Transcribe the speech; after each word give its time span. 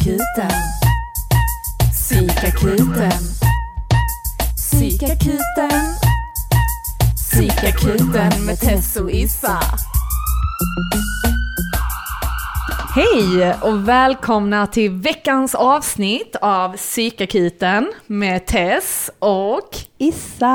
Psykakuten. 0.00 0.50
Psykakuten. 1.92 3.12
Psykakuten. 4.56 5.80
Psykakuten 7.16 8.46
med 8.46 8.60
Tess 8.60 8.96
och 8.96 9.10
Issa. 9.10 9.60
Hej 12.94 13.54
och 13.62 13.88
välkomna 13.88 14.66
till 14.66 14.90
veckans 14.90 15.54
avsnitt 15.54 16.36
av 16.40 16.76
Psykakuten 16.76 17.92
med 18.06 18.46
Tess 18.46 19.10
och... 19.18 19.76
Issa! 19.98 20.46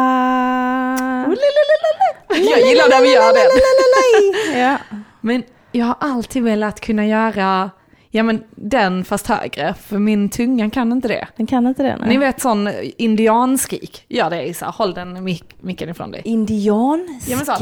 Jag 2.27 2.67
gillar 2.67 2.89
när 2.89 3.01
vi 3.01 3.13
gör 3.13 3.33
det. 3.33 4.79
Men 5.21 5.43
jag 5.71 5.85
har 5.85 5.97
alltid 5.99 6.43
velat 6.43 6.79
kunna 6.79 7.05
göra 7.05 7.71
ja, 8.15 8.23
men 8.23 8.43
den 8.49 9.05
fast 9.05 9.27
högre, 9.27 9.73
för 9.87 9.97
min 9.97 10.29
tunga 10.29 10.69
kan 10.69 10.91
inte 10.91 11.07
det. 11.07 11.27
Den 11.37 11.47
kan 11.47 11.67
inte 11.67 11.83
det? 11.83 11.97
Nej. 11.97 12.09
Ni 12.09 12.17
vet 12.17 12.41
sån 12.41 12.69
indianskrik, 12.97 14.05
gör 14.07 14.29
det 14.29 14.43
Isa, 14.47 14.65
håll 14.65 14.93
den 14.93 15.23
mic 15.23 15.41
micken 15.59 15.89
ifrån 15.89 16.11
dig. 16.11 16.21
Indianskrik? 16.25 17.29
Ja, 17.29 17.35
men 17.35 17.45
så, 17.45 17.53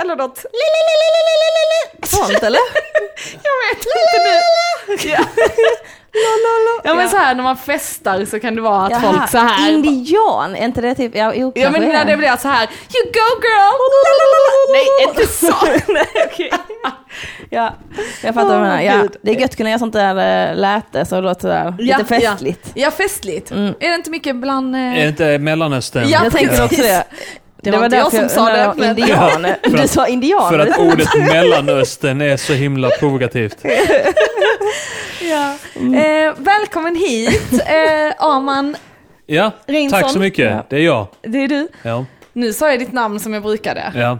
eller 0.00 0.16
något. 0.16 0.44
Sånt 2.02 2.42
eller? 2.42 2.60
Jag 3.32 3.54
vet 3.62 3.86
inte 3.86 4.18
nu. 4.26 5.10
Ja. 5.10 5.24
Ja 6.84 6.94
men 6.94 7.08
så 7.08 7.16
här 7.16 7.34
när 7.34 7.42
man 7.42 7.56
festar 7.56 8.24
så 8.24 8.40
kan 8.40 8.54
det 8.54 8.60
vara 8.60 8.86
att 8.86 9.02
folk 9.02 9.28
så 9.30 9.38
här. 9.38 9.70
Indian, 9.72 10.56
är 10.56 10.64
inte 10.64 10.80
det 10.80 10.94
typ, 10.94 11.16
ja 11.16 11.32
jo 11.34 11.52
Ja 11.54 11.70
men 11.70 11.82
när 11.82 12.04
det 12.04 12.16
blir 12.16 12.36
så 12.36 12.48
här, 12.48 12.62
you 12.64 13.04
go 13.12 13.42
girl! 13.42 13.78
Nej 14.72 15.08
inte 15.08 15.26
så! 15.32 15.54
Nej. 15.92 16.50
Ja, 17.50 17.74
jag 18.22 18.34
fattar 18.34 18.48
vad 18.48 18.56
du 18.56 18.60
menar. 18.60 18.80
Ja, 18.80 19.08
det 19.22 19.30
är 19.30 19.34
gött 19.40 19.50
att 19.50 19.56
kunna 19.56 19.68
göra 19.70 19.78
sånt 19.78 19.92
där 19.92 20.50
äh, 20.50 20.56
läte 20.56 21.04
så 21.04 21.14
det 21.14 21.20
låter 21.20 21.40
sådär 21.40 21.74
Ja, 21.78 21.98
lite 21.98 22.08
festligt. 22.20 22.60
Ja, 22.74 22.82
ja 22.84 22.90
festligt. 22.90 23.50
Är 23.50 23.88
det 23.88 23.94
inte 23.94 24.10
mycket 24.10 24.36
bland... 24.36 24.74
eh, 24.74 24.80
Är 24.98 25.02
det 25.02 25.08
inte 25.08 25.38
Mellanöstern? 25.38 26.08
Ja, 26.08 26.20
Jag 26.24 26.32
tänker 26.32 26.64
också 26.64 26.82
det. 26.82 27.04
Det 27.72 27.76
var 27.78 27.84
inte 27.84 27.96
jag 27.96 28.12
som 28.12 28.28
sa 28.28 28.52
det, 28.52 28.72
men- 28.76 28.98
Indianer. 28.98 29.56
För 29.62 29.70
Du 29.76 29.82
att- 29.82 29.90
sa 29.90 30.06
indianer. 30.08 30.48
För 30.50 30.58
att 30.58 30.78
ordet 30.78 31.08
Mellanöstern 31.14 32.20
är 32.20 32.36
så 32.36 32.52
himla 32.52 32.90
provokativt. 32.90 33.56
Eh, 35.74 36.34
välkommen 36.38 36.96
hit, 36.96 37.52
eh, 37.52 38.24
Arman. 38.26 38.76
Ja, 39.26 39.50
Reinsson. 39.66 40.00
tack 40.02 40.10
så 40.12 40.18
mycket. 40.18 40.50
Ja. 40.50 40.64
Det 40.68 40.76
är 40.76 40.80
jag. 40.80 41.06
Det 41.22 41.38
är 41.44 41.48
du. 41.48 41.68
Ja, 41.82 42.04
Nu 42.32 42.52
sa 42.52 42.70
jag 42.70 42.78
ditt 42.78 42.92
namn 42.92 43.20
som 43.20 43.34
jag 43.34 43.42
brukade. 43.42 43.92
ja. 43.94 44.18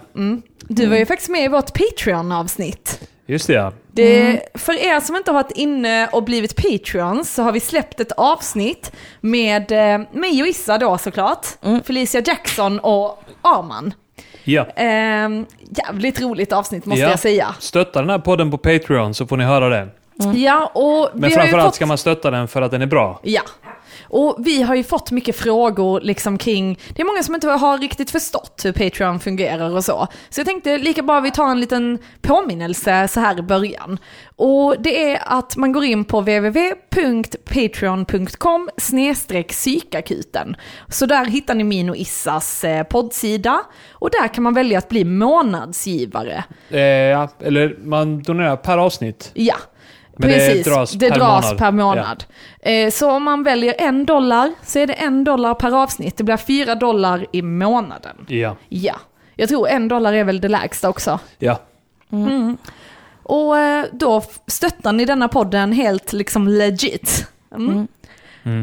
Du 0.69 0.87
var 0.87 0.97
ju 0.97 1.07
faktiskt 1.07 1.31
med 1.31 1.45
i 1.45 1.49
vårt 1.49 1.73
Patreon-avsnitt. 1.79 3.01
just 3.27 3.47
det 3.47 3.53
ja. 3.53 3.73
Det, 3.93 4.41
För 4.55 4.73
er 4.87 5.01
som 5.01 5.17
inte 5.17 5.31
har 5.31 5.35
varit 5.43 5.53
inne 5.57 6.09
och 6.09 6.23
blivit 6.25 6.57
Patreons 6.57 7.35
så 7.35 7.43
har 7.43 7.53
vi 7.53 7.61
släppt 7.61 8.01
ett 8.01 8.13
avsnitt 8.13 8.93
med 9.21 9.73
eh, 9.73 10.01
mig 10.13 10.43
och 10.43 10.49
Issa 10.49 10.79
då 10.79 10.99
såklart, 10.99 11.47
Felicia 11.85 12.21
Jackson 12.27 12.79
och 12.81 13.23
Arman. 13.47 13.95
ja. 14.45 14.67
Eh, 14.77 15.45
jävligt 15.85 16.21
roligt 16.21 16.53
avsnitt 16.53 16.87
måste 16.87 17.03
Ja. 17.03 17.11
jag 17.11 17.19
säga. 17.19 17.55
Stötta 17.59 18.01
den 18.01 18.11
här 18.11 18.19
podden 18.19 18.51
på 18.51 18.59
Patreon 18.59 19.15
så 19.15 19.27
får 19.27 19.37
ni 19.37 19.45
höra 19.45 19.69
det. 19.69 19.89
Ja, 20.35 20.71
och 20.75 21.11
Men 21.15 21.31
framförallt 21.31 21.65
fått... 21.67 21.75
ska 21.75 21.87
man 21.87 21.99
stötta 21.99 22.31
den 22.31 22.49
för 22.49 22.63
att 22.63 22.71
den 22.71 22.83
är 22.83 22.87
bra. 22.87 23.21
Ja. 23.23 23.43
Och 24.05 24.37
vi 24.39 24.63
har 24.63 24.75
ju 24.75 24.85
fått 24.85 25.11
mycket 25.11 25.37
frågor 25.37 26.01
liksom 26.01 26.39
kring, 26.39 26.79
det 26.95 27.03
är 27.03 27.07
många 27.07 27.23
som 27.23 27.35
inte 27.35 27.49
har 27.49 27.79
riktigt 27.79 28.11
förstått 28.11 28.61
hur 28.65 28.73
Patreon 28.73 29.21
fungerar 29.21 29.77
och 29.77 29.85
så. 29.85 30.09
Så 30.29 30.41
jag 30.41 30.47
tänkte 30.47 30.79
lika 30.79 31.03
bra 31.03 31.21
vi 31.21 31.31
tar 31.31 31.51
en 31.51 31.61
liten 31.61 31.99
påminnelse 32.23 33.09
så 33.09 33.21
här 33.21 33.39
i 33.39 33.43
början. 33.43 33.99
Och 34.37 34.77
det 34.79 35.11
är 35.11 35.23
att 35.27 35.57
man 35.57 35.73
går 35.73 35.85
in 35.85 36.05
på 36.05 36.21
www.patreon.com 36.21 38.71
psykakuten. 39.49 40.57
Så 40.89 41.07
där 41.07 41.25
hittar 41.25 41.55
ni 41.55 41.65
min 41.65 41.91
och 41.91 41.97
Issas 41.97 42.65
eh, 42.65 42.83
poddsida 42.83 43.61
och 43.93 44.11
där 44.11 44.29
kan 44.29 44.45
man 44.45 44.55
välja 44.55 44.79
att 44.79 44.89
bli 44.89 45.05
månadsgivare. 45.05 46.45
Eh, 46.71 46.81
ja, 46.81 47.29
eller 47.41 47.77
man 47.83 48.23
donerar 48.23 48.57
per 48.57 48.79
avsnitt. 48.79 49.31
Ja, 49.35 49.57
Men 50.17 50.29
det 50.29 50.35
precis. 50.37 50.67
dras 50.67 50.93
det 50.93 51.09
per 51.11 51.19
dras 51.19 51.45
månad. 51.45 51.59
per 51.59 51.71
månad. 51.73 52.25
Eh, 52.61 52.91
Så 52.91 53.11
om 53.11 53.23
man 53.23 53.43
väljer 53.43 53.75
en 53.79 54.07
dollar 54.07 54.53
så 54.63 54.79
är 54.79 54.87
det 54.87 54.93
en 54.93 55.25
dollar 55.25 55.55
per 55.55 55.83
avsnitt. 55.83 56.17
Det 56.17 56.25
blir 56.25 56.37
fyra 56.37 56.75
dollar 56.75 57.27
i 57.33 57.43
månaden. 57.43 58.17
Ja. 58.29 58.57
Ja, 58.69 58.95
jag 59.35 59.49
tror 59.49 59.69
en 59.69 59.89
dollar 59.89 60.13
är 60.13 60.25
väl 60.25 60.41
det 60.41 60.49
lägsta 60.49 60.89
också. 60.89 61.19
Ja. 61.39 61.61
Och 63.23 63.59
eh, 63.59 63.85
då 63.93 64.23
stöttar 64.47 64.93
ni 64.93 65.05
denna 65.05 65.29
podden 65.29 65.73
helt 65.73 66.13
liksom 66.13 66.49
legit. 66.49 67.27
Mm. 67.55 67.89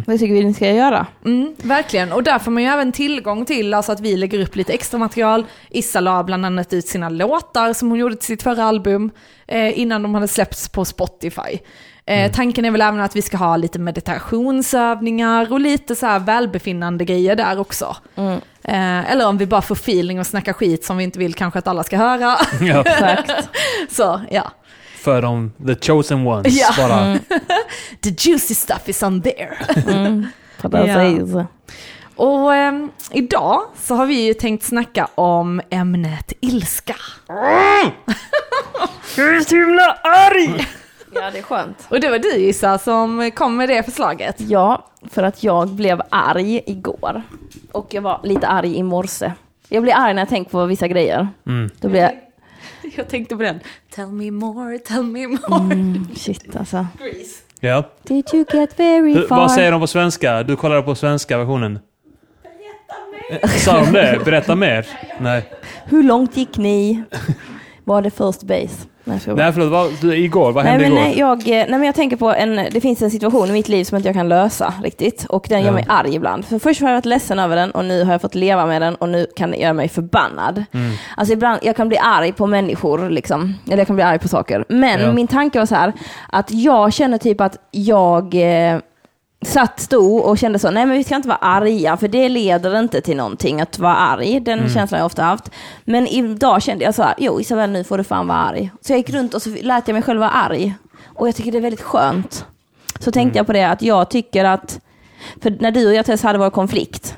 Vad 0.07 0.19
tycker 0.19 0.33
vi 0.33 0.43
ni 0.43 0.53
ska 0.53 0.71
göra? 0.71 1.07
Mm, 1.25 1.55
verkligen, 1.57 2.11
och 2.11 2.23
där 2.23 2.39
får 2.39 2.51
man 2.51 2.63
ju 2.63 2.69
även 2.69 2.91
tillgång 2.91 3.45
till 3.45 3.73
alltså 3.73 3.91
att 3.91 3.99
vi 3.99 4.17
lägger 4.17 4.39
upp 4.39 4.55
lite 4.55 4.73
extra 4.73 4.97
material. 4.99 5.45
Issa 5.69 5.99
la 5.99 6.23
bland 6.23 6.45
annat 6.45 6.73
ut 6.73 6.87
sina 6.87 7.09
låtar 7.09 7.73
som 7.73 7.89
hon 7.89 7.99
gjorde 7.99 8.15
till 8.15 8.25
sitt 8.25 8.43
förra 8.43 8.63
album 8.63 9.11
eh, 9.47 9.79
innan 9.79 10.03
de 10.03 10.13
hade 10.13 10.27
släppts 10.27 10.69
på 10.69 10.85
Spotify. 10.85 11.59
Eh, 12.05 12.31
Tanken 12.31 12.65
är 12.65 12.71
väl 12.71 12.81
även 12.81 12.99
att 12.99 13.15
vi 13.15 13.21
ska 13.21 13.37
ha 13.37 13.57
lite 13.57 13.79
meditationsövningar 13.79 15.51
och 15.53 15.59
lite 15.59 15.95
så 15.95 16.05
här 16.05 16.19
välbefinnande 16.19 17.05
grejer 17.05 17.35
där 17.35 17.59
också. 17.59 17.95
Eh, 18.63 19.11
eller 19.11 19.27
om 19.27 19.37
vi 19.37 19.45
bara 19.45 19.61
får 19.61 19.75
feeling 19.75 20.19
och 20.19 20.27
snacka 20.27 20.53
skit 20.53 20.85
som 20.85 20.97
vi 20.97 21.03
inte 21.03 21.19
vill 21.19 21.33
kanske 21.33 21.59
att 21.59 21.67
alla 21.67 21.83
ska 21.83 21.97
höra. 21.97 22.37
ja. 22.61 22.83
Så 23.89 24.21
ja, 24.31 24.51
För 25.03 25.21
de 25.21 25.51
the 25.67 25.75
chosen 25.75 26.27
ones. 26.27 26.59
Ja. 26.59 26.67
Bara. 26.77 27.19
the 28.01 28.09
juicy 28.09 28.55
stuff 28.55 28.89
is 28.89 29.03
on 29.03 29.21
there. 29.21 29.57
Precis. 30.61 31.35
Och 32.15 32.55
ehm, 32.55 32.91
idag 33.11 33.61
så 33.75 33.95
har 33.95 34.05
vi 34.05 34.25
ju 34.25 34.33
tänkt 34.33 34.63
snacka 34.63 35.07
om 35.15 35.61
ämnet 35.69 36.33
ilska. 36.39 36.95
Jag 39.17 39.35
är 39.35 39.39
så 39.39 39.55
himla 39.55 39.97
arg! 40.03 40.67
Ja, 41.13 41.31
det 41.31 41.37
är 41.37 41.43
skönt. 41.43 41.87
Och 41.89 41.99
det 41.99 42.09
var 42.09 42.19
du 42.19 42.35
Issa 42.35 42.77
som 42.77 43.31
kom 43.35 43.57
med 43.57 43.69
det 43.69 43.83
förslaget. 43.83 44.35
Ja, 44.37 44.87
för 45.11 45.23
att 45.23 45.43
jag 45.43 45.67
blev 45.67 46.01
arg 46.09 46.61
igår. 46.65 47.21
Och 47.71 47.87
jag 47.93 48.01
var 48.01 48.19
lite 48.23 48.47
arg 48.47 48.77
i 48.77 48.83
morse. 48.83 49.31
Jag 49.69 49.83
blir 49.83 49.93
arg 49.93 50.13
när 50.13 50.21
jag 50.21 50.29
tänker 50.29 50.51
på 50.51 50.65
vissa 50.65 50.87
grejer. 50.87 51.27
Mm. 51.47 51.69
Då 51.81 51.89
blir 51.89 52.01
jag... 52.01 52.11
Jag 52.97 53.07
tänkte 53.09 53.35
på 53.35 53.43
den. 53.43 53.59
Tell 53.95 54.07
me 54.07 54.31
more, 54.31 54.79
tell 54.79 55.03
me 55.03 55.27
more. 55.27 55.73
Mm, 55.73 56.07
shit 56.15 56.55
alltså. 56.55 56.87
Grease. 56.99 57.41
Ja. 57.59 57.83
Did 58.03 58.25
you 58.33 58.45
get 58.53 58.79
very 58.79 59.27
far? 59.27 59.37
Vad 59.37 59.51
säger 59.51 59.71
de 59.71 59.81
på 59.81 59.87
svenska? 59.87 60.43
Du 60.43 60.55
kollade 60.55 60.81
på 60.81 60.95
svenska 60.95 61.37
versionen. 61.37 61.79
Berätta 62.43 63.41
mer! 63.41 63.59
Sa 63.59 63.79
de 63.79 63.91
det? 63.91 64.21
Berätta 64.25 64.55
mer? 64.55 64.87
Nej. 65.19 65.49
Hur 65.85 66.03
långt 66.03 66.37
gick 66.37 66.57
ni? 66.57 67.03
Var 67.83 68.01
det 68.01 68.11
first 68.11 68.43
base? 68.43 68.87
Nej, 69.05 69.19
Nej 69.27 69.53
förlåt, 69.53 69.71
vad, 69.71 70.13
igår, 70.13 70.51
vad 70.51 70.63
Nej 70.65 70.71
hände 70.73 70.89
men, 70.89 70.97
igår? 70.97 71.07
nej, 71.07 71.19
jag, 71.19 71.39
eh, 71.61 71.65
nej 71.69 71.79
men 71.79 71.83
jag 71.83 71.95
tänker 71.95 72.17
på 72.17 72.33
en, 72.33 72.55
det 72.71 72.81
finns 72.81 73.01
en 73.01 73.11
situation 73.11 73.49
i 73.49 73.51
mitt 73.51 73.67
liv 73.69 73.83
som 73.83 73.95
inte 73.97 74.07
jag 74.09 74.15
kan 74.15 74.29
lösa 74.29 74.73
riktigt. 74.83 75.25
Och 75.29 75.45
den 75.49 75.59
gör 75.59 75.67
Ja. 75.67 75.71
mig 75.73 75.85
arg 75.87 76.15
ibland. 76.15 76.45
För 76.45 76.59
först 76.59 76.81
har 76.81 76.87
jag 76.89 76.95
varit 76.95 77.05
ledsen 77.05 77.39
över 77.39 77.55
den 77.55 77.71
och 77.71 77.85
nu 77.85 78.03
har 78.03 78.11
jag 78.11 78.21
fått 78.21 78.35
leva 78.35 78.65
med 78.65 78.81
den 78.81 78.95
och 78.95 79.09
nu 79.09 79.27
kan 79.35 79.51
det 79.51 79.57
göra 79.57 79.73
mig 79.73 79.89
förbannad. 79.89 80.63
Mm. 80.71 80.91
Alltså 81.17 81.33
ibland, 81.33 81.59
jag 81.63 81.75
kan 81.75 81.87
bli 81.87 81.97
arg 81.97 82.31
på 82.31 82.47
människor 82.47 83.09
liksom. 83.09 83.55
Eller 83.67 83.77
jag 83.77 83.87
kan 83.87 83.95
bli 83.95 84.03
arg 84.05 84.19
på 84.19 84.27
saker. 84.27 84.65
Men 84.69 85.01
Ja. 85.01 85.11
min 85.13 85.27
tanke 85.27 85.59
var 85.59 85.65
så 85.65 85.75
här, 85.75 85.93
att 86.29 86.51
jag 86.51 86.93
känner 86.93 87.17
typ 87.17 87.41
att 87.41 87.57
jag 87.71 88.35
eh, 88.35 88.79
satt, 89.45 89.79
stod 89.79 90.21
och 90.21 90.37
kände 90.37 90.59
så, 90.59 90.71
nej 90.71 90.85
men 90.85 90.97
vi 90.97 91.03
ska 91.03 91.15
inte 91.15 91.27
vara 91.27 91.37
arga 91.37 91.97
för 91.97 92.07
det 92.07 92.29
leder 92.29 92.79
inte 92.79 93.01
till 93.01 93.17
någonting 93.17 93.61
att 93.61 93.79
vara 93.79 93.95
arg. 93.95 94.39
Den 94.39 94.59
Mm. 94.59 94.71
känslan 94.73 94.99
jag 94.99 95.05
ofta 95.05 95.23
haft. 95.23 95.49
Men 95.85 96.07
idag 96.07 96.61
kände 96.61 96.83
jag 96.83 96.95
så 96.95 97.03
här, 97.03 97.13
jo 97.17 97.39
Isabel 97.41 97.69
nu 97.69 97.83
får 97.83 97.97
du 97.97 98.03
fan 98.03 98.27
vara 98.27 98.37
arg. 98.37 98.71
Så 98.81 98.91
jag 98.91 98.97
gick 98.97 99.09
runt 99.09 99.33
och 99.33 99.41
så 99.41 99.49
lät 99.61 99.87
jag 99.87 99.93
mig 99.93 100.01
själv 100.03 100.19
vara 100.19 100.29
arg. 100.29 100.73
Och 101.05 101.27
jag 101.27 101.35
tycker 101.35 101.51
det 101.51 101.57
är 101.57 101.61
väldigt 101.61 101.81
skönt. 101.81 102.45
Så 102.99 103.11
tänkte 103.11 103.21
Mm. 103.21 103.37
jag 103.37 103.45
på 103.47 103.53
det 103.53 103.63
att 103.63 103.81
jag 103.81 104.09
tycker 104.09 104.45
att, 104.45 104.79
för 105.41 105.57
när 105.59 105.71
du 105.71 105.87
och 105.87 105.93
jag 105.93 106.05
Tess 106.05 106.23
hade 106.23 106.39
vår 106.39 106.49
konflikt, 106.49 107.17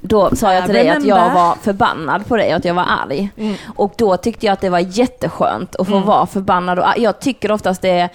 då 0.00 0.36
sa 0.36 0.52
jag 0.54 0.64
till 0.64 0.74
dig 0.74 0.88
att 0.88 1.04
jag 1.06 1.34
var 1.34 1.54
förbannad 1.62 2.26
på 2.26 2.36
dig 2.36 2.50
och 2.50 2.56
att 2.56 2.64
jag 2.64 2.74
var 2.74 2.86
arg. 3.06 3.30
Mm. 3.36 3.54
Och 3.76 3.92
då 3.98 4.16
tyckte 4.16 4.46
jag 4.46 4.52
att 4.52 4.60
det 4.60 4.68
var 4.70 4.78
jätteskönt 4.78 5.76
att 5.76 5.88
få 5.88 5.98
vara 5.98 6.26
förbannad 6.26 6.78
och 6.78 6.88
arg. 6.88 7.02
Jag 7.02 7.20
tycker 7.20 7.52
oftast 7.52 7.82
det 7.82 7.90
är 7.90 8.08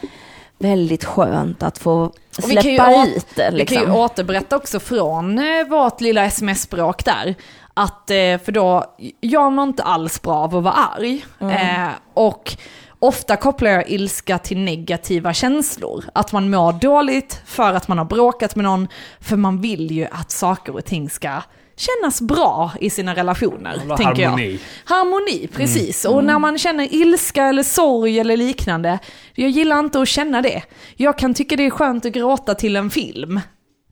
väldigt 0.62 1.06
skönt 1.06 1.64
att 1.64 1.78
få 1.78 2.12
släppa 2.32 3.06
ut 3.06 3.26
det. 3.36 3.50
Vi 3.54 3.66
kan 3.66 3.78
ju 3.78 3.82
Liksom. 3.84 3.96
återberätta 3.96 4.56
också 4.56 4.80
från 4.80 5.40
eh, 5.40 5.68
vårt 5.70 6.02
lilla 6.02 6.26
sms-språk 6.26 7.06
där. 7.06 7.36
Att, 7.74 8.10
eh, 8.12 8.38
för 8.46 8.52
då, 8.52 8.96
jag 9.22 9.52
mår 9.52 9.64
inte 9.64 9.84
alls 9.84 10.22
bra 10.22 10.36
av 10.36 10.56
att 10.56 10.64
vara 10.64 10.74
arg. 10.74 11.26
Eh, 11.40 11.90
och 12.14 12.58
ofta 13.00 13.36
kopplar 13.36 13.72
jag 13.72 13.90
ilska 13.90 14.38
till 14.38 14.58
negativa 14.58 15.34
känslor. 15.34 16.06
Att 16.14 16.32
man 16.32 16.50
mår 16.50 16.74
dåligt 16.74 17.42
för 17.46 17.74
att 17.74 17.88
man 17.88 17.98
har 17.98 18.06
bråkat 18.06 18.56
med 18.56 18.64
någon, 18.64 18.88
för 19.20 19.36
man 19.36 19.62
vill 19.62 19.92
ju 19.92 20.08
att 20.12 20.32
saker 20.32 20.76
och 20.76 20.86
ting 20.86 21.10
ska 21.10 21.42
kännas 21.82 22.22
bra 22.22 22.72
i 22.80 22.90
sina 22.90 23.16
relationer, 23.16 23.76
Jävla 23.78 23.98
tänker 23.98 24.26
harmoni. 24.26 24.60
jag. 24.86 24.96
Harmoni, 24.96 25.48
precis. 25.48 26.06
Och 26.06 26.24
när 26.24 26.40
man 26.40 26.58
känner 26.58 26.94
ilska 26.94 27.44
eller 27.44 27.64
sorg 27.64 28.20
eller 28.20 28.38
liknande, 28.38 29.00
jag 29.36 29.50
gillar 29.50 29.80
inte 29.80 30.02
att 30.02 30.08
känna 30.08 30.42
det. 30.42 30.64
Jag 30.96 31.18
kan 31.18 31.34
tycka 31.34 31.56
det 31.56 31.66
är 31.66 31.70
skönt 31.70 32.06
att 32.06 32.12
gråta 32.12 32.56
till 32.56 32.76
en 32.76 32.90
film. 32.90 33.40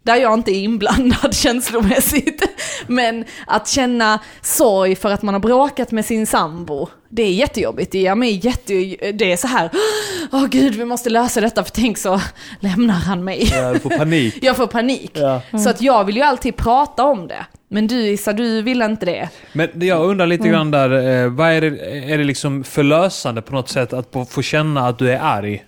Där 0.03 0.15
jag 0.15 0.33
inte 0.33 0.51
är 0.51 0.59
inblandad 0.63 1.35
känslomässigt. 1.35 2.43
Men 2.87 3.25
att 3.47 3.67
känna 3.67 4.19
sorg 4.41 4.95
för 4.95 5.09
att 5.11 5.21
man 5.21 5.33
har 5.33 5.41
bråkat 5.41 5.91
med 5.91 6.05
sin 6.05 6.27
sambo, 6.27 6.87
det 7.09 7.23
är 7.23 7.31
jättejobbigt. 7.31 7.91
Det, 7.91 8.07
är 8.07 8.15
mig 8.15 8.45
jätte, 8.45 8.73
det 9.11 9.31
är 9.31 9.37
så 9.37 9.47
här, 9.47 9.69
åh 10.31 10.45
gud 10.45 10.75
vi 10.75 10.85
måste 10.85 11.09
lösa 11.09 11.41
detta 11.41 11.63
för 11.63 11.71
tänk 11.71 11.97
så 11.97 12.21
lämnar 12.59 12.93
han 12.95 13.23
mig. 13.23 13.49
Ja, 13.53 13.73
du 13.73 13.79
får 13.79 13.89
panik. 13.97 14.37
Jag 14.41 14.55
får 14.57 14.67
panik. 14.67 15.11
Ja. 15.13 15.41
Så 15.63 15.69
att 15.69 15.81
jag 15.81 16.03
vill 16.03 16.15
ju 16.15 16.21
alltid 16.23 16.55
prata 16.55 17.03
om 17.03 17.27
det. 17.27 17.45
Men 17.71 17.87
du 17.87 18.07
Issa, 18.07 18.33
du 18.33 18.61
vill 18.61 18.81
inte 18.81 19.05
det. 19.05 19.29
Men 19.53 19.69
jag 19.75 20.05
undrar 20.09 20.27
lite 20.27 20.47
grann 20.47 20.71
där, 20.71 21.23
eh, 21.23 21.29
vad 21.29 21.49
är 21.51 21.61
det, 21.61 21.67
är 22.13 22.17
det 22.17 22.23
liksom 22.23 22.63
förlösande 22.63 23.41
på 23.41 23.53
något 23.53 23.69
sätt 23.69 23.93
att 23.93 24.07
få- 24.13 24.25
få 24.25 24.41
känna 24.41 24.87
att 24.87 24.99
du 24.99 25.11
är 25.11 25.19
arg? 25.19 25.63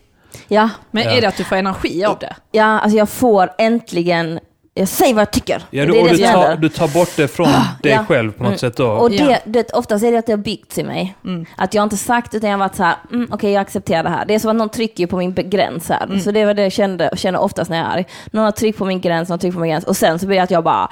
Ja, 0.48 0.69
Men 0.92 1.03
Ja. 1.03 1.09
är 1.12 1.21
det 1.21 1.27
att 1.27 1.38
du 1.38 1.44
får 1.44 1.56
energi 1.56 2.06
av 2.06 2.19
det? 2.19 2.36
ja, 2.51 2.63
alltså 2.80 2.98
jag 2.98 3.09
får 3.09 3.50
äntligen, 3.57 4.39
jag 4.73 4.88
säger 4.88 5.13
vad 5.13 5.21
jag 5.21 5.31
tycker. 5.31 5.63
Ja, 5.69 5.85
det 5.85 5.91
du, 5.91 5.97
är 5.97 6.01
och 6.01 6.07
det 6.07 6.13
du, 6.15 6.18
som 6.18 6.33
tar, 6.33 6.41
händer. 6.41 6.57
du 6.57 6.69
tar 6.69 6.88
bort 6.88 7.09
det 7.15 7.27
från 7.27 7.47
dig 7.83 7.91
ja. 7.91 8.06
själv 8.07 8.31
på 8.31 8.44
något 8.44 8.59
sätt 8.59 8.77
då? 8.77 8.88
Och 8.88 9.09
det, 9.12 9.15
Ja. 9.15 9.38
det, 9.45 9.71
oftast 9.73 10.03
är 10.03 10.12
det 10.12 10.18
att 10.18 10.25
det 10.25 10.31
har 10.31 10.38
byggts 10.38 10.77
i 10.77 10.83
mig. 10.83 11.15
Att 11.57 11.73
jag 11.73 11.83
inte 11.83 11.97
sagt 11.97 12.35
utan 12.35 12.50
jag 12.50 12.57
har 12.57 12.65
varit 12.65 12.75
så 12.75 12.83
här, 12.83 12.95
mm, 13.12 13.27
okej 13.31 13.51
jag 13.51 13.62
accepterar 13.62 14.03
det 14.03 14.09
här. 14.09 14.25
Det 14.25 14.35
är 14.35 14.39
som 14.39 14.50
att 14.51 14.56
någon 14.56 14.69
trycker 14.69 15.07
på 15.07 15.18
min 15.18 15.33
gräns 15.50 15.89
här. 15.89 16.19
Så 16.23 16.31
det 16.31 16.45
var 16.45 16.53
det 16.53 16.63
jag 16.63 16.71
kände, 16.71 17.09
känner 17.15 17.39
oftast 17.41 17.69
när 17.69 17.77
jag 17.77 17.88
är 17.88 17.91
arg. 17.91 18.06
Någon 18.31 18.44
har 18.45 18.51
tryckt 18.51 18.77
på 18.77 18.85
min 18.85 19.01
gräns, 19.01 19.29
någon 19.29 19.33
har 19.33 19.39
tryckt 19.39 19.53
på 19.56 19.59
min 19.62 19.71
gräns 19.71 19.83
och 19.85 19.97
sen 19.97 20.19
så 20.19 20.25
blir 20.27 20.38
det 20.38 20.44
att 20.44 20.51
jag 20.51 20.63
bara 20.63 20.88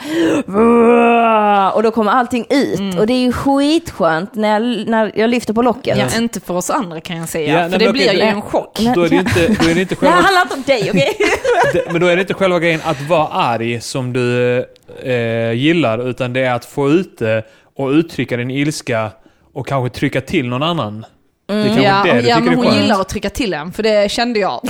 och 1.73 1.83
då 1.83 1.91
kommer 1.91 2.11
allting 2.11 2.45
ut. 2.49 2.99
Och 2.99 3.07
det 3.07 3.13
är 3.13 3.19
ju 3.19 3.31
skitskönt 3.31 4.35
när 4.35 4.53
jag, 4.53 4.87
när 4.89 5.11
jag 5.15 5.29
lyfter 5.29 5.53
på 5.53 5.61
locket. 5.61 5.97
Ja, 5.97 6.17
inte 6.17 6.39
för 6.39 6.53
oss 6.53 6.69
andra 6.69 7.01
kan 7.01 7.17
jag 7.17 7.29
säga. 7.29 7.53
Ja, 7.53 7.61
nej, 7.61 7.71
för 7.71 7.79
det 7.79 7.85
men 7.85 7.93
blir 7.93 8.05
okej, 8.07 8.15
ju 8.17 8.21
en 8.21 8.41
chock. 8.41 8.79
Nej. 8.81 8.93
Då 8.95 9.03
är 9.03 9.09
det 9.09 9.15
inte, 9.15 9.47
då 9.63 9.69
är 9.69 9.75
det 9.75 9.81
inte 9.81 9.95
Det 9.95 9.99
själva, 9.99 10.15
handlar 10.15 10.41
inte 10.41 10.53
om 10.53 10.63
dig, 10.65 10.89
okej? 10.89 11.11
det- 11.73 11.91
men 11.91 12.01
då 12.01 12.07
är 12.07 12.15
det 12.15 12.21
inte 12.21 12.33
själva 12.33 12.59
grejen 12.59 12.81
att 12.85 13.01
vara 13.01 13.27
arg 13.27 13.68
som 13.81 14.13
du 14.13 14.57
eh, 15.03 15.51
gillar, 15.51 16.09
utan 16.09 16.33
det 16.33 16.41
är 16.41 16.53
att 16.53 16.65
få 16.65 16.89
ut 16.89 17.17
det 17.17 17.43
och 17.75 17.89
uttrycka 17.89 18.37
din 18.37 18.51
ilska 18.51 19.11
och 19.53 19.67
kanske 19.67 19.99
trycka 19.99 20.21
till 20.21 20.47
någon 20.47 20.63
annan. 20.63 21.05
Kanske 21.47 21.81
Ja, 21.81 22.03
det 22.03 22.21
ja 22.21 22.39
men 22.39 22.53
hon 22.55 22.65
skönt. 22.65 22.81
gillar 22.81 23.01
att 23.01 23.09
trycka 23.09 23.29
till 23.29 23.53
en, 23.53 23.71
för 23.71 23.83
det 23.83 24.11
kände 24.11 24.39
jag. 24.39 24.61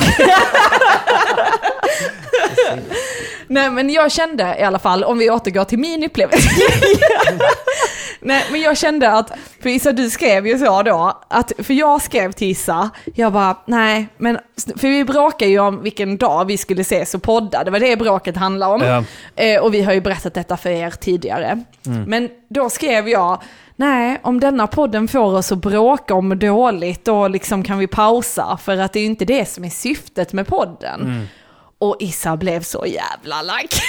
Nej 3.50 3.70
men 3.70 3.90
jag 3.90 4.12
kände 4.12 4.56
i 4.60 4.62
alla 4.62 4.78
fall, 4.78 5.04
om 5.04 5.18
vi 5.18 5.30
återgår 5.30 5.64
till 5.64 5.78
min 5.78 6.04
upplevelse. 6.04 6.48
Nej 8.20 8.44
men 8.50 8.60
jag 8.60 8.78
kände 8.78 9.12
att, 9.12 9.32
för 9.62 9.68
Issa 9.68 9.92
du 9.92 10.10
skrev 10.10 10.46
ju 10.46 10.58
så 10.58 10.82
då, 10.82 11.22
att, 11.28 11.52
för 11.58 11.74
jag 11.74 12.02
skrev 12.02 12.32
till 12.32 12.50
Issa, 12.50 12.90
jag 13.14 13.32
bara 13.32 13.56
nej, 13.66 14.08
men, 14.16 14.38
för 14.76 14.88
vi 14.88 15.04
bråkade 15.04 15.50
ju 15.50 15.58
om 15.58 15.82
vilken 15.82 16.16
dag 16.16 16.44
vi 16.44 16.56
skulle 16.56 16.80
ses 16.80 17.14
och 17.14 17.22
podda, 17.22 17.64
det 17.64 17.70
var 17.70 17.80
det 17.80 17.96
bråket 17.96 18.36
handlade 18.36 18.74
om. 18.74 18.82
Ja. 18.82 19.04
Eh, 19.44 19.60
och 19.60 19.74
vi 19.74 19.82
har 19.82 19.92
ju 19.92 20.00
berättat 20.00 20.34
detta 20.34 20.56
för 20.56 20.70
er 20.70 20.90
tidigare. 20.90 21.64
Men 22.06 22.28
då 22.48 22.70
skrev 22.70 23.08
jag, 23.08 23.42
nej, 23.76 24.20
om 24.22 24.40
denna 24.40 24.66
podden 24.66 25.08
får 25.08 25.36
oss 25.36 25.52
att 25.52 25.58
bråka 25.58 26.14
om 26.14 26.38
dåligt, 26.38 27.04
då 27.04 27.28
liksom 27.28 27.62
kan 27.62 27.78
vi 27.78 27.86
pausa, 27.86 28.58
för 28.62 28.76
att 28.76 28.92
det 28.92 28.98
är 28.98 29.00
ju 29.02 29.06
inte 29.06 29.24
det 29.24 29.48
som 29.48 29.64
är 29.64 29.70
syftet 29.70 30.32
med 30.32 30.46
podden. 30.46 31.28
Och 31.80 31.96
Issa 31.98 32.36
blev 32.36 32.62
så 32.62 32.86
jävla 32.86 33.42
lack. 33.42 33.74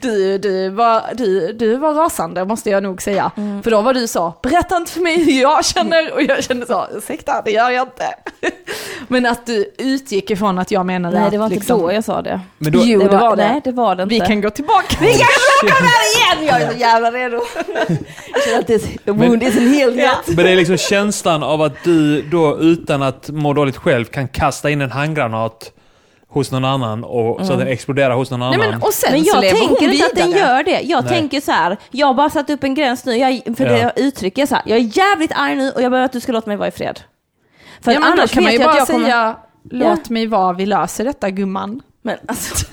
Du, 0.00 0.38
du, 0.38 0.68
var, 0.68 1.02
du, 1.14 1.52
du 1.52 1.76
var 1.76 1.94
rasande 1.94 2.44
måste 2.44 2.70
jag 2.70 2.82
nog 2.82 3.02
säga. 3.02 3.30
För 3.64 3.70
då 3.70 3.80
var 3.80 3.94
du 3.94 4.06
så, 4.06 4.34
berätta 4.42 4.76
inte 4.76 4.92
för 4.92 5.00
mig 5.00 5.24
hur 5.24 5.40
jag 5.42 5.64
känner. 5.64 6.12
Och 6.12 6.22
jag 6.22 6.44
kände 6.44 6.66
så, 6.66 6.86
ursäkta 6.96 7.42
det 7.44 7.50
gör 7.50 7.70
jag 7.70 7.86
inte. 7.86 8.14
Men 9.08 9.26
att 9.26 9.46
du 9.46 9.74
utgick 9.78 10.30
ifrån 10.30 10.58
att 10.58 10.70
jag 10.70 10.86
menade 10.86 11.20
Nej, 11.20 11.30
det 11.30 11.38
var 11.38 11.46
att 11.46 11.52
inte 11.52 11.60
liksom, 11.60 11.80
då 11.80 11.92
jag 11.92 12.04
sa 12.04 12.22
det. 12.22 12.40
Men 12.58 12.72
då, 12.72 12.80
Jo, 12.84 13.00
det 13.00 13.16
var 13.16 13.36
det. 13.36 13.48
Nej, 13.48 13.60
det 13.64 13.72
var 13.72 13.96
det 13.96 14.02
inte. 14.02 14.14
Vi 14.14 14.20
kan 14.20 14.40
gå 14.40 14.50
tillbaka. 14.50 14.96
Vi 15.00 15.12
kan 15.12 15.26
bråka 15.62 15.74
där 15.82 16.38
igen! 16.38 16.46
Jag 16.46 16.62
är 16.62 16.72
så 16.72 16.78
jävla 16.78 17.10
redo. 17.10 17.40
Jag 18.32 18.42
känner 18.44 18.58
att 18.58 18.66
det 18.66 18.74
är, 19.08 19.12
wound 19.12 19.42
is 19.42 19.54
healed 19.54 19.98
yet. 19.98 20.26
Men 20.26 20.36
det 20.36 20.50
är 20.50 20.56
liksom 20.56 20.76
känslan 20.76 21.42
av 21.42 21.62
att 21.62 21.84
du 21.84 22.22
då 22.22 22.58
utan 22.60 23.02
att 23.02 23.28
må 23.28 23.52
dåligt 23.52 23.76
själv 23.76 24.04
kan 24.04 24.28
kasta 24.28 24.70
in 24.70 24.80
en 24.80 24.90
handgranat 24.90 25.72
hos 26.30 26.50
någon 26.52 26.64
annan 26.64 27.04
och 27.04 27.46
så 27.46 27.52
att 27.52 27.58
den 27.58 27.68
exploderar 27.68 28.14
hos 28.14 28.30
någon 28.30 28.40
Nej, 28.40 28.54
annan. 28.54 28.70
men, 28.70 28.82
och 28.82 28.92
sen 28.92 29.12
Men 29.12 29.24
jag 29.24 29.40
tänker 29.40 29.92
inte 29.92 30.06
att 30.06 30.14
den 30.16 30.30
gör 30.30 30.62
det. 30.62 30.80
Jag 30.80 31.04
Nej. 31.04 31.12
tänker 31.18 31.40
så 31.40 31.52
här, 31.52 31.76
jag 31.90 32.06
har 32.06 32.14
bara 32.14 32.30
satt 32.30 32.50
upp 32.50 32.64
en 32.64 32.74
gräns 32.74 33.04
nu, 33.04 33.16
jag, 33.16 33.42
för 33.56 33.64
Ja. 33.66 33.72
det 33.72 33.78
jag 33.78 33.98
uttrycker 33.98 34.46
så 34.46 34.54
här, 34.54 34.64
jag 34.66 34.78
är 34.78 34.98
jävligt 34.98 35.32
arg 35.34 35.54
nu 35.56 35.70
och 35.70 35.82
jag 35.82 35.90
behöver 35.90 36.04
att 36.04 36.12
du 36.12 36.20
ska 36.20 36.32
låta 36.32 36.46
mig 36.50 36.56
vara 36.56 36.68
i 36.68 36.70
fred. 36.70 37.00
För 37.80 37.92
Ja, 37.92 38.00
men 38.00 38.08
då 38.08 38.12
annars 38.12 38.30
kan 38.32 38.42
man 38.44 38.52
ju 38.52 38.58
bara 38.58 38.76
jag 38.76 38.86
kommer... 38.88 39.04
säga, 39.04 39.36
låt 39.70 40.10
mig 40.10 40.26
vara, 40.26 40.52
vi 40.52 40.66
löser 40.66 41.04
detta 41.04 41.30
gumman. 41.30 41.82
Men, 42.02 42.18
alltså, 42.26 42.66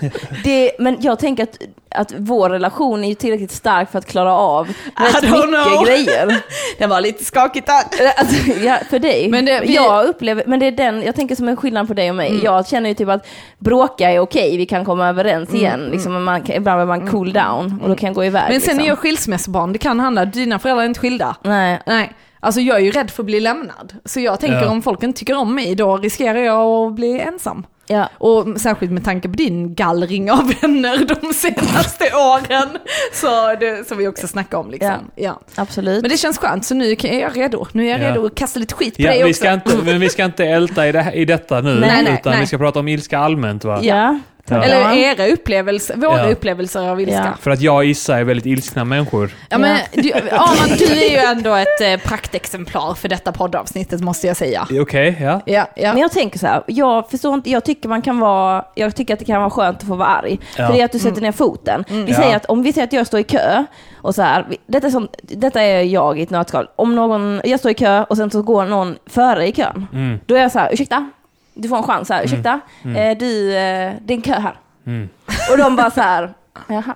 det, 0.44 0.72
men 0.78 0.96
jag 1.00 1.18
tänker 1.18 1.42
att, 1.42 1.58
att 1.90 2.12
vår 2.16 2.50
relation 2.50 3.04
är 3.04 3.08
ju 3.08 3.14
tillräckligt 3.14 3.50
stark 3.50 3.90
för 3.90 3.98
att 3.98 4.06
klara 4.06 4.36
av 4.36 4.66
rätt 4.66 5.22
mycket 5.22 5.42
know. 5.48 5.84
grejer. 5.86 6.36
Det 6.78 6.86
var 6.86 7.00
lite 7.00 7.24
skakigt 7.24 7.66
där. 7.66 7.82
Alltså, 8.16 8.50
ja, 8.52 8.78
för 8.90 8.98
dig. 8.98 9.28
Men 9.28 9.44
det- 9.44 9.60
vi- 9.60 9.74
Jag 9.74 10.04
upplever, 10.06 10.44
men 10.46 10.60
det 10.60 10.66
är 10.66 10.72
den, 10.72 11.02
jag 11.02 11.14
tänker 11.14 11.34
som 11.36 11.48
en 11.48 11.56
skillnad 11.56 11.88
på 11.88 11.94
dig 11.94 12.10
och 12.10 12.16
mig. 12.16 12.28
Mm. 12.30 12.44
Jag 12.44 12.68
känner 12.68 12.88
ju 12.88 12.94
typ 12.94 13.08
att 13.08 13.26
bråka 13.58 14.10
är 14.10 14.18
okej, 14.18 14.56
vi 14.56 14.66
kan 14.66 14.84
komma 14.84 15.08
överens 15.08 15.54
igen. 15.54 15.88
Liksom, 15.92 16.24
man 16.24 16.42
kan, 16.42 16.56
ibland 16.56 16.64
behöver 16.78 16.98
man 16.98 17.08
cool 17.10 17.32
down 17.32 17.80
och 17.82 17.88
då 17.88 17.94
kan 17.96 18.06
jag 18.06 18.14
gå 18.14 18.24
iväg. 18.24 18.42
Mm. 18.42 18.52
Men 18.52 18.60
sen 18.60 18.70
är 18.70 18.74
liksom. 18.74 18.88
jag 18.88 18.98
skilsmässobarn, 18.98 19.72
det 19.72 19.78
kan 19.78 20.00
handla, 20.00 20.24
dina 20.24 20.58
föräldrar 20.58 20.82
är 20.84 20.88
inte 20.88 21.00
skilda. 21.00 21.36
Nej. 21.42 21.80
Nej, 21.86 22.12
alltså 22.42 22.60
jag 22.60 22.76
är 22.76 22.80
ju 22.84 22.90
rädd 22.90 23.10
för 23.10 23.22
att 23.22 23.26
bli 23.26 23.40
lämnad. 23.40 23.94
Så 24.04 24.20
jag 24.20 24.40
tänker 24.40 24.62
Ja. 24.62 24.68
om 24.70 24.82
folk 24.82 25.02
inte 25.02 25.18
tycker 25.18 25.36
om 25.36 25.54
mig, 25.54 25.74
då 25.74 25.96
riskerar 25.96 26.38
jag 26.38 26.60
att 26.66 26.92
bli 26.94 27.20
ensam. 27.20 27.66
Ja. 27.86 28.08
Och 28.18 28.60
särskilt 28.60 28.92
med 28.92 29.04
tanke 29.04 29.28
på 29.28 29.34
din 29.34 29.74
gallring 29.74 30.30
av 30.30 30.52
vänner 30.62 31.04
de 31.20 31.32
senaste 31.34 32.04
åren. 32.14 32.68
Så 33.12 33.54
det, 33.60 33.88
som 33.88 33.98
vi 33.98 34.08
också 34.08 34.28
snackade 34.28 34.62
om 34.62 34.70
liksom. 34.70 34.94
Ja. 35.16 35.40
Absolut. 35.54 36.02
Men 36.02 36.10
det 36.10 36.16
känns 36.16 36.38
skönt, 36.38 36.64
så 36.66 36.74
nu 36.74 36.92
är 36.92 37.20
jag 37.20 37.36
redo. 37.36 37.66
Nu 37.72 37.86
är 37.86 37.90
jag 37.90 38.00
Ja. 38.00 38.10
redo 38.10 38.26
att 38.26 38.34
kasta 38.34 38.58
lite 38.60 38.74
skit 38.74 38.96
på 38.96 39.02
Ja, 39.02 39.10
dig 39.10 39.22
vi 39.24 39.30
också. 39.30 39.40
ska 39.40 39.52
inte, 39.52 39.76
men 39.84 40.00
vi 40.00 40.08
ska 40.08 40.24
inte 40.24 40.44
älta 40.44 40.88
i, 40.88 40.92
det, 40.92 41.12
i 41.14 41.24
detta 41.24 41.60
nu, 41.60 41.74
Nej, 41.80 42.02
nej, 42.04 42.14
utan 42.20 42.30
nej. 42.32 42.40
vi 42.40 42.46
ska 42.46 42.58
prata 42.58 42.80
om 42.80 42.88
ilska 42.88 43.18
allmänt 43.18 43.64
va? 43.64 43.78
ja. 43.82 44.18
Ja. 44.48 44.62
Eller 44.64 44.92
era 44.96 45.26
upplevelser, 45.32 45.96
våra 45.96 46.18
Ja. 46.18 46.30
upplevelser 46.32 46.88
av 46.88 47.00
ilska. 47.00 47.14
Ja. 47.24 47.32
För 47.40 47.50
att 47.50 47.60
jag 47.60 47.76
och 47.76 47.84
Issa 47.84 48.18
är 48.18 48.24
väldigt 48.24 48.46
ilskna 48.46 48.84
människor. 48.84 49.30
Ja, 49.48 49.58
men, 49.58 49.78
du, 49.92 50.12
Arman, 50.12 50.78
du 50.78 50.84
är 50.84 51.10
ju 51.10 51.16
ändå 51.16 51.54
ett 51.54 51.80
eh, 51.80 52.08
praktexemplar 52.08 52.94
för 52.94 53.08
detta 53.08 53.32
poddavsnittet 53.32 54.00
måste 54.00 54.26
jag 54.26 54.36
säga. 54.36 54.66
Okej, 54.80 55.16
ja. 55.20 55.40
Ja, 55.46 55.66
ja. 55.76 55.92
Men 55.92 56.02
jag 56.02 56.12
tänker 56.12 56.38
så 56.38 56.46
här, 56.46 56.62
jag 56.66 57.10
förstår 57.10 57.34
inte, 57.34 57.50
jag 57.50 57.64
tycker 57.64 57.88
man 57.88 58.02
kan 58.02 58.18
vara, 58.20 58.64
jag 58.74 58.94
tycker 58.96 59.14
att 59.14 59.18
det 59.20 59.24
kan 59.26 59.40
vara 59.40 59.50
skönt 59.50 59.78
att 59.82 59.88
få 59.88 59.94
vara 59.94 60.08
arg. 60.08 60.38
Ja. 60.56 60.66
För 60.66 60.72
det 60.74 60.80
är 60.80 60.84
att 60.84 60.92
du 60.92 60.98
sätter 60.98 61.20
ner 61.22 61.32
foten. 61.32 61.84
Vi 61.88 62.04
Ja. 62.08 62.14
säger 62.16 62.36
att, 62.36 62.44
om 62.46 62.62
vi 62.62 62.72
säger 62.72 62.86
att 62.86 62.92
jag 62.92 63.06
står 63.06 63.20
i 63.20 63.24
kö, 63.24 63.64
och 63.96 64.14
så 64.14 64.22
här, 64.22 64.46
vi- 64.50 64.58
detta 64.66 64.86
är, 64.86 64.90
som, 64.90 65.08
detta 65.22 65.62
är 65.62 65.82
jag 65.82 66.18
i 66.18 66.22
ett 66.22 66.30
nötskal. 66.30 66.68
Om 66.76 66.94
någon, 66.94 67.40
jag 67.44 67.58
står 67.60 67.70
i 67.70 67.74
kö 67.74 68.02
och 68.02 68.16
sen 68.16 68.30
så 68.30 68.42
går 68.42 68.64
någon 68.64 68.96
före 69.06 69.46
i 69.48 69.52
kön. 69.52 69.86
Mm. 69.92 70.18
Då 70.26 70.34
är 70.34 70.40
jag 70.42 70.52
så 70.52 70.58
här, 70.58 70.72
ursäkta? 70.72 71.10
Du 71.54 71.68
får 71.68 71.76
en 71.76 71.82
chans 71.82 72.08
här, 72.08 72.24
ursäkta? 72.24 72.60
Eh, 72.96 73.18
du, 73.18 73.48
eh, 73.56 73.92
det 74.02 74.12
är 74.14 74.16
en 74.16 74.22
kö 74.22 74.34
här. 74.38 74.56
Mm. 74.86 75.08
Och 75.50 75.58
de 75.58 75.76
bara 75.76 75.90
så 75.90 76.00
här, 76.00 76.32
jaha. 76.68 76.94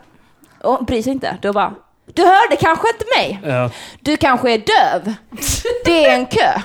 Och 0.62 0.84
bryr 0.84 1.02
sig 1.02 1.12
inte. 1.12 1.36
Då 1.42 1.52
bara, 1.52 1.72
du 2.14 2.22
hörde 2.22 2.56
kanske 2.60 2.86
inte 2.88 3.04
mig? 3.18 3.40
Ja. 3.54 3.70
Du 4.00 4.16
kanske 4.16 4.52
är 4.54 4.58
döv. 4.58 5.14
Det 5.84 6.06
är 6.06 6.14
en 6.14 6.26
kö. 6.26 6.60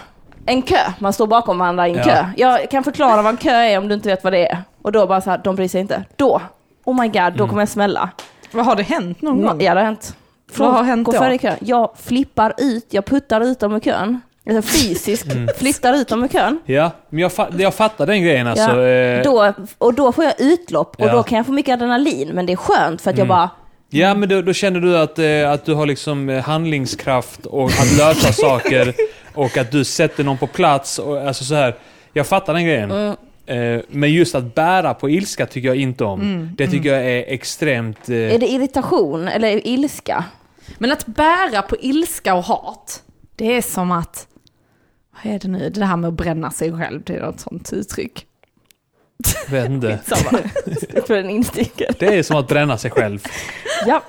En 0.46 0.62
kö. 0.62 0.92
Man 1.00 1.14
står 1.14 1.28
bakom 1.28 1.58
varandra 1.60 1.88
i 1.88 1.92
en 1.92 1.98
Ja. 1.98 2.04
kö. 2.04 2.26
Jag 2.38 2.70
kan 2.72 2.84
förklara 2.84 3.22
vad 3.22 3.32
en 3.32 3.38
kö 3.38 3.52
är 3.52 3.78
om 3.78 3.88
du 3.88 3.94
inte 3.96 4.10
vet 4.10 4.24
vad 4.24 4.34
det 4.34 4.48
är. 4.48 4.64
Och 4.82 4.92
då 4.92 5.08
bara 5.08 5.22
så 5.22 5.30
här, 5.30 5.42
de 5.44 5.56
bryr 5.56 5.68
sig 5.68 5.82
inte. 5.82 6.04
Då, 6.16 6.42
oh 6.86 7.02
my 7.02 7.08
god, 7.08 7.16
Mm. 7.18 7.38
då 7.38 7.48
kommer 7.48 7.62
jag 7.62 7.70
smälla. 7.70 8.10
Vad 8.52 8.66
har 8.66 8.76
det 8.76 8.84
hänt 8.84 9.22
någon 9.22 9.42
gång? 9.42 9.48
Ja, 9.48 9.54
det 9.54 9.68
har 9.68 9.76
hänt. 9.86 10.16
Vad 10.58 10.74
har 10.74 10.84
hänt 10.84 11.06
Gå 11.06 11.12
då? 11.12 11.18
före 11.18 11.36
i 11.36 11.38
kön. 11.40 11.58
Jag 11.60 11.90
flippar 12.00 12.54
ut, 12.58 12.88
jag 12.90 13.06
puttar 13.06 13.42
ut 13.42 13.60
dem 13.60 13.74
ur 13.74 13.80
kön. 13.80 14.22
Alltså 14.50 14.62
fysiskt 14.78 15.32
Mm. 15.32 15.48
flyttar 15.58 15.94
ut 15.94 16.08
dem 16.08 16.24
ur 16.24 16.28
kön. 16.28 16.60
Ja, 16.66 16.92
men 17.10 17.20
jag, 17.20 17.32
fa- 17.32 17.62
jag 17.62 17.74
fattar 17.76 18.06
den 18.06 18.24
grejen 18.24 18.48
alltså. 18.48 18.80
Ja. 18.80 18.88
eh, 18.88 19.24
Då, 19.24 19.54
och 19.78 19.94
då 19.94 20.12
får 20.12 20.24
jag 20.24 20.34
utlopp 20.42 20.96
och 21.02 21.08
Ja. 21.08 21.12
då 21.12 21.24
kan 21.24 21.38
jag 21.38 21.46
få 21.46 21.52
mycket 21.52 21.74
adrenalin. 21.74 22.30
Men 22.34 22.46
det 22.46 22.54
är 22.54 22.58
skönt 22.58 23.02
för 23.02 23.12
att 23.12 23.18
jag 23.18 23.28
bara, 23.28 23.50
Ja, 23.94 24.14
men 24.16 24.30
då, 24.30 24.42
då 24.42 24.54
känner 24.54 24.80
du 24.80 24.98
att, 24.98 25.20
eh, 25.20 25.52
att 25.52 25.66
du 25.66 25.74
har 25.74 25.86
liksom 25.86 26.30
eh, 26.30 26.44
handlingskraft 26.44 27.46
och 27.46 27.66
att 27.72 27.98
lösa 27.98 28.34
saker 28.34 28.94
och 29.34 29.58
att 29.58 29.72
du 29.72 29.84
sätter 29.84 30.24
någon 30.24 30.38
på 30.38 30.48
plats 30.48 31.00
och 31.00 31.22
alltså 31.28 31.44
så 31.44 31.56
här. 31.56 31.76
Jag 32.14 32.28
fattar 32.28 32.54
den 32.54 32.66
grejen. 32.66 32.92
mm, 32.92 33.16
Eh, 33.46 33.82
men 33.90 34.12
just 34.14 34.36
att 34.36 34.56
bära 34.56 34.94
på 34.94 35.10
ilska 35.10 35.46
tycker 35.46 35.68
jag 35.68 35.78
inte 35.78 36.04
om. 36.04 36.50
Det 36.58 36.68
tycker 36.68 36.94
jag 36.94 37.06
är 37.06 37.24
extremt... 37.28 38.10
Eh, 38.10 38.16
är 38.16 38.40
det 38.40 38.48
irritation 38.48 39.28
eller 39.28 39.68
ilska? 39.68 40.24
Men 40.78 40.92
att 40.92 41.06
bära 41.06 41.62
på 41.62 41.76
ilska 41.80 42.34
och 42.34 42.44
hat, 42.44 43.02
det 43.36 43.58
är 43.58 43.62
som 43.62 43.92
att, 43.92 44.28
vad 45.24 45.34
är 45.34 45.40
det 45.40 45.48
nu, 45.48 45.70
det 45.70 45.86
här 45.86 45.98
med 45.98 46.08
att 46.08 46.14
bränna 46.14 46.52
sig 46.52 46.74
själv, 46.78 47.02
det 47.04 47.16
är 47.16 47.22
något 47.22 47.40
sånt 47.40 47.74
uttryck. 47.74 48.28
Samma. 50.04 50.40
För 51.08 51.14
en 51.14 51.30
instickare. 51.30 51.94
Det 52.00 52.06
är 52.18 52.24
som 52.24 52.38
att 52.38 52.48
bränna 52.48 52.78
sig 52.78 52.92
själv. 52.92 53.24
Ja. 53.86 54.02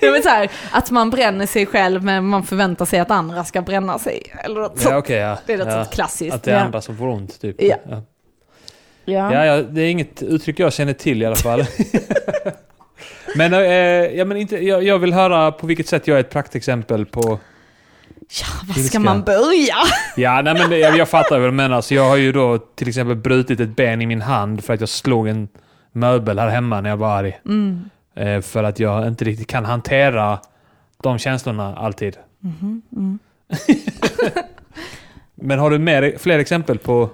Men 0.00 0.22
så 0.22 0.28
här, 0.28 0.50
att 0.72 0.90
man 0.90 1.10
bränner 1.10 1.46
sig 1.46 1.66
själv 1.66 2.04
men 2.04 2.26
man 2.26 2.42
förväntar 2.42 2.84
sig 2.84 3.00
att 3.00 3.10
andra 3.10 3.44
ska 3.44 3.62
bränna 3.62 3.98
sig. 3.98 4.22
Eller 4.44 4.60
något 4.60 4.84
Ja, 4.84 4.98
okej, 4.98 5.16
ja. 5.16 5.38
Det 5.46 5.52
är 5.52 5.58
något 5.58 5.68
ja. 5.68 5.84
klassiskt. 5.84 6.34
Att 6.34 6.42
det 6.42 6.50
är 6.50 6.54
Ja. 6.54 6.60
andra 6.60 6.80
som 6.80 6.96
får 6.96 7.08
ont, 7.08 7.40
typ. 7.40 7.56
Ja. 7.58 7.76
Ja. 7.90 8.02
Ja. 9.04 9.34
Ja, 9.34 9.44
ja, 9.44 9.62
det 9.62 9.82
är 9.82 9.90
inget 9.90 10.22
uttryck 10.22 10.58
jag 10.58 10.72
känner 10.72 10.92
till 10.92 11.22
i 11.22 11.26
alla 11.26 11.36
fall. 11.36 11.64
men, 13.36 13.52
eh, 13.52 13.60
ja, 14.18 14.24
men 14.24 14.36
inte, 14.36 14.56
jag, 14.56 14.82
jag 14.82 14.98
vill 14.98 15.12
höra 15.12 15.52
på 15.52 15.66
vilket 15.66 15.88
sätt 15.88 16.06
jag 16.06 16.16
är 16.16 16.20
ett 16.20 16.30
praktexempel 16.30 17.06
på... 17.06 17.38
Ja, 18.40 18.46
var 18.68 18.74
ska 18.74 19.00
man 19.00 19.22
börja? 19.22 19.74
Ja, 20.16 20.42
nej, 20.42 20.54
men 20.54 20.70
det, 20.70 20.78
jag, 20.78 20.96
jag 20.96 21.08
fattar 21.08 21.38
vad 21.38 21.48
du 21.48 21.52
menar. 21.52 21.80
Så 21.80 21.94
jag 21.94 22.08
har 22.08 22.16
ju 22.16 22.32
då 22.32 22.58
till 22.58 22.88
exempel 22.88 23.16
brutit 23.16 23.60
ett 23.60 23.76
ben 23.76 24.02
i 24.02 24.06
min 24.06 24.20
hand 24.22 24.64
för 24.64 24.74
att 24.74 24.80
jag 24.80 24.88
slog 24.88 25.28
en 25.28 25.48
möbel 25.92 26.38
här 26.38 26.48
hemma 26.48 26.80
när 26.80 26.90
jag 26.90 26.96
var 26.96 27.08
arg. 27.18 27.40
Mm. 27.46 27.90
Eh, 28.16 28.40
för 28.40 28.64
att 28.64 28.78
jag 28.78 29.08
inte 29.08 29.24
riktigt 29.24 29.46
kan 29.48 29.64
hantera 29.64 30.38
de 31.02 31.18
känslorna 31.18 31.76
alltid. 31.76 32.16
Mm-hmm, 32.40 33.18
men 35.34 35.58
har 35.58 35.70
du 35.70 35.78
mer, 35.78 36.14
fler 36.18 36.38
exempel 36.38 36.78
på... 36.78 37.10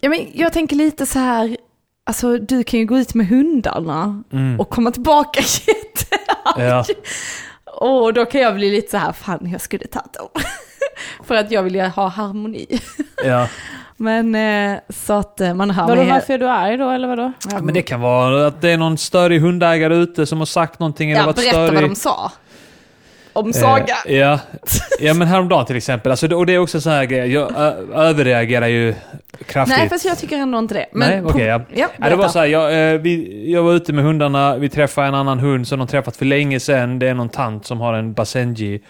Ja, 0.00 0.10
men 0.10 0.26
jag 0.34 0.52
tänker 0.52 0.76
lite 0.76 1.06
så 1.06 1.18
här, 1.18 1.56
alltså 2.04 2.38
du 2.38 2.64
kan 2.64 2.80
ju 2.80 2.86
gå 2.86 2.98
ut 2.98 3.14
med 3.14 3.28
hundarna 3.28 4.22
Mm, 4.32 4.60
och 4.60 4.70
komma 4.70 4.90
tillbaka 4.90 5.40
jättearg. 5.66 6.68
ja, 6.70 6.84
Och 7.76 8.14
då 8.14 8.24
kan 8.24 8.40
jag 8.40 8.54
bli 8.54 8.70
lite 8.70 8.90
så 8.90 8.96
här, 8.96 9.12
fan 9.12 9.50
jag 9.52 9.60
skulle 9.60 9.86
ta 9.86 10.00
dem. 10.00 10.28
För 11.24 11.34
att 11.34 11.50
jag 11.50 11.62
vill 11.62 11.74
ju 11.74 11.82
ha 11.82 12.08
harmoni. 12.08 12.80
ja. 13.24 13.48
Men 13.96 14.36
så 14.88 14.94
så 15.06 15.12
att 15.12 15.40
eh, 15.40 15.54
man 15.54 15.70
hör 15.70 15.88
Vadå, 15.88 16.04
varför 16.04 16.34
är 16.34 16.38
du 16.38 16.48
arg 16.48 16.76
då, 16.76 16.90
eller 16.90 17.08
vadå? 17.08 17.32
Ja, 17.50 17.60
Men 17.62 17.74
det 17.74 17.82
kan 17.82 18.00
vara 18.00 18.46
att 18.46 18.60
det 18.60 18.70
är 18.70 18.76
någon 18.78 18.98
störig 18.98 19.40
hundägare 19.40 19.94
ute 19.94 20.26
som 20.26 20.38
har 20.38 20.46
sagt 20.46 20.80
någonting 20.80 21.10
eller 21.10 21.20
ja, 21.20 21.26
varit 21.26 21.36
berätta 21.36 21.50
störig. 21.50 21.74
vad 21.74 21.82
de 21.82 21.94
sa. 21.94 22.32
Om 23.34 23.52
Saga. 23.52 23.96
Eh, 24.06 24.16
ja. 24.16 24.40
ja, 25.00 25.14
men 25.14 25.28
häromdagen 25.28 25.66
till 25.66 25.76
exempel. 25.76 26.10
Alltså, 26.10 26.34
och 26.34 26.46
det 26.46 26.54
är 26.54 26.58
också 26.58 26.80
så 26.80 26.90
här 26.90 27.04
grejer. 27.04 27.26
Jag 27.26 27.52
överreagerar 27.94 28.66
ju 28.66 28.94
kraftigt. 29.46 29.78
Nej, 29.78 29.88
fast 29.88 30.04
jag 30.04 30.18
tycker 30.18 30.36
ändå 30.36 30.58
inte 30.58 30.74
det. 30.74 30.86
Men 30.92 31.10
Nej, 31.10 31.22
okej, 31.24 31.46
ja. 31.46 31.60
ja, 31.74 31.88
Ja, 32.00 32.08
det 32.08 32.16
var 32.16 32.28
så 32.28 32.38
här, 32.38 32.46
jag, 32.46 32.92
eh, 32.92 33.00
vi, 33.00 33.44
jag 33.52 33.62
var 33.62 33.72
ute 33.72 33.92
med 33.92 34.04
hundarna, 34.04 34.56
vi 34.56 34.68
träffade 34.68 35.08
en 35.08 35.14
annan 35.14 35.38
hund 35.38 35.68
som 35.68 35.78
de 35.78 35.88
träffat 35.88 36.16
för 36.16 36.24
länge 36.24 36.60
sedan. 36.60 36.98
Det 36.98 37.08
är 37.08 37.14
någon 37.14 37.28
tant 37.28 37.66
som 37.66 37.80
har 37.80 37.94
en 37.94 38.12
basenji. 38.12 38.80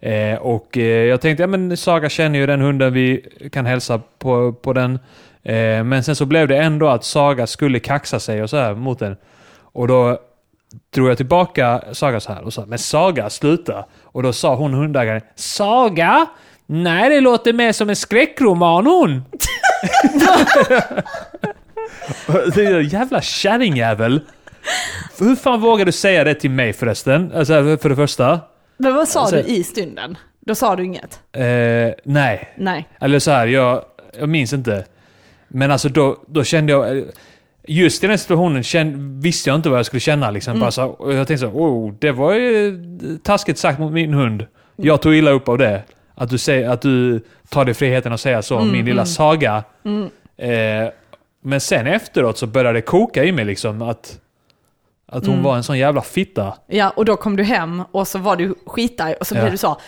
Eh, 0.00 0.34
och 0.34 0.78
eh, 0.78 0.84
jag 0.84 1.20
tänkte, 1.20 1.42
ja 1.42 1.46
men 1.46 1.76
Saga 1.76 2.08
känner 2.08 2.38
ju 2.38 2.46
den 2.46 2.60
hunden, 2.60 2.92
vi 2.92 3.24
kan 3.52 3.66
hälsa 3.66 4.00
på, 4.18 4.52
på 4.52 4.72
den. 4.72 4.98
Eh, 5.42 5.84
men 5.84 6.04
sen 6.04 6.16
så 6.16 6.26
blev 6.26 6.48
det 6.48 6.56
ändå 6.56 6.88
att 6.88 7.04
Saga 7.04 7.46
skulle 7.46 7.78
kaxa 7.78 8.20
sig 8.20 8.42
och 8.42 8.50
så 8.50 8.56
här 8.56 8.74
mot 8.74 8.98
den. 8.98 9.16
Och 9.56 9.88
då 9.88 10.18
drog 10.94 11.08
jag 11.08 11.16
tillbaka 11.16 11.82
Saga 11.92 12.20
så 12.20 12.32
här 12.32 12.42
och 12.42 12.52
sa, 12.52 12.64
men 12.66 12.78
Saga, 12.78 13.30
sluta. 13.30 13.84
Och 14.02 14.22
då 14.22 14.32
sa 14.32 14.54
hon 14.54 14.74
hundägaren, 14.74 15.20
Saga? 15.34 16.26
Nej, 16.66 17.10
det 17.10 17.20
låter 17.20 17.52
mer 17.52 17.72
som 17.72 17.88
en 17.90 17.96
skräckroman 17.96 18.86
hon. 18.86 19.22
Det 22.54 22.64
är 22.64 22.74
en 22.78 22.88
jävla 22.88 23.20
kärringjävel. 23.22 24.20
Hur 25.18 25.36
fan 25.36 25.60
vågar 25.60 25.84
du 25.84 25.92
säga 25.92 26.24
det 26.24 26.34
till 26.34 26.50
mig 26.50 26.72
förresten? 26.72 27.32
Alltså, 27.34 27.76
för 27.82 27.88
det 27.88 27.96
första. 27.96 28.40
Men 28.76 28.94
vad 28.94 29.08
sa 29.08 29.20
Alltså- 29.20 29.36
du 29.36 29.42
i 29.42 29.64
stunden? 29.64 30.18
Då 30.40 30.54
sa 30.54 30.76
du 30.76 30.84
inget? 30.84 31.20
Eh, 31.32 31.42
nej. 32.04 32.54
Nej. 32.56 32.88
Eller 33.00 33.18
så 33.18 33.30
här, 33.30 33.46
jag, 33.46 33.84
jag 34.18 34.28
minns 34.28 34.52
inte. 34.52 34.84
Men 35.48 35.70
alltså 35.70 35.88
då, 35.88 36.16
då 36.26 36.44
kände 36.44 36.72
jag... 36.72 37.04
Just 37.66 38.04
i 38.04 38.06
den 38.06 38.18
situationen 38.18 38.62
kände, 38.62 39.20
visste 39.22 39.50
jag 39.50 39.56
inte 39.56 39.68
vad 39.68 39.78
jag 39.78 39.86
skulle 39.86 40.00
känna. 40.00 40.30
Liksom. 40.30 40.60
Bara 40.60 40.70
så, 40.70 40.96
jag 41.00 41.26
tänkte 41.26 41.38
så, 41.38 41.46
oh, 41.46 41.94
det 41.98 42.12
var 42.12 42.34
ju 42.34 42.78
taskigt 43.22 43.58
sagt 43.58 43.78
mot 43.78 43.92
min 43.92 44.14
hund. 44.14 44.46
Jag 44.76 45.02
tog 45.02 45.14
illa 45.14 45.30
upp 45.30 45.48
av 45.48 45.58
det. 45.58 45.82
Att 46.14 46.30
du, 46.30 46.38
säger, 46.38 46.68
att 46.68 46.82
du 46.82 47.20
tar 47.48 47.64
dig 47.64 47.74
friheten 47.74 48.12
att 48.12 48.20
säga 48.20 48.42
så, 48.42 48.60
min 48.64 48.84
lilla 48.84 49.06
saga. 49.06 49.64
Eh, 50.36 50.88
men 51.42 51.60
sen 51.60 51.86
efteråt 51.86 52.38
så 52.38 52.46
började 52.46 52.78
det 52.78 52.82
koka 52.82 53.24
i 53.24 53.32
mig 53.32 53.44
liksom 53.44 53.82
att, 53.82 54.18
att 55.06 55.26
hon 55.26 55.42
var 55.42 55.56
en 55.56 55.62
sån 55.62 55.78
jävla 55.78 56.02
fitta. 56.02 56.54
Ja, 56.66 56.90
och 56.96 57.04
då 57.04 57.16
kom 57.16 57.36
du 57.36 57.42
hem 57.42 57.82
och 57.92 58.08
så 58.08 58.18
var 58.18 58.36
du 58.36 58.54
skitarg 58.66 59.14
och 59.14 59.26
så 59.26 59.34
Ja. 59.34 59.40
blev 59.40 59.50
du 59.52 59.58
så 59.58 59.80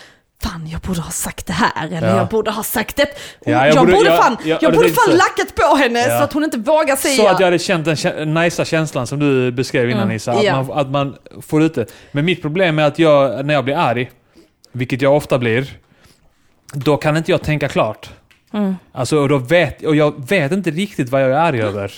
Fan, 0.43 0.67
jag 0.73 0.81
borde 0.81 1.01
ha 1.01 1.11
sagt 1.11 1.47
det 1.47 1.53
här, 1.53 1.71
eller 1.87 2.09
Ja. 2.09 2.17
jag 2.17 2.29
borde 2.29 2.51
ha 2.51 2.63
sagt 2.63 2.97
det. 2.97 3.07
Ja, 3.45 3.67
jag, 3.67 3.69
jag 3.75 3.87
borde, 3.87 4.09
jag- 4.09 4.19
fan, 4.19 4.37
jag- 4.45 4.63
jag, 4.63 4.75
borde 4.75 4.89
fan 4.89 5.11
så. 5.11 5.17
lackat 5.17 5.55
på 5.55 5.77
henne 5.77 5.99
Ja. 5.99 6.19
så 6.19 6.25
att 6.25 6.33
hon 6.33 6.45
inte 6.45 6.59
vågar 6.59 6.97
säga. 6.97 7.17
Så 7.17 7.27
att 7.29 7.41
jag 7.41 7.47
hade 7.47 7.59
känt 7.59 7.85
den 7.85 8.35
najsa 8.35 8.65
känslan 8.65 9.07
som 9.07 9.19
du 9.19 9.53
beskrev 9.53 9.91
innan 9.91 10.09
Nissa. 10.09 10.33
Att, 10.33 10.45
Ja. 10.45 10.63
man, 10.63 10.79
att 10.79 10.89
man 10.91 11.17
får 11.43 11.63
ut 11.63 11.75
det. 11.75 11.87
Men 12.13 12.25
mitt 12.25 12.43
problem 12.43 12.79
är 12.79 12.83
att 12.85 12.99
jag, 12.99 13.47
när 13.47 13.55
jag 13.55 13.65
blir 13.65 13.77
arg, 13.77 14.11
vilket 14.73 15.03
jag 15.03 15.17
ofta 15.17 15.39
blir, 15.39 15.79
då 16.73 16.97
kan 16.97 17.17
inte 17.17 17.31
jag 17.31 17.43
tänka 17.43 17.69
klart. 17.69 18.11
Mm. 18.53 18.77
Alltså, 18.93 19.19
och, 19.19 19.29
då 19.29 19.39
vet, 19.39 19.83
och 19.85 19.97
jag 19.97 20.29
vet 20.29 20.53
inte 20.53 20.71
riktigt 20.71 21.09
vad 21.09 21.23
jag 21.23 21.31
är 21.31 21.35
arg 21.37 21.63
över. 21.63 21.93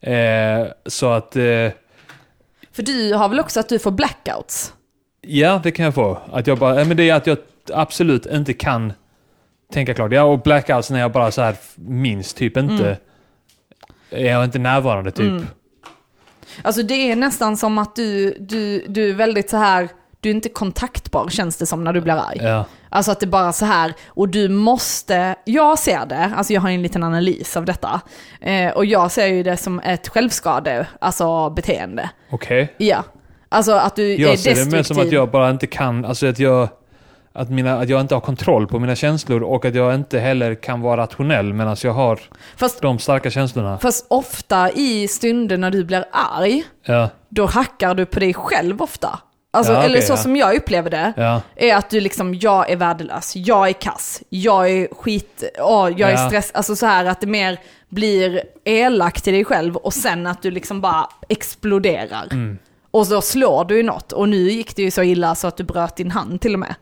Eh, 0.00 0.66
så 0.86 1.06
att, 1.12 1.36
eh, 1.36 1.42
För 2.72 2.82
du 2.82 3.14
har 3.14 3.28
väl 3.28 3.40
också 3.40 3.60
att 3.60 3.68
du 3.68 3.78
får 3.78 3.90
blackouts? 3.90 4.72
ja 5.28 5.60
det 5.62 5.70
kan 5.70 5.84
jag 5.84 5.94
få. 5.94 6.18
Att 6.32 6.46
jag 6.46 6.58
bara, 6.58 6.84
men 6.84 6.96
det 6.96 7.10
är 7.10 7.14
att 7.14 7.26
jag 7.26 7.38
absolut 7.74 8.26
inte 8.26 8.52
kan 8.52 8.92
tänka 9.72 9.94
klart. 9.94 10.12
Ja, 10.12 10.22
och 10.22 10.40
blackouts 10.40 10.90
när 10.90 11.00
jag 11.00 11.12
bara 11.12 11.30
så 11.30 11.42
här 11.42 11.56
minns 11.74 12.34
typ 12.34 12.56
inte, 12.56 12.98
är 14.10 14.26
jag 14.26 14.44
inte 14.44 14.58
närvarande 14.58 15.10
typ. 15.10 15.30
Mm. 15.30 15.46
Alltså 16.62 16.82
det 16.82 17.10
är 17.10 17.16
nästan 17.16 17.56
som 17.56 17.78
att 17.78 17.96
du, 17.96 18.36
du, 18.40 18.84
du 18.88 19.10
är 19.10 19.14
väldigt 19.14 19.50
så 19.50 19.56
här, 19.56 19.88
du 20.20 20.30
är 20.30 20.34
inte 20.34 20.48
kontaktbar 20.48 21.28
känns 21.28 21.56
det 21.56 21.66
som 21.66 21.84
när 21.84 21.92
du 21.92 22.00
blir 22.00 22.14
arg. 22.14 22.38
Ja. 22.42 22.64
Alltså 22.88 23.12
att 23.12 23.20
det 23.20 23.26
bara 23.26 23.52
så 23.52 23.64
här, 23.64 23.94
och 24.06 24.28
du 24.28 24.48
måste, 24.48 25.34
jag 25.44 25.78
ser 25.78 26.06
det, 26.06 26.32
alltså 26.36 26.52
jag 26.52 26.60
har 26.60 26.70
en 26.70 26.82
liten 26.82 27.02
analys 27.02 27.56
av 27.56 27.64
detta. 27.64 28.00
Eh, 28.40 28.70
och 28.72 28.84
jag 28.86 29.10
ser 29.10 29.26
ju 29.26 29.42
det 29.42 29.56
som 29.56 29.80
ett 29.80 30.08
självskade, 30.08 30.86
alltså 31.00 31.50
beteende. 31.50 32.10
Okej. 32.30 32.74
Ja. 32.78 33.04
Alltså 33.48 33.72
att 33.72 33.96
du 33.96 34.12
är 34.14 34.18
Jag 34.18 34.38
ser 34.38 34.50
det 34.50 34.54
destruktiv. 34.54 34.72
mer 34.78 34.82
som 34.82 34.98
att 34.98 35.12
jag 35.12 35.30
bara 35.30 35.50
inte 35.50 35.66
kan, 35.66 36.04
alltså 36.04 36.26
att 36.26 36.38
jag, 36.38 36.68
att, 37.36 37.50
mina, 37.50 37.78
att 37.80 37.88
jag 37.88 38.00
inte 38.00 38.14
har 38.14 38.20
kontroll 38.20 38.66
på 38.66 38.78
mina 38.78 38.96
känslor 38.96 39.42
och 39.42 39.64
att 39.64 39.74
jag 39.74 39.94
inte 39.94 40.18
heller 40.18 40.54
kan 40.54 40.80
vara 40.80 41.02
rationell 41.02 41.52
medan 41.52 41.76
jag 41.82 41.92
har 41.92 42.20
Fast, 42.56 42.82
de 42.82 42.98
starka 42.98 43.30
känslorna. 43.30 43.78
fast 43.78 44.06
ofta 44.08 44.70
i 44.70 45.08
stunder 45.08 45.56
när 45.56 45.70
du 45.70 45.84
blir 45.84 46.04
arg, 46.10 46.64
Ja, 46.84 47.08
då 47.28 47.46
hackar 47.46 47.94
du 47.94 48.06
på 48.06 48.20
dig 48.20 48.34
själv 48.34 48.82
ofta. 48.82 49.18
Alltså, 49.52 49.72
Ja, 49.72 49.78
okej, 49.78 49.90
eller 49.90 50.00
så 50.00 50.12
ja. 50.12 50.16
som 50.16 50.36
jag 50.36 50.56
upplever 50.56 50.90
det, 50.90 51.12
ja, 51.16 51.40
är 51.56 51.76
att 51.76 51.90
du 51.90 52.00
liksom, 52.00 52.34
jag 52.34 52.70
är 52.70 52.76
värdelös, 52.76 53.36
jag 53.36 53.68
är 53.68 53.72
kass, 53.72 54.22
jag 54.28 54.70
är 54.70 54.88
skit, 54.94 55.44
åh, 55.58 55.90
jag 55.96 56.10
är 56.10 56.16
stress, 56.28 56.50
alltså 56.54 56.76
så 56.76 56.86
här 56.86 57.04
att 57.04 57.20
det 57.20 57.26
mer 57.26 57.58
blir 57.88 58.42
elakt 58.64 59.24
till 59.24 59.32
dig 59.32 59.44
själv 59.44 59.76
och 59.76 59.94
sen 59.94 60.26
att 60.26 60.42
du 60.42 60.50
liksom 60.50 60.80
bara 60.80 61.08
exploderar. 61.28 62.28
Mm. 62.32 62.58
Och 62.90 63.06
så 63.06 63.20
slår 63.20 63.64
du 63.64 63.80
i 63.80 63.82
något 63.82 64.12
och 64.12 64.28
nu 64.28 64.36
gick 64.50 64.76
det 64.76 64.82
ju 64.82 64.90
så 64.90 65.02
illa 65.02 65.34
så 65.34 65.46
att 65.46 65.56
du 65.56 65.64
bröt 65.64 65.96
din 65.96 66.10
hand 66.10 66.40
till 66.40 66.54
och 66.54 66.60
med. 66.60 66.74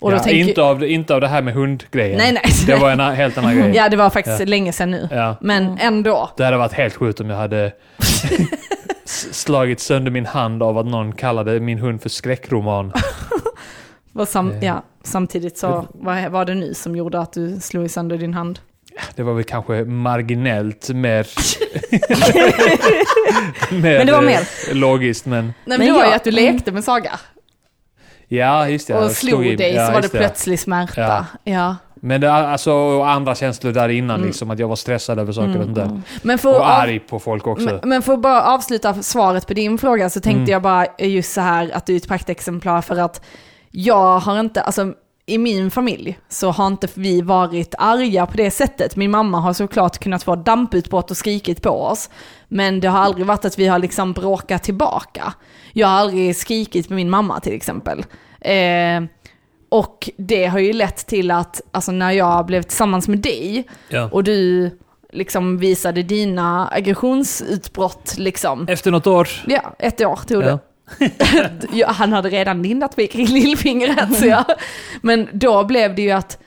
Och 0.00 0.10
då 0.10 0.16
ja 0.16 0.20
tänker, 0.22 0.48
inte, 0.48 0.62
av, 0.62 0.78
det- 0.78 0.88
inte 0.88 1.14
av 1.14 1.20
det 1.20 1.28
här 1.28 1.42
med 1.42 1.54
hundgrejen. 1.54 2.18
Nej, 2.18 2.32
nej. 2.32 2.42
Det 2.66 2.74
var 2.74 2.90
en 2.90 3.00
helt 3.00 3.38
annan 3.38 3.56
grej. 3.56 3.72
Ja, 3.76 3.88
det 3.88 3.96
var 3.96 4.10
faktiskt 4.10 4.40
Ja. 4.40 4.46
länge 4.46 4.72
sedan 4.72 4.90
nu. 4.90 5.08
Ja. 5.10 5.36
Men 5.40 5.78
ändå. 5.80 6.30
Det 6.36 6.44
hade 6.44 6.56
varit 6.56 6.72
helt 6.72 6.94
sjukt 6.94 7.20
om 7.20 7.30
jag 7.30 7.36
hade 7.36 7.72
slagit 9.32 9.80
sönder 9.80 10.10
min 10.10 10.26
hand 10.26 10.62
av 10.62 10.78
att 10.78 10.86
någon 10.86 11.12
kallade 11.12 11.60
min 11.60 11.78
hund 11.78 12.02
för 12.02 12.08
skräckroman. 12.08 12.92
Sam, 14.26 14.50
Eh. 14.50 14.64
ja, 14.64 14.82
samtidigt 15.02 15.58
så 15.58 15.86
vad 15.94 16.30
var 16.30 16.44
det 16.44 16.54
nu 16.54 16.74
som 16.74 16.96
gjorde 16.96 17.20
att 17.20 17.32
du 17.32 17.60
slog 17.60 17.90
sönder 17.90 18.18
din 18.18 18.34
hand? 18.34 18.58
Det 19.16 19.22
var 19.22 19.34
väl 19.34 19.44
kanske 19.44 19.84
marginellt 19.84 20.88
mer... 20.88 21.26
mer 23.70 23.96
Men 23.98 24.06
det 24.06 24.12
var 24.12 24.18
eh, 24.22 24.26
mer. 24.26 24.74
Logiskt, 24.74 25.26
men... 25.26 25.44
Nej 25.44 25.54
men, 25.64 25.78
Men 25.78 25.86
det 25.86 25.92
var 25.92 26.00
ju 26.04 26.06
jag- 26.06 26.16
att 26.16 26.24
du 26.24 26.30
lekte 26.30 26.72
med 26.72 26.84
Saga. 26.84 27.10
Ja, 28.32 28.68
just 28.68 28.86
det. 28.88 28.94
och 28.94 29.04
jag 29.04 29.10
slog 29.10 29.42
dig 29.58 29.74
ja, 29.74 29.86
så 29.86 29.92
var 29.92 30.00
det 30.00 30.04
just 30.04 30.14
plötslig 30.14 30.60
smärta. 30.60 31.00
Ja. 31.00 31.24
Ja. 31.52 31.76
Men 32.02 32.20
det, 32.20 32.32
alltså, 32.32 32.72
och 32.72 33.08
andra 33.10 33.34
känslor 33.34 33.72
där 33.72 33.88
innan, 33.88 34.16
Mm. 34.16 34.26
liksom 34.26 34.50
att 34.50 34.58
jag 34.58 34.68
var 34.68 34.76
stressad 34.76 35.18
över 35.18 35.32
saker 35.32 35.58
och 35.58 35.64
sånt 35.64 35.74
där. 35.74 36.00
Men 36.22 36.38
för 36.38 36.56
Och 36.58 36.70
arg 36.70 36.98
på 36.98 37.18
folk 37.18 37.46
också. 37.46 37.64
Men, 37.64 37.80
men 37.88 38.02
för 38.02 38.12
att 38.12 38.20
bara 38.20 38.42
avsluta 38.42 38.94
svaret 38.94 39.46
på 39.46 39.54
din 39.54 39.78
fråga 39.78 40.10
så 40.10 40.20
tänkte 40.20 40.38
Mm. 40.38 40.50
jag 40.50 40.62
bara 40.62 40.86
just 40.98 41.32
så 41.32 41.40
här 41.40 41.70
att 41.74 41.86
du 41.86 41.92
är 41.92 41.96
ett 41.96 42.08
praktexemplar 42.08 42.82
för 42.82 42.96
att 42.96 43.22
jag 43.70 44.18
har 44.18 44.40
inte, 44.40 44.62
alltså 44.62 44.92
i 45.30 45.38
min 45.38 45.70
familj 45.70 46.18
så 46.28 46.50
har 46.50 46.66
inte 46.66 46.88
vi 46.94 47.22
varit 47.22 47.74
arga 47.78 48.26
på 48.26 48.36
det 48.36 48.50
sättet. 48.50 48.96
Min 48.96 49.10
mamma 49.10 49.40
har 49.40 49.52
såklart 49.52 49.98
kunnat 49.98 50.22
få 50.22 50.36
damputbrott 50.36 51.10
och 51.10 51.16
skrikit 51.16 51.62
på 51.62 51.70
oss. 51.70 52.10
Men 52.48 52.80
det 52.80 52.88
har 52.88 52.98
aldrig 52.98 53.26
varit 53.26 53.44
att 53.44 53.58
vi 53.58 53.66
har 53.66 53.78
liksom 53.78 54.12
bråkat 54.12 54.62
tillbaka. 54.62 55.34
Jag 55.72 55.88
har 55.88 55.94
aldrig 55.94 56.36
skrikit 56.36 56.88
med 56.88 56.96
min 56.96 57.10
mamma 57.10 57.40
till 57.40 57.52
exempel. 57.52 58.04
Eh, 58.40 59.02
och 59.68 60.10
det 60.16 60.46
har 60.46 60.58
ju 60.58 60.72
lett 60.72 61.06
till 61.06 61.30
att, 61.30 61.60
alltså 61.70 61.92
när 61.92 62.10
jag 62.10 62.46
blev 62.46 62.62
tillsammans 62.62 63.08
med 63.08 63.18
dig 63.18 63.68
ja. 63.88 64.08
och 64.12 64.24
du 64.24 64.70
liksom 65.12 65.58
visade 65.58 66.02
dina 66.02 66.68
aggressionsutbrott 66.72 68.14
liksom. 68.18 68.68
Efter 68.68 68.90
något 68.90 69.06
år. 69.06 69.28
Ja, 69.46 69.74
ett 69.78 70.00
år 70.00 70.20
tog 70.26 70.42
det. 70.42 70.48
Ja. 70.48 70.50
ja, 70.50 70.58
han 71.86 72.12
hade 72.12 72.28
redan 72.28 72.62
lindat 72.62 72.96
mig 72.96 73.06
kring 73.06 73.26
lillfingret. 73.26 74.16
Så 74.16 74.26
jag, 74.26 74.44
men 75.02 75.28
då 75.32 75.64
blev 75.64 75.94
det 75.94 76.02
ju 76.02 76.10
att, 76.10 76.38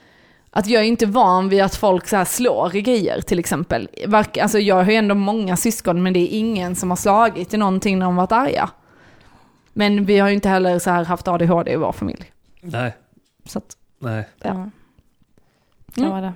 att 0.52 0.68
jag 0.68 0.82
är 0.82 0.88
inte 0.88 1.06
van 1.06 1.50
vid 1.50 1.62
att 1.62 1.76
folk 1.76 2.08
så 2.08 2.16
här 2.16 2.26
slår 2.26 2.76
i 2.76 2.82
grejer 2.82 3.22
till 3.22 3.40
exempel. 3.40 3.90
Vark, 4.08 4.38
alltså 4.38 4.60
jag 4.60 4.76
har 4.76 4.92
ju 4.92 4.96
ändå 4.96 5.16
många 5.16 5.58
syskon 5.58 6.04
men 6.04 6.14
det 6.14 6.20
är 6.20 6.38
ingen 6.38 6.76
som 6.76 6.90
har 6.90 6.98
slagit 6.98 7.54
i 7.54 7.58
någonting 7.58 8.00
när 8.00 8.06
de 8.06 8.16
varit 8.16 8.32
arga. 8.32 8.70
Men 9.74 10.06
vi 10.06 10.20
har 10.20 10.28
ju 10.30 10.36
inte 10.36 10.50
heller 10.50 10.80
så 10.80 10.90
här 10.90 11.06
haft 11.06 11.28
ADHD 11.28 11.72
i 11.72 11.76
vår 11.76 11.92
familj. 11.92 12.32
Nej. 12.62 12.96
Så 13.46 13.58
att, 13.58 13.78
Nej. 14.00 14.28
Ja. 14.42 14.50
Mm. 14.50 16.10
Vara 16.10 16.22
det. 16.22 16.34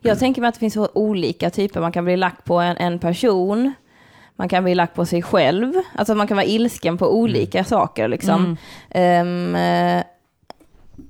Jag 0.00 0.18
tänker 0.18 0.40
mig 0.40 0.48
att 0.48 0.54
det 0.54 0.60
finns 0.60 0.76
olika 0.94 1.50
typer. 1.50 1.80
Man 1.80 1.92
kan 1.92 2.04
bli 2.04 2.16
lack 2.16 2.44
på 2.44 2.58
en, 2.58 2.76
en 2.76 2.98
person. 2.98 3.72
Man 4.38 4.48
kan 4.48 4.64
bli 4.64 4.74
lack 4.74 4.94
på 4.94 5.06
sig 5.06 5.22
själv. 5.22 5.72
Alltså 5.94 6.14
man 6.14 6.26
kan 6.26 6.36
vara 6.36 6.46
ilsken 6.46 6.98
på 6.98 7.14
olika 7.14 7.64
saker 7.64 8.08
liksom. 8.08 8.56
Ehm, 8.90 9.54
eh, 9.54 10.02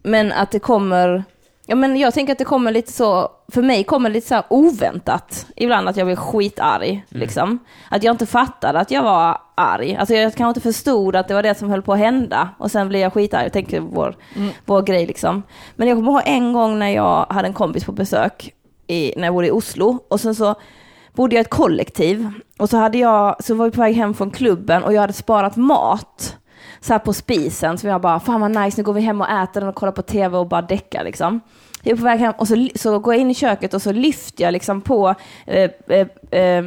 men 0.03 0.33
att 0.33 0.51
det 0.51 0.59
kommer... 0.59 1.25
Ja, 1.67 1.75
men 1.75 1.97
jag 1.97 2.15
tänker 2.15 2.33
att 2.33 2.39
det 2.39 2.45
kommer 2.45 2.73
lite 2.73 2.93
så, 2.93 3.29
för 3.53 3.63
mig 3.63 3.85
kommer 3.85 4.11
det 4.11 4.15
lite 4.15 4.29
så 4.29 4.43
oväntat 4.51 5.47
ibland 5.57 5.89
att 5.89 5.97
jag 5.97 6.07
blir 6.07 6.17
skitarg. 6.17 7.05
Liksom. 7.09 7.59
Att 7.91 8.03
jag 8.03 8.15
inte 8.15 8.27
fattade 8.27 8.81
att 8.81 8.91
jag 8.91 9.03
var 9.03 9.39
arg. 9.55 9.97
Alltså 9.97 10.15
jag 10.15 10.35
kanske 10.35 10.49
inte 10.49 10.61
förstod 10.61 11.17
att 11.17 11.29
det 11.29 11.35
var 11.35 11.43
det 11.43 11.59
som 11.59 11.71
höll 11.71 11.83
på 11.83 11.93
att 11.93 11.99
hända 11.99 12.49
och 12.59 12.71
sen 12.71 12.89
blir 12.89 13.01
jag 13.01 13.13
skitarg. 13.13 13.43
Jag 13.43 13.53
tänker 13.53 13.81
vår, 13.81 14.17
vår 14.65 14.83
grej 14.83 15.07
liksom. 15.07 15.43
Men 15.77 15.89
jag 15.89 15.97
kommer 15.97 16.13
ihåg 16.13 16.23
en 16.25 16.53
gång 16.53 16.79
när 16.79 16.91
jag 16.91 17.27
hade 17.31 17.49
en 17.49 17.55
kompis 17.55 17.85
på 17.85 17.93
besök 17.93 18.53
i, 18.87 19.13
när 19.17 19.25
jag 19.25 19.35
bodde 19.35 19.47
i 19.47 19.51
Oslo 19.51 19.99
och 20.09 20.21
sen 20.21 20.35
så 20.35 20.55
bodde 21.13 21.35
jag 21.37 21.41
i 21.41 21.45
ett 21.45 21.51
kollektiv 21.51 22.31
och 22.59 22.71
så, 22.71 22.77
hade 22.77 22.99
jag, 22.99 23.45
så 23.45 23.55
var 23.55 23.65
vi 23.65 23.71
på 23.71 23.81
väg 23.81 23.95
hem 23.95 24.15
från 24.15 24.31
klubben 24.31 24.83
och 24.85 24.93
jag 24.93 25.01
hade 25.01 25.13
sparat 25.13 25.57
mat 25.57 26.37
så 26.81 26.93
här 26.93 26.99
på 26.99 27.13
spisen. 27.13 27.79
Så 27.79 27.87
jag 27.87 28.01
bara, 28.01 28.21
fan 28.21 28.41
vad 28.41 28.51
nice, 28.51 28.81
nu 28.81 28.85
går 28.85 28.93
vi 28.93 29.01
hem 29.01 29.21
och 29.21 29.29
äter 29.31 29.61
den 29.61 29.69
och 29.69 29.75
kollar 29.75 29.93
på 29.93 30.03
tv 30.03 30.39
och 30.39 30.47
bara 30.49 30.63
däckar 30.63 31.05
liksom. 31.05 31.41
Jag 31.83 31.93
är 31.93 31.97
på 31.97 32.05
väg 32.05 32.21
hem 32.21 32.33
och 32.39 32.49
så, 32.49 32.69
så 32.75 32.99
går 32.99 33.15
jag 33.15 33.21
in 33.21 33.31
i 33.31 33.35
köket 33.35 33.75
och 33.75 33.83
så 33.83 33.93
lyfter 33.93 34.45
jag 34.45 34.53
liksom 34.53 34.81
på 34.81 35.15
eh, 35.47 35.71
eh, 35.87 36.07
eh, 36.41 36.65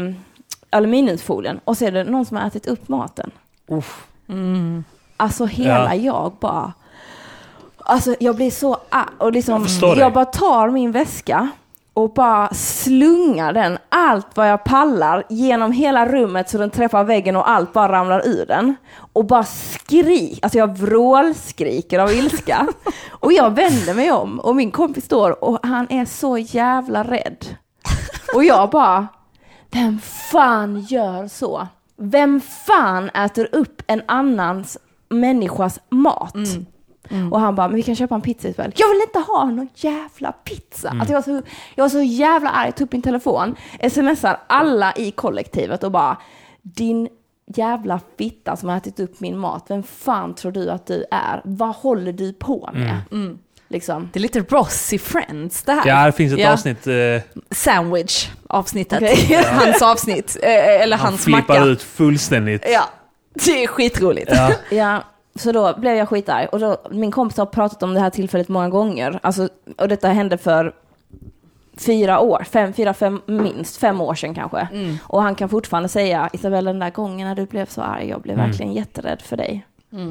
aluminiumfolien 0.70 1.60
och 1.66 1.78
så 1.78 1.86
är 1.86 1.92
det 1.92 2.04
någon 2.04 2.26
som 2.26 2.38
har 2.38 2.48
ätit 2.48 2.68
upp 2.68 2.88
maten. 2.88 3.32
Uff. 3.68 4.06
Alltså 5.18 5.46
hela 5.46 5.96
Ja. 5.96 6.02
jag 6.04 6.32
bara... 6.40 6.74
Alltså 7.78 8.16
jag 8.20 8.36
blir 8.36 8.52
så... 8.52 8.78
Och 9.18 9.32
liksom, 9.32 9.68
Jag 9.82 9.98
jag, 9.98 10.14
bara 10.14 10.26
tar 10.26 10.70
min 10.70 10.92
väska 10.92 11.50
och 11.94 12.14
bara 12.14 12.54
slungar 12.54 13.54
den 13.54 13.78
allt 13.90 14.38
vad 14.38 14.50
jag 14.50 14.64
pallar 14.64 15.24
genom 15.30 15.72
hela 15.72 16.06
rummet 16.06 16.50
så 16.50 16.58
den 16.58 16.70
träffar 16.70 17.04
väggen 17.04 17.36
och 17.36 17.50
allt 17.50 17.74
bara 17.74 17.92
ramlar 17.92 18.28
ur 18.28 18.46
den. 18.46 18.76
Och 19.14 19.26
bara 19.26 19.44
skrik, 19.44 20.40
alltså 20.42 20.58
jag 20.58 20.78
vrålskriker 20.78 22.00
av 22.00 22.12
ilska. 22.12 22.68
och 23.10 23.34
jag 23.34 23.56
vänder 23.56 23.94
mig 23.94 24.12
om 24.12 24.40
och 24.40 24.56
min 24.56 24.72
kompis 24.72 25.06
står 25.06 25.44
och 25.44 25.60
han 25.64 25.88
är 25.90 26.06
så 26.06 26.38
jävla 26.38 27.04
rädd. 27.04 27.46
Och 28.36 28.44
jag 28.44 28.70
bara, 28.70 29.08
vem 29.72 30.00
fan 30.32 30.80
gör 30.80 31.28
så? 31.28 31.68
Vem 31.98 32.42
fan 32.42 33.10
äter 33.10 33.50
upp 33.52 33.82
en 33.88 34.02
annans 34.06 34.78
människas 35.10 35.80
mat? 35.90 36.36
Och 37.31 37.39
han 37.39 37.55
bara, 37.55 37.67
men 37.67 37.75
vi 37.75 37.84
kan 37.84 37.96
köpa 37.96 38.15
en 38.15 38.22
pizza 38.22 38.48
ikväll. 38.50 38.72
Jag 38.75 38.89
vill 38.89 39.01
inte 39.01 39.20
ha 39.20 39.46
någon 39.46 39.70
jävla 39.75 40.31
pizza. 40.31 40.89
Alltså 40.89 41.13
jag, 41.13 41.15
var 41.15 41.22
så, 41.22 41.48
jag 41.75 41.84
var 41.84 41.89
så 41.89 42.01
jävla 42.01 42.50
arg, 42.50 42.72
tog 42.72 42.86
upp 42.88 42.91
min 42.91 43.01
telefon, 43.01 43.55
smsar 43.91 44.39
alla 44.48 44.93
i 44.96 45.12
kollektivet 45.12 45.84
och 45.84 45.91
bara, 45.91 46.17
din 46.62 47.10
jävla 47.55 48.00
fitta 48.17 48.55
som 48.55 48.70
har 48.70 48.77
ätit 48.77 49.00
upp 49.00 49.20
min 49.20 49.38
mat, 49.38 49.65
vem 49.67 49.84
fan 49.84 50.34
tror 50.36 50.51
du 50.51 50.70
att 50.72 50.86
du 50.88 51.05
är? 51.12 51.41
Vad 51.43 51.75
håller 51.75 52.13
du 52.13 52.34
på 52.34 52.70
med? 52.74 53.01
Liksom. 53.67 54.10
det 54.13 54.20
är 54.20 54.22
lite 54.22 54.39
Ross 54.39 54.93
i 54.93 55.00
Friends 55.00 55.63
det 55.63 55.72
här. 55.72 55.88
Ja, 55.88 56.05
det 56.05 56.12
finns 56.12 56.34
ett 56.34 56.39
Ja. 56.39 56.53
avsnitt. 56.53 56.88
Eh, 56.88 56.93
Sandwich 57.51 58.29
avsnittet. 58.48 59.01
Okej. 59.03 59.43
Hans 59.51 59.81
avsnitt, 59.81 60.38
eh, 60.43 60.81
eller 60.81 60.98
han 60.98 61.07
hans 61.07 61.24
flippar 61.24 61.40
macka. 61.59 61.64
ut 61.64 61.81
fullständigt. 61.81 62.66
Ja, 62.70 62.83
det 63.33 63.64
är 63.64 63.68
skitroligt. 63.68 64.31
Ja. 64.31 64.51
Ja, 64.72 65.03
så 65.35 65.51
då 65.51 65.74
blev 65.77 65.96
jag 65.96 66.09
skitarg. 66.09 66.46
Och 66.48 66.59
då, 66.59 66.77
min 66.91 67.11
kompis 67.11 67.37
har 67.37 67.46
pratat 67.46 67.83
om 67.83 67.94
det 67.94 68.00
här 68.00 68.09
tillfället 68.09 68.48
många 68.50 68.70
gånger. 68.70 69.20
Alltså, 69.24 69.50
och 69.77 69.87
detta 69.87 70.07
hände 70.07 70.37
för 70.37 70.74
fyra 71.77 72.20
år, 72.20 72.46
fem, 72.51 72.74
fyra, 72.74 72.94
fem, 72.94 73.22
minst 73.25 73.77
fem 73.77 74.01
år 74.01 74.15
sedan 74.15 74.35
kanske. 74.35 74.67
Och 75.03 75.22
han 75.22 75.35
kan 75.35 75.50
fortfarande 75.50 75.89
säga, 75.89 76.29
Isabella 76.33 76.72
den 76.72 76.79
där 76.79 76.89
gången 76.89 77.27
när 77.27 77.35
du 77.35 77.46
blev 77.46 77.65
så 77.65 77.81
arg, 77.81 78.09
jag 78.09 78.22
blev 78.22 78.37
verkligen 78.37 78.74
jätterädd 78.74 79.22
för 79.22 79.37
dig. 79.37 79.65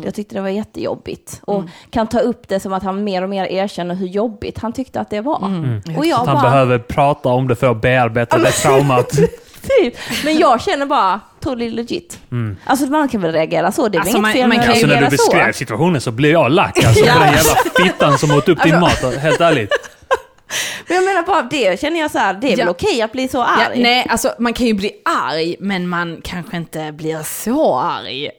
Jag 0.04 0.14
tyckte 0.14 0.34
det 0.34 0.40
var 0.40 0.48
jättejobbigt. 0.48 1.40
Och 1.44 1.64
kan 1.90 2.06
ta 2.06 2.20
upp 2.20 2.48
det 2.48 2.60
som 2.60 2.72
att 2.72 2.82
han 2.82 3.04
mer 3.04 3.22
och 3.22 3.28
mer 3.30 3.44
erkänner 3.44 3.94
hur 3.94 4.06
jobbigt 4.06 4.58
han 4.58 4.72
tyckte 4.72 5.00
att 5.00 5.10
det 5.10 5.20
var. 5.20 5.70
Och 5.98 6.06
jag 6.06 6.20
Att 6.20 6.26
han 6.26 6.36
bara, 6.36 6.42
behöver 6.42 6.78
prata 6.78 7.28
om 7.28 7.48
det 7.48 7.56
för 7.56 7.70
att 7.70 7.82
bearbeta 7.82 8.38
det 8.38 8.50
traumat. 8.62 9.10
typ. 9.10 9.94
Men 10.24 10.38
jag 10.38 10.60
känner 10.60 10.86
bara, 10.86 11.20
totally 11.40 11.70
legit. 11.70 12.18
Alltså 12.64 12.86
man 12.86 13.08
kan 13.08 13.20
väl 13.20 13.32
reagera 13.32 13.72
så, 13.72 13.88
det 13.88 13.98
är 13.98 14.00
väl 14.00 14.00
Alltså, 14.00 14.16
inget 14.16 14.22
man- 14.22 14.32
fel 14.32 14.48
man 14.48 14.58
kan- 14.58 14.68
Alltså 14.70 14.86
när 14.86 14.94
du 14.94 15.00
reagera 15.00 15.18
så. 15.18 15.32
beskrev 15.32 15.52
situationen 15.52 16.00
så 16.00 16.10
blev 16.10 16.30
jag 16.32 16.50
lack 16.52 16.84
alltså, 16.84 17.04
Ja. 17.04 17.12
på 17.14 17.18
den 17.20 17.32
jävla 17.32 17.84
fittan 17.84 18.18
som 18.18 18.30
åt 18.30 18.48
upp 18.48 18.62
din 18.62 18.80
mat. 18.80 19.14
Helt 19.18 19.40
ärligt. 19.40 19.70
Men 20.88 20.96
jag 20.96 21.04
menar 21.04 21.22
bara 21.26 21.42
det 21.42 21.80
känner 21.80 22.00
jag 22.00 22.10
så 22.10 22.18
här, 22.18 22.34
det 22.34 22.46
är 22.52 22.56
väl 22.56 22.66
Ja. 22.66 22.70
okej 22.70 23.02
att 23.02 23.12
bli 23.12 23.28
så 23.28 23.38
Ja, 23.38 23.46
arg? 23.68 23.82
nej, 23.82 24.06
alltså 24.08 24.32
man 24.38 24.52
kan 24.52 24.66
ju 24.66 24.74
bli 24.74 24.92
arg, 25.04 25.56
men 25.60 25.88
man 25.88 26.20
kanske 26.24 26.56
inte 26.56 26.92
blir 26.92 27.22
så 27.22 27.78
arg. 27.78 28.30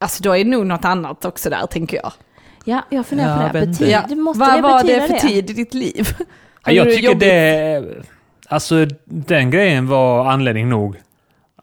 Alltså 0.00 0.22
då 0.22 0.36
är 0.36 0.44
det 0.44 0.50
nog 0.50 0.66
något 0.66 0.84
annat 0.84 1.24
också 1.24 1.50
där, 1.50 1.66
tänker 1.66 1.96
jag. 1.96 2.12
Ja, 2.64 2.82
jag 2.90 3.06
funderar 3.06 3.42
Ja, 3.42 3.48
på 3.48 3.58
det. 3.58 3.64
inte. 3.64 4.04
det 4.08 4.16
måste 4.16 4.40
Vad 4.40 4.54
det 4.56 4.60
var 4.62 4.82
det 4.84 5.06
för 5.08 5.28
tid 5.28 5.50
i 5.50 5.52
ditt 5.52 5.74
liv? 5.74 6.08
Ja, 6.66 6.72
jag 6.72 6.86
du 6.86 6.90
tycker 6.90 7.04
jobbigt? 7.04 7.20
det... 7.20 7.82
Alltså 8.48 8.86
den 9.04 9.50
grejen 9.50 9.86
var 9.88 10.26
anledning 10.26 10.68
nog 10.68 10.96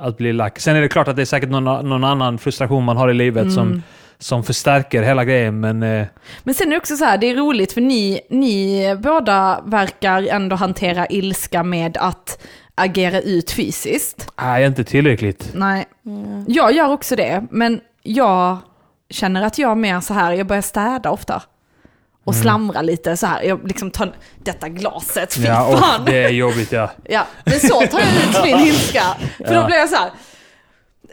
att 0.01 0.17
bli 0.17 0.33
lack. 0.33 0.59
Sen 0.59 0.75
är 0.75 0.81
det 0.81 0.87
klart 0.89 1.07
att 1.07 1.15
det 1.15 1.21
är 1.21 1.25
säkert 1.25 1.49
någon, 1.49 1.89
någon 1.89 2.03
annan 2.03 2.37
frustration 2.37 2.83
man 2.83 2.97
har 2.97 3.09
i 3.09 3.13
livet 3.13 3.41
Mm. 3.43 3.53
som, 3.55 3.83
som 4.19 4.43
förstärker 4.43 5.03
hela 5.03 5.25
grejen, 5.25 5.59
men... 5.59 5.83
Eh, 5.83 6.05
Men 6.43 6.53
sen 6.53 6.67
är 6.67 6.71
det 6.71 6.77
också 6.77 6.95
så 6.97 7.05
här, 7.05 7.17
det 7.17 7.29
är 7.29 7.35
roligt 7.35 7.73
för 7.73 7.81
ni, 7.81 8.21
ni 8.29 8.95
båda 8.99 9.61
verkar 9.65 10.27
ändå 10.27 10.55
hantera 10.55 11.07
ilska 11.07 11.63
med 11.63 11.97
att 11.97 12.45
agera 12.75 13.21
ut 13.21 13.51
fysiskt. 13.51 14.31
nej, 14.41 14.65
inte 14.65 14.83
tillräckligt. 14.83 15.51
Nej, 15.53 15.85
jag 16.47 16.73
gör 16.73 16.89
också 16.91 17.15
det, 17.15 17.43
men 17.51 17.81
jag 18.03 18.57
känner 19.09 19.41
att 19.41 19.57
jag 19.57 19.71
är 19.71 19.75
mer 19.75 19.99
så 19.99 20.13
här, 20.13 20.33
jag 20.33 20.47
börjar 20.47 20.61
städa 20.61 21.11
ofta. 21.11 21.41
Och 22.23 22.35
slamra 22.35 22.81
lite 22.81 23.17
så 23.17 23.25
här, 23.27 23.41
jag 23.43 23.67
liksom 23.67 23.91
tar 23.91 24.15
detta 24.43 24.69
glaset, 24.69 25.33
fy 25.33 25.43
Ja, 25.43 25.77
fan. 25.79 25.99
och 25.99 26.05
det 26.05 26.23
är 26.23 26.29
jobbigt 26.29 26.71
ja. 26.71 26.91
Ja, 27.09 27.25
men 27.45 27.59
så 27.59 27.67
tar 27.81 27.99
jag 27.99 28.07
ut 28.07 28.43
min 28.43 28.59
ilska. 28.67 29.03
För 29.37 29.53
Ja. 29.53 29.61
då 29.61 29.65
blir 29.67 29.77
jag 29.77 29.89
så 29.89 29.95
här, 29.95 30.09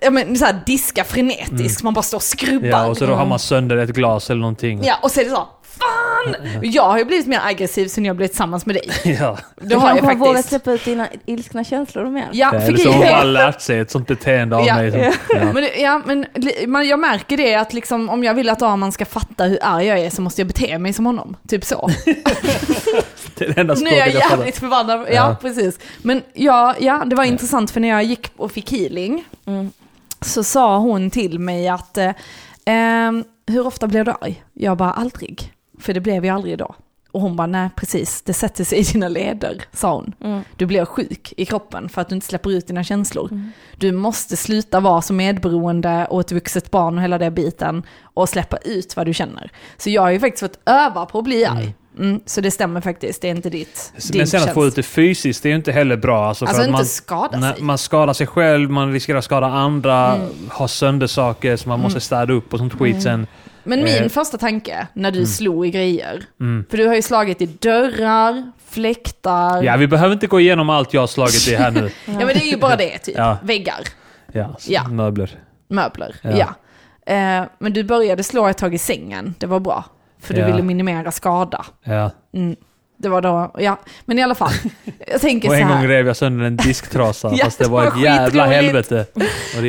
ja 0.00 0.10
men 0.10 0.36
så 0.38 0.44
här 0.44 0.60
diska 0.66 1.04
frenetiskt, 1.04 1.82
man 1.82 1.94
bara 1.94 2.02
står 2.02 2.18
och 2.18 2.22
skrubbar. 2.22 2.56
Mm. 2.68 2.70
ja. 2.70 2.86
Och 2.86 2.96
så 2.96 3.06
då 3.06 3.14
har 3.14 3.26
man 3.26 3.38
sönder 3.38 3.76
ett 3.76 3.90
glas 3.90 4.30
eller 4.30 4.40
någonting. 4.40 4.80
Ja, 4.84 4.94
och 5.02 5.10
så 5.10 5.20
är 5.20 5.24
det 5.24 5.30
så, 5.30 5.48
fan! 6.24 6.35
Jag 6.62 6.83
har 6.83 6.98
ju 6.98 7.04
blivit 7.04 7.26
mer 7.26 7.40
aggressiv 7.44 7.87
sen 7.88 8.04
jag 8.04 8.16
blev 8.16 8.26
tillsammans 8.26 8.66
med 8.66 8.76
dig. 8.76 8.90
Ja. 9.20 9.38
Det 9.57 9.74
har 9.74 9.88
jag 9.88 9.98
kanske 9.98 10.16
vågat 10.16 10.28
faktiskt. 10.35 10.48
släppa 10.48 10.72
ut 10.72 10.85
dina 10.85 11.09
ilskna 11.26 11.64
känslor 11.64 12.04
mer. 12.11 12.28
Ja, 12.33 12.50
för 12.50 12.59
Eller 12.59 12.78
så 12.78 12.92
har 12.92 13.24
lärt 13.24 13.61
sig 13.61 13.78
ett 13.81 13.90
sånt 13.90 14.07
beteende 14.07 14.57
av 14.57 14.66
Ja. 14.66 14.74
mig. 14.76 14.90
Som, 14.92 15.00
ja. 15.38 15.52
men, 15.52 15.68
ja, 15.78 16.02
men 16.07 16.26
man, 16.66 16.88
jag 16.88 16.98
märker 16.98 17.37
det 17.37 17.54
att 17.54 17.72
liksom, 17.72 18.09
om 18.11 18.24
jag 18.24 18.35
vill 18.35 18.48
att 18.48 18.62
Arman 18.62 18.92
ska 18.92 19.04
fatta 19.04 19.44
hur 19.44 19.59
arg 19.62 19.87
jag 19.87 19.98
är 19.98 20.11
så 20.11 20.22
måste 20.22 20.40
jag 20.40 20.48
bete 20.48 20.78
mig 20.78 20.92
som 20.92 21.07
honom. 21.07 21.37
Typ 21.48 21.64
så. 21.64 21.90
Det 23.35 23.44
är 23.44 23.54
det 23.54 23.61
enda 23.61 23.74
nu 23.74 23.90
är 23.90 23.96
jag 23.98 24.09
jävligt 24.14 24.59
förbannad. 24.59 25.00
Ja, 25.00 25.14
Ja. 25.14 25.37
precis. 25.40 25.78
Men 26.02 26.22
ja, 26.33 26.74
ja, 26.81 27.02
det 27.07 27.16
var 27.16 27.24
intressant 27.24 27.70
för 27.70 27.81
när 27.81 27.88
jag 27.88 28.04
gick 28.04 28.31
och 28.37 28.52
fick 28.52 28.72
healing 28.72 29.24
Mm. 29.46 29.70
så 30.20 30.44
sa 30.44 30.78
hon 30.78 31.11
till 31.11 31.38
mig 31.38 31.68
att 31.68 31.98
eh, 31.98 32.11
ehm, 32.64 33.24
hur 33.46 33.66
ofta 33.66 33.87
blir 33.87 34.04
du 34.04 34.11
arg? 34.20 34.42
Jag 34.54 34.76
bara 34.76 34.92
aldrig. 34.92 35.52
För 35.80 35.94
det 35.94 36.00
blev 36.00 36.24
jag 36.26 36.34
aldrig 36.34 36.52
idag. 36.52 36.74
Och 37.12 37.20
hon 37.20 37.36
bara, 37.36 37.46
nej 37.46 37.70
precis, 37.76 38.22
det 38.22 38.32
sätter 38.32 38.64
sig 38.64 38.78
i 38.78 38.82
dina 38.82 39.08
leder, 39.08 39.62
sa 39.72 39.94
hon. 39.94 40.12
Mm. 40.24 40.40
Du 40.56 40.66
blir 40.66 40.84
sjuk 40.84 41.32
i 41.36 41.44
kroppen 41.44 41.88
för 41.88 42.00
att 42.00 42.08
du 42.08 42.14
inte 42.14 42.26
släpper 42.26 42.50
ut 42.50 42.66
dina 42.66 42.84
känslor. 42.84 43.50
Du 43.76 43.92
måste 43.92 44.36
sluta 44.36 44.80
vara 44.80 45.02
så 45.02 45.12
medberoende 45.12 46.06
och 46.10 46.20
ett 46.20 46.32
vuxet 46.32 46.70
barn 46.70 46.96
och 46.96 47.02
hela 47.04 47.18
den 47.18 47.34
biten 47.34 47.82
och 48.02 48.28
släppa 48.28 48.56
ut 48.56 48.96
vad 48.96 49.06
du 49.06 49.14
känner. 49.14 49.50
Så 49.76 49.90
jag 49.90 50.02
har 50.02 50.10
ju 50.10 50.20
faktiskt 50.20 50.40
fått 50.40 50.58
öva 50.66 51.06
på 51.06 51.18
att 51.18 51.24
bli 51.24 51.44
arg. 51.44 51.74
Mm, 51.98 52.20
så 52.26 52.40
det 52.40 52.50
stämmer 52.50 52.80
faktiskt, 52.80 53.22
det 53.22 53.28
är 53.28 53.30
inte 53.34 53.50
ditt. 53.50 53.92
din 54.12 54.18
Men 54.18 54.26
sen 54.26 54.42
att 54.42 54.54
få 54.54 54.66
ut 54.66 54.74
det 54.76 54.82
fysiskt, 54.82 55.42
det 55.42 55.48
är 55.48 55.50
ju 55.50 55.56
inte 55.56 55.72
heller 55.72 55.96
bra. 55.96 56.28
Alltså, 56.28 56.46
för 56.46 56.50
Alltså 56.50 56.62
att 56.62 56.68
inte 56.68 56.78
man, 56.78 56.86
skada 56.86 57.40
sig. 57.54 57.62
man 57.62 57.78
skadar 57.78 58.12
sig 58.12 58.26
själv, 58.26 58.70
man 58.70 58.92
riskerar 58.92 59.18
att 59.18 59.24
skada 59.24 59.46
andra, 59.46 60.14
Mm. 60.14 60.28
ha 60.50 60.68
sönder 60.68 61.06
saker 61.06 61.56
som 61.56 61.68
man 61.68 61.80
måste 61.80 62.00
städa 62.00 62.32
upp 62.32 62.52
och 62.52 62.58
sånt 62.58 62.74
skit 62.74 63.02
sen. 63.02 63.26
Men 63.68 63.85
min 63.85 64.02
Eh, 64.02 64.09
första 64.09 64.38
tanke 64.38 64.87
när 64.92 65.11
du 65.11 65.26
slog 65.26 65.66
i 65.66 65.70
grejer, 65.70 66.22
Mm. 66.40 66.64
för 66.70 66.76
du 66.76 66.87
har 66.87 66.94
ju 66.94 67.02
slagit 67.02 67.42
i 67.42 67.46
dörrar, 67.46 68.52
fläktar, 68.66 69.62
Ja, 69.62 69.76
vi 69.76 69.87
behöver 69.87 70.12
inte 70.12 70.26
gå 70.26 70.40
igenom 70.40 70.70
allt 70.70 70.94
jag 70.94 71.00
har 71.00 71.07
slagit 71.07 71.48
i 71.48 71.54
här 71.54 71.70
nu. 71.70 71.90
ja 72.07 72.12
men 72.12 72.26
det 72.26 72.35
är 72.42 72.50
ju 72.50 72.57
bara 72.57 72.76
det 72.76 72.98
typ. 72.98 73.16
Ja. 73.16 73.38
Väggar, 73.42 73.81
Ja, 74.33 74.57
Ja. 74.68 74.88
möbler. 74.88 75.31
möbler, 75.68 76.16
Ja. 76.22 76.31
ja. 76.31 76.54
Eh, 77.14 77.44
men 77.59 77.72
du 77.72 77.85
började 77.85 78.22
slå 78.22 78.46
ett 78.46 78.59
tag 78.59 78.74
i 78.74 78.78
sängen, 78.78 79.35
det 79.38 79.46
var 79.46 79.61
bra. 79.61 79.85
För 80.20 80.35
du 80.35 80.40
Ja. 80.40 80.46
ville 80.46 80.62
minimera 80.62 81.11
skada. 81.11 81.64
Ja. 81.85 82.11
Mm. 82.35 82.57
Det 83.00 83.08
var 83.08 83.20
då, 83.22 83.52
ja. 83.58 83.76
Men 84.04 84.18
i 84.18 84.22
alla 84.22 84.34
fall, 84.34 84.50
jag 85.06 85.20
tänker 85.20 85.48
Och 85.48 85.54
så 85.54 85.61
en 85.61 85.68
gång 85.68 85.76
här. 85.76 85.88
rev 85.88 86.06
jag 86.06 86.16
sönder 86.16 86.44
en 86.46 86.56
disktrasa, 86.56 87.32
Ja, 87.37 87.44
fast 87.44 87.58
det 87.58 87.68
var 87.68 87.87
ett 87.87 88.00
jävla 88.02 88.46
helvete. 88.46 89.06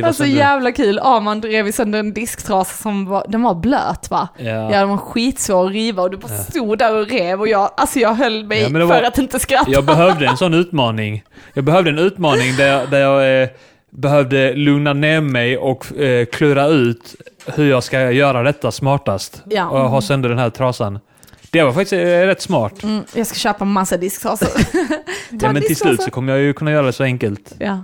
Alltså 0.04 0.24
sönder. 0.24 0.38
jävla 0.38 0.72
kul, 0.72 1.00
Arman 1.00 1.42
rev 1.42 1.66
ju 1.66 1.72
sönder 1.72 2.00
en 2.00 2.14
disktrasa 2.14 2.84
som 2.84 3.06
var, 3.06 3.26
den 3.28 3.42
var 3.42 3.56
blöt 3.56 4.10
va? 4.12 4.28
Ja. 4.38 4.46
Ja, 4.46 4.80
den 4.80 4.90
var 4.90 4.98
skitsvår 4.98 5.66
att 5.66 5.72
riva 5.72 6.04
och 6.04 6.12
du 6.12 6.18
bara 6.18 6.32
stod 6.38 6.78
där 6.78 6.96
och 6.96 7.08
rev 7.08 7.40
och 7.42 7.48
jag, 7.48 7.72
alltså 7.78 8.00
jag 8.00 8.14
höll 8.14 8.44
mig 8.46 8.62
Ja, 8.62 8.70
var- 8.88 8.96
för 8.96 9.04
att 9.04 9.18
inte 9.18 9.40
skratta. 9.40 9.72
Jag 9.72 9.86
behövde 9.86 10.28
en 10.28 10.38
sån 10.38 10.54
utmaning. 10.54 11.24
Jag 11.54 11.64
behövde 11.64 11.90
en 11.90 12.00
utmaning 12.00 12.56
där 12.58 12.68
jag, 12.68 12.90
där 12.90 13.00
jag 13.00 13.42
eh, 13.44 13.50
behövde 13.92 14.54
lugna 14.54 14.94
ner 14.94 15.22
mig 15.22 15.58
och 15.58 16.00
eh, 16.00 16.26
klura 16.26 16.68
ut 16.68 17.16
hur 17.46 17.70
jag 17.70 17.84
ska 17.84 18.12
göra 18.12 18.44
detta 18.44 18.72
smartast. 18.72 19.44
Ja. 19.50 19.70
Och 19.70 19.80
ha 19.80 20.02
sönder 20.02 20.30
den 20.30 20.38
här 20.40 20.50
trasan. 20.50 21.00
Det 21.52 21.64
var 21.64 21.72
faktiskt 21.72 21.94
eh, 21.94 22.06
rätt 22.06 22.42
smart. 22.42 22.84
Mm, 22.84 23.04
jag 23.16 23.28
ska 23.28 23.36
köpa 23.36 23.66
massa 23.66 23.98
disktrasor. 23.98 24.50
Ja, 25.32 25.48
en 25.48 25.54
men 25.54 25.64
till 25.64 25.76
slut 25.76 26.02
så 26.02 26.12
kommer 26.12 26.34
jag 26.34 26.42
ju 26.42 26.54
kunna 26.54 26.72
göra 26.72 26.86
det 26.86 26.94
så 26.94 27.04
enkelt. 27.04 27.56
Ja. 27.60 27.84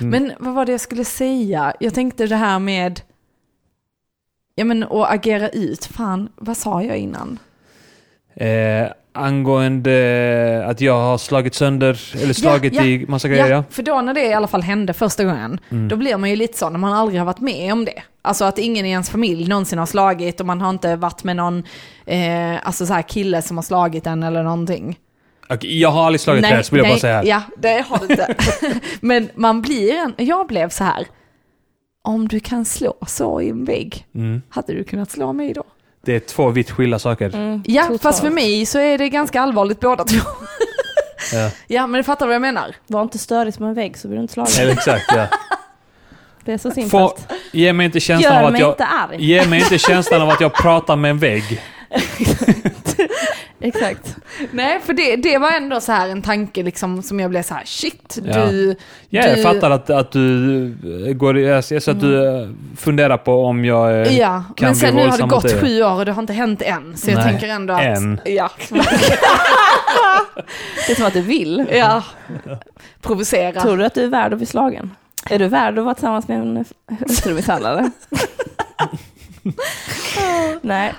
Mm. 0.00 0.10
Men 0.10 0.32
vad 0.38 0.54
var 0.54 0.66
det 0.66 0.72
jag 0.72 0.80
skulle 0.80 1.04
säga? 1.04 1.74
Jag 1.80 1.94
tänkte 1.94 2.26
det 2.26 2.36
här 2.36 2.58
med, 2.58 3.00
ja 4.54 4.64
men 4.64 4.82
att 4.82 5.10
agera 5.10 5.48
ut, 5.48 5.84
fan, 5.86 6.28
vad 6.36 6.56
sa 6.56 6.82
jag 6.82 6.96
innan? 6.96 7.38
Eh, 8.34 8.88
angående 9.16 10.64
att 10.68 10.80
jag 10.80 11.00
har 11.00 11.18
slagit 11.18 11.54
sönder, 11.54 12.00
eller 12.22 12.32
slagit 12.34 12.74
ja. 12.74 12.84
i 12.84 13.04
massa 13.08 13.28
grejer. 13.28 13.50
Ja. 13.50 13.64
för 13.70 13.82
då 13.82 14.00
när 14.00 14.14
det 14.14 14.26
i 14.26 14.32
alla 14.32 14.46
fall 14.46 14.62
hände 14.62 14.92
första 14.92 15.24
gången, 15.24 15.60
Mm. 15.70 15.88
då 15.88 15.96
blir 15.96 16.16
man 16.16 16.30
ju 16.30 16.36
lite 16.36 16.58
så 16.58 16.70
när 16.70 16.78
man 16.78 16.92
aldrig 16.92 17.20
har 17.20 17.26
varit 17.26 17.40
med 17.40 17.72
om 17.72 17.84
det. 17.84 18.02
Alltså 18.22 18.44
att 18.44 18.58
ingen 18.58 18.86
i 18.86 18.90
ens 18.90 19.10
familj 19.10 19.48
någonsin 19.48 19.78
har 19.78 19.86
slagit 19.86 20.40
och 20.40 20.46
man 20.46 20.60
har 20.60 20.70
inte 20.70 20.96
varit 20.96 21.24
med 21.24 21.36
någon 21.36 21.62
eh, 22.06 22.66
alltså 22.66 22.86
så 22.86 22.92
här 22.94 23.02
kille 23.02 23.42
som 23.42 23.56
har 23.58 23.62
slagit 23.62 24.06
en 24.06 24.22
eller 24.22 24.42
någonting. 24.42 24.98
Okej, 25.48 25.80
Jag 25.80 25.88
har 25.90 26.06
aldrig 26.06 26.20
slagit 26.20 26.42
det, 26.42 26.62
så 26.62 26.74
vill 26.74 26.84
jag 26.84 26.92
bara 26.92 26.98
säga. 27.00 27.24
Ja, 27.24 27.42
det 27.58 27.84
har 27.88 27.98
du 27.98 28.06
inte. 28.12 28.34
Men 29.00 29.28
man 29.34 29.62
blir 29.62 29.92
en, 29.94 30.14
jag 30.26 30.46
blev 30.46 30.68
så 30.68 30.84
här, 30.84 31.06
om 32.02 32.28
du 32.28 32.40
kan 32.40 32.64
slå 32.64 32.94
så 33.06 33.40
i 33.40 33.48
en 33.48 33.64
vägg, 33.64 34.06
Mm. 34.14 34.42
hade 34.48 34.72
du 34.74 34.84
kunnat 34.84 35.10
slå 35.10 35.32
mig 35.32 35.52
då? 35.52 35.64
Det 36.06 36.14
är 36.14 36.20
två 36.20 36.48
vitt 36.50 36.70
skilda 36.70 36.98
saker. 36.98 37.34
Mm, 37.34 37.62
Ja, 37.66 37.82
totalt. 37.82 38.02
fast 38.02 38.20
för 38.20 38.30
mig 38.30 38.66
så 38.66 38.78
är 38.78 38.98
det 38.98 39.08
ganska 39.08 39.40
allvarligt 39.40 39.80
båda 39.80 40.04
två. 40.04 40.20
Ja. 41.32 41.50
Ja, 41.66 41.86
men 41.86 41.98
du 41.98 42.04
fattar 42.04 42.26
vad 42.26 42.34
jag 42.34 42.42
menar. 42.42 42.74
Var 42.86 43.02
inte 43.02 43.18
störig 43.18 43.54
som 43.54 43.64
en 43.66 43.74
vägg 43.74 43.98
så 43.98 44.08
blir 44.08 44.16
du 44.18 44.22
inte 44.22 44.34
slagen. 44.34 44.68
Exakt, 44.70 45.04
ja. 45.08 45.26
Det 46.44 46.52
är 46.52 46.58
så 46.58 46.70
Få, 46.70 46.74
simpelt. 46.74 47.32
ge 47.52 47.72
mig 47.72 47.84
inte 47.86 48.00
känslan 48.00 48.32
av 48.36 48.40
Gör 48.40 48.46
att 48.46 48.52
mig 48.52 48.60
jag... 48.60 48.70
inte 48.72 48.84
arg. 48.86 49.24
Ge 49.24 49.46
mig 49.46 49.58
inte 49.60 49.78
känslan 49.78 50.22
av 50.22 50.28
att 50.28 50.40
jag 50.40 50.54
pratar 50.54 50.96
med 50.96 51.10
en 51.10 51.18
vägg. 51.18 51.62
Exakt. 53.60 54.16
Nej, 54.50 54.80
för 54.84 54.92
det, 54.92 55.16
det 55.16 55.38
var 55.38 55.50
ändå 55.50 55.80
så 55.80 55.92
här 55.92 56.08
en 56.08 56.22
tanke 56.22 56.62
liksom 56.62 57.02
som 57.02 57.20
jag 57.20 57.30
blev 57.30 57.42
så 57.42 57.54
här, 57.54 57.62
shit, 57.64 58.18
Ja. 58.24 58.46
du... 58.46 58.76
Ja, 59.08 59.26
jag 59.26 59.36
du- 59.36 59.42
fattar 59.42 59.70
att, 59.70 59.90
att 59.90 60.12
du 60.12 60.64
eh, 61.08 61.12
går... 61.12 61.38
Jag 61.38 61.64
ser 61.64 61.90
att 61.90 62.00
du 62.00 62.40
eh, 62.42 62.48
funderar 62.76 63.16
på 63.18 63.44
om 63.44 63.64
jag 63.64 64.06
eh, 64.06 64.18
Ja, 64.18 64.44
kan 64.56 64.66
men 64.66 64.72
bli 64.72 64.80
sen 64.80 64.94
nu 64.94 65.06
har 65.08 65.18
det 65.18 65.24
gått 65.24 65.60
sju 65.60 65.82
år 65.82 65.94
och 65.98 66.04
det 66.04 66.12
har 66.12 66.22
inte 66.22 66.32
hänt 66.32 66.62
än. 66.62 66.96
Så 66.96 67.10
jag 67.10 67.16
Nej, 67.18 67.24
tänker 67.30 67.48
ändå 67.48 67.74
att... 67.74 67.82
än. 67.82 68.20
Ja. 68.24 68.50
Det 70.86 70.92
är 70.92 70.96
som 70.96 71.06
att 71.06 71.12
du 71.12 71.20
vill. 71.20 71.64
ja. 71.72 72.02
Provocera. 73.02 73.60
Tror 73.60 73.76
du 73.76 73.84
att 73.84 73.94
du 73.94 74.02
är 74.02 74.06
värd 74.08 74.32
att 74.32 74.38
bli 74.38 74.46
slagen? 74.46 74.90
Är 75.30 75.38
du 75.38 75.48
värd 75.48 75.78
att 75.78 75.84
vara 75.84 75.94
tillsammans 75.94 76.28
med 76.28 76.38
en 76.40 76.64
hustrumisshandlare? 77.08 77.90
Nej. 80.62 80.92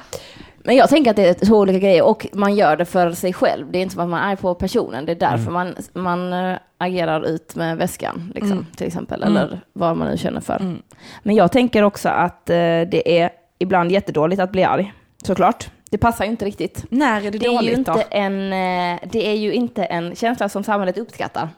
Men 0.68 0.76
jag 0.76 0.90
tänker 0.90 1.12
att 1.12 1.16
det 1.18 1.30
är 1.30 1.46
två 1.46 1.56
olika 1.58 1.80
grejer 1.80 2.04
och 2.04 2.28
man 2.34 2.56
gör 2.56 2.78
det 2.78 2.86
för 2.86 3.12
sig 3.12 3.34
själv. 3.34 3.72
Det 3.72 3.78
är 3.78 3.82
inte 3.82 3.94
som 3.94 4.04
att 4.04 4.10
man 4.10 4.32
är 4.32 4.36
på 4.36 4.56
personen. 4.56 5.06
Det 5.06 5.12
är 5.12 5.16
därför 5.16 5.52
man, 5.52 5.76
man 5.94 6.34
äh, 6.34 6.58
agerar 6.78 7.26
ut 7.26 7.56
med 7.56 7.78
väskan, 7.78 8.32
liksom, 8.36 8.52
Mm. 8.52 8.66
till 8.78 8.88
exempel. 8.88 9.24
Mm. 9.24 9.38
Eller 9.38 9.62
vad 9.74 9.98
man 9.98 10.08
nu 10.08 10.18
känner 10.18 10.42
för. 10.42 10.56
Mm. 10.60 10.82
Men 11.24 11.36
jag 11.36 11.52
tänker 11.52 11.84
också 11.84 12.10
att 12.10 12.50
äh, 12.50 12.56
det 12.56 13.20
är 13.20 13.30
ibland 13.60 13.92
jättedåligt 13.92 14.42
att 14.42 14.52
bli 14.52 14.64
arg. 14.64 14.94
Såklart. 15.24 15.70
Det 15.90 15.98
passar 15.98 16.26
ju 16.26 16.32
inte 16.32 16.46
riktigt. 16.46 16.86
När 16.90 17.22
är 17.26 17.32
det, 17.32 17.38
Det 17.38 17.46
är, 17.46 17.50
ju 17.52 17.58
dåligt 17.58 17.78
inte 17.78 17.92
då? 17.92 18.02
en, 18.10 18.54
eh, 18.54 19.00
det 19.12 19.28
är 19.28 19.36
ju 19.36 19.54
inte 19.54 19.84
en 19.84 20.16
känsla 20.16 20.50
som 20.50 20.64
samhället 20.64 20.98
uppskattar. 20.98 21.50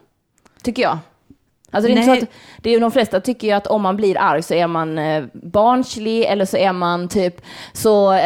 Tycker 0.62 0.82
jag. 0.82 0.98
Alltså 1.70 1.88
det 1.88 1.98
är, 1.98 2.02
inte 2.02 2.16
så 2.16 2.22
att, 2.24 2.30
det 2.58 2.70
är 2.70 2.74
ju 2.74 2.80
de 2.80 2.90
flesta 2.90 3.20
tycker 3.20 3.48
ju 3.48 3.52
att 3.52 3.66
om 3.66 3.82
man 3.82 3.96
blir 3.96 4.18
arg 4.18 4.42
så 4.42 4.54
är 4.54 4.66
man 4.66 4.98
eh, 4.98 5.24
barnslig 5.32 6.24
eller 6.24 6.44
så 6.44 6.56
är 6.56 6.72
man 6.72 7.08
typ 7.08 7.40
så... 7.72 8.20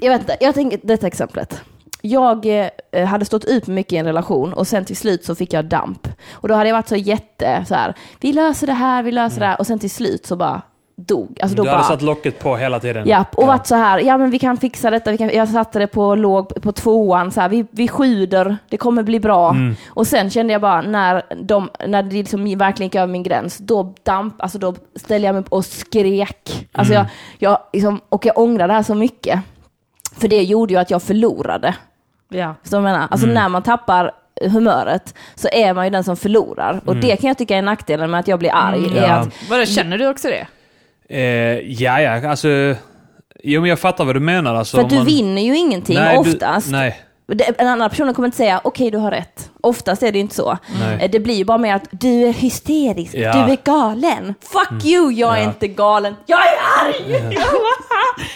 Jag 0.00 0.10
vet 0.10 0.20
inte, 0.20 0.36
jag 0.40 0.54
tänker 0.54 0.80
detta 0.82 1.06
exemplet. 1.06 1.60
Jag 2.02 2.46
eh, 2.92 3.04
hade 3.06 3.24
stått 3.24 3.44
ut 3.44 3.66
med 3.66 3.74
mycket 3.74 3.92
i 3.92 3.96
en 3.96 4.06
relation 4.06 4.52
och 4.52 4.66
sen 4.66 4.84
till 4.84 4.96
slut 4.96 5.24
så 5.24 5.34
fick 5.34 5.52
jag 5.52 5.64
damp. 5.64 6.08
Och 6.32 6.48
då 6.48 6.54
hade 6.54 6.68
jag 6.68 6.76
varit 6.76 6.88
så 6.88 6.96
jätte 6.96 7.64
så 7.68 7.74
här, 7.74 7.94
vi 8.20 8.32
löser 8.32 8.66
det 8.66 8.72
här, 8.72 9.02
vi 9.02 9.12
löser 9.12 9.40
det 9.40 9.46
här. 9.46 9.58
Och 9.60 9.66
sen 9.66 9.78
till 9.78 9.90
slut 9.90 10.26
så 10.26 10.36
bara 10.36 10.62
dog. 10.96 11.38
Alltså 11.42 11.56
då 11.56 11.62
Du 11.62 11.68
hade 11.68 11.80
bara, 11.82 11.88
satt 11.88 12.02
locket 12.02 12.38
på 12.38 12.56
hela 12.56 12.80
tiden. 12.80 13.08
Ja, 13.08 13.24
och 13.34 13.46
varit 13.46 13.66
så 13.66 13.74
här, 13.74 13.98
ja 13.98 14.18
men 14.18 14.30
vi 14.30 14.38
kan 14.38 14.56
fixa 14.56 14.90
detta, 14.90 15.10
vi 15.10 15.18
kan, 15.18 15.28
jag 15.34 15.48
satte 15.48 15.78
det 15.78 15.86
på 15.86 16.14
låg, 16.14 16.62
på 16.62 16.72
tvåan, 16.72 17.30
så 17.30 17.40
här, 17.40 17.48
vi, 17.48 17.66
vi 17.70 17.88
sjuder, 17.88 18.56
det 18.68 18.76
kommer 18.76 19.02
bli 19.02 19.20
bra. 19.20 19.50
Mm. 19.50 19.76
Och 19.88 20.06
sen 20.06 20.30
kände 20.30 20.52
jag 20.52 20.62
bara, 20.62 20.82
när, 20.82 21.22
de, 21.42 21.68
när 21.86 22.02
det 22.02 22.16
liksom 22.16 22.58
verkligen 22.58 22.86
gick 22.86 22.94
över 22.94 23.06
min 23.12 23.22
gräns, 23.22 23.58
då 23.58 23.94
damp, 24.02 24.42
alltså 24.42 24.58
då 24.58 24.74
ställde 24.96 25.26
jag 25.26 25.34
mig 25.34 25.40
upp 25.40 25.52
och 25.52 25.64
skrek. 25.64 26.68
Alltså 26.72 26.94
Mm. 26.94 27.06
jag, 27.38 27.50
jag 27.50 27.58
liksom, 27.72 28.00
och 28.08 28.26
jag 28.26 28.38
ångrar 28.38 28.68
det 28.68 28.74
här 28.74 28.82
så 28.82 28.94
mycket. 28.94 29.40
För 30.18 30.28
det 30.28 30.42
gjorde 30.42 30.74
ju 30.74 30.80
att 30.80 30.90
jag 30.90 31.02
förlorade. 31.02 31.74
Ja. 32.28 32.54
Så 32.62 32.76
jag 32.76 32.82
menar, 32.82 33.08
alltså 33.10 33.26
Mm. 33.26 33.34
när 33.34 33.48
man 33.48 33.62
tappar 33.62 34.10
humöret 34.50 35.14
så 35.34 35.48
är 35.52 35.74
man 35.74 35.84
ju 35.84 35.90
den 35.90 36.04
som 36.04 36.16
förlorar. 36.16 36.80
Och 36.84 36.92
Mm. 36.92 37.00
det 37.08 37.16
kan 37.16 37.28
jag 37.28 37.38
tycka 37.38 37.56
är 37.56 37.62
nackdelen 37.62 38.10
med 38.10 38.20
att 38.20 38.28
jag 38.28 38.38
blir 38.38 38.50
arg. 38.54 38.78
Mm, 38.78 38.96
är 38.96 39.02
ja. 39.02 39.14
att, 39.14 39.28
Vadå, 39.50 39.64
känner 39.64 39.98
du 39.98 40.08
också 40.08 40.28
det? 40.28 40.46
Eh, 41.16 41.20
ja, 41.82 42.00
ja, 42.00 42.28
alltså... 42.30 42.48
Jo, 43.42 43.60
men 43.60 43.70
jag 43.70 43.78
fattar 43.78 44.04
vad 44.04 44.16
du 44.16 44.20
menar. 44.20 44.54
Alltså, 44.54 44.76
för 44.76 44.84
att 44.84 44.90
du 44.90 44.96
man- 44.96 45.04
vinner 45.06 45.42
ju 45.42 45.56
ingenting 45.56 45.96
Nej, 45.98 46.18
oftast. 46.18 46.66
Du, 46.66 46.72
nej, 46.72 47.00
En 47.58 47.66
annan 47.68 47.90
person 47.90 48.14
kommer 48.14 48.26
inte 48.28 48.36
säga 48.36 48.60
okej 48.64 48.90
du 48.90 48.98
har 48.98 49.10
rätt. 49.10 49.50
Oftast 49.60 50.02
är 50.02 50.12
det 50.12 50.18
inte 50.18 50.34
så. 50.34 50.58
nej. 50.80 50.98
Eh, 51.04 51.10
Det 51.10 51.20
blir 51.20 51.34
ju 51.34 51.44
bara 51.44 51.58
mer 51.58 51.74
att 51.74 51.88
du 51.90 52.08
är 52.28 52.32
hysterisk, 52.32 53.14
Ja. 53.14 53.32
du 53.32 53.52
är 53.52 53.58
galen. 53.64 54.34
Fuck 54.40 54.84
you, 54.84 55.12
jag 55.12 55.38
är 55.38 55.42
Ja. 55.42 55.48
inte 55.48 55.68
galen. 55.68 56.14
Jag 56.26 56.38
är 56.38 56.86
arg! 56.86 57.36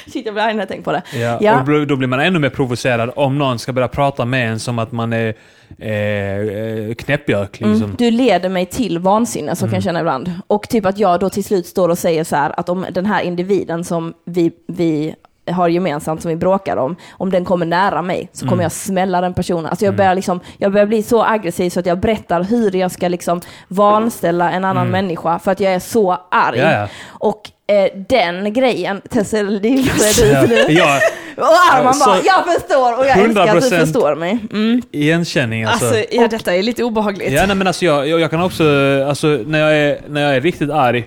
Shit 0.12 0.26
jag 0.26 0.34
blir 0.34 0.42
arg 0.44 0.52
när 0.54 0.60
jag 0.60 0.68
tänker 0.68 0.84
på 0.84 0.92
det. 0.92 1.02
Ja, 1.14 1.38
Ja. 1.40 1.60
Och 1.60 1.86
då, 1.86 1.96
blir 1.96 2.08
man 2.08 2.20
ännu 2.20 2.38
mer 2.38 2.50
provocerad 2.50 3.10
om 3.16 3.38
någon 3.38 3.58
ska 3.58 3.72
börja 3.72 3.88
prata 3.88 4.24
med 4.24 4.50
en 4.52 4.60
som 4.60 4.78
att 4.78 4.92
man 4.92 5.12
är 5.12 5.34
eh, 5.78 5.90
eh, 5.90 6.94
knäppjök. 6.94 7.60
Liksom. 7.60 7.74
Mm, 7.84 7.94
du 7.98 8.10
leder 8.10 8.48
mig 8.48 8.66
till 8.66 8.98
vansinne, 8.98 9.56
så 9.56 9.64
kan 9.66 9.74
jag 9.74 9.82
känna 9.82 10.00
ibland. 10.00 10.32
Och 10.46 10.68
typ 10.68 10.86
att 10.86 10.98
jag 10.98 11.20
då 11.20 11.30
till 11.30 11.44
slut 11.44 11.66
står 11.66 11.88
och 11.88 11.98
säger 11.98 12.24
så 12.24 12.36
här 12.36 12.60
att 12.60 12.68
om 12.68 12.86
den 12.90 13.06
här 13.06 13.22
individen 13.22 13.84
som 13.84 14.14
vi, 14.24 14.50
vi 14.66 15.14
har 15.52 15.68
gemensamt, 15.68 16.22
som 16.22 16.28
vi 16.28 16.36
bråkar 16.36 16.76
om, 16.76 16.96
om 17.12 17.30
den 17.30 17.44
kommer 17.44 17.66
nära 17.66 18.02
mig 18.02 18.28
så 18.32 18.40
kommer 18.40 18.52
Mm. 18.54 18.62
jag 18.62 18.72
smälla 18.72 19.20
den 19.20 19.34
personen. 19.34 19.66
Alltså 19.66 19.84
jag, 19.84 19.96
börjar 19.96 20.14
liksom, 20.14 20.40
jag 20.58 20.72
börjar 20.72 20.86
bli 20.86 21.02
så 21.02 21.24
aggressiv 21.24 21.70
så 21.70 21.80
att 21.80 21.86
jag 21.86 21.98
berättar 21.98 22.42
hur 22.42 22.76
jag 22.76 22.90
ska 22.90 23.08
liksom 23.08 23.40
vanställa 23.68 24.50
en 24.50 24.64
annan 24.64 24.86
Mm. 24.86 24.92
människa 24.92 25.38
för 25.38 25.50
att 25.52 25.60
jag 25.60 25.72
är 25.74 25.78
så 25.78 26.18
arg. 26.30 26.58
Ja, 26.58 26.72
ja. 26.72 26.88
Och 27.10 27.50
eh, 27.66 27.90
den 28.08 28.52
grejen, 28.52 29.00
Tessa, 29.10 29.36
det 29.36 29.42
är 29.68 30.22
du 30.22 30.32
Ja, 30.32 30.42
nu. 30.66 30.72
ja, 30.74 30.98
Och 31.36 31.44
Arman 31.72 31.94
bara, 32.06 32.16
jag 32.24 32.44
förstår 32.54 32.98
och 32.98 33.06
jag 33.06 33.18
älskar 33.18 33.56
att 33.56 33.62
du 33.62 33.76
100% 33.76 33.80
förstår 33.80 34.14
mig. 34.14 34.38
Mm. 34.52 34.82
igenkänning 34.92 35.64
alltså. 35.64 35.86
Alltså, 35.86 36.04
ja, 36.10 36.28
detta 36.28 36.54
är 36.54 36.62
lite 36.62 36.84
obehagligt. 36.84 37.32
Ja, 37.32 37.46
nej, 37.46 37.56
men 37.56 37.66
alltså 37.66 37.84
jag, 37.84 38.08
jag, 38.08 38.20
jag 38.20 38.30
kan 38.30 38.42
också, 38.42 38.64
alltså 39.08 39.26
när 39.46 39.58
jag, 39.58 39.76
är, 39.76 39.98
när 40.08 40.20
jag 40.20 40.36
är 40.36 40.40
riktigt 40.40 40.70
arg, 40.70 41.04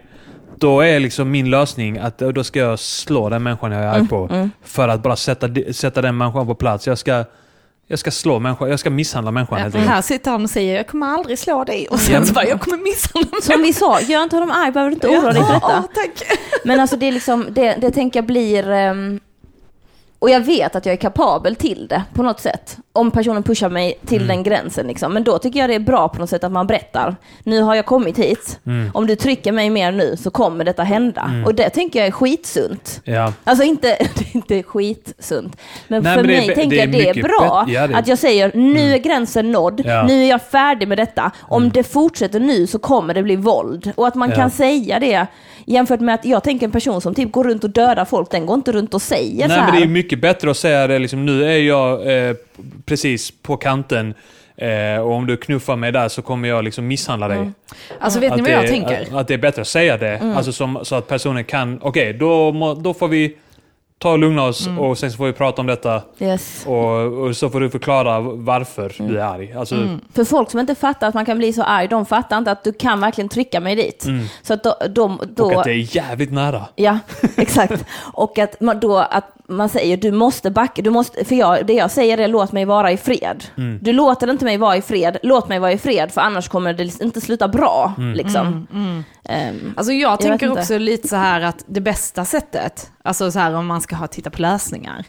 då 0.59 0.81
är 0.81 0.99
liksom 0.99 1.31
min 1.31 1.49
lösning 1.49 1.97
att 1.97 2.17
då 2.17 2.43
ska 2.43 2.59
jag 2.59 2.79
slå 2.79 3.29
den 3.29 3.43
människan 3.43 3.71
jag 3.71 3.83
är 3.83 3.87
arg 3.87 4.07
på. 4.07 4.27
mm. 4.31 4.51
För 4.63 4.87
att 4.87 5.03
bara 5.03 5.15
sätta, 5.15 5.47
sätta 5.73 6.01
den 6.01 6.17
människan 6.17 6.47
på 6.47 6.55
plats. 6.55 6.87
Jag 6.87 6.97
ska, 6.97 7.25
jag 7.87 7.99
ska 7.99 8.11
slå 8.11 8.39
människan, 8.39 8.69
jag 8.69 8.79
ska 8.79 8.89
misshandla 8.89 9.31
människan 9.31 9.57
Ja, 9.57 9.63
helt 9.63 9.73
för 9.73 9.79
enkelt. 9.79 9.95
här 9.95 10.01
sitter 10.01 10.31
han 10.31 10.43
och 10.43 10.49
säger 10.49 10.75
jag 10.75 10.87
kommer 10.87 11.07
aldrig 11.07 11.39
slå 11.39 11.63
dig 11.63 11.87
och 11.87 11.99
sen 11.99 12.25
så 12.25 12.33
bara 12.33 12.45
jag 12.45 12.61
kommer 12.61 12.77
misshandla 12.77 13.31
dig. 13.31 13.41
Som 13.41 13.61
vi 13.61 13.73
sa, 13.73 14.01
gör 14.01 14.23
inte 14.23 14.35
honom 14.35 14.51
arg, 14.51 14.71
behöver 14.71 14.89
du 14.89 14.93
inte 14.93 15.07
oroa 15.07 15.31
dig 15.33 15.43
för 15.43 15.53
detta. 15.53 15.67
Ja, 15.69 15.83
tack. 15.95 16.37
Men 16.65 16.79
alltså 16.79 16.95
det 16.97 17.05
är 17.07 17.11
liksom, 17.11 17.45
det, 17.49 17.75
det 17.81 17.91
tänker 17.91 18.17
jag 18.19 18.25
blir... 18.25 18.69
ehm, 18.69 19.19
och 20.19 20.29
jag 20.29 20.39
vet 20.39 20.75
att 20.75 20.85
jag 20.85 20.93
är 20.93 20.97
kapabel 20.97 21.55
till 21.55 21.87
det 21.87 22.03
på 22.13 22.23
något 22.23 22.39
sätt. 22.39 22.77
Om 22.97 23.11
personen 23.11 23.43
pushar 23.43 23.69
mig 23.69 23.99
till 24.05 24.17
Mm. 24.17 24.27
den 24.27 24.43
gränsen 24.43 24.87
liksom. 24.87 25.13
Men 25.13 25.23
då 25.23 25.37
tycker 25.39 25.59
jag 25.59 25.69
det 25.69 25.75
är 25.75 25.79
bra 25.79 26.09
på 26.09 26.19
något 26.19 26.29
sätt 26.29 26.43
att 26.43 26.51
man 26.51 26.67
berättar. 26.67 27.15
Nu 27.43 27.61
har 27.61 27.75
jag 27.75 27.85
kommit 27.85 28.17
hit. 28.19 28.59
Mm. 28.65 28.91
Om 28.93 29.07
du 29.07 29.15
trycker 29.15 29.51
mig 29.51 29.69
mer 29.69 29.91
nu 29.91 30.15
så 30.17 30.31
kommer 30.31 30.65
detta 30.65 30.83
hända. 30.83 31.43
Och 31.45 31.55
det 31.55 31.69
tänker 31.69 31.99
jag 31.99 32.07
är 32.07 32.11
skitsunt. 32.11 33.01
Ja. 33.03 33.33
Alltså 33.43 33.63
inte, 33.63 33.97
inte 34.33 34.63
skitsunt. 34.63 35.57
Men 35.87 36.03
Nej, 36.03 36.15
för 36.15 36.23
men 36.23 36.31
mig 36.31 36.55
tänker 36.55 36.87
det 36.87 37.01
är 37.01 37.05
jag 37.05 37.15
det 37.15 37.19
är 37.19 37.23
bra. 37.23 37.65
ja, 37.67 37.87
det- 37.87 37.95
Att 37.95 38.07
jag 38.07 38.17
säger 38.17 38.51
nu 38.55 38.93
är 38.93 38.97
gränsen 38.97 39.51
nådd, 39.51 39.81
Ja. 39.85 39.91
Mm. 39.93 40.07
nu 40.07 40.23
är 40.23 40.29
jag 40.29 40.41
färdig 40.41 40.87
med 40.87 40.97
detta. 40.97 41.31
Om 41.41 41.69
det 41.69 41.83
fortsätter 41.83 42.39
nu 42.39 42.67
så 42.67 42.79
kommer 42.79 43.13
det 43.13 43.23
bli 43.23 43.35
våld. 43.35 43.91
Och 43.95 44.07
att 44.07 44.15
man 44.15 44.31
kan 44.31 44.51
säga 44.51 44.99
det 44.99 45.27
jämfört 45.65 45.99
med 45.99 46.15
att 46.15 46.25
jag 46.25 46.43
tänker 46.43 46.65
en 46.65 46.71
person 46.71 47.01
som 47.01 47.15
typ 47.15 47.31
går 47.31 47.43
runt 47.43 47.63
och 47.63 47.69
dödar 47.69 48.05
folk, 48.05 48.31
den 48.31 48.45
går 48.45 48.55
inte 48.55 48.71
runt 48.71 48.93
och 48.93 49.01
säger 49.01 49.41
så 49.41 49.47
Nej, 49.47 49.57
här. 49.57 49.71
men 49.71 49.75
det 49.81 49.85
är 49.85 49.89
mycket 49.89 50.21
bättre 50.21 50.51
att 50.51 50.57
säga 50.57 50.87
det 50.87 50.99
liksom, 50.99 51.25
nu 51.25 51.43
är 51.45 51.57
jag 51.57 51.91
eh, 52.27 52.35
precis 52.85 53.31
på 53.41 53.57
kanten 53.57 54.13
eh, 54.55 54.97
och 55.01 55.11
om 55.11 55.25
du 55.27 55.37
knuffar 55.37 55.75
mig 55.75 55.91
där 55.91 56.07
så 56.09 56.21
kommer 56.21 56.47
jag 56.49 56.63
liksom 56.63 56.87
misshandla 56.87 57.27
dig. 57.27 57.51
Alltså 57.99 58.19
vet 58.19 58.35
ni 58.35 58.41
vad 58.41 58.49
det, 58.51 58.55
jag 58.55 58.67
tänker? 58.67 59.01
Att, 59.01 59.13
att 59.13 59.27
det 59.27 59.33
är 59.33 59.37
bättre 59.37 59.61
att 59.61 59.67
säga 59.67 59.97
det, 59.97 60.17
Mm. 60.17 60.37
alltså 60.37 60.51
som, 60.51 60.79
så 60.83 60.95
att 60.95 61.07
personen 61.07 61.43
kan, 61.43 61.79
okej, 61.81 62.13
då, 62.13 62.51
må- 62.51 62.73
då 62.73 62.93
får 62.93 63.07
vi 63.07 63.35
ta 63.99 64.11
och 64.11 64.19
lugna 64.19 64.43
oss 64.43 64.67
Mm. 64.67 64.79
och 64.79 64.97
sen 64.97 65.11
så 65.11 65.17
får 65.17 65.25
vi 65.25 65.33
prata 65.33 65.61
om 65.61 65.67
detta 65.67 66.01
Yes. 66.19 66.63
och, 66.67 67.01
och 67.23 67.35
så 67.37 67.49
får 67.49 67.59
du 67.59 67.69
förklara 67.69 68.19
varför 68.19 68.95
Mm. 68.99 69.11
du 69.11 69.19
är 69.19 69.23
arg. 69.25 69.53
Alltså, 69.53 69.75
För 70.13 70.23
folk 70.23 70.51
som 70.51 70.59
inte 70.59 70.75
fattar 70.75 71.07
att 71.07 71.13
man 71.13 71.25
kan 71.25 71.37
bli 71.37 71.53
så 71.53 71.63
arg, 71.63 71.87
de 71.87 72.05
fattar 72.05 72.37
inte 72.37 72.51
att 72.51 72.63
du 72.63 72.73
kan 72.73 72.99
verkligen 73.01 73.29
trycka 73.29 73.59
mig 73.59 73.75
dit. 73.75 74.05
Så 74.41 74.53
att 74.53 74.63
då, 74.63 74.75
de, 74.89 75.19
då, 75.35 75.43
Mm. 75.45 75.55
Och 75.55 75.61
att 75.61 75.65
det 75.65 75.71
är 75.71 75.95
jävligt 75.95 76.31
nära. 76.31 76.65
Ja, 76.75 76.99
exakt. 77.37 77.85
Och 78.13 78.39
att 78.39 78.61
man 78.61 78.79
då 78.79 78.97
att 78.97 79.33
man 79.49 79.69
säger 79.69 79.97
du 79.97 80.11
måste 80.11 80.51
backa, 80.51 80.81
du 80.81 80.89
måste, 80.89 81.25
för 81.25 81.35
jag, 81.35 81.65
det 81.65 81.73
jag 81.73 81.91
säger 81.91 82.17
är 82.17 82.27
låt 82.27 82.51
mig 82.51 82.65
vara 82.65 82.91
i 82.91 82.97
fred. 82.97 83.43
Mm. 83.57 83.79
Du 83.81 83.93
låter 83.93 84.29
inte 84.31 84.45
mig 84.45 84.57
vara 84.57 84.77
i 84.77 84.81
fred, 84.81 85.17
låt 85.23 85.49
mig 85.49 85.59
vara 85.59 85.71
i 85.71 85.77
fred 85.77 86.11
för 86.11 86.21
annars 86.21 86.47
kommer 86.47 86.73
det 86.73 87.01
inte 87.01 87.21
sluta 87.21 87.47
bra. 87.47 87.93
Mm. 87.97 88.13
Liksom. 88.13 88.67
Ehm, 89.29 89.73
Alltså 89.77 89.93
jag 89.93 90.11
vet 90.11 90.19
tänker 90.19 90.51
också 90.51 90.77
lite 90.77 91.07
så 91.07 91.15
här 91.15 91.41
att 91.41 91.63
det 91.67 91.81
bästa 91.81 92.25
sättet, 92.25 92.91
alltså 93.03 93.31
så 93.31 93.39
här 93.39 93.53
om 93.55 93.67
man 93.67 93.81
ska 93.87 93.95
ha 93.95 94.07
titta 94.07 94.29
på 94.29 94.41
lösningar 94.41 95.05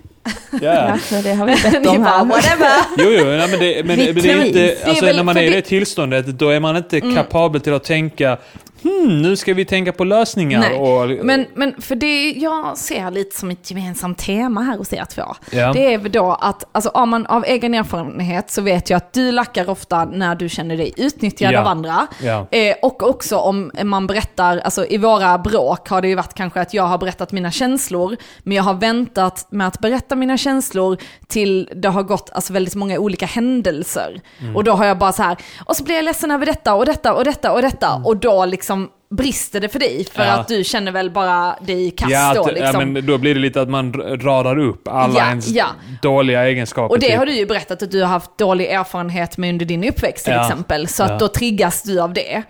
ja, 0.63 0.99
så 0.99 1.15
det 1.15 1.35
har 1.35 1.47
vi 1.47 1.53
bett 1.53 1.87
om 1.97 2.03
här. 2.05 2.25
whatever. 2.25 2.71
Jo, 2.99 3.05
jo, 3.11 3.25
nej, 3.25 3.49
men 3.51 3.61
det, 3.61 3.87
men, 3.87 3.97
Vi 3.97 4.13
men 4.13 4.15
det 4.15 4.31
är 4.31 4.35
tror- 4.35 4.45
inte, 4.47 4.59
det 4.59 4.83
är 4.83 4.89
alltså, 4.89 5.05
väl- 5.05 5.17
när 5.17 5.23
man 5.23 5.37
är 5.37 5.43
i 5.43 5.49
det- 5.49 5.55
det 5.57 5.63
tillståndet, 5.63 6.27
då 6.27 6.49
är 6.49 6.61
man 6.61 6.77
inte 6.77 7.01
kapabel 7.01 7.61
till 7.61 7.75
att 7.75 7.85
tänka 7.85 8.39
hmm, 8.83 9.23
nu 9.23 9.37
ska 9.37 9.55
vi 9.55 9.65
tänka 9.65 9.93
på 9.93 10.05
lösningar. 10.05 10.61
Nej, 10.61 10.79
Och, 10.79 11.25
Men, 11.27 11.47
men 11.55 11.75
för 11.83 11.95
det 11.95 12.31
jag 12.31 12.79
ser 12.79 13.11
lite 13.11 13.37
som 13.37 13.51
ett 13.51 13.71
gemensamt 13.71 14.19
tema 14.19 14.63
här 14.63 14.79
hos 14.79 14.93
er 14.93 15.05
två, 15.05 15.23
Ja. 15.51 15.73
det 15.73 15.95
är 15.95 15.99
väl 15.99 16.13
då 16.13 16.33
att, 16.41 16.65
alltså 16.73 16.89
om 16.91 17.09
man 17.09 17.27
av 17.27 17.45
egen 17.45 17.75
erfarenhet 17.75 18.51
så 18.51 18.63
vet 18.63 18.91
jag 18.91 18.97
att 18.97 19.13
du 19.13 19.33
lackar 19.33 19.71
ofta 19.71 20.05
när 20.05 20.35
du 20.35 20.49
känner 20.49 20.77
dig 20.77 20.93
utnyttjad 20.97 21.53
Ja. 21.53 21.61
av 21.61 21.67
andra. 21.67 22.07
Eh, 22.51 22.75
och 22.83 23.03
också 23.09 23.37
om 23.37 23.71
man 23.85 24.07
berättar, 24.07 24.59
alltså 24.59 24.87
i 24.87 24.99
våra 24.99 25.39
bråk 25.39 25.89
har 25.89 26.03
det 26.03 26.09
ju 26.09 26.15
varit 26.15 26.35
kanske 26.35 26.61
att 26.61 26.75
jag 26.75 26.83
har 26.83 26.99
berättat 26.99 27.33
mina 27.33 27.51
känslor, 27.51 28.17
men 28.43 28.57
jag 28.57 28.65
har 28.65 28.75
väntat 28.75 29.47
med 29.51 29.67
att 29.67 29.79
berätta 29.79 30.17
mina 30.19 30.37
känslor 30.37 30.99
till 31.29 31.71
det 31.77 31.89
har 31.89 32.03
gått 32.03 32.31
alltså, 32.33 32.53
väldigt 32.53 32.75
många 32.75 32.99
olika 32.99 33.27
händelser. 33.27 34.21
Mm. 34.41 34.57
Och 34.57 34.65
då 34.65 34.73
har 34.73 34.85
jag 34.87 34.99
bara 34.99 35.13
så 35.13 35.23
här, 35.23 35.37
och 35.65 35.77
så 35.77 35.85
blir 35.85 35.95
jag 35.95 36.05
ledsen 36.05 36.31
över 36.31 36.47
detta 36.47 36.75
och 36.75 36.87
detta 36.87 37.15
och 37.15 37.25
detta 37.25 37.53
och 37.53 37.63
detta, 37.63 37.95
och 38.05 38.17
då 38.17 38.45
liksom 38.45 38.89
brister 39.11 39.61
det 39.61 39.69
för 39.69 39.79
dig, 39.79 40.05
för 40.13 40.23
Mm. 40.23 40.35
Ja. 40.35 40.41
att 40.41 40.49
du 40.49 40.65
känner 40.65 40.93
väl 40.93 41.11
bara 41.11 41.55
dig 41.61 41.87
i 41.87 41.91
kast 41.91 42.13
ja, 42.13 42.33
då 42.35 42.47
liksom. 42.47 42.81
ja, 42.81 42.87
men 42.87 43.07
då 43.07 43.19
blir 43.19 43.35
det 43.35 43.41
lite 43.41 43.61
att 43.61 43.69
man 43.69 43.93
radar 44.21 44.59
upp 44.59 44.89
alla 44.89 45.19
Ja, 45.19 45.29
ens 45.29 45.49
ja. 45.49 45.67
dåliga 46.03 46.45
egenskaper. 46.49 46.91
Och 46.95 46.99
det 46.99 47.07
typ. 47.09 47.19
har 47.19 47.27
du 47.27 47.33
ju 47.33 47.47
berättat 47.47 47.83
att 47.83 47.91
du 47.91 48.01
har 48.01 48.09
haft 48.09 48.39
dålig 48.39 48.67
erfarenhet 48.67 49.39
med 49.39 49.51
under 49.51 49.67
din 49.67 49.85
uppväxt 49.85 50.25
till 50.25 50.35
exempel. 50.35 50.89
Så 50.89 51.03
att 51.03 51.19
då 51.21 51.29
triggas 51.29 51.83
du 51.83 52.01
av 52.01 52.13
det. 52.13 52.43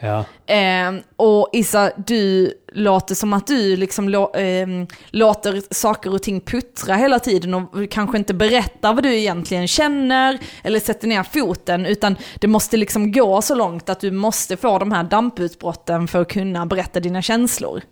Eh, 0.48 0.92
och 1.16 1.48
Issa, 1.52 1.90
du 2.06 2.52
låter 2.72 3.14
som 3.14 3.32
att 3.32 3.46
du 3.46 3.76
liksom 3.76 4.08
lo, 4.08 4.34
eh, 4.34 4.68
låter 5.10 5.74
saker 5.74 6.14
och 6.14 6.22
ting 6.22 6.40
puttra 6.40 6.94
hela 6.94 7.18
tiden 7.18 7.54
och 7.54 7.90
kanske 7.90 8.18
inte 8.18 8.34
berättar 8.34 8.94
vad 8.94 9.02
du 9.02 9.16
egentligen 9.16 9.68
känner 9.68 10.38
eller 10.62 10.80
sätter 10.80 11.08
ner 11.08 11.22
foten, 11.22 11.86
utan 11.86 12.16
det 12.40 12.46
måste 12.46 12.76
liksom 12.76 13.12
gå 13.12 13.42
så 13.42 13.54
långt 13.54 13.88
att 13.88 14.00
du 14.00 14.10
måste 14.10 14.56
få 14.56 14.78
de 14.78 14.92
här 14.92 15.04
damputbrotten 15.04 16.08
för 16.08 16.20
att 16.20 16.28
kunna 16.28 16.66
berätta 16.66 17.00
dina 17.00 17.22
känslor. 17.22 17.82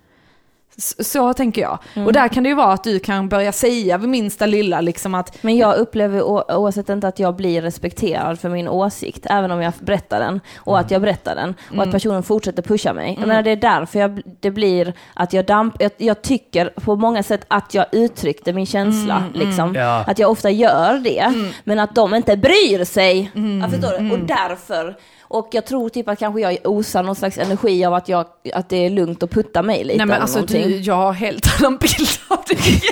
Så 0.78 1.32
tänker 1.32 1.62
jag. 1.62 1.78
Mm. 1.94 2.06
Och 2.06 2.12
där 2.12 2.28
kan 2.28 2.42
det 2.42 2.48
ju 2.48 2.54
vara 2.54 2.72
att 2.72 2.84
du 2.84 2.98
kan 2.98 3.28
börja 3.28 3.52
säga 3.52 3.98
vid 3.98 4.08
minsta 4.08 4.46
lilla 4.46 4.80
liksom 4.80 5.14
att 5.14 5.42
Men 5.42 5.56
jag 5.56 5.76
upplever 5.76 6.22
oavsett 6.22 6.88
inte 6.88 7.08
att 7.08 7.18
jag 7.18 7.36
blir 7.36 7.62
respekterad 7.62 8.40
för 8.40 8.48
min 8.48 8.68
åsikt, 8.68 9.26
även 9.30 9.50
om 9.50 9.62
jag 9.62 9.72
berättar 9.80 10.20
den, 10.20 10.40
och 10.56 10.78
att 10.78 10.90
jag 10.90 11.00
berättar 11.00 11.34
den, 11.34 11.54
och 11.68 11.72
Mm. 11.74 11.88
att 11.88 11.92
personen 11.92 12.22
fortsätter 12.22 12.62
pusha 12.62 12.92
mig. 12.92 13.16
Jag 13.18 13.28
menar, 13.28 13.42
det 13.42 13.50
är 13.50 13.56
därför 13.56 13.98
jag, 13.98 14.22
det 14.40 14.50
blir 14.50 14.92
att 15.14 15.32
jag 15.32 15.46
damp... 15.46 15.74
Jag, 15.78 15.90
jag 15.96 16.22
tycker 16.22 16.66
på 16.66 16.96
många 16.96 17.22
sätt 17.22 17.44
att 17.48 17.74
jag 17.74 17.86
uttryckte 17.92 18.52
min 18.52 18.66
känsla, 18.66 19.16
Mm, 19.16 19.32
liksom. 19.46 19.74
Ja. 19.74 20.04
Att 20.06 20.18
jag 20.18 20.30
ofta 20.30 20.50
gör 20.50 20.98
det, 20.98 21.32
men 21.64 21.78
att 21.78 21.94
de 21.94 22.14
inte 22.14 22.36
bryr 22.36 22.84
sig. 22.84 23.30
Mm, 23.34 23.60
Jag 23.60 23.70
förstår 23.70 24.02
det. 24.02 24.12
Och 24.12 24.18
därför... 24.18 24.96
Och 25.28 25.48
jag 25.52 25.66
tror 25.66 25.88
typ 25.88 26.08
att 26.08 26.18
kanske 26.18 26.40
jag 26.40 26.58
osar 26.64 27.02
någon 27.02 27.16
slags 27.16 27.38
energi 27.38 27.84
av 27.84 27.94
att, 27.94 28.08
jag, 28.08 28.26
att 28.54 28.68
det 28.68 28.76
är 28.76 28.90
lugnt 28.90 29.22
att 29.22 29.30
putta 29.30 29.62
mig 29.62 29.84
lite. 29.84 29.96
Nej 29.96 30.06
men 30.06 30.20
alltså 30.20 30.36
någonting. 30.36 30.62
du, 30.62 30.76
jag 30.76 30.94
har 30.94 31.12
helt 31.12 31.60
annan 31.60 31.76
bild 31.76 32.08
av 32.28 32.44
dig. 32.48 32.82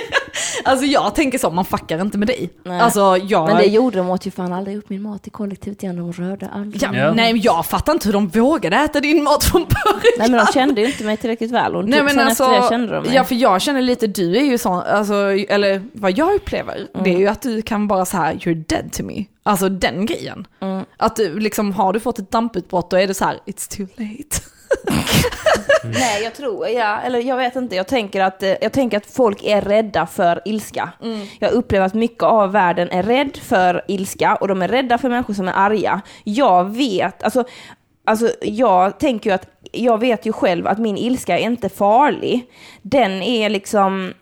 Alltså 0.63 0.85
jag 0.85 1.15
tänker 1.15 1.37
så, 1.37 1.49
man 1.51 1.65
fuckar 1.65 2.01
inte 2.01 2.17
med 2.17 2.27
dig. 2.27 2.49
Nej. 2.63 2.79
Alltså 2.79 3.17
jag... 3.17 3.47
Men 3.47 3.57
det 3.57 3.65
gjorde 3.65 3.97
de 3.97 4.09
åt 4.09 4.27
ju 4.27 4.31
fan 4.31 4.53
aldrig 4.53 4.77
upp 4.77 4.89
min 4.89 5.01
mat 5.01 5.27
i 5.27 5.29
kollektivet 5.29 5.83
igen, 5.83 5.95
de 5.95 6.13
rörde 6.13 6.49
aldrig. 6.53 6.83
ja, 6.83 6.89
Ja. 6.95 7.13
Nej 7.13 7.33
men 7.33 7.41
jag 7.41 7.65
fattar 7.65 7.93
inte 7.93 8.07
hur 8.07 8.13
de 8.13 8.27
vågade 8.27 8.75
äta 8.77 8.99
din 8.99 9.23
mat 9.23 9.43
från 9.43 9.61
början. 9.61 10.01
Nej 10.19 10.29
men 10.29 10.45
de 10.45 10.51
kände 10.53 10.81
ju 10.81 10.87
inte 10.87 11.03
mig 11.03 11.17
tillräckligt 11.17 11.51
väl 11.51 11.75
och 11.75 11.85
Nej 11.89 11.99
typ 11.99 12.15
men 12.15 12.27
alltså, 12.27 12.43
efter 12.43 12.61
det 12.61 12.69
kände 12.69 12.93
de 12.95 13.03
mig. 13.03 13.15
ja 13.15 13.23
för 13.23 13.35
jag 13.35 13.61
känner 13.61 13.81
lite, 13.81 14.07
du 14.07 14.37
är 14.37 14.43
ju 14.43 14.57
sån, 14.57 14.79
alltså, 14.79 15.15
eller 15.31 15.83
vad 15.93 16.17
jag 16.17 16.35
upplever, 16.35 16.87
det 17.03 17.13
är 17.13 17.17
ju 17.19 17.27
att 17.27 17.41
du 17.41 17.61
kan 17.61 17.87
bara 17.87 18.05
så 18.05 18.17
här, 18.17 18.33
you're 18.33 18.63
dead 18.67 18.91
to 18.91 19.03
me. 19.03 19.25
Alltså 19.43 19.69
den 19.69 20.05
grejen. 20.05 20.47
Att 20.97 21.15
du 21.15 21.39
liksom, 21.39 21.71
har 21.71 21.93
du 21.93 21.99
fått 21.99 22.19
ett 22.19 22.31
damputbrott 22.31 22.89
då 22.89 22.97
är 22.97 23.07
det 23.07 23.13
så 23.13 23.25
här, 23.25 23.39
it's 23.45 23.77
too 23.77 23.87
late. 23.97 24.41
Nej 25.83 26.23
jag 26.23 26.35
tror, 26.35 26.67
ja, 26.67 27.01
eller 27.01 27.19
jag 27.19 27.37
vet 27.37 27.55
inte, 27.55 27.75
jag 27.75 27.87
tänker 27.87 28.21
att, 28.21 28.43
eh, 28.43 28.53
jag 28.61 28.71
tänker 28.71 28.97
att 28.97 29.05
folk 29.05 29.43
är 29.43 29.61
rädda 29.61 30.05
för 30.05 30.41
ilska. 30.45 30.89
Jag 31.39 31.51
upplever 31.51 31.85
att 31.85 31.93
mycket 31.93 32.23
av 32.23 32.51
världen 32.51 32.89
är 32.91 33.03
rädd 33.03 33.37
för 33.37 33.81
ilska 33.87 34.35
och 34.35 34.47
de 34.47 34.61
är 34.61 34.67
rädda 34.67 34.97
för 34.97 35.09
människor 35.09 35.33
som 35.33 35.47
är 35.47 35.53
arga. 35.53 36.01
Jag 36.23 36.75
vet, 36.75 37.23
alltså, 37.23 37.43
alltså 38.05 38.29
jag 38.41 38.99
tänker 38.99 39.29
ju 39.29 39.33
att, 39.33 39.47
jag 39.71 39.99
vet 39.99 40.25
ju 40.25 40.33
själv 40.33 40.67
att 40.67 40.77
min 40.79 40.97
ilska 40.97 41.39
är 41.39 41.43
inte 41.43 41.69
farlig. 41.69 42.45
Den 42.81 43.11
är 43.21 43.49
liksom 43.49 44.13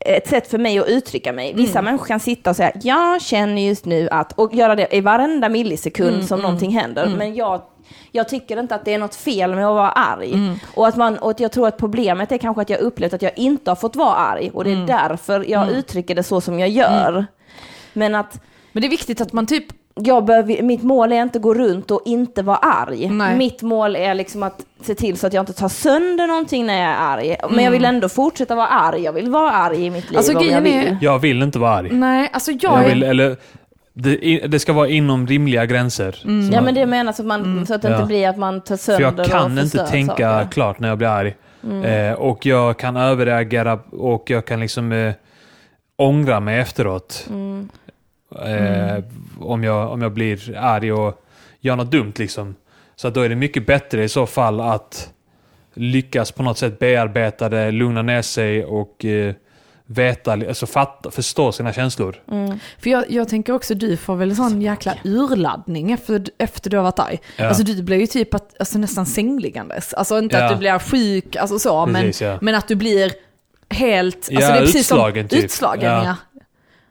ett 0.00 0.28
sätt 0.28 0.48
för 0.50 0.58
mig 0.58 0.78
att 0.78 0.88
uttrycka 0.88 1.32
mig. 1.32 1.52
Vissa 1.54 1.82
människor 1.82 2.06
kan 2.06 2.20
sitta 2.20 2.50
och 2.50 2.56
säga, 2.56 2.72
jag 2.82 3.22
känner 3.22 3.62
just 3.62 3.84
nu 3.84 4.08
att, 4.10 4.32
och 4.32 4.54
göra 4.54 4.74
det 4.74 4.96
i 4.96 5.00
varenda 5.00 5.48
millisekund 5.48 6.24
som 6.24 6.40
någonting 6.40 6.70
händer. 6.70 7.06
Men 7.18 7.34
jag, 7.34 7.62
jag 8.12 8.28
tycker 8.28 8.60
inte 8.60 8.74
att 8.74 8.84
det 8.84 8.94
är 8.94 8.98
något 8.98 9.14
fel 9.14 9.54
med 9.54 9.66
att 9.68 9.74
vara 9.74 9.90
arg. 9.90 10.58
Och, 10.74 10.86
att 10.88 10.96
man, 10.96 11.18
och 11.18 11.30
att 11.30 11.40
jag 11.40 11.52
tror 11.52 11.68
att 11.68 11.76
problemet 11.76 12.32
är 12.32 12.38
kanske 12.38 12.62
att 12.62 12.70
jag 12.70 12.80
upplevt 12.80 13.12
att 13.14 13.22
jag 13.22 13.32
inte 13.38 13.70
har 13.70 13.76
fått 13.76 13.96
vara 13.96 14.14
arg. 14.14 14.50
Och 14.54 14.64
det 14.64 14.72
är 14.72 14.86
därför 14.86 15.44
jag 15.50 15.70
uttrycker 15.70 16.14
det 16.14 16.22
så 16.22 16.40
som 16.40 16.58
jag 16.58 16.68
gör. 16.68 17.26
Men 17.92 18.14
att 18.14 18.40
Men 18.72 18.80
det 18.80 18.86
är 18.86 18.90
viktigt 18.90 19.20
att 19.20 19.32
man 19.32 19.46
typ, 19.46 19.64
jag 19.94 20.24
behöver, 20.24 20.62
mitt 20.62 20.82
mål 20.82 21.12
är 21.12 21.22
inte 21.22 21.38
att 21.38 21.42
gå 21.42 21.54
runt 21.54 21.90
och 21.90 22.02
inte 22.04 22.42
vara 22.42 22.56
arg. 22.56 23.08
Nej. 23.10 23.36
Mitt 23.36 23.62
mål 23.62 23.96
är 23.96 24.14
liksom 24.14 24.42
att 24.42 24.60
se 24.82 24.94
till 24.94 25.16
så 25.18 25.26
att 25.26 25.32
jag 25.32 25.42
inte 25.42 25.52
tar 25.52 25.68
sönder 25.68 26.26
någonting 26.26 26.66
när 26.66 26.80
jag 26.80 26.90
är 26.90 26.96
arg. 26.96 27.36
Men 27.50 27.64
jag 27.64 27.70
vill 27.70 27.84
ändå 27.84 28.08
fortsätta 28.08 28.54
vara 28.54 28.66
arg. 28.66 29.02
Jag 29.02 29.12
vill 29.12 29.30
vara 29.30 29.50
arg 29.52 29.84
i 29.86 29.90
mitt 29.90 30.10
liv 30.10 30.16
Alltså, 30.18 30.32
om 30.32 30.44
jag 30.46 30.62
grejen 30.64 30.66
är- 30.66 30.90
vill. 30.90 30.98
Jag 31.00 31.18
vill 31.18 31.42
inte 31.42 31.58
vara 31.58 31.70
arg. 31.76 31.88
nej 31.92 32.30
alltså 32.32 32.50
jag, 32.50 32.72
Jag 32.72 32.84
är, 32.84 32.88
vill, 32.88 33.02
eller, 33.02 33.36
det, 33.94 34.16
det 34.46 34.58
ska 34.58 34.72
vara 34.72 34.88
inom 34.88 35.26
rimliga 35.26 35.66
gränser. 35.66 36.12
Så 36.12 36.18
Ja 36.28 36.30
man- 36.30 36.64
men 36.64 36.74
det 36.74 36.86
menas 36.86 37.20
att 37.20 37.26
man, 37.26 37.66
så 37.66 37.74
att 37.74 37.82
det 37.82 37.88
inte 37.88 38.00
Ja. 38.00 38.06
blir 38.06 38.28
att 38.28 38.38
man 38.38 38.60
tar 38.60 38.76
För 38.76 38.82
sönder 38.84 39.14
jag 39.18 39.26
kan 39.30 39.58
och 39.58 39.64
inte 39.64 39.86
tänka 39.86 40.12
saker. 40.12 40.34
Mm. 40.36 40.48
klart 40.48 40.78
när 40.78 40.88
jag 40.88 40.98
blir 40.98 41.08
arg. 41.08 41.34
Eh, 41.84 42.12
och 42.12 42.46
jag 42.46 42.78
kan 42.78 42.96
överreagera 42.96 43.78
och 43.90 44.30
jag 44.30 44.44
kan 44.46 44.60
liksom 44.60 44.92
eh, 44.92 45.12
ångra 45.96 46.40
mig 46.40 46.58
efteråt. 46.60 47.26
Mm. 47.30 47.68
Eh, 48.46 49.04
om, 49.40 49.64
jag, 49.64 49.92
om 49.92 50.02
jag 50.02 50.12
blir 50.12 50.56
arg 50.56 50.92
och 50.92 51.24
gör 51.60 51.76
något 51.76 51.90
dumt 51.90 52.12
liksom. 52.16 52.54
Så 52.96 53.08
att 53.08 53.14
då 53.14 53.20
är 53.20 53.28
det 53.28 53.34
mycket 53.34 53.66
bättre 53.66 54.04
i 54.04 54.08
så 54.08 54.26
fall 54.26 54.60
att 54.60 55.10
lyckas 55.74 56.32
på 56.32 56.42
något 56.42 56.58
sätt 56.58 56.78
bearbeta 56.78 57.48
det, 57.48 57.70
lugna 57.70 58.02
ner 58.02 58.22
sig 58.22 58.64
och 58.64 59.04
eh, 59.04 59.34
veta, 59.86 60.32
alltså 60.32 60.66
fatta, 60.66 61.10
förstå 61.10 61.52
sina 61.52 61.72
känslor. 61.72 62.16
Mm. 62.30 62.58
För 62.82 62.90
jag, 62.90 63.04
jag 63.10 63.28
tänker 63.28 63.52
också, 63.52 63.74
du 63.74 63.96
får 63.96 64.16
väl 64.16 64.36
sån 64.36 64.62
jäkla 64.62 64.94
urladdning 65.04 65.92
efter, 65.92 66.24
efter 66.38 66.70
du 66.70 66.76
har 66.76 66.84
varit 66.84 66.98
arg. 66.98 67.20
Ja. 67.36 67.48
Alltså 67.48 67.62
du 67.62 67.82
blir 67.82 67.96
ju 67.96 68.06
typ 68.06 68.34
att, 68.34 68.54
alltså, 68.58 68.78
nästan 68.78 69.06
sängliggandes. 69.06 69.94
Alltså 69.94 70.18
inte 70.18 70.36
Ja. 70.36 70.44
att 70.44 70.50
du 70.50 70.56
blir 70.56 70.78
sjuk, 70.78 71.36
alltså 71.36 71.58
så, 71.58 71.86
Precis, 71.86 72.20
men, 72.20 72.30
ja. 72.30 72.38
men 72.40 72.54
att 72.54 72.68
du 72.68 72.74
blir 72.74 73.12
helt, 73.70 74.16
alltså 74.16 74.32
Ja, 74.32 74.40
det 74.40 74.46
är 74.46 74.60
precis 74.60 74.76
utslagen 74.80 75.28
som 75.28 75.36
typ. 75.38 75.44
utslagen. 75.44 75.92
Ja. 75.92 76.04
Ja. 76.04 76.14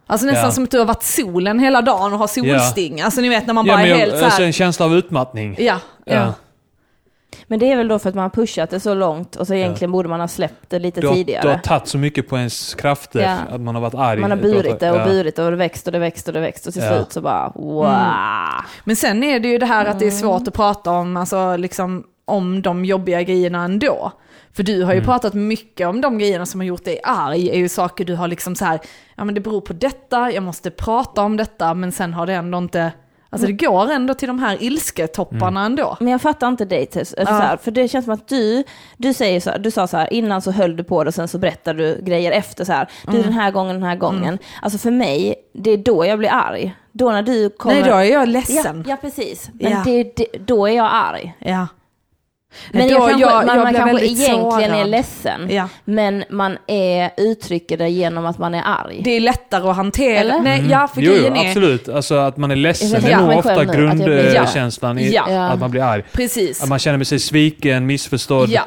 Alltså 0.07 0.25
nästan 0.25 0.45
Ja. 0.45 0.51
som 0.51 0.63
att 0.63 0.71
du 0.71 0.77
har 0.79 0.85
varit 0.85 1.03
solen 1.03 1.59
hela 1.59 1.81
dagen 1.81 2.13
och 2.13 2.19
har 2.19 2.27
solsting. 2.27 3.01
Alltså 3.01 3.21
ni 3.21 3.29
vet 3.29 3.47
när 3.47 3.53
man 3.53 3.65
Ja, 3.65 3.73
bara 3.73 3.87
är 3.87 3.95
helt 3.95 4.17
så 4.17 4.25
alltså 4.25 4.39
här. 4.41 4.45
en 4.47 4.53
känsla 4.53 4.85
av 4.85 4.95
utmattning. 4.95 5.55
Ja, 5.59 5.79
ja. 6.05 6.13
Ja. 6.13 6.33
Men 7.47 7.59
det 7.59 7.71
är 7.71 7.77
väl 7.77 7.87
då 7.87 7.99
för 7.99 8.09
att 8.09 8.15
man 8.15 8.21
har 8.21 8.29
pushat 8.29 8.69
det 8.69 8.79
så 8.79 8.93
långt 8.93 9.35
och 9.35 9.47
så 9.47 9.53
egentligen 9.53 9.91
borde 9.91 10.09
man 10.09 10.19
ha 10.19 10.27
släppt 10.27 10.69
det 10.69 10.79
lite 10.79 11.01
Du 11.01 11.07
har, 11.07 11.15
tidigare. 11.15 11.41
du 11.41 11.47
har 11.49 11.57
tagit 11.57 11.87
så 11.87 11.97
mycket 11.97 12.29
på 12.29 12.37
ens 12.37 12.75
krafter 12.75 13.19
Ja. 13.21 13.37
att 13.55 13.61
man 13.61 13.75
har 13.75 13.81
varit 13.81 13.93
arg. 13.95 14.19
Man 14.19 14.31
har 14.31 14.37
burit 14.37 14.79
det 14.79 14.91
och 14.91 14.97
Ja. 14.97 15.05
burit 15.05 15.35
det 15.35 15.43
och 15.43 15.51
det 15.51 15.57
växt 15.57 15.87
och 15.87 15.93
det 15.93 15.99
växt 15.99 16.27
och 16.27 16.33
det 16.33 16.39
växt 16.39 16.67
och 16.67 16.73
till 16.73 16.83
Ja. 16.83 16.95
slut 16.95 17.11
så 17.11 17.21
bara 17.21 17.51
wow. 17.55 17.87
Men 18.83 18.95
sen 18.95 19.23
är 19.23 19.39
det 19.39 19.47
ju 19.47 19.57
det 19.57 19.65
här 19.65 19.85
att 19.85 19.99
det 19.99 20.07
är 20.07 20.11
svårt 20.11 20.47
att 20.47 20.53
prata 20.53 20.91
om, 20.91 21.17
alltså 21.17 21.55
liksom 21.57 22.03
om 22.25 22.61
de 22.61 22.85
jobbiga 22.85 23.21
grejerna 23.21 23.63
ändå. 23.63 24.11
För 24.55 24.63
du 24.63 24.83
har 24.83 24.93
ju 24.93 25.03
pratat 25.03 25.33
mycket 25.33 25.87
om 25.87 26.01
de 26.01 26.17
grejerna 26.17 26.45
som 26.45 26.59
har 26.59 26.65
gjort 26.65 26.85
dig 26.85 26.99
arg, 27.03 27.49
är 27.49 27.57
ju 27.57 27.69
saker 27.69 28.05
du 28.05 28.15
har 28.15 28.27
liksom 28.27 28.55
så 28.55 28.65
här, 28.65 28.79
ja 29.15 29.23
men 29.23 29.35
det 29.35 29.41
beror 29.41 29.61
på 29.61 29.73
detta, 29.73 30.31
jag 30.31 30.43
måste 30.43 30.71
prata 30.71 31.21
om 31.21 31.37
detta, 31.37 31.73
men 31.73 31.91
sen 31.91 32.13
har 32.13 32.25
det 32.25 32.33
ändå 32.33 32.57
inte, 32.57 32.91
alltså 33.33 33.47
det 33.47 33.53
går 33.53 33.91
ändå 33.91 34.13
till 34.13 34.27
de 34.27 34.39
här 34.39 34.57
ilsketopparna 34.63 35.65
ändå. 35.65 35.97
Men 35.99 36.11
jag 36.11 36.21
fattar 36.21 36.47
inte 36.47 36.65
dig 36.65 36.85
Tess. 36.85 37.13
Alltså 37.13 37.33
Ja. 37.33 37.57
för 37.61 37.71
det 37.71 37.87
känns 37.87 38.05
som 38.05 38.13
att 38.13 38.27
du, 38.27 38.63
du 38.97 39.13
säger 39.13 39.39
så 39.39 39.49
här, 39.49 39.59
du 39.59 39.71
sa 39.71 39.87
så 39.87 39.97
här, 39.97 40.13
innan 40.13 40.41
så 40.41 40.51
höll 40.51 40.75
du 40.75 40.83
på 40.83 41.03
det 41.03 41.07
och 41.07 41.13
sen 41.13 41.27
så 41.27 41.37
berättar 41.37 41.73
du 41.73 42.01
grejer 42.01 42.31
efter 42.31 42.65
så 42.65 42.71
här. 42.73 42.87
Du 43.07 43.21
den 43.21 43.33
här 43.33 43.51
gången, 43.51 43.73
den 43.75 43.83
här 43.83 43.95
gången. 43.95 44.37
Alltså 44.61 44.77
för 44.79 44.91
mig, 44.91 45.35
det 45.53 45.71
är 45.71 45.77
då 45.77 46.05
jag 46.05 46.19
blir 46.19 46.29
arg. 46.31 46.75
Då 46.91 47.11
när 47.11 47.23
du 47.23 47.49
kommer... 47.49 47.75
Nej 47.75 47.83
då 47.89 47.95
är 47.95 48.03
jag 48.03 48.11
ja, 48.21 48.25
ledsen. 48.25 48.83
ja, 48.87 48.97
precis. 49.01 49.49
Men 49.53 49.71
Ja. 49.71 49.81
Det, 49.85 50.03
det, 50.15 50.27
då 50.45 50.67
är 50.67 50.71
jag 50.73 50.89
arg. 50.91 51.35
Ja. 51.39 51.67
Men 52.71 52.87
Då- 52.87 52.93
jag 52.93 53.09
kanske, 53.09 53.25
man, 53.45 53.47
jag 53.47 53.63
man 53.63 53.73
kanske 53.73 54.05
egentligen 54.05 54.71
är 54.71 54.75
sårad. 54.75 54.89
ledsen. 54.89 55.47
Ja. 55.49 55.69
Men 55.85 56.23
man 56.29 56.57
är, 56.67 57.11
uttrycker 57.17 57.77
det 57.77 57.89
genom 57.89 58.25
att 58.25 58.37
man 58.37 58.55
är 58.55 58.63
arg. 58.65 59.01
Det 59.03 59.11
är 59.11 59.19
lättare 59.19 59.69
att 59.69 59.75
hantera. 59.75 60.19
Eller? 60.19 60.39
Nej, 60.39 60.65
ja 60.69 60.87
för 60.87 61.01
Mm. 61.01 61.13
Jo, 61.15 61.27
jo, 61.29 61.35
är, 61.35 61.47
absolut. 61.49 61.89
Alltså 61.89 62.15
att 62.15 62.37
man 62.37 62.51
är 62.51 62.55
ledsen 62.55 62.89
Jag 62.91 63.01
det 63.01 63.11
är 63.11 63.17
nog 63.17 63.37
ofta 63.37 63.53
jag 63.55 63.67
blir- 63.67 64.33
grundkänslan 64.33 64.99
i 64.99 65.13
Ja. 65.13 65.25
Ja. 65.29 65.43
att 65.49 65.59
man 65.59 65.71
blir 65.71 65.81
arg. 65.83 66.03
precis. 66.13 66.63
Att 66.63 66.69
man 66.69 66.79
känner 66.79 67.03
sig 67.05 67.19
sviken, 67.19 67.85
missförstådd 67.85 68.49
Ja. 68.49 68.61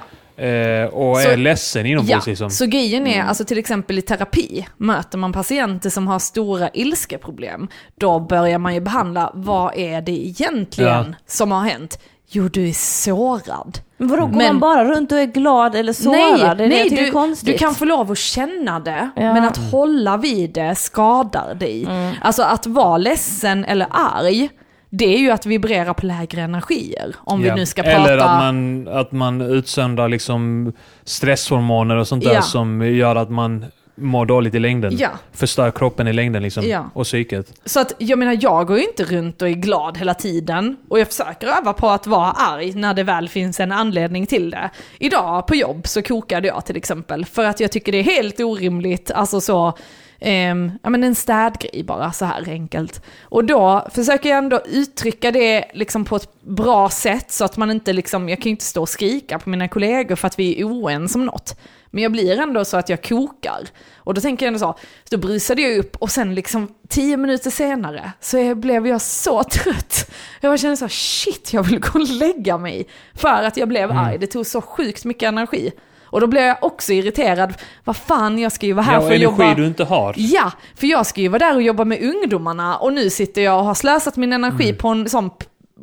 eh, 0.44 0.84
och 0.86 1.16
Så- 1.16 1.28
är 1.28 1.36
ledsen 1.36 1.86
inombords. 1.86 2.26
Liksom. 2.26 2.50
Så 2.50 2.66
grejen 2.66 3.06
Mm. 3.06 3.20
är, 3.20 3.24
alltså 3.28 3.44
till 3.44 3.58
exempel 3.58 3.98
i 3.98 4.02
terapi, 4.02 4.66
möter 4.76 5.18
man 5.18 5.32
patienter 5.32 5.90
som 5.90 6.08
har 6.08 6.18
stora 6.18 6.68
ilskeproblem, 6.74 7.68
då 8.00 8.20
börjar 8.20 8.58
man 8.58 8.74
ju 8.74 8.80
behandla, 8.80 9.30
vad 9.34 9.76
är 9.76 10.00
det 10.00 10.12
egentligen 10.26 10.90
Ja. 11.08 11.14
som 11.26 11.52
har 11.52 11.60
hänt? 11.64 11.98
Jo, 12.28 12.48
du 12.48 12.68
är 12.68 12.72
sårad. 12.72 13.78
Men 13.96 14.08
vadå, 14.08 14.26
går 14.26 14.36
Men- 14.36 14.46
man 14.46 14.60
bara 14.60 14.84
runt 14.84 15.12
och 15.12 15.18
är 15.18 15.26
glad 15.26 15.74
eller 15.74 15.92
sårad? 15.92 16.16
det 16.40 16.44
är 16.46 16.54
det 16.54 16.66
nej 16.68 16.88
du, 16.90 16.96
är 17.06 17.10
konstigt. 17.10 17.52
du 17.52 17.58
kan 17.58 17.74
få 17.74 17.84
lov 17.84 18.10
att 18.12 18.18
känna 18.18 18.80
det, 18.80 19.10
Ja. 19.16 19.34
men 19.34 19.44
att 19.44 19.56
hålla 19.70 20.16
vid 20.16 20.50
det 20.50 20.74
skadar 20.74 21.54
dig. 21.54 21.84
Mm. 21.84 22.14
Alltså 22.20 22.42
att 22.42 22.66
vara 22.66 22.98
ledsen 22.98 23.64
eller 23.64 23.86
arg, 23.90 24.48
det 24.90 25.14
är 25.14 25.18
ju 25.18 25.30
att 25.30 25.46
vibrera 25.46 25.94
på 25.94 26.06
lägre 26.06 26.40
energier. 26.42 27.14
Om 27.18 27.44
Ja. 27.44 27.54
vi 27.54 27.60
nu 27.60 27.66
ska 27.66 27.82
prata... 27.82 27.96
Eller 27.96 28.18
att 28.18 28.40
man, 28.40 28.88
att 28.88 29.12
man 29.12 29.40
utsöndrar 29.40 30.08
liksom 30.08 30.72
stresshormoner 31.04 31.96
och 31.96 32.08
sånt 32.08 32.24
där 32.24 32.34
Ja. 32.34 32.42
som 32.42 32.82
gör 32.96 33.16
att 33.16 33.30
man 33.30 33.64
mår 33.96 34.26
dåligt 34.26 34.54
i 34.54 34.58
längden. 34.58 34.96
Ja. 34.98 35.08
Förstör 35.32 35.70
kroppen 35.70 36.08
i 36.08 36.12
längden 36.12 36.42
liksom. 36.42 36.68
Ja. 36.68 36.90
Och 36.94 37.04
psyket. 37.04 37.52
Så 37.64 37.80
att 37.80 37.92
jag 37.98 38.18
menar, 38.18 38.38
jag 38.40 38.66
går 38.66 38.78
ju 38.78 38.84
inte 38.84 39.04
runt 39.04 39.42
och 39.42 39.48
är 39.48 39.52
glad 39.52 39.98
hela 39.98 40.14
tiden. 40.14 40.76
Och 40.88 41.00
jag 41.00 41.06
försöker 41.06 41.46
öva 41.46 41.72
på 41.72 41.88
att 41.88 42.06
vara 42.06 42.30
arg 42.30 42.72
när 42.72 42.94
det 42.94 43.02
väl 43.02 43.28
finns 43.28 43.60
en 43.60 43.72
anledning 43.72 44.26
till 44.26 44.50
det. 44.50 44.70
Idag 44.98 45.46
på 45.46 45.54
jobb 45.54 45.86
så 45.86 46.02
kokade 46.02 46.48
jag 46.48 46.66
till 46.66 46.76
exempel. 46.76 47.24
För 47.24 47.44
att 47.44 47.60
jag 47.60 47.72
tycker 47.72 47.92
det 47.92 47.98
är 47.98 48.02
helt 48.02 48.40
orimligt, 48.40 49.10
alltså 49.10 49.40
så, 49.40 49.78
ehm, 50.20 50.72
ja 50.82 50.90
men 50.90 51.04
en 51.04 51.14
städgrej 51.14 51.84
bara 51.84 52.12
så 52.12 52.24
här 52.24 52.48
enkelt. 52.48 53.02
Och 53.22 53.44
då 53.44 53.88
försöker 53.92 54.28
jag 54.28 54.38
ändå 54.38 54.60
uttrycka 54.66 55.30
det 55.30 55.64
liksom 55.74 56.04
på 56.04 56.16
ett 56.16 56.40
bra 56.42 56.88
sätt 56.88 57.32
så 57.32 57.44
att 57.44 57.56
man 57.56 57.70
inte 57.70 57.92
liksom, 57.92 58.28
jag 58.28 58.38
kan 58.38 58.44
ju 58.44 58.50
inte 58.50 58.64
stå 58.64 58.82
och 58.82 58.88
skrika 58.88 59.38
på 59.38 59.50
mina 59.50 59.68
kollegor 59.68 60.16
för 60.16 60.26
att 60.26 60.38
vi 60.38 60.60
är 60.60 60.64
oense 60.64 61.18
om 61.18 61.26
något. 61.26 61.56
Men 61.96 62.02
jag 62.02 62.12
blir 62.12 62.38
ändå 62.40 62.64
så 62.64 62.76
att 62.76 62.88
jag 62.88 63.02
kokar. 63.02 63.60
Och 63.96 64.14
då 64.14 64.20
tänker 64.20 64.46
jag 64.46 64.54
ändå 64.54 64.58
så, 64.58 64.78
då 65.10 65.16
brusade 65.18 65.62
jag 65.62 65.78
upp 65.78 65.96
och 65.96 66.10
sen 66.10 66.34
liksom 66.34 66.68
tio 66.88 67.16
minuter 67.16 67.50
senare 67.50 68.12
så 68.20 68.38
jag, 68.38 68.56
blev 68.56 68.86
jag 68.86 69.00
så 69.00 69.42
trött. 69.52 70.10
Jag 70.40 70.50
bara 70.50 70.58
kände 70.58 70.76
så, 70.76 70.88
shit 70.88 71.52
jag 71.52 71.62
vill 71.62 71.80
gå 71.80 71.88
och 71.98 72.08
lägga 72.08 72.58
mig. 72.58 72.86
För 73.14 73.42
att 73.42 73.56
jag 73.56 73.68
blev 73.68 73.90
arg, 73.92 74.18
det 74.18 74.26
tog 74.26 74.46
så 74.46 74.60
sjukt 74.60 75.04
mycket 75.04 75.28
energi. 75.28 75.72
Och 76.04 76.20
då 76.20 76.26
blev 76.26 76.44
jag 76.44 76.56
också 76.60 76.92
irriterad, 76.92 77.54
vad 77.84 77.96
fan 77.96 78.38
jag 78.38 78.52
ska 78.52 78.66
ju 78.66 78.72
vara 78.72 78.84
här 78.84 78.94
Ja, 78.94 79.00
för 79.00 79.06
att 79.06 79.12
energi 79.12 79.24
jobba. 79.24 79.54
du 79.54 79.66
inte 79.66 79.84
har. 79.84 80.14
Ja, 80.16 80.52
för 80.74 80.86
jag 80.86 81.06
ska 81.06 81.20
ju 81.20 81.28
vara 81.28 81.38
där 81.38 81.54
och 81.56 81.62
jobba 81.62 81.84
med 81.84 82.02
ungdomarna 82.02 82.76
och 82.76 82.92
nu 82.92 83.10
sitter 83.10 83.42
jag 83.42 83.58
och 83.58 83.64
har 83.64 83.74
slösat 83.74 84.16
min 84.16 84.32
energi 84.32 84.64
Mm. 84.64 84.76
på 84.76 84.88
en 84.88 85.08
sån 85.08 85.30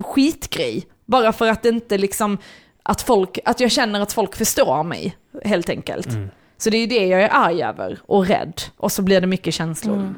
skitgrej. 0.04 0.84
Bara 1.06 1.34
för 1.34 1.47
att 1.47 1.65
inte 1.65 1.97
liksom, 1.97 2.38
att 2.84 3.02
folk, 3.02 3.39
att 3.46 3.60
jag 3.60 3.72
känner 3.72 4.02
att 4.02 4.13
folk 4.13 4.36
förstår 4.36 4.84
mig, 4.84 5.17
helt 5.46 5.69
enkelt. 5.69 6.08
Mm. 6.08 6.30
Så 6.58 6.69
det 6.69 6.78
är 6.78 6.82
ju 6.82 6.88
det 6.88 7.06
jag 7.06 7.22
är 7.22 7.30
arg 7.32 7.63
över 7.63 8.00
och 8.06 8.28
rädd. 8.28 8.62
Och 8.78 8.91
så 8.91 9.02
blir 9.02 9.22
det 9.22 9.28
mycket 9.28 9.54
känslor. 9.54 10.13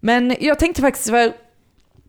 Men 0.00 0.36
jag 0.40 0.58
tänkte 0.58 0.82
faktiskt, 0.82 1.10
för 1.10 1.32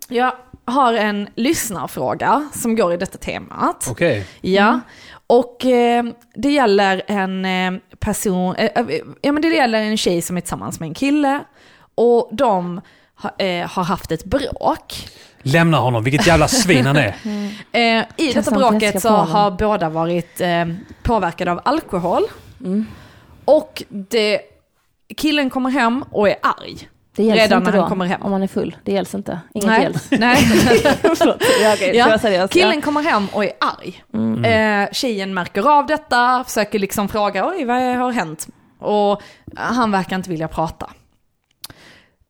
jag 0.08 0.32
har 0.66 0.94
en 0.94 1.30
lyssnarfråga 1.36 2.50
som 2.54 2.76
går 2.76 2.94
i 2.94 2.98
detta 2.98 3.18
temat. 3.18 3.88
Okej. 3.90 4.26
Ja, 4.42 4.80
och 5.28 5.66
eh, 5.66 6.06
det 6.36 6.52
gäller 6.52 7.02
en 7.08 7.46
eh, 7.46 7.82
person, 8.00 8.56
eh, 8.56 8.66
eh, 8.76 9.00
ja 9.22 9.32
men 9.32 9.42
det 9.42 9.48
gäller 9.48 9.82
en 9.82 9.98
tjej 9.98 10.22
som 10.22 10.38
är 10.38 10.42
tillsammans 10.42 10.80
med 10.80 10.88
en 10.88 10.94
kille 10.94 11.40
och 11.96 12.30
de 12.32 12.82
ha, 13.16 13.36
eh, 13.38 13.70
har 13.70 13.84
haft 13.84 14.12
ett 14.12 14.26
bråk. 14.26 14.94
Lämna 15.44 15.78
honom, 15.78 16.04
vilket 16.04 16.28
jävla 16.28 16.48
svin 16.48 16.86
han 16.86 16.98
är. 16.98 17.16
Eh, 17.72 18.04
I 18.18 18.34
detta 18.34 18.52
bråket 18.52 19.02
så 19.02 19.10
har 19.10 19.52
båda 19.52 19.90
varit 19.90 20.42
eh, 20.42 20.66
påverkade 21.04 21.52
av 21.52 21.62
alkohol. 21.66 22.24
Mm. 22.60 22.86
Och 23.46 23.84
det, 23.90 24.42
killen 25.18 25.50
kommer 25.50 25.70
hem 25.70 26.04
och 26.12 26.30
är 26.30 26.36
arg. 26.42 26.90
Det 27.16 27.24
gälls 27.24 27.40
redan 27.40 27.58
inte 27.58 27.72
när 27.72 27.78
då, 27.78 27.82
han 27.82 27.90
kommer 27.90 28.06
hem. 28.06 28.22
om 28.22 28.32
man 28.32 28.44
är 28.44 28.48
full. 28.48 28.76
Det 28.84 28.92
gälls 28.92 29.16
inte. 29.16 29.40
Inget 29.54 29.68
Nej, 29.68 29.84
gälls. 29.84 30.08
nej. 30.12 30.38
Förlåt. 31.02 31.44
Ja, 31.64 31.76
ska 31.76 31.94
Ja, 31.94 32.18
seriös. 32.20 32.52
Killen 32.52 32.82
kommer 32.82 33.02
hem 33.02 33.28
och 33.34 33.44
är 33.44 33.52
arg. 33.60 34.04
Mm. 34.14 34.46
Eh, 34.46 34.90
tjejen 34.92 35.34
märker 35.34 35.70
av 35.78 35.86
detta, 35.86 36.44
försöker 36.48 36.80
liksom 36.80 37.10
fråga 37.10 37.48
oj 37.48 37.66
vad 37.66 37.82
har 37.82 38.12
hänt? 38.12 38.48
Och 38.80 39.22
han 39.56 39.92
verkar 39.92 40.16
inte 40.16 40.30
vilja 40.30 40.48
prata. 40.48 40.90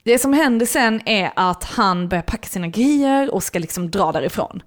Det 0.07 0.19
som 0.19 0.33
händer 0.33 0.65
sen 0.65 1.01
är 1.05 1.31
att 1.35 1.63
han 1.63 2.09
börjar 2.09 2.21
packa 2.21 2.47
sina 2.47 2.67
grejer 2.67 3.33
och 3.33 3.43
ska 3.43 3.59
liksom 3.59 3.91
dra 3.91 4.11
därifrån. 4.11 4.63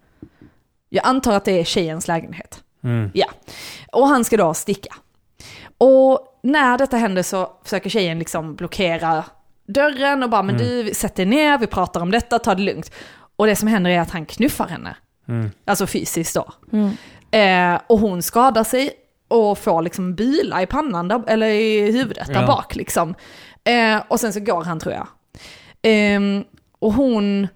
Jag 0.89 1.07
antar 1.07 1.33
att 1.33 1.45
det 1.45 1.61
är 1.61 1.65
tjejens 1.65 2.09
lägenhet. 2.09 2.63
Mm. 2.85 3.11
Ja. 3.15 3.27
Och 3.93 4.07
han 4.09 4.25
ska 4.25 4.37
då 4.37 4.55
sticka. 4.55 4.95
Och 5.79 6.39
när 6.43 6.79
detta 6.79 6.97
händer 6.97 7.23
så 7.23 7.53
försöker 7.65 7.91
tjejen 7.91 8.19
liksom 8.19 8.55
blockera 8.55 9.25
dörren 9.67 10.23
och 10.23 10.31
bara, 10.31 10.43
men 10.43 10.59
du, 10.59 10.95
sätt 10.95 11.15
dig 11.15 11.27
ner, 11.27 11.59
vi 11.59 11.67
pratar 11.67 12.01
om 12.01 12.11
detta, 12.11 12.39
ta 12.39 12.55
det 12.55 12.63
lugnt. 12.63 12.93
Och 13.37 13.47
det 13.47 13.57
som 13.57 13.69
händer 13.69 13.91
är 13.91 14.01
att 14.01 14.11
han 14.11 14.27
knuffar 14.27 14.69
henne. 14.69 14.97
Mm. 15.29 15.51
Alltså 15.65 15.87
fysiskt 15.87 16.35
då. 16.35 16.53
Mm. 16.73 16.97
Eh, 17.31 17.81
och 17.87 17.99
hon 17.99 18.23
skadar 18.23 18.65
sig 18.65 18.91
och 19.29 19.59
får 19.59 19.83
liksom 19.83 20.15
bila 20.15 20.63
i 20.63 20.67
pannan, 20.67 21.09
där, 21.09 21.23
eller 21.27 21.47
i 21.47 21.93
huvudet 21.93 22.27
där 22.27 22.41
Ja. 22.41 22.47
bak 22.47 22.75
liksom. 22.75 23.15
Eh, 23.65 24.03
och 24.09 24.21
sen 24.21 24.33
så 24.33 24.41
går 24.41 24.65
han 24.65 24.81
tror 24.81 24.95
jag. 24.95 25.07
Ehm, 25.83 26.45
och 26.79 26.93
hon, 26.93 27.49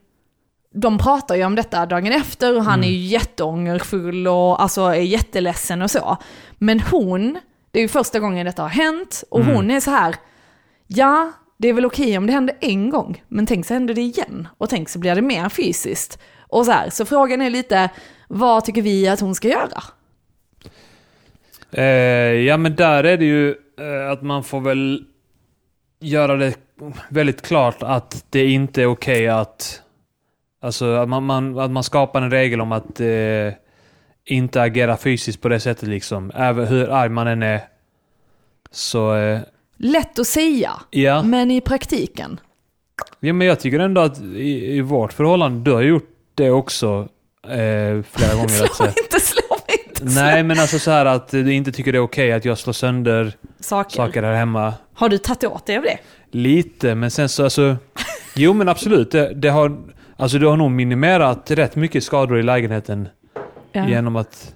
de 0.74 0.98
pratar 0.98 1.34
ju 1.34 1.44
om 1.44 1.54
detta 1.54 1.86
dagen 1.86 2.12
efter 2.12 2.56
och 2.56 2.64
han 2.64 2.84
är 2.84 2.88
ju 2.88 2.96
jätteångerfull 2.96 4.28
och 4.28 4.62
alltså 4.62 4.82
är 4.82 4.94
jätteledsen 4.94 5.82
och 5.82 5.90
så. 5.90 6.16
Men 6.58 6.80
hon, 6.80 7.38
det 7.70 7.78
är 7.78 7.82
ju 7.82 7.88
första 7.88 8.20
gången 8.20 8.46
detta 8.46 8.62
har 8.62 8.68
hänt 8.68 9.24
och 9.30 9.44
hon 9.44 9.70
är 9.70 9.80
så 9.80 9.90
här, 9.90 10.14
ja, 10.86 11.32
det 11.58 11.68
är 11.68 11.72
väl 11.72 11.86
okej 11.86 12.18
om 12.18 12.26
det 12.26 12.32
händer 12.32 12.56
en 12.60 12.90
gång, 12.90 13.22
men 13.28 13.46
tänk 13.46 13.66
så 13.66 13.74
händer 13.74 13.94
det 13.94 14.00
igen. 14.00 14.48
Och 14.58 14.70
tänk 14.70 14.88
så 14.88 14.98
blir 14.98 15.14
det 15.14 15.22
mer 15.22 15.48
fysiskt. 15.48 16.18
Och 16.48 16.66
så 16.66 16.72
här, 16.72 16.90
så 16.90 17.04
frågan 17.04 17.42
är 17.42 17.50
lite, 17.50 17.90
vad 18.28 18.64
tycker 18.64 18.82
vi 18.82 19.08
att 19.08 19.20
hon 19.20 19.34
ska 19.34 19.48
göra? 19.48 19.82
Eh, 21.72 21.84
ja 22.46 22.56
men 22.56 22.76
där 22.76 23.04
är 23.04 23.16
det 23.16 23.24
ju 23.24 23.54
eh, 23.80 24.10
att 24.10 24.22
man 24.22 24.44
får 24.44 24.60
väl 24.60 25.04
göra 26.00 26.36
det 26.36 26.54
väldigt 27.08 27.42
klart 27.42 27.82
att 27.82 28.24
det 28.30 28.46
inte 28.46 28.82
är 28.82 28.86
okej 28.86 29.28
att... 29.28 29.80
Alltså 30.62 30.94
att 30.94 31.08
man, 31.08 31.24
man, 31.24 31.58
att 31.58 31.70
man 31.70 31.84
skapar 31.84 32.22
en 32.22 32.30
regel 32.30 32.60
om 32.60 32.72
att 32.72 33.00
eh, 33.00 33.52
inte 34.24 34.62
agera 34.62 34.96
fysiskt 34.96 35.40
på 35.42 35.48
det 35.48 35.60
sättet 35.60 35.88
liksom. 35.88 36.32
Även 36.34 36.66
hur 36.66 36.90
arg 36.90 37.08
man 37.08 37.26
än 37.26 37.42
är. 37.42 37.60
Så 38.70 39.14
eh, 39.16 39.40
Lätt 39.76 40.18
att 40.18 40.26
säga, 40.26 40.70
ja. 40.90 41.22
men 41.22 41.50
i 41.50 41.60
praktiken. 41.60 42.40
ja. 43.20 43.32
Men 43.32 43.46
jag 43.46 43.60
tycker 43.60 43.78
ändå 43.78 44.00
att 44.00 44.20
i, 44.20 44.76
i 44.76 44.80
vårt 44.80 45.12
förhållande, 45.12 45.70
du 45.70 45.74
har 45.74 45.82
gjort 45.82 46.08
det 46.34 46.50
också 46.50 47.08
eh, 47.44 48.02
flera 48.02 48.34
gånger. 48.34 48.44
att, 48.44 48.50
Slå 48.74 48.86
säga. 48.86 48.88
inte, 49.04 49.20
slå 49.20 49.56
inte. 49.88 50.00
slå. 50.00 50.22
Nej 50.22 50.42
men 50.42 50.58
alltså 50.58 50.78
så 50.78 50.90
här 50.90 51.06
att 51.06 51.28
du 51.28 51.52
inte 51.54 51.72
tycker 51.72 51.92
det 51.92 51.98
är 51.98 52.02
okej 52.02 52.32
att 52.32 52.44
jag 52.44 52.58
slår 52.58 52.72
sönder 52.72 53.32
Saker. 53.60 53.96
saker 53.96 54.22
här 54.22 54.34
hemma. 54.34 54.74
Har 54.94 55.08
du 55.08 55.18
tagit 55.18 55.44
åt 55.44 55.66
dig 55.66 55.76
av 55.76 55.82
det? 55.82 55.98
Lite, 56.30 56.94
men 56.94 57.10
sen 57.10 57.28
så 57.28 57.44
alltså... 57.44 57.76
Jo 58.36 58.52
men 58.52 58.68
absolut, 58.68 59.10
det, 59.10 59.34
det 59.34 59.48
har, 59.48 59.76
alltså 60.16 60.38
du 60.38 60.46
har 60.46 60.56
nog 60.56 60.70
minimerat 60.70 61.50
rätt 61.50 61.76
mycket 61.76 62.04
skador 62.04 62.38
i 62.38 62.42
lägenheten 62.42 63.08
Ja. 63.72 63.88
genom 63.88 64.16
att, 64.16 64.54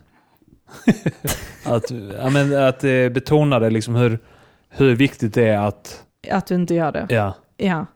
att, 1.64 1.90
ja, 2.18 2.30
men, 2.30 2.56
att 2.64 2.84
eh, 2.84 3.08
betona 3.08 3.58
det 3.58 3.70
liksom 3.70 3.94
hur, 3.94 4.18
hur 4.68 4.94
viktigt 4.96 5.34
det 5.34 5.48
är 5.48 5.58
att, 5.58 6.04
Att 6.30 6.46
du 6.46 6.54
inte 6.54 6.74
gör 6.74 6.92
det. 6.92 7.06
ja, 7.08 7.34
Ja. 7.56 7.86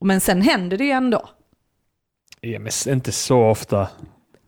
Men 0.00 0.20
sen 0.20 0.42
händer 0.42 0.78
det 0.78 0.84
ju 0.84 0.90
ändå. 0.90 1.28
ja 2.40 2.58
men 2.58 2.72
inte 2.88 3.12
så 3.12 3.42
ofta. 3.42 3.88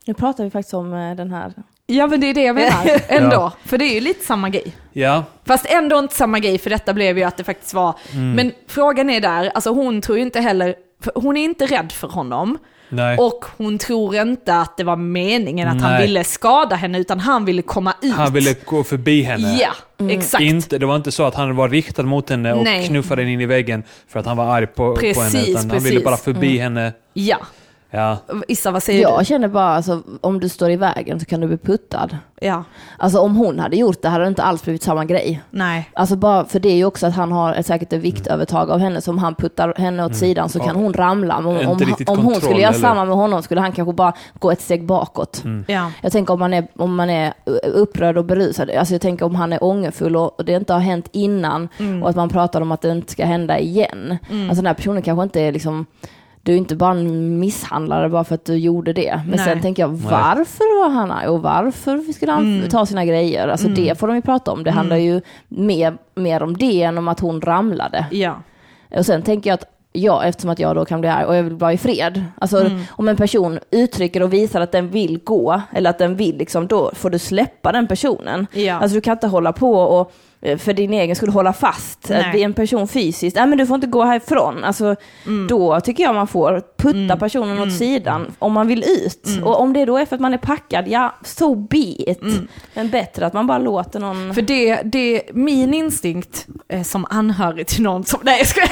Nu 0.07 0.13
pratar 0.13 0.43
vi 0.43 0.49
faktiskt 0.49 0.73
om 0.73 0.93
eh, 0.93 1.15
den 1.15 1.31
här. 1.31 1.53
Ja 1.87 2.07
men 2.07 2.21
det 2.21 2.29
är 2.29 2.33
det 2.33 2.43
jag 2.43 2.55
menar, 2.55 3.01
ändå. 3.07 3.35
Ja. 3.35 3.51
För 3.65 3.77
det 3.77 3.85
är 3.85 3.93
ju 3.93 3.99
lite 3.99 4.25
samma 4.25 4.49
grej. 4.49 4.75
Ja, 4.93 5.23
Fast 5.45 5.65
ändå 5.65 5.99
inte 5.99 6.15
samma 6.15 6.39
grej, 6.39 6.57
för 6.57 6.69
detta 6.69 6.93
blev 6.93 7.17
ju 7.17 7.23
att 7.23 7.37
det 7.37 7.43
faktiskt 7.43 7.73
var... 7.73 7.95
Mm. 8.13 8.31
Men 8.31 8.51
frågan 8.67 9.09
är 9.09 9.21
där, 9.21 9.51
alltså 9.55 9.69
hon 9.69 10.01
tror 10.01 10.17
ju 10.17 10.23
inte 10.23 10.39
heller... 10.39 10.75
Hon 11.15 11.37
är 11.37 11.43
inte 11.43 11.65
rädd 11.65 11.91
för 11.91 12.07
honom. 12.07 12.57
nej. 12.89 13.17
Och 13.17 13.45
hon 13.57 13.77
tror 13.77 14.15
inte 14.15 14.55
att 14.55 14.77
det 14.77 14.83
var 14.83 14.95
meningen 14.95 15.67
att 15.67 15.81
han 15.81 15.91
Nej. 15.91 16.01
ville 16.01 16.23
skada 16.23 16.75
henne, 16.75 16.99
utan 16.99 17.19
han 17.19 17.45
ville 17.45 17.61
komma 17.61 17.93
ut. 18.01 18.13
Han 18.13 18.33
ville 18.33 18.53
gå 18.65 18.83
förbi 18.83 19.21
henne. 19.21 19.57
Ja, 19.61 20.09
exakt. 20.09 20.41
Inte, 20.43 20.77
det 20.77 20.85
var 20.85 20.95
inte 20.95 21.11
så 21.11 21.23
att 21.23 21.35
han 21.35 21.55
var 21.55 21.69
riktad 21.69 22.03
mot 22.03 22.29
henne 22.29 22.53
och 22.53 22.63
Nej. 22.63 22.87
knuffade 22.87 23.21
henne 23.21 23.33
in 23.33 23.41
i 23.41 23.45
väggen 23.45 23.83
för 24.07 24.19
att 24.19 24.25
han 24.25 24.37
var 24.37 24.45
arg 24.45 24.67
på, 24.67 24.95
på 24.95 25.01
Precis, 25.01 25.33
henne. 25.33 25.47
Utan 25.49 25.69
han 25.69 25.79
ville 25.79 25.89
precis. 25.89 26.03
bara 26.03 26.17
förbi 26.17 26.57
henne. 26.57 26.93
Ja. 27.13 27.37
Ja. 27.95 28.17
Issa, 28.47 28.71
vad 28.71 28.83
säger 28.83 29.01
Jag 29.01 29.19
du? 29.21 29.25
känner 29.25 29.47
bara, 29.47 29.75
alltså, 29.75 30.01
om 30.21 30.39
du 30.39 30.49
står 30.49 30.69
i 30.71 30.75
vägen 30.75 31.19
så 31.19 31.25
kan 31.25 31.41
du 31.41 31.47
bli 31.47 31.57
puttad. 31.57 32.17
Ja, 32.41 32.63
Alltså 32.97 33.19
om 33.19 33.35
hon 33.35 33.59
hade 33.59 33.75
gjort 33.77 34.01
det 34.01 34.09
hade 34.09 34.23
det 34.23 34.27
inte 34.27 34.43
alls 34.43 34.63
blivit 34.63 34.83
samma 34.83 35.05
grej. 35.05 35.41
nej. 35.49 35.89
Alltså 35.93 36.15
bara, 36.15 36.45
för 36.45 36.59
det 36.59 36.69
är 36.69 36.75
ju 36.75 36.85
också 36.85 37.07
att 37.07 37.15
han 37.15 37.31
har 37.31 37.53
ett, 37.53 37.65
säkert 37.65 37.93
ett 37.93 38.01
viktövertag 38.01 38.71
av 38.71 38.79
henne, 38.79 39.01
så 39.01 39.11
om 39.11 39.17
han 39.17 39.35
puttar 39.35 39.73
henne 39.77 40.05
åt 40.05 40.15
sidan 40.15 40.49
så 40.49 40.59
kan 40.59 40.69
Mm. 40.69 40.81
Hon 40.83 40.93
ramla. 40.93 41.41
Men 41.41 41.67
om, 41.67 41.79
riktigt 41.79 42.09
om 42.09 42.19
hon 42.19 42.35
skulle 42.35 42.61
göra 42.61 42.73
samma 42.73 43.05
med 43.05 43.15
honom 43.15 43.43
skulle 43.43 43.61
han 43.61 43.71
kanske 43.71 43.93
bara 43.93 44.13
gå 44.39 44.51
ett 44.51 44.61
steg 44.61 44.85
bakåt. 44.85 45.41
Mm. 45.45 45.65
Ja. 45.67 45.91
Jag 46.01 46.11
tänker 46.11 46.33
om 46.33 46.39
man, 46.39 46.53
är, 46.53 46.67
om 46.75 46.95
man 46.95 47.09
är 47.09 47.33
upprörd 47.73 48.17
och 48.17 48.25
berusad, 48.25 48.69
alltså 48.69 48.93
jag 48.93 49.01
tänker 49.01 49.25
om 49.25 49.35
han 49.35 49.53
är 49.53 49.63
ångerfull 49.63 50.15
och, 50.15 50.39
och 50.39 50.45
det 50.45 50.53
inte 50.53 50.73
har 50.73 50.79
hänt 50.79 51.09
innan 51.11 51.69
Mm. 51.79 52.03
och 52.03 52.09
att 52.09 52.15
man 52.15 52.29
pratar 52.29 52.61
om 52.61 52.71
att 52.71 52.81
det 52.81 52.91
inte 52.91 53.11
ska 53.11 53.25
hända 53.25 53.59
igen. 53.59 54.17
Alltså 54.31 54.55
den 54.55 54.65
här 54.65 54.73
personen 54.73 55.01
kanske 55.01 55.23
inte 55.23 55.41
är 55.41 55.51
liksom, 55.51 55.85
du 56.45 56.53
är 56.53 56.57
inte 56.57 56.75
bara 56.75 56.91
en 56.91 57.39
misshandlare 57.39 58.09
bara 58.09 58.23
för 58.23 58.35
att 58.35 58.45
du 58.45 58.55
gjorde 58.57 58.93
det. 58.93 59.21
Men 59.27 59.35
Nej. 59.35 59.45
sen 59.45 59.61
tänker 59.61 59.83
jag, 59.83 59.89
varför 59.89 60.81
var 60.81 60.89
han 60.89 61.11
arg 61.11 61.27
och 61.27 61.41
varför 61.41 62.13
skulle 62.13 62.31
han 62.31 62.55
Mm. 62.57 62.69
ta 62.69 62.85
sina 62.85 63.05
grejer? 63.05 63.47
Alltså 63.47 63.67
det 63.67 63.99
får 63.99 64.07
de 64.07 64.15
ju 64.15 64.21
prata 64.21 64.51
om. 64.51 64.63
Det 64.63 64.71
handlar 64.71 64.95
ju 64.97 65.21
mer, 65.47 65.97
mer 66.15 66.43
om 66.43 66.57
det 66.57 66.81
än 66.83 66.97
om 66.97 67.07
att 67.07 67.19
hon 67.19 67.41
ramlade. 67.41 68.05
Ja. 68.11 68.35
Och 68.97 69.05
sen 69.05 69.21
tänker 69.21 69.49
jag 69.49 69.53
att 69.55 69.65
ja, 69.93 70.23
eftersom 70.23 70.49
att 70.49 70.59
jag 70.59 70.75
då 70.75 70.85
kan 70.85 71.01
bli 71.01 71.09
arg 71.09 71.25
och 71.25 71.35
jag 71.35 71.43
vill 71.43 71.53
vara 71.53 71.73
i 71.73 71.77
fred. 71.77 72.23
Alltså 72.37 72.59
Mm. 72.65 72.81
om 72.89 73.07
en 73.07 73.15
person 73.15 73.59
uttrycker 73.71 74.23
och 74.23 74.33
visar 74.33 74.61
att 74.61 74.71
den 74.71 74.89
vill 74.89 75.19
gå, 75.23 75.61
eller 75.71 75.89
att 75.89 75.97
den 75.97 76.15
vill 76.15 76.37
liksom, 76.37 76.67
då 76.67 76.91
får 76.93 77.09
du 77.09 77.19
släppa 77.19 77.71
den 77.71 77.87
personen. 77.87 78.47
Ja. 78.53 78.73
Alltså 78.75 78.95
du 78.95 79.01
kan 79.01 79.11
inte 79.13 79.27
hålla 79.27 79.53
på 79.53 79.73
och 79.73 80.13
för 80.57 80.73
din 80.73 80.93
egen 80.93 81.15
skulle 81.15 81.31
hålla 81.31 81.53
fast 81.53 82.09
Nej. 82.09 82.31
vid 82.33 82.43
en 82.43 82.53
person 82.53 82.87
fysiskt. 82.87 83.35
Nej 83.35 83.47
men 83.47 83.57
du 83.57 83.65
får 83.65 83.75
inte 83.75 83.87
gå 83.87 84.03
härifrån. 84.03 84.63
Alltså 84.63 84.95
Mm. 85.25 85.47
då 85.47 85.81
tycker 85.81 86.03
jag 86.03 86.15
man 86.15 86.27
får 86.27 86.61
putta 86.77 87.17
personen 87.17 87.59
åt 87.59 87.73
sidan 87.73 88.35
om 88.39 88.53
man 88.53 88.67
vill 88.67 88.83
ut. 88.83 89.25
Mm. 89.27 89.43
Och 89.43 89.59
om 89.59 89.73
det 89.73 89.85
då 89.85 89.97
är 89.97 90.05
för 90.05 90.15
att 90.15 90.21
man 90.21 90.33
är 90.33 90.37
packad, 90.37 90.87
ja 90.87 91.15
so 91.23 91.55
be 91.55 91.77
it. 92.11 92.21
Men 92.73 92.89
bättre 92.89 93.25
att 93.25 93.33
man 93.33 93.47
bara 93.47 93.57
låter 93.57 93.99
någon... 93.99 94.33
För 94.33 94.41
det, 94.41 94.81
det 94.83 95.21
min 95.33 95.73
instinkt 95.73 96.47
eh, 96.67 96.83
som 96.83 97.05
anhörig 97.09 97.67
till 97.67 97.83
någon 97.83 98.05
som, 98.05 98.19
nej 98.23 98.37
jag 98.37 98.47
skojar. 98.47 98.69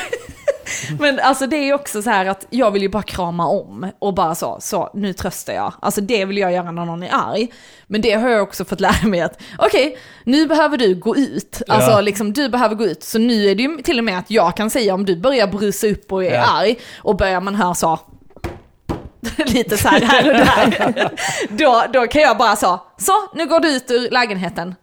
Men 1.00 1.20
alltså 1.20 1.48
det 1.48 1.56
är 1.70 1.74
också 1.74 2.02
så 2.02 2.10
här 2.10 2.26
att 2.26 2.46
jag 2.50 2.72
vill 2.72 2.82
ju 2.82 2.90
bara 2.90 3.04
krama 3.04 3.48
om 3.48 3.92
och 4.00 4.14
bara 4.14 4.36
så, 4.36 4.58
så 4.62 4.90
nu 4.94 5.14
tröstar 5.14 5.54
jag. 5.54 5.74
Alltså 5.82 6.02
det 6.02 6.26
vill 6.26 6.38
jag 6.38 6.52
göra 6.54 6.72
när 6.72 6.86
någon 6.86 7.04
är 7.04 7.10
arg. 7.14 7.48
Men 7.88 8.02
det 8.02 8.12
har 8.14 8.30
jag 8.30 8.44
också 8.44 8.66
fått 8.66 8.80
lära 8.80 9.08
mig 9.08 9.22
att, 9.22 9.42
okej, 9.58 9.98
nu 10.24 10.48
behöver 10.48 10.78
du 10.78 10.96
gå 10.96 11.16
ut. 11.16 11.62
Alltså 11.68 11.92
Ja. 11.92 12.02
liksom 12.02 12.34
du 12.34 12.50
behöver 12.50 12.76
gå 12.76 12.86
ut. 12.86 13.04
Så 13.04 13.20
nu 13.20 13.46
är 13.50 13.56
det 13.56 13.64
ju 13.64 13.78
till 13.78 13.98
och 14.00 14.04
med 14.06 14.20
att 14.20 14.32
jag 14.32 14.58
kan 14.58 14.70
säga 14.70 14.94
om 14.94 15.06
du 15.06 15.16
börjar 15.20 15.48
brusa 15.48 15.88
upp 15.88 16.12
och 16.12 16.24
är 16.24 16.34
Ja. 16.34 16.46
arg 16.60 16.76
och 16.98 17.18
börjar 17.18 17.42
man 17.42 17.56
höra 17.56 17.76
så, 17.76 18.00
lite 19.46 19.78
så 19.78 19.88
här 19.88 20.02
här 20.02 20.28
och 20.30 20.34
där. 20.38 21.10
då, 21.50 21.84
då 21.94 22.08
kan 22.08 22.22
jag 22.22 22.38
bara 22.38 22.56
så, 22.56 22.80
så 22.98 23.12
nu 23.34 23.46
går 23.46 23.60
du 23.60 23.76
ut 23.76 23.92
ur 23.92 24.10
lägenheten. 24.10 24.76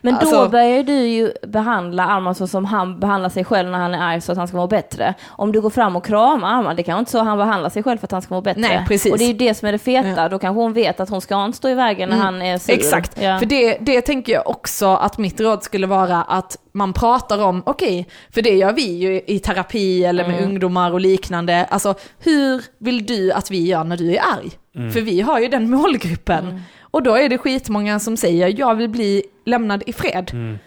Men 0.00 0.14
då 0.14 0.20
Alltså- 0.20 0.48
börjar 0.48 0.82
du 0.82 0.92
ju 0.92 1.32
behandla 1.46 2.04
Arman 2.04 2.34
så 2.34 2.46
som 2.46 2.64
han 2.64 3.00
behandlar 3.00 3.28
sig 3.30 3.44
själv 3.44 3.70
när 3.70 3.78
han 3.78 3.94
är 3.94 3.98
arg 4.12 4.20
så 4.20 4.32
att 4.32 4.38
han 4.38 4.48
ska 4.48 4.56
må 4.56 4.66
bättre. 4.66 5.14
Om 5.28 5.52
du 5.52 5.60
går 5.60 5.70
fram 5.70 5.96
och 5.96 6.04
kramar 6.04 6.58
Arman, 6.58 6.76
det 6.76 6.82
kan 6.82 6.98
inte 6.98 7.10
så 7.10 7.18
han 7.22 7.38
behandlar 7.38 7.70
sig 7.70 7.82
själv 7.82 7.98
för 7.98 8.06
att 8.06 8.12
han 8.12 8.22
ska 8.22 8.34
må 8.34 8.40
bättre. 8.40 8.60
Nej, 8.60 8.84
precis. 8.88 9.12
Och 9.12 9.18
det 9.18 9.24
är 9.24 9.28
ju 9.28 9.34
det 9.34 9.54
som 9.54 9.68
är 9.68 9.72
det 9.72 9.78
feta, 9.78 10.08
Ja. 10.22 10.28
då 10.28 10.38
kanske 10.38 10.60
hon 10.62 10.72
vet 10.72 11.00
att 11.00 11.08
hon 11.08 11.20
ska 11.20 11.44
inte 11.44 11.58
stå 11.58 11.68
i 11.68 11.74
vägen 11.74 12.08
när 12.08 12.16
han 12.16 12.42
är 12.42 12.58
sur. 12.58 12.72
Exakt, 12.74 13.22
Ja. 13.22 13.38
för 13.38 13.46
det, 13.46 13.78
det 13.80 14.00
tänker 14.00 14.32
jag 14.32 14.48
också 14.48 14.86
att 14.86 15.18
mitt 15.18 15.40
råd 15.40 15.62
skulle 15.62 15.86
vara 15.86 16.22
att 16.22 16.56
man 16.72 16.92
pratar 16.92 17.42
om, 17.44 17.62
okej, 17.66 18.08
för 18.34 18.42
det 18.42 18.50
gör 18.56 18.72
vi 18.72 18.82
ju 18.98 19.20
i 19.26 19.38
terapi 19.38 20.04
eller 20.04 20.28
med 20.28 20.44
ungdomar 20.44 20.92
och 20.92 21.00
liknande, 21.00 21.64
alltså 21.70 21.94
hur 22.18 22.62
vill 22.78 23.06
du 23.06 23.32
att 23.32 23.50
vi 23.50 23.66
gör 23.66 23.84
när 23.84 23.96
du 23.96 24.14
är 24.16 24.20
arg? 24.20 24.50
För 24.92 25.00
vi 25.00 25.20
har 25.20 25.40
ju 25.40 25.48
den 25.48 25.70
målgruppen. 25.70 26.60
Och 26.90 27.02
då 27.02 27.14
är 27.14 27.28
det 27.28 27.38
skitmånga 27.38 27.98
som 27.98 28.16
säger, 28.16 28.58
jag 28.60 28.74
vill 28.74 28.88
bli 28.88 29.22
lämnad 29.44 29.82
i 29.86 29.92
fred. 29.92 30.58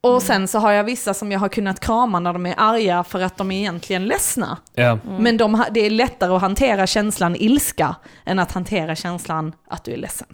Och 0.00 0.22
sen 0.22 0.48
så 0.48 0.58
har 0.58 0.72
jag 0.72 0.84
vissa 0.84 1.14
som 1.14 1.32
jag 1.32 1.38
har 1.38 1.48
kunnat 1.48 1.80
krama 1.80 2.20
när 2.20 2.32
de 2.32 2.46
är 2.46 2.54
arga 2.56 3.04
för 3.04 3.20
att 3.20 3.36
de 3.36 3.50
är 3.50 3.58
egentligen 3.58 4.04
ledsna. 4.04 4.58
Ja. 4.74 4.98
Men 5.18 5.36
de, 5.36 5.64
det 5.70 5.80
är 5.80 5.90
lättare 5.90 6.32
att 6.32 6.40
hantera 6.40 6.86
känslan 6.86 7.36
ilska 7.36 7.96
än 8.24 8.38
att 8.38 8.52
hantera 8.52 8.94
känslan 8.96 9.52
att 9.68 9.84
du 9.84 9.92
är 9.92 9.96
ledsen. 9.96 10.28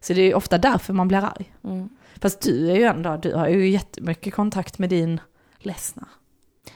Så 0.00 0.12
det 0.12 0.20
är 0.20 0.34
ofta 0.34 0.58
därför 0.58 0.92
man 0.92 1.08
blir 1.08 1.18
arg. 1.18 1.52
Mm. 1.64 1.88
Fast 2.20 2.40
du 2.40 2.70
är 2.70 2.74
ju 2.76 2.84
ändå, 2.84 3.16
du 3.16 3.34
har 3.34 3.48
ju 3.48 3.68
jättemycket 3.68 4.34
kontakt 4.34 4.78
med 4.78 4.90
din 4.90 5.20
ledsna. 5.58 6.08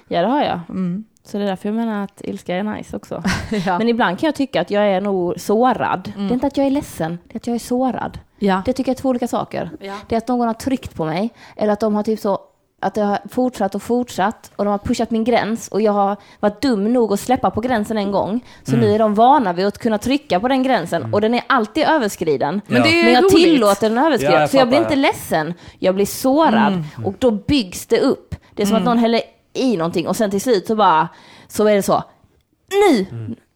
ja, 0.09 0.21
det 0.21 0.29
har 0.29 0.43
jag. 0.43 0.61
Mm. 0.69 1.05
Så 1.27 1.39
det 1.39 1.45
är 1.45 1.49
därför 1.49 1.68
jag 1.68 1.77
menar 1.77 2.05
att 2.05 2.20
ilska 2.25 2.57
är 2.57 2.62
nice 2.62 2.97
också. 2.97 3.22
Ja. 3.66 3.79
Men 3.79 3.89
ibland 3.89 4.18
kan 4.18 4.27
jag 4.27 4.35
tycka 4.35 4.61
att 4.61 4.70
jag 4.70 4.89
är 4.89 5.01
nog 5.01 5.41
sårad. 5.41 6.12
Mm. 6.16 6.29
Det 6.29 6.33
är 6.33 6.35
inte 6.35 6.47
att 6.47 6.57
jag 6.57 6.66
är 6.66 6.70
ledsen, 6.70 7.18
det 7.29 7.35
är 7.35 7.37
att 7.37 7.47
jag 7.47 7.55
är 7.55 7.59
sårad. 7.59 8.18
ja. 8.39 8.62
Det 8.64 8.72
tycker 8.72 8.91
jag 8.91 8.97
är 8.97 9.01
två 9.03 9.09
olika 9.09 9.29
saker. 9.29 9.70
Ja. 9.81 9.95
Det 10.09 10.14
är 10.14 10.18
att 10.18 10.29
någon 10.29 10.47
har 10.47 10.55
tryckt 10.55 10.95
på 10.95 11.05
mig, 11.05 11.31
eller 11.57 11.72
att 11.72 11.81
de 11.81 11.95
har 11.95 12.03
typ 12.03 12.20
så 12.20 12.39
att 12.81 12.95
det 12.95 13.03
har 13.03 13.18
fortsatt 13.31 13.75
och 13.75 13.83
fortsatt 13.83 14.51
och 14.57 14.64
de 14.64 14.70
har 14.70 14.79
pushat 14.79 15.11
min 15.11 15.25
gräns 15.25 15.68
och 15.68 15.81
jag 15.81 15.93
har 15.93 16.16
varit 16.41 16.62
dum 16.62 16.93
nog 16.93 17.12
att 17.12 17.20
släppa 17.20 17.51
på 17.51 17.61
gränsen 17.61 17.99
en 17.99 18.12
gång. 18.12 18.45
Så 18.62 18.77
nu 18.77 18.95
är 18.95 18.99
de 18.99 19.14
vana 19.14 19.53
vid 19.53 19.66
att 19.66 19.79
kunna 19.79 19.99
trycka 19.99 20.41
på 20.41 20.49
den 20.49 20.62
gränsen 20.62 21.14
och 21.14 21.20
den 21.20 21.35
är 21.35 21.43
alltid 21.47 21.85
överskriden. 21.85 22.61
Men 22.66 22.83
det 22.83 23.01
är 23.01 23.05
Men 23.05 23.12
jag 23.12 23.25
roligt. 23.25 23.35
tillåter 23.35 23.89
den 23.89 23.99
överskriden. 23.99 24.35
Ja, 24.35 24.41
jag 24.41 24.51
så 24.51 24.57
jag 24.57 24.68
blir 24.68 24.79
inte 24.79 24.97
ledsen, 24.97 25.55
jag 25.79 25.95
blir 25.95 26.07
sårad 26.07 26.85
och 27.05 27.14
då 27.18 27.31
byggs 27.31 27.87
det 27.87 28.01
upp. 28.01 28.35
Det 28.55 28.62
är 28.62 28.66
som 28.66 28.77
att 28.77 28.85
någon 28.85 28.99
häller 28.99 29.20
i 29.55 29.77
någonting 29.77 30.09
och 30.09 30.17
sen 30.17 30.31
till 30.31 30.41
slut 30.41 30.67
så 30.67 30.77
bara, 30.77 31.09
så 31.49 31.67
är 31.67 31.75
det 31.75 31.83
så, 31.83 32.03
nu 32.71 33.07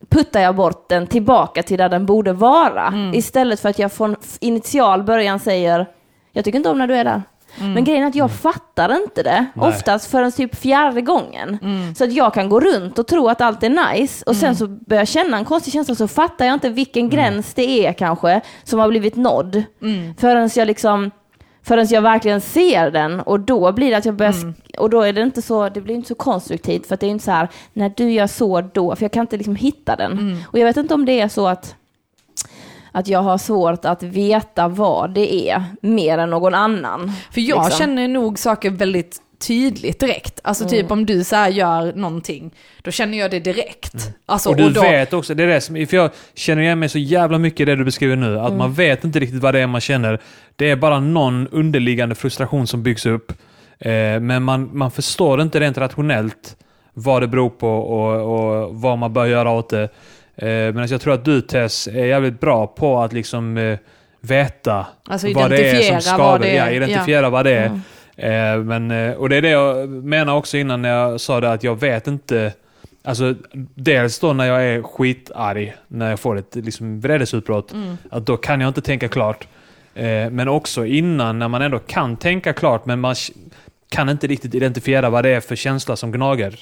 puttar 0.09 0.41
jag 0.41 0.57
bort 0.57 0.89
den 0.89 1.07
tillbaka 1.07 1.63
till 1.63 1.79
där 1.79 1.89
den 1.89 2.07
borde 2.07 2.33
vara. 2.33 2.95
Istället 3.15 3.61
för 3.61 3.69
att 3.69 3.79
jag 3.79 3.93
från 3.93 4.17
initial 4.41 5.03
början 5.03 5.41
säger, 5.41 5.87
jag 6.33 6.45
tycker 6.45 6.57
inte 6.57 6.71
om 6.71 6.79
när 6.79 6.87
du 6.87 6.95
är 6.95 7.05
där. 7.05 7.23
Men 7.61 7.85
grejen 7.85 8.05
är 8.05 8.09
att 8.09 8.15
jag 8.15 8.31
fattar 8.33 8.95
inte 8.95 9.23
det, 9.23 9.47
Nej. 9.55 9.69
oftast 9.69 10.11
förrän 10.11 10.33
typ 10.33 10.57
fjärde 10.57 11.01
gången. 11.01 11.59
Så 11.97 12.05
att 12.05 12.13
jag 12.13 12.35
kan 12.35 12.49
gå 12.49 12.61
runt 12.61 12.99
och 12.99 13.07
tro 13.07 13.29
att 13.29 13.41
allt 13.41 13.63
är 13.63 13.95
nice 13.95 14.25
och 14.27 14.37
sen 14.37 14.57
så 14.57 14.67
börjar 14.67 15.01
jag 15.01 15.09
känna 15.09 15.37
en 15.39 15.45
konstig 15.45 15.73
känsla 15.73 15.95
så 15.95 16.09
fattar 16.09 16.45
jag 16.45 16.55
inte 16.55 16.69
vilken 16.69 17.11
gräns 17.11 17.55
det 17.55 17.87
är 17.87 17.93
kanske 17.93 18.41
som 18.65 18.79
har 18.79 18.89
blivit 18.89 19.17
nådd. 19.17 19.63
Förrän 20.19 20.51
jag 20.57 20.67
liksom 20.67 21.11
Förrän 21.63 21.87
jag 21.91 22.03
verkligen 22.03 22.41
ser 22.41 22.91
den 22.91 23.21
och 23.21 23.41
då 23.41 23.73
blir 23.73 23.91
det 23.91 23.97
att 23.97 24.05
jag 24.05 24.15
börjar, 24.15 24.33
sk- 24.33 24.77
och 24.79 24.91
då 24.91 25.03
är 25.03 25.13
det 25.13 25.23
inte 25.23 25.43
så, 25.43 25.69
det 25.69 25.81
blir 25.81 25.95
inte 25.95 26.09
så 26.09 26.15
konstruktivt 26.15 26.87
för 26.87 26.95
att 26.95 27.01
det 27.01 27.07
är 27.07 27.11
inte 27.11 27.25
så 27.25 27.31
här, 27.31 27.49
när 27.73 27.93
du 27.97 28.11
gör 28.13 28.27
så 28.27 28.61
då, 28.61 28.97
för 28.97 29.05
jag 29.05 29.13
kan 29.13 29.21
inte 29.21 29.37
liksom 29.37 29.57
hitta 29.57 29.97
den. 29.97 30.45
Och 30.47 30.59
jag 30.59 30.65
vet 30.67 30.77
inte 30.77 30.95
om 30.95 31.05
det 31.05 31.21
är 31.21 31.29
så 31.29 31.47
att, 31.47 31.75
att 32.93 33.09
jag 33.09 33.23
har 33.23 33.39
svårt 33.39 33.85
att 33.85 34.03
veta 34.03 34.69
vad 34.69 35.11
det 35.11 35.51
är 35.51 35.65
mer 35.83 36.19
än 36.19 36.31
någon 36.31 36.55
annan. 36.55 37.13
För 37.31 37.41
jag 37.41 37.65
liksom. 37.65 37.79
känner 37.79 38.09
nog 38.09 38.39
saker 38.39 38.71
väldigt 38.71 39.23
tydligt 39.39 40.01
direkt. 40.01 40.41
Alltså 40.45 40.65
Mm. 40.65 40.71
typ 40.71 40.91
om 40.91 41.07
du 41.07 41.25
så 41.25 41.37
här 41.37 41.49
gör 41.51 41.93
någonting, 41.93 42.51
då 42.83 42.91
känner 42.91 43.19
jag 43.19 43.31
det 43.31 43.41
direkt. 43.41 44.11
Alltså, 44.27 44.49
Och 44.51 44.57
du 44.57 44.71
då, 44.71 44.81
vet 44.81 45.13
också, 45.13 45.35
det 45.35 45.43
är 45.43 45.47
det 45.47 45.61
som, 45.61 45.87
för 45.87 45.97
jag 45.97 46.11
känner 46.35 46.63
igen 46.63 46.79
mig 46.79 46.89
så 46.89 46.99
jävla 46.99 47.39
mycket 47.39 47.61
i 47.61 47.65
det 47.65 47.77
du 47.77 47.85
beskriver 47.85 48.17
nu, 48.17 48.39
att 48.41 48.47
Mm. 48.47 48.59
man 48.59 48.73
vet 48.75 49.05
inte 49.05 49.19
riktigt 49.19 49.43
vad 49.43 49.55
det 49.55 49.61
är 49.61 49.67
man 49.67 49.81
känner. 49.81 50.21
Det 50.57 50.71
är 50.71 50.77
bara 50.77 51.01
någon 51.01 51.49
underliggande 51.49 52.15
frustration 52.15 52.67
som 52.67 52.83
byggs 52.83 53.07
upp. 53.07 53.33
Eh, 53.79 53.91
men 54.21 54.43
man, 54.43 54.71
man 54.73 54.91
förstår 54.91 55.43
inte 55.43 55.61
rent 55.61 55.79
rationellt 55.79 56.57
vad 56.95 57.23
det 57.23 57.29
beror 57.29 57.51
på 57.51 57.69
och, 57.69 58.35
och 58.65 58.75
vad 58.75 58.99
man 58.99 59.13
bör 59.13 59.27
göra 59.27 59.51
åt 59.51 59.71
det. 59.71 59.83
Eh, 60.37 60.47
men 60.75 60.87
jag 60.89 61.01
tror 61.01 61.15
att 61.15 61.25
du 61.25 61.41
Tess 61.41 61.87
är 61.89 62.05
jävligt 62.05 62.41
bra 62.41 62.67
på 62.67 62.99
att 63.01 63.13
liksom 63.13 63.57
eh, 63.57 63.79
veta 64.21 64.87
Alltså 65.09 65.33
vad 65.33 65.51
det 65.51 65.71
är 65.71 65.91
som 65.91 66.01
skadar. 66.01 66.25
vad 66.25 66.41
det 66.41 66.49
är. 66.57 66.67
Ja, 66.67 66.71
identifiera 66.71 67.31
vad 67.31 67.45
det 67.47 67.53
är. 67.57 67.81
Eh, 68.19 68.59
men, 68.59 68.91
eh, 68.91 69.13
och 69.13 69.29
det 69.29 69.37
är 69.37 69.43
det 69.43 69.51
jag 69.51 69.89
menar 69.89 70.35
också 70.35 70.57
innan 70.57 70.83
när 70.83 70.89
jag 70.89 71.21
sa 71.21 71.41
det 71.41 71.53
att 71.53 71.65
jag 71.65 71.81
vet 71.81 72.07
inte. 72.07 72.53
Alltså, 73.03 73.35
dels 73.75 74.19
då 74.19 74.33
när 74.33 74.45
jag 74.47 74.65
är 74.65 74.83
skitarg, 74.83 75.75
när 75.89 76.11
jag 76.11 76.21
får 76.21 76.39
ett 76.39 76.57
liksom, 76.57 77.01
vredesutbrott, 77.01 77.73
att 78.11 78.27
då 78.27 78.37
kan 78.37 78.61
jag 78.61 78.69
inte 78.69 78.81
tänka 78.81 79.09
klart. 79.09 79.49
Eh, 79.95 80.31
men 80.31 80.49
också 80.49 80.87
innan, 80.87 81.39
när 81.39 81.49
man 81.49 81.63
ändå 81.63 81.79
kan 81.79 82.17
tänka 82.17 82.53
klart, 82.53 82.87
men 82.87 83.01
man 83.01 83.15
kan 83.89 84.09
inte 84.09 84.27
riktigt 84.27 84.55
identifiera 84.55 85.11
vad 85.11 85.25
det 85.25 85.31
är 85.31 85.41
för 85.41 85.57
känsla 85.57 85.97
som 85.97 86.13
gnager. 86.13 86.59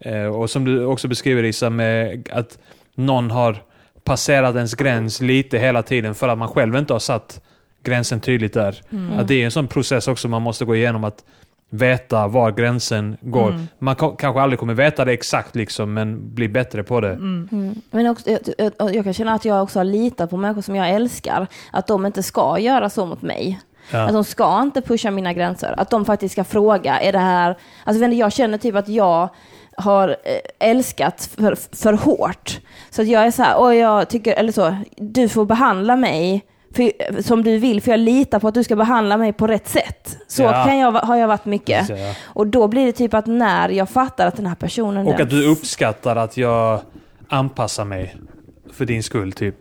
Eh, 0.00 0.26
och 0.26 0.50
som 0.50 0.64
du 0.64 0.84
också 0.84 1.08
beskriver 1.08 1.42
Issa, 1.42 1.70
med 1.70 2.28
att 2.32 2.58
någon 2.94 3.30
har 3.30 3.56
passerat 4.04 4.56
ens 4.56 4.74
gräns 4.74 5.20
lite 5.20 5.58
hela 5.58 5.82
tiden 5.82 6.14
för 6.14 6.28
att 6.28 6.38
man 6.38 6.48
själv 6.48 6.76
inte 6.76 6.92
har 6.92 7.00
satt 7.00 7.40
gränsen 7.82 8.20
tydligt 8.20 8.52
där. 8.54 8.80
Att 9.18 9.28
det 9.28 9.34
är 9.34 9.44
en 9.44 9.50
sån 9.50 9.68
process 9.68 10.08
också 10.08 10.28
man 10.28 10.42
måste 10.42 10.64
gå 10.64 10.76
igenom 10.76 11.04
att 11.04 11.24
veta 11.70 12.26
var 12.28 12.52
gränsen 12.52 13.16
går. 13.20 13.54
Man 13.78 13.96
ko- 13.96 14.16
kanske 14.16 14.40
aldrig 14.40 14.58
kommer 14.58 14.74
veta 14.74 15.04
det 15.04 15.12
exakt 15.12 15.56
liksom, 15.56 15.94
men 15.94 16.34
bli 16.34 16.48
bättre 16.48 16.82
på 16.82 17.00
det. 17.00 17.16
Men 17.90 18.06
också, 18.06 18.30
jag, 18.30 18.40
jag, 18.78 18.94
jag 18.94 19.04
kan 19.04 19.12
känna 19.12 19.32
att 19.32 19.44
jag 19.44 19.62
också 19.62 19.78
har 19.78 19.84
litat 19.84 20.30
på 20.30 20.36
människor 20.36 20.62
som 20.62 20.76
jag 20.76 20.90
älskar, 20.90 21.46
att 21.70 21.86
de 21.86 22.06
inte 22.06 22.22
ska 22.22 22.58
göra 22.58 22.90
så 22.90 23.06
mot 23.06 23.22
mig. 23.22 23.60
Ja. 23.90 24.02
Att 24.02 24.12
de 24.12 24.24
ska 24.24 24.62
inte 24.62 24.82
pusha 24.82 25.10
mina 25.10 25.32
gränser. 25.32 25.74
Att 25.76 25.90
de 25.90 26.04
faktiskt 26.04 26.32
ska 26.32 26.44
fråga, 26.44 27.00
är 27.00 27.12
det 27.12 27.18
här... 27.18 27.56
Alltså 27.84 28.04
jag 28.04 28.32
känner 28.32 28.58
typ 28.58 28.74
att 28.74 28.88
jag 28.88 29.28
har 29.76 30.08
eh, 30.08 30.68
älskat 30.70 31.30
för, 31.36 31.56
för 31.76 31.92
hårt. 31.92 32.60
Så 32.90 33.02
att 33.02 33.08
jag 33.08 33.26
är 33.26 33.30
så 33.30 33.42
här, 33.42 33.60
och 33.60 33.74
jag 33.74 34.08
tycker, 34.08 34.34
eller 34.34 34.52
så, 34.52 34.76
du 34.96 35.28
får 35.28 35.44
behandla 35.44 35.96
mig 35.96 36.44
för, 36.74 37.22
som 37.22 37.42
du 37.44 37.58
vill, 37.58 37.82
för 37.82 37.90
jag 37.90 38.00
litar 38.00 38.38
på 38.38 38.48
att 38.48 38.54
du 38.54 38.64
ska 38.64 38.76
behandla 38.76 39.16
mig 39.16 39.32
på 39.32 39.46
rätt 39.46 39.68
sätt. 39.68 40.16
Så 40.28 40.42
Ja. 40.42 40.64
kan 40.64 40.78
jag, 40.78 40.92
har 40.92 41.16
jag 41.16 41.28
varit 41.28 41.44
mycket. 41.44 41.88
Ja. 41.88 41.96
Och 42.24 42.46
då 42.46 42.68
blir 42.68 42.86
det 42.86 42.92
typ 42.92 43.14
att 43.14 43.26
när 43.26 43.68
jag 43.68 43.90
fattar 43.90 44.26
att 44.26 44.36
den 44.36 44.46
här 44.46 44.54
personen... 44.54 45.06
Och 45.06 45.12
den- 45.12 45.22
att 45.22 45.30
du 45.30 45.46
uppskattar 45.46 46.16
att 46.16 46.36
jag 46.36 46.80
anpassar 47.28 47.84
mig 47.84 48.16
för 48.72 48.84
din 48.84 49.02
skull, 49.02 49.32
typ. 49.32 49.56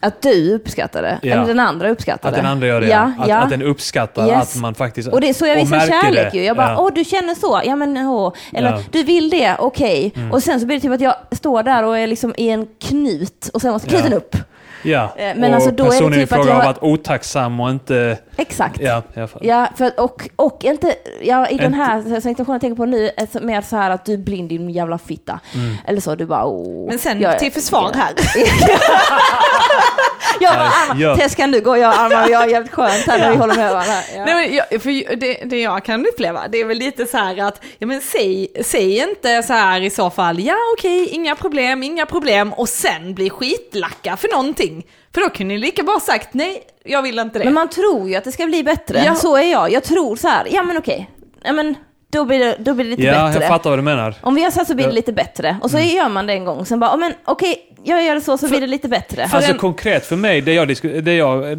Att 0.00 0.22
du 0.22 0.54
uppskattar 0.54 1.02
det, 1.02 1.18
Ja. 1.22 1.32
eller 1.34 1.46
den 1.46 1.60
andra 1.60 1.88
uppskattar 1.90 2.28
Att 2.28 2.34
det. 2.34 2.40
den 2.40 2.50
andra 2.50 2.66
gör 2.66 2.80
det, 2.80 2.86
Ja, 2.88 3.12
Att, 3.18 3.30
att 3.30 3.50
den 3.50 3.62
uppskattar 3.62 4.26
Yes. 4.28 4.54
att 4.56 4.60
man 4.62 4.74
faktiskt... 4.74 5.08
Och 5.08 5.20
det 5.20 5.28
är 5.28 5.34
så 5.34 5.46
jag 5.46 5.56
visar 5.56 5.80
kärlek 5.80 6.32
det. 6.32 6.38
ju. 6.38 6.44
Jag 6.44 6.56
bara, 6.56 6.78
åh 6.78 6.90
du 6.94 7.04
känner 7.04 7.34
så, 7.34 7.60
ja 7.64 7.76
men 7.76 7.96
åh. 7.96 8.32
Eller. 8.52 8.68
Mm. 8.72 8.82
du 8.90 9.02
vill 9.02 9.30
det, 9.30 9.56
okej. 9.58 10.12
Och 10.32 10.42
sen 10.42 10.60
så 10.60 10.66
blir 10.66 10.76
det 10.76 10.80
typ 10.82 10.92
att 10.92 11.00
jag 11.00 11.14
står 11.32 11.62
där 11.62 11.84
och 11.84 11.98
är 11.98 12.06
liksom 12.06 12.34
i 12.36 12.48
en 12.50 12.66
knut 12.80 13.50
och 13.54 13.60
sen 13.60 13.72
måste 13.72 13.88
knuten 13.88 14.12
upp. 14.12 14.36
Ja, 14.84 15.12
Eh, 15.16 15.32
men 15.36 15.44
och 15.50 15.54
alltså, 15.54 15.70
då 15.70 15.84
är 15.84 15.88
det 15.88 15.92
personen 15.92 16.12
i 16.14 16.16
typ 16.22 16.32
att 16.32 16.36
fråga 16.38 16.48
jag 16.50 16.56
har 16.56 16.64
varit 16.64 16.82
otacksam 16.82 17.60
och 17.60 17.70
inte... 17.70 18.18
Exakt. 18.36 18.80
Ja. 18.80 19.02
Ja, 19.40 19.68
för, 19.76 20.00
och, 20.00 20.28
och 20.36 20.64
inte, 20.64 20.94
ja, 21.22 21.48
i 21.48 21.56
den 21.56 21.74
här 21.74 22.20
situationen 22.20 22.52
jag 22.54 22.60
tänker 22.60 22.76
på 22.76 22.84
nu, 22.86 23.10
så- 23.32 23.40
mer 23.40 23.60
så 23.62 23.76
här 23.76 23.90
att 23.90 24.04
du 24.04 24.12
är 24.12 24.18
blind 24.18 24.48
din 24.48 24.70
jävla 24.70 24.98
fitta. 24.98 25.40
Mm. 25.54 25.76
Eller 25.86 26.00
så, 26.00 26.14
du 26.14 26.26
bara 26.26 26.44
åh. 26.44 26.88
Men 26.88 26.98
sen 26.98 27.20
jag- 27.20 27.38
till 27.38 27.52
försvar 27.52 27.92
här. 27.94 28.12
Jag 30.40 30.54
bara, 30.54 30.68
Armand, 30.68 31.00
Ja. 31.00 31.16
Tess 31.16 31.34
kan 31.34 31.50
du 31.50 31.60
gå, 31.60 31.76
jag 31.76 31.88
och 31.88 32.00
Armand, 32.00 32.26
vi 32.28 32.34
har 32.34 32.46
jävligt 32.46 32.72
skönt 32.72 33.06
här 33.06 33.18
när 33.18 33.30
vi 33.30 33.36
håller 33.36 33.54
med 33.54 33.70
varandra. 33.70 33.94
Ja. 34.16 34.24
Nej, 34.24 34.34
men 34.34 34.54
jag, 34.54 34.82
för 34.82 35.16
det, 35.16 35.34
det 35.44 35.60
jag 35.60 35.84
kan 35.84 36.06
uppleva, 36.06 36.48
det 36.48 36.60
är 36.60 36.64
väl 36.64 36.78
lite 36.78 37.06
så 37.06 37.16
här 37.16 37.42
att, 37.42 37.64
ja 37.78 37.86
men 37.86 38.00
säg, 38.00 38.48
säg 38.64 38.98
inte 38.98 39.42
så 39.42 39.52
här 39.52 39.80
i 39.80 39.90
så 39.90 40.10
fall, 40.10 40.40
ja 40.40 40.56
okej, 40.78 41.08
inga 41.08 41.36
problem, 41.36 41.82
inga 41.82 42.06
problem, 42.06 42.52
och 42.52 42.68
sen 42.68 43.14
bli 43.14 43.30
skitlacka 43.30 44.16
för 44.16 44.28
någonting. 44.28 44.86
För 45.14 45.20
då 45.20 45.28
kunde 45.28 45.54
ni 45.54 45.60
lika 45.60 45.82
bra 45.82 46.00
sagt, 46.00 46.34
nej, 46.34 46.62
jag 46.84 47.02
vill 47.02 47.18
inte 47.18 47.38
det. 47.38 47.44
Men 47.44 47.54
man 47.54 47.68
tror 47.68 48.08
ju 48.08 48.14
att 48.14 48.24
det 48.24 48.32
ska 48.32 48.46
bli 48.46 48.62
bättre. 48.64 49.02
Ja. 49.06 49.14
Så 49.14 49.36
är 49.36 49.52
jag. 49.52 49.72
Jag 49.72 49.84
tror 49.84 50.16
så 50.16 50.28
här, 50.28 50.46
ja 50.50 50.62
men 50.62 50.78
okej, 50.78 51.10
ja, 51.44 51.52
men 51.52 51.74
då 52.14 52.24
blir 52.24 52.38
det, 52.38 52.56
då 52.58 52.74
blir 52.74 52.84
det 52.84 52.90
lite 52.90 53.02
Ja, 53.02 53.26
bättre. 53.26 53.40
jag 53.42 53.48
fattar 53.48 53.70
vad 53.70 53.78
du 53.78 53.82
menar. 53.82 54.14
Om 54.20 54.34
vi 54.34 54.42
har 54.44 54.50
satt 54.50 54.66
så 54.66 54.74
blir 54.74 54.84
det 54.84 54.90
Ja. 54.90 54.94
lite 54.94 55.12
bättre. 55.12 55.56
Och 55.62 55.70
så 55.70 55.78
gör 55.78 56.08
man 56.08 56.26
det 56.26 56.32
en 56.32 56.44
gång, 56.44 56.66
sen 56.66 56.80
bara, 56.80 56.94
oh, 56.94 56.98
men 56.98 57.12
okej, 57.24 57.56
jag 57.84 58.04
gör 58.04 58.14
det 58.14 58.20
så, 58.20 58.38
så 58.38 58.48
blir 58.48 58.60
det 58.60 58.66
lite 58.66 58.88
bättre. 58.88 59.28
Alltså 59.32 59.52
en- 59.52 59.58
konkret 59.58 60.06
för 60.06 60.16
mig, 60.16 60.40
det 60.40 60.54
jag, 60.54 60.68
det 61.04 61.14
jag 61.14 61.52
eh, 61.52 61.58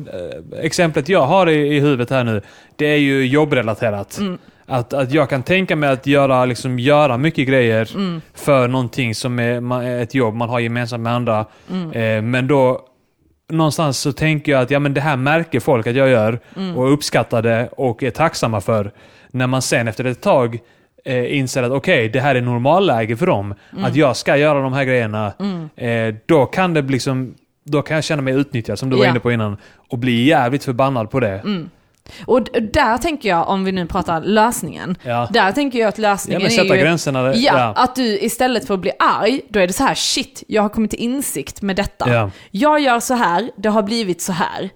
exemplet 0.62 1.10
jag 1.10 1.22
har 1.26 1.50
i, 1.50 1.76
i 1.76 1.80
huvudet 1.80 2.10
här 2.10 2.24
nu, 2.24 2.42
det 2.76 2.86
är 2.86 2.98
ju 2.98 3.26
jobbrelaterat. 3.28 4.20
Att, 4.68 4.94
att 4.94 5.12
jag 5.12 5.30
kan 5.30 5.44
tänka 5.44 5.76
mig 5.76 5.90
att 5.90 6.08
göra, 6.08 6.46
liksom, 6.46 6.80
göra 6.80 7.18
mycket 7.18 7.48
grejer 7.48 7.90
för 8.34 8.68
någonting 8.68 9.16
som 9.16 9.40
är 9.40 10.00
ett 10.04 10.16
jobb 10.16 10.36
man 10.36 10.50
har 10.50 10.60
gemensamt 10.60 11.04
med 11.04 11.14
andra. 11.14 11.40
Eh, 11.94 12.22
men 12.22 12.48
då 12.48 12.82
någonstans 13.50 14.00
så 14.00 14.12
tänker 14.12 14.52
jag 14.52 14.62
att 14.62 14.72
ja, 14.72 14.80
men 14.80 14.94
det 14.94 15.02
här 15.02 15.16
märker 15.18 15.60
folk 15.60 15.88
att 15.88 15.96
jag 15.96 16.10
gör 16.10 16.40
och 16.76 16.94
uppskattar 16.94 17.42
det 17.42 17.70
och 17.78 18.04
är 18.04 18.12
tacksamma 18.12 18.62
för. 18.62 18.92
När 19.36 19.48
man 19.48 19.62
sen 19.62 19.88
efter 19.88 20.06
ett 20.06 20.22
tag 20.22 20.60
eh, 21.06 21.38
inser 21.38 21.64
att 21.64 21.72
okej, 21.72 22.10
det 22.10 22.20
här 22.20 22.36
är 22.36 22.42
normalläge 22.42 23.18
för 23.18 23.26
dem. 23.26 23.54
Att 23.84 23.96
jag 23.96 24.16
ska 24.18 24.38
göra 24.38 24.62
de 24.62 24.74
här 24.74 24.84
grejerna. 24.84 25.34
Eh, 25.76 26.16
då 26.26 26.46
kan 26.46 26.74
det 26.74 26.82
liksom 26.82 27.36
då 27.64 27.82
kan 27.82 27.96
jag 27.96 28.04
känna 28.04 28.22
mig 28.22 28.34
utnyttjad, 28.34 28.80
som 28.80 28.90
du 28.90 28.96
var 28.98 29.04
Ja. 29.04 29.10
inne 29.10 29.20
på 29.20 29.32
innan. 29.32 29.58
Och 29.90 29.98
bli 29.98 30.24
jävligt 30.24 30.64
förbannad 30.64 31.10
på 31.12 31.20
det. 31.20 31.44
Och 32.26 32.44
d- 32.44 32.60
där 32.74 32.98
tänker 32.98 33.30
jag, 33.30 33.50
om 33.50 33.64
vi 33.66 33.72
nu 33.72 33.86
pratar 33.86 34.22
lösningen, 34.22 34.96
Ja. 35.04 35.30
där 35.34 35.52
tänker 35.52 35.80
jag 35.80 35.88
att 35.88 35.98
lösningen 35.98 36.42
Ja, 36.42 36.48
men 36.48 36.54
är 36.60 36.64
sätta 36.64 36.76
ju... 36.76 36.82
gränserna 36.82 37.22
där- 37.22 37.34
Ja, 37.38 37.60
ja. 37.60 37.74
att 37.84 37.96
du 37.96 38.20
istället 38.20 38.68
för 38.68 38.74
att 38.74 38.80
bli 38.80 38.92
arg, 39.00 39.42
då 39.50 39.60
är 39.60 39.68
det 39.68 39.74
så 39.74 39.84
här, 39.84 39.96
shit, 39.96 40.44
jag 40.48 40.62
har 40.62 40.70
kommit 40.70 40.92
till 40.92 41.00
insikt 41.00 41.62
med 41.62 41.76
detta. 41.76 42.14
Ja. 42.14 42.32
Jag 42.52 42.80
gör 42.80 43.00
så 43.00 43.14
här, 43.14 43.52
det 43.58 43.70
har 43.70 43.84
blivit 43.84 44.22
så 44.22 44.32
här. 44.32 44.70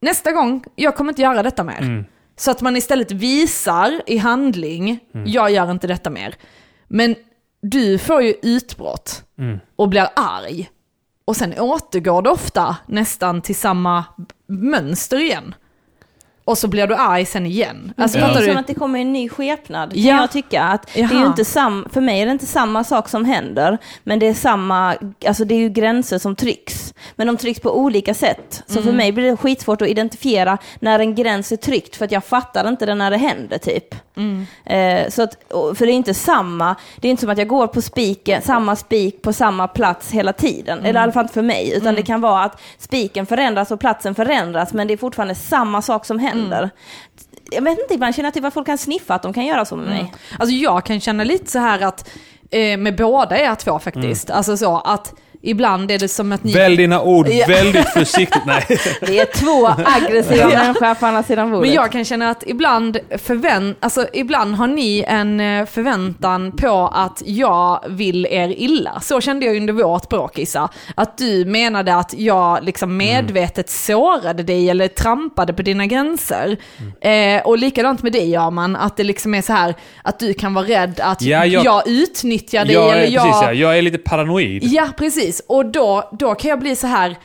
Nästa 0.00 0.32
gång, 0.32 0.64
jag 0.76 0.96
kommer 0.96 1.12
inte 1.12 1.22
göra 1.22 1.42
detta 1.42 1.64
mer. 1.64 1.78
Mm. 1.80 2.04
Så 2.36 2.50
att 2.50 2.60
man 2.60 2.76
istället 2.76 3.12
visar 3.12 4.02
i 4.06 4.16
handling, 4.18 4.98
Mm. 5.14 5.26
jag 5.30 5.50
gör 5.50 5.70
inte 5.70 5.86
detta 5.86 6.10
mer. 6.10 6.34
Men 6.88 7.14
du 7.62 7.98
får 7.98 8.22
ju 8.22 8.34
utbrott 8.42 9.22
Mm. 9.38 9.58
och 9.76 9.88
blir 9.88 10.08
arg. 10.16 10.70
Och 11.24 11.36
sen 11.36 11.58
återgår 11.58 12.22
det 12.22 12.30
ofta 12.30 12.76
nästan 12.86 13.42
till 13.42 13.56
samma 13.56 14.04
mönster 14.48 15.18
igen. 15.20 15.54
Och 16.44 16.58
så 16.58 16.68
blir 16.68 16.86
du 16.86 16.94
arg 16.94 17.24
sen 17.26 17.46
igen. 17.46 17.92
Alltså, 17.96 18.18
det 18.18 18.24
är 18.24 18.28
fattar 18.28 18.40
som 18.40 18.52
du? 18.52 18.58
att 18.60 18.66
det 18.66 18.74
kommer 18.74 18.98
en 18.98 19.12
ny 19.12 19.28
skepnad, 19.28 19.90
kan 19.92 20.02
Ja. 20.02 20.20
jag 20.20 20.30
tycka. 20.32 20.62
Att 20.62 20.94
det 20.94 21.00
är 21.00 21.26
inte 21.26 21.44
sam, 21.44 21.88
för 21.92 22.00
mig 22.00 22.20
är 22.20 22.26
det 22.26 22.32
inte 22.32 22.46
samma 22.46 22.84
sak 22.84 23.08
som 23.08 23.24
händer, 23.24 23.78
men 24.04 24.18
det 24.18 24.26
är 24.26 24.34
samma, 24.34 24.96
alltså 25.26 25.44
det 25.44 25.54
är 25.54 25.58
ju 25.58 25.68
gränser 25.68 26.18
som 26.18 26.36
trycks. 26.36 26.83
Men 27.16 27.26
de 27.26 27.36
trycks 27.36 27.60
på 27.60 27.78
olika 27.78 28.14
sätt. 28.14 28.62
Så 28.66 28.72
Mm. 28.72 28.84
för 28.84 28.92
mig 28.92 29.12
blir 29.12 29.30
det 29.30 29.36
skitsvårt 29.36 29.82
att 29.82 29.88
identifiera 29.88 30.58
när 30.80 30.98
en 30.98 31.14
gräns 31.14 31.52
är 31.52 31.56
tryckt, 31.56 31.96
för 31.96 32.04
att 32.04 32.12
jag 32.12 32.24
fattar 32.24 32.68
inte 32.68 32.86
det 32.86 32.94
när 32.94 33.10
det 33.10 33.16
händer 33.16 33.58
typ. 33.58 33.94
Mm. 34.16 34.46
Eh, 34.66 35.10
så 35.10 35.22
att, 35.22 35.36
för 35.50 35.86
det 35.86 35.92
är 35.92 35.94
inte 35.94 36.14
samma, 36.14 36.76
det 36.96 37.08
är 37.08 37.10
inte 37.10 37.20
som 37.20 37.30
att 37.30 37.38
jag 37.38 37.48
går 37.48 37.66
på 37.66 37.82
spiken, 37.82 38.42
samma 38.42 38.76
spik 38.76 39.22
på 39.22 39.32
samma 39.32 39.68
plats 39.68 40.10
hela 40.10 40.32
tiden. 40.32 40.78
Mm. 40.78 40.90
Eller 40.90 41.00
i 41.00 41.02
alla 41.02 41.12
fall 41.12 41.22
inte 41.24 41.34
för 41.34 41.42
mig, 41.42 41.72
utan 41.76 41.94
det 41.94 42.02
kan 42.02 42.20
vara 42.20 42.42
att 42.44 42.60
spiken 42.78 43.26
förändras 43.26 43.70
och 43.70 43.80
platsen 43.80 44.14
förändras, 44.14 44.72
men 44.72 44.86
det 44.86 44.92
är 44.92 44.98
fortfarande 44.98 45.34
samma 45.34 45.82
sak 45.82 46.06
som 46.06 46.18
händer. 46.18 46.58
Mm. 46.58 46.70
Jag 47.50 47.62
vet 47.62 47.78
inte, 47.78 47.94
ibland 47.94 48.14
känner 48.14 48.26
jag 48.26 48.34
typ 48.34 48.44
att 48.44 48.54
folk 48.54 48.66
kan 48.66 48.78
sniffa 48.78 49.14
att 49.14 49.22
de 49.22 49.32
kan 49.32 49.46
göra 49.46 49.64
så 49.64 49.76
med 49.76 49.86
mig. 49.86 50.12
Alltså 50.38 50.54
jag 50.54 50.84
kan 50.84 51.00
känna 51.00 51.24
lite 51.24 51.50
så 51.50 51.58
här 51.58 51.80
att, 51.80 52.10
eh, 52.50 52.76
med 52.78 52.96
båda 52.96 53.38
er 53.38 53.54
två 53.54 53.78
faktiskt, 53.78 54.30
alltså 54.30 54.56
så 54.56 54.78
att 54.78 55.14
ibland 55.44 55.90
är 55.90 55.98
det 55.98 56.08
som 56.08 56.32
att 56.32 56.44
ni... 56.44 56.52
Välj 56.52 56.76
dina 56.76 57.02
ord 57.02 57.28
Ja. 57.28 57.46
väldigt 57.48 57.88
försiktigt. 57.94 58.42
Nej. 58.46 58.64
Vi 59.02 59.18
är 59.18 59.24
två 59.24 59.66
aggressiva 59.84 60.48
människor 60.48 60.94
på 60.94 61.06
andra 61.06 61.22
sidan 61.22 61.50
bordet. 61.50 61.66
Men 61.66 61.74
jag 61.74 61.92
kan 61.92 62.04
känna 62.04 62.30
att 62.30 62.42
ibland, 62.46 62.98
förvänt, 63.18 63.76
alltså 63.80 64.06
ibland 64.12 64.54
har 64.54 64.66
ni 64.66 65.04
en 65.08 65.40
eh, 65.40 65.66
förväntan 65.66 66.52
på 66.52 66.90
att 66.94 67.22
jag 67.26 67.80
vill 67.88 68.26
er 68.30 68.48
illa. 68.48 69.00
Så 69.00 69.20
kände 69.20 69.46
jag 69.46 69.56
under 69.56 69.72
vårt 69.72 70.08
bråk 70.08 70.38
Issa. 70.38 70.68
Att 70.94 71.18
du 71.18 71.44
menade 71.44 71.94
att 71.96 72.14
jag 72.18 72.64
liksom 72.64 72.96
medvetet 72.96 73.70
sårade 73.70 74.42
dig 74.42 74.70
eller 74.70 74.88
trampade 74.88 75.52
på 75.52 75.62
dina 75.62 75.86
gränser. 75.86 76.56
Eh, 77.00 77.42
och 77.46 77.58
likadant 77.58 78.02
med 78.02 78.12
dig 78.12 78.36
Arman, 78.36 78.76
att 78.76 78.96
det 78.96 79.04
liksom 79.04 79.34
är 79.34 79.42
så 79.42 79.52
här 79.52 79.74
att 80.02 80.18
du 80.18 80.34
kan 80.34 80.54
vara 80.54 80.66
rädd 80.66 81.00
att 81.02 81.22
Ja, 81.22 81.46
jag, 81.46 81.64
jag- 81.64 81.88
utnyttjar 81.88 82.64
dig 82.64 82.74
Jag 82.74 82.88
är, 82.90 82.96
eller 82.96 83.12
jag... 83.12 83.24
precis, 83.24 83.42
ja, 83.42 83.52
jag 83.52 83.78
är 83.78 83.82
lite 83.82 83.98
paranoid. 83.98 84.64
Ja, 84.64 84.88
precis. 84.98 85.33
Och 85.40 85.66
då, 85.66 86.10
då 86.12 86.34
kan 86.34 86.48
jag 86.48 86.58
bli 86.58 86.76
så 86.76 86.86
här, 86.86 87.18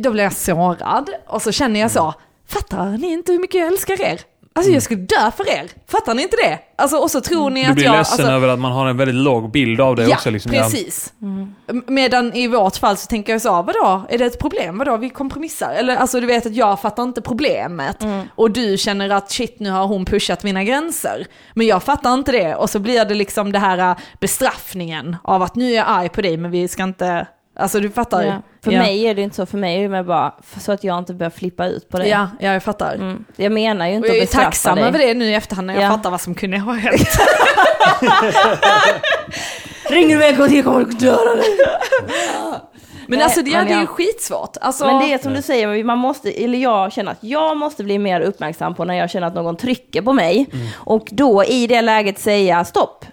då 0.00 0.10
blir 0.10 0.24
jag 0.24 0.32
sårad 0.32 1.10
och 1.26 1.42
så 1.42 1.52
känner 1.52 1.80
jag 1.80 1.90
så, 1.90 2.14
fattar 2.48 2.90
ni 2.98 3.12
inte 3.12 3.32
hur 3.32 3.38
mycket 3.38 3.60
jag 3.60 3.68
älskar 3.68 4.00
er? 4.00 4.20
Alltså 4.54 4.72
jag 4.72 4.82
skulle 4.82 5.00
dö 5.00 5.30
för 5.36 5.48
er, 5.48 5.70
fattar 5.88 6.14
ni 6.14 6.22
inte 6.22 6.36
det? 6.36 6.58
Alltså, 6.76 6.96
och 6.96 7.10
så 7.10 7.20
tror 7.20 7.50
ni 7.50 7.62
Du 7.64 7.68
att 7.68 7.74
blir 7.74 7.84
jag... 7.84 7.96
ledsen 7.96 8.20
alltså, 8.20 8.32
över 8.32 8.48
att 8.48 8.58
man 8.58 8.72
har 8.72 8.86
en 8.86 8.96
väldigt 8.96 9.14
låg 9.14 9.50
bild 9.50 9.80
av 9.80 9.96
det 9.96 10.02
Ja, 10.04 10.14
också. 10.14 10.30
Liksom. 10.30 10.52
Ja. 10.54 10.62
precis. 10.62 11.12
M- 11.22 11.54
Medan 11.86 12.32
i 12.32 12.46
vårt 12.46 12.76
fall 12.76 12.96
så 12.96 13.06
tänker 13.06 13.32
jag 13.32 13.42
så, 13.42 13.50
vadå, 13.62 14.02
är 14.08 14.18
det 14.18 14.24
ett 14.24 14.38
problem? 14.38 14.78
Vadå, 14.78 14.96
vi 14.96 15.10
kompromissar? 15.10 15.72
Eller 15.72 15.96
alltså 15.96 16.20
du 16.20 16.26
vet 16.26 16.46
att 16.46 16.54
jag 16.54 16.80
fattar 16.80 17.02
inte 17.02 17.20
problemet. 17.22 17.96
Och 18.34 18.50
du 18.50 18.76
känner 18.78 19.10
att 19.10 19.30
shit, 19.30 19.60
nu 19.60 19.70
har 19.70 19.86
hon 19.86 20.04
pushat 20.04 20.42
mina 20.42 20.64
gränser. 20.64 21.26
Men 21.54 21.66
jag 21.66 21.82
fattar 21.82 22.14
inte 22.14 22.32
det. 22.32 22.54
Och 22.54 22.70
så 22.70 22.78
blir 22.78 23.04
det 23.04 23.14
liksom 23.14 23.52
det 23.52 23.58
här 23.58 23.78
äh, 23.78 23.96
bestraffningen 24.20 25.16
av 25.24 25.42
att 25.42 25.54
nu 25.56 25.70
är 25.72 25.76
jag 25.76 25.86
arg 25.88 26.08
på 26.08 26.22
dig, 26.22 26.36
men 26.36 26.50
vi 26.50 26.68
ska 26.68 26.82
inte 26.82 27.26
Alltså 27.62 27.80
du 27.80 27.90
fattar? 27.90 28.22
Ja. 28.22 28.42
För 28.64 28.72
ja. 28.72 28.78
mig 28.82 29.02
är 29.06 29.14
det 29.14 29.22
inte 29.22 29.36
så, 29.36 29.46
för 29.46 29.58
mig 29.58 29.78
är 29.78 29.82
det 29.82 29.88
mer 29.88 30.02
bara 30.02 30.34
så 30.60 30.72
att 30.72 30.84
jag 30.84 30.98
inte 30.98 31.14
börjar 31.14 31.30
flippa 31.30 31.66
ut 31.66 31.88
på 31.88 31.98
det. 31.98 32.08
Ja, 32.08 32.28
ja, 32.40 32.52
jag 32.52 32.62
fattar. 32.62 32.94
Mm. 32.94 33.24
Jag 33.36 33.52
menar 33.52 33.86
ju 33.86 33.92
Och 33.92 33.96
inte 33.96 34.08
jag 34.08 34.14
att 34.16 34.22
är 34.22 34.26
bestraffa 34.26 34.44
tacksam 34.44 34.76
dig. 34.76 34.84
över 34.88 34.98
det 34.98 35.14
nu 35.14 35.24
i 35.24 35.34
efterhand 35.34 35.66
när 35.66 35.74
jag 35.74 35.82
Ja. 35.82 35.88
fattar 35.88 36.10
vad 36.10 36.20
som 36.20 36.34
kunde 36.34 36.58
ha 36.58 36.72
hänt. 36.72 37.08
Ringer 39.90 40.08
du 40.08 40.16
mig 40.18 40.28
en 40.48 40.54
jag 40.56 40.64
kommer 40.64 40.80
att 40.80 41.00
döda 41.00 41.34
dig. 41.34 41.44
Men 43.06 43.18
Nej, 43.18 43.22
alltså 43.24 43.42
det, 43.42 43.50
men 43.50 43.66
det 43.66 43.72
är 43.72 43.74
ju 43.74 43.80
jag- 43.80 43.88
skitsvårt. 43.88 44.56
Alltså, 44.60 44.86
Men 44.86 44.98
det 44.98 45.12
är 45.12 45.18
som 45.18 45.34
du 45.34 45.42
säger, 45.42 45.84
man 45.84 45.98
måste, 45.98 46.30
eller 46.44 46.58
jag 46.58 46.92
känner 46.92 47.12
att 47.12 47.18
jag 47.24 47.56
måste 47.56 47.84
bli 47.84 47.98
mer 47.98 48.20
uppmärksam 48.20 48.74
på 48.74 48.84
när 48.84 48.94
jag 48.94 49.10
känner 49.10 49.26
att 49.26 49.34
någon 49.34 49.56
trycker 49.56 50.02
på 50.02 50.12
mig. 50.12 50.46
Mm. 50.52 50.66
Och 50.74 51.08
då 51.10 51.44
i 51.44 51.66
det 51.66 51.82
läget 51.82 52.18
säga 52.18 52.64
stopp. 52.64 53.04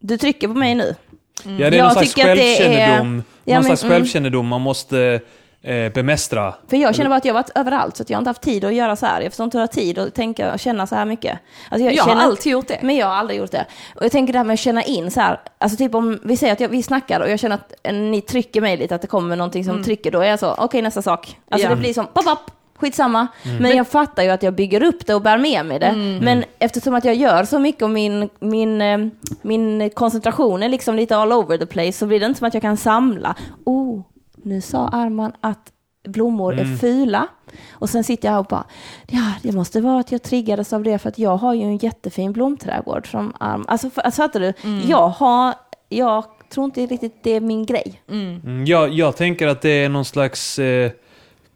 Du 0.00 0.18
trycker 0.18 0.48
på 0.48 0.54
mig 0.54 0.74
nu. 0.74 0.94
Ja, 1.42 1.50
det 1.50 1.64
är 1.64 1.72
Jag 1.72 1.82
någon 1.84 1.92
slags 1.92 2.14
tycker 2.14 2.30
att 2.30 2.36
det 2.36 2.56
är- 2.58 2.64
självkännedom, 2.68 3.22
Ja, 3.44 3.54
någon 3.54 3.62
men- 3.62 3.64
slags 3.76 3.82
mm. 3.84 3.92
självkännedom 3.94 4.46
man 4.46 4.60
måste 4.60 5.20
eh, 5.62 5.92
bemästra. 5.92 6.54
För 6.68 6.76
jag 6.76 6.94
känner 6.94 7.10
bara 7.10 7.16
att 7.16 7.24
jag 7.24 7.34
har 7.34 7.42
varit 7.42 7.50
överallt 7.54 7.96
så 7.96 8.02
att 8.02 8.10
jag 8.10 8.16
har 8.16 8.20
inte 8.20 8.30
haft 8.30 8.42
tid 8.42 8.64
att 8.64 8.74
göra 8.74 8.96
så 8.96 9.06
här. 9.06 9.20
Jag 9.20 9.32
förstår 9.32 9.44
inte 9.44 9.58
hur 9.58 9.62
jag 9.62 9.68
har 9.68 9.72
tid 9.72 9.98
att 9.98 10.14
tänka 10.14 10.52
och 10.52 10.58
känna 10.60 10.86
så 10.86 10.94
här 10.94 11.04
mycket. 11.04 11.38
Alltså 11.70 11.88
jag 11.90 12.02
har 12.04 12.10
känner- 12.10 12.22
alltid 12.24 12.52
gjort 12.52 12.68
det. 12.68 12.78
Men 12.82 12.96
jag 12.96 13.06
har 13.06 13.14
aldrig 13.14 13.38
gjort 13.38 13.50
det. 13.50 13.66
Och 13.96 14.04
jag 14.04 14.12
tänker 14.12 14.32
det 14.32 14.38
här 14.38 14.44
med 14.46 14.54
att 14.54 14.60
känna 14.60 14.82
in 14.82 15.10
så 15.10 15.20
här, 15.20 15.40
alltså 15.58 15.76
typ 15.78 15.94
om 15.94 16.20
vi 16.24 16.36
säger 16.36 16.52
att 16.52 16.60
jag, 16.60 16.68
vi 16.68 16.82
snackar 16.82 17.20
och 17.20 17.30
jag 17.30 17.38
känner 17.40 17.56
att 17.56 17.92
ni 17.92 18.20
trycker 18.20 18.60
mig 18.60 18.76
lite, 18.76 18.94
att 18.94 19.02
det 19.02 19.08
kommer 19.08 19.36
någonting 19.36 19.64
som 19.64 19.82
trycker, 19.84 20.10
då 20.10 20.20
är 20.20 20.28
jag 20.30 20.38
så, 20.38 20.54
okej 20.58 20.82
nästa 20.82 21.02
sak. 21.02 21.38
Alltså 21.48 21.66
Mm. 21.66 21.70
Ja. 21.70 21.76
det 21.76 21.80
blir 21.80 21.94
som, 21.94 22.06
pop, 22.06 22.24
pop, 22.24 22.50
skitsamma. 22.76 23.26
Men 23.60 23.76
jag 23.76 23.88
fattar 23.88 24.22
ju 24.22 24.28
att 24.30 24.42
jag 24.42 24.54
bygger 24.54 24.82
upp 24.82 25.06
det 25.06 25.14
och 25.14 25.22
bär 25.22 25.38
med 25.38 25.66
mig 25.66 25.78
det. 25.78 25.86
Mm. 25.86 26.18
Men 26.24 26.44
eftersom 26.58 26.94
att 26.94 27.04
jag 27.04 27.14
gör 27.14 27.44
så 27.44 27.58
mycket 27.58 27.82
och 27.82 27.90
min, 27.90 28.28
min, 28.40 28.80
eh, 28.80 28.98
min 29.42 29.90
koncentration 29.90 30.62
är 30.62 30.68
liksom 30.68 30.94
lite 30.94 31.16
all 31.16 31.32
over 31.32 31.58
the 31.58 31.66
place 31.66 31.92
så 31.92 32.06
blir 32.06 32.20
det 32.20 32.26
inte 32.26 32.38
som 32.38 32.48
att 32.48 32.54
jag 32.54 32.62
kan 32.62 32.76
samla. 32.76 33.34
Oh, 33.64 34.00
nu 34.36 34.60
sa 34.60 34.88
Arman 34.88 35.32
att 35.40 35.70
blommor 36.08 36.54
är 36.58 36.76
fula. 36.76 37.26
Och 37.72 37.90
sen 37.90 38.04
sitter 38.04 38.28
jag 38.28 38.32
här 38.32 38.38
och 38.40 38.46
bara, 38.46 38.64
ja, 39.06 39.32
det 39.42 39.52
måste 39.52 39.80
vara 39.80 40.00
att 40.00 40.12
jag 40.12 40.22
triggades 40.22 40.72
av 40.72 40.82
det 40.82 40.98
för 40.98 41.08
att 41.08 41.18
jag 41.18 41.36
har 41.36 41.54
ju 41.54 41.62
en 41.62 41.76
jättefin 41.76 42.32
blomträdgård 42.32 43.10
som 43.10 43.32
Arm. 43.40 43.64
Alltså, 43.68 43.90
för- 43.90 44.02
alltså 44.02 44.22
fattar 44.22 44.40
du? 44.40 44.52
Jag 44.88 45.08
har, 45.08 45.54
jag 45.88 46.24
tror 46.50 46.64
inte 46.64 46.86
riktigt 46.86 47.18
det 47.22 47.30
är 47.30 47.40
min 47.40 47.66
grej. 47.66 48.02
Mm, 48.10 48.64
jag, 48.66 48.88
jag 48.92 49.16
tänker 49.16 49.48
att 49.48 49.62
det 49.62 49.84
är 49.84 49.88
någon 49.88 50.04
slags 50.04 50.58
eh, 50.58 50.90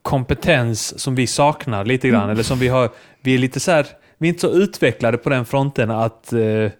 kompetens 0.02 1.00
som 1.00 1.14
vi 1.14 1.26
saknar 1.26 1.84
lite 1.84 2.08
grann. 2.08 2.30
Eller 2.30 2.42
som 2.42 2.58
vi 2.58 2.68
har, 2.68 2.90
vi 3.20 3.34
är 3.34 3.38
lite 3.38 3.60
så 3.60 3.70
här, 3.70 3.86
vi 4.18 4.28
är 4.28 4.32
inte 4.32 4.40
så 4.40 4.50
utvecklade 4.50 5.18
på 5.18 5.30
den 5.30 5.44
fronten 5.44 5.90
att 5.90 6.32
eh, 6.32 6.70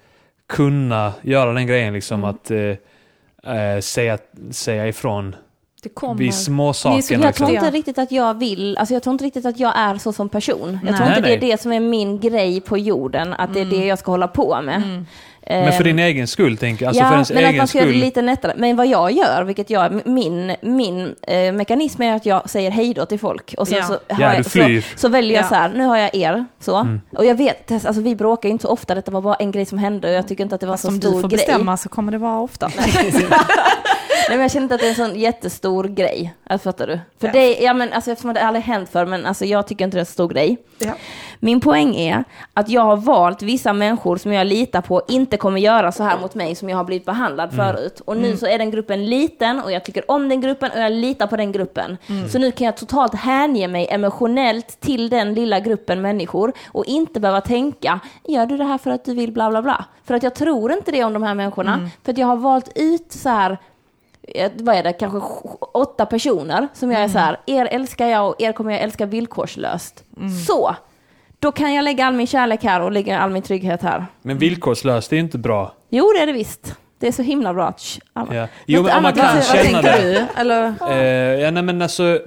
kunna 0.49 1.13
göra 1.23 1.53
den 1.53 1.67
grejen 1.67 1.93
liksom. 1.95 2.25
Att 2.25 2.51
eh, 2.51 2.59
eh, 3.57 3.81
säga, 3.81 4.19
säga 4.51 4.89
ifrån 4.89 5.37
Det 5.83 5.89
kommer. 5.89 6.15
vid 6.19 6.35
små 6.35 6.63
Ni 6.65 6.69
är 6.69 6.73
så 6.73 6.79
saker. 6.81 7.15
Jag 7.15 7.21
Liksom. 7.21 7.33
tror 7.47 7.51
inte 7.51 7.67
Ja. 7.67 7.71
riktigt 7.73 7.99
att 7.99 8.13
jag 8.13 8.39
vill, 8.39 8.79
alltså 8.79 8.95
jag 8.95 9.03
tror 9.03 9.13
inte 9.13 9.25
riktigt 9.25 9.47
att 9.47 9.59
jag 9.61 9.79
är 9.79 9.99
så 9.99 10.13
som 10.13 10.29
person. 10.29 10.79
Jag 10.87 10.97
tror 10.97 11.07
Nej. 11.07 11.17
inte 11.19 11.29
det 11.29 11.35
är 11.37 11.41
Nej, 11.41 11.51
det 11.51 11.61
som 11.61 11.73
är 11.73 11.81
min 11.81 12.21
grej 12.21 12.61
på 12.61 12.79
jorden, 12.79 13.33
att 13.33 13.55
det 13.55 13.61
är 13.61 13.65
det 13.65 13.87
jag 13.87 13.99
ska 13.99 14.11
hålla 14.11 14.29
på 14.29 14.63
med. 14.63 15.05
Men 15.51 15.73
för 15.73 15.81
Ehm, 15.81 15.97
din 15.97 15.99
egen 15.99 16.27
skull 16.27 16.57
tänker 16.57 16.85
jag. 16.85 16.89
Alltså 16.89 17.03
för 17.03 17.07
ja, 17.11 17.13
ens 17.15 17.31
men 17.31 17.39
att 17.45 17.49
egen 17.51 17.57
man 17.59 17.69
ska 17.69 17.79
göra 17.79 17.89
det 17.89 17.95
lite 17.95 18.23
lättare. 18.23 18.53
Men 18.57 18.77
vad 18.77 18.87
jag 18.87 19.11
gör, 19.13 19.43
vilket 19.45 19.71
jag, 19.71 20.07
min, 20.07 20.57
min 20.63 21.15
eh, 21.23 21.53
mekanism 21.53 22.03
är 22.03 22.17
att 22.17 22.27
jag 22.27 22.51
säger 22.51 22.71
hej 22.71 22.95
då 22.95 23.07
till 23.07 23.19
folk. 23.19 23.55
Och 23.59 23.69
sen 23.69 23.79
Ja. 23.79 23.85
så, 23.87 23.93
har 23.93 24.01
Ja, 24.23 24.35
jag, 24.35 24.37
du 24.37 24.45
flyr. 24.51 24.81
så, 24.81 24.99
så 24.99 25.09
väljer 25.09 25.35
jag 25.37 25.45
Ja. 25.45 25.49
så 25.49 25.55
här, 25.55 25.69
nu 25.69 25.85
har 25.85 25.97
jag 25.97 26.15
er, 26.15 26.45
så. 26.61 26.77
Mm. 26.77 27.01
Och 27.17 27.25
jag 27.25 27.35
vet, 27.35 27.71
alltså 27.71 28.03
vi 28.03 28.17
bråkar 28.17 28.49
inte 28.49 28.63
så 28.63 28.69
ofta, 28.69 28.95
detta 28.95 29.11
var 29.11 29.21
bara 29.21 29.35
en 29.35 29.51
grej 29.51 29.65
som 29.67 29.79
hände 29.79 30.09
och 30.09 30.15
jag 30.15 30.29
tycker 30.29 30.43
inte 30.45 30.55
att 30.55 30.61
det 30.61 30.67
var 30.67 30.75
Fast 30.75 30.83
så 30.83 30.89
om 30.89 31.01
stor 31.01 31.15
du 31.15 31.21
får 31.21 31.29
grej. 31.29 31.37
bestämma 31.39 31.77
så 31.77 31.89
kommer 31.89 32.13
det 32.13 32.19
vara 32.19 32.41
ofta. 32.41 32.71
Nej 34.29 34.37
men 34.37 34.41
jag 34.41 34.51
känner 34.51 34.63
inte 34.65 34.75
att 34.75 34.81
det 34.81 34.87
är 34.87 34.91
en 34.91 34.97
sån 35.11 35.15
jättestor 35.21 35.85
grej. 35.85 36.35
Alltså, 36.47 36.69
fattar 36.69 36.87
du? 36.87 37.01
För 37.21 37.27
Ja. 37.27 37.33
det, 37.33 37.55
ja 37.59 37.75
men 37.75 37.93
alltså 37.93 38.11
eftersom 38.11 38.35
det 38.35 38.43
aldrig 38.43 38.65
hänt 38.65 38.89
för 38.89 39.07
men 39.07 39.27
alltså 39.27 39.45
jag 39.45 39.67
tycker 39.67 39.85
inte 39.85 39.97
det 39.97 39.99
är 39.99 40.03
en 40.03 40.07
stor 40.07 40.29
grej. 40.29 40.57
Ja. 40.79 40.93
Min 41.41 41.61
poäng 41.61 41.97
är 41.97 42.25
att 42.55 42.69
jag 42.69 42.83
har 42.83 42.97
valt 42.97 43.43
vissa 43.43 43.73
människor 43.73 44.17
som 44.17 44.33
jag 44.33 44.47
litar 44.47 44.81
på 44.81 45.03
inte 45.09 45.37
kommer 45.37 45.61
göra 45.61 45.93
så 45.93 46.03
här 46.03 46.19
mot 46.21 46.35
mig 46.35 46.55
som 46.55 46.69
jag 46.69 46.77
har 46.77 46.85
blivit 46.85 47.07
behandlad 47.07 47.53
förut. 47.57 48.01
Och 48.05 48.17
nu 48.17 48.37
så 48.37 48.47
är 48.47 48.59
den 48.59 48.71
gruppen 48.71 49.07
liten 49.07 49.61
och 49.61 49.73
jag 49.73 49.85
tycker 49.85 50.11
om 50.11 50.29
den 50.29 50.41
gruppen 50.41 50.71
och 50.71 50.81
jag 50.81 50.93
litar 50.93 51.27
på 51.27 51.37
den 51.37 51.53
gruppen. 51.53 51.97
Så 52.33 52.39
nu 52.39 52.51
kan 52.53 52.65
jag 52.65 52.77
totalt 52.77 53.15
hänge 53.15 53.69
mig 53.69 53.87
emotionellt 53.91 54.81
till 54.81 55.09
den 55.09 55.35
lilla 55.35 55.61
gruppen 55.61 56.01
människor 56.03 56.53
och 56.73 56.85
inte 56.85 57.21
behöva 57.21 57.41
tänka, 57.41 58.01
gör 58.25 58.47
du 58.47 58.57
det 58.57 58.65
här 58.65 58.79
för 58.79 58.91
att 58.91 59.05
du 59.05 59.15
vill 59.15 59.33
bla 59.33 59.51
bla 59.51 59.63
bla? 59.63 59.85
För 60.05 60.15
att 60.15 60.23
jag 60.23 60.35
tror 60.35 60.73
inte 60.73 60.93
det 60.93 61.05
om 61.05 61.13
de 61.13 61.23
här 61.23 61.35
människorna. 61.35 61.91
För 62.05 62.13
att 62.13 62.19
jag 62.19 62.27
har 62.27 62.37
valt 62.37 62.69
ut 62.75 63.13
så 63.13 63.29
här 63.29 63.59
vad 64.55 64.77
är 64.77 64.83
det, 64.83 64.93
kanske 64.93 65.19
åtta 65.73 66.07
personer 66.07 66.69
som 66.75 66.91
jag 66.93 67.01
är 67.03 67.09
så 67.09 67.19
här, 67.19 67.41
er 67.47 67.69
älskar 67.71 68.07
jag 68.07 68.29
och 68.29 68.35
er 68.39 68.53
kommer 68.53 68.73
jag 68.73 68.81
älska 68.81 69.07
villkorslöst. 69.07 70.05
Så, 70.47 70.77
då 71.39 71.53
kan 71.53 71.75
jag 71.75 71.83
lägga 71.83 72.07
all 72.07 72.15
min 72.15 72.27
kärlek 72.27 72.65
här 72.65 72.81
och 72.81 72.93
lägga 72.93 73.19
all 73.19 73.31
min 73.31 73.43
trygghet 73.43 73.83
här. 73.83 74.07
Men 74.23 74.39
villkorslöst 74.39 75.13
är 75.13 75.17
ju 75.17 75.23
inte 75.23 75.39
bra. 75.39 75.73
Jo, 75.91 76.13
det 76.17 76.23
är 76.23 76.27
det 76.27 76.33
visst. 76.33 76.75
Det 77.01 77.09
är 77.09 77.13
så 77.13 77.23
himla 77.23 77.55
bra. 77.55 77.75
Alla. 78.13 78.35
Ja. 78.35 78.49
Jo, 78.67 78.83
men 78.83 78.97
om 78.97 79.03
man 79.03 79.13
kan 79.13 79.43
känna 79.43 79.63
tänker 79.63 79.83
det. 79.83 80.27
du? 80.35 80.41
Eller, 80.41 80.75
Eh, 80.91 81.41
ja, 81.41 81.51
nej, 81.51 81.63
men 81.63 81.83
alltså... 81.83 82.21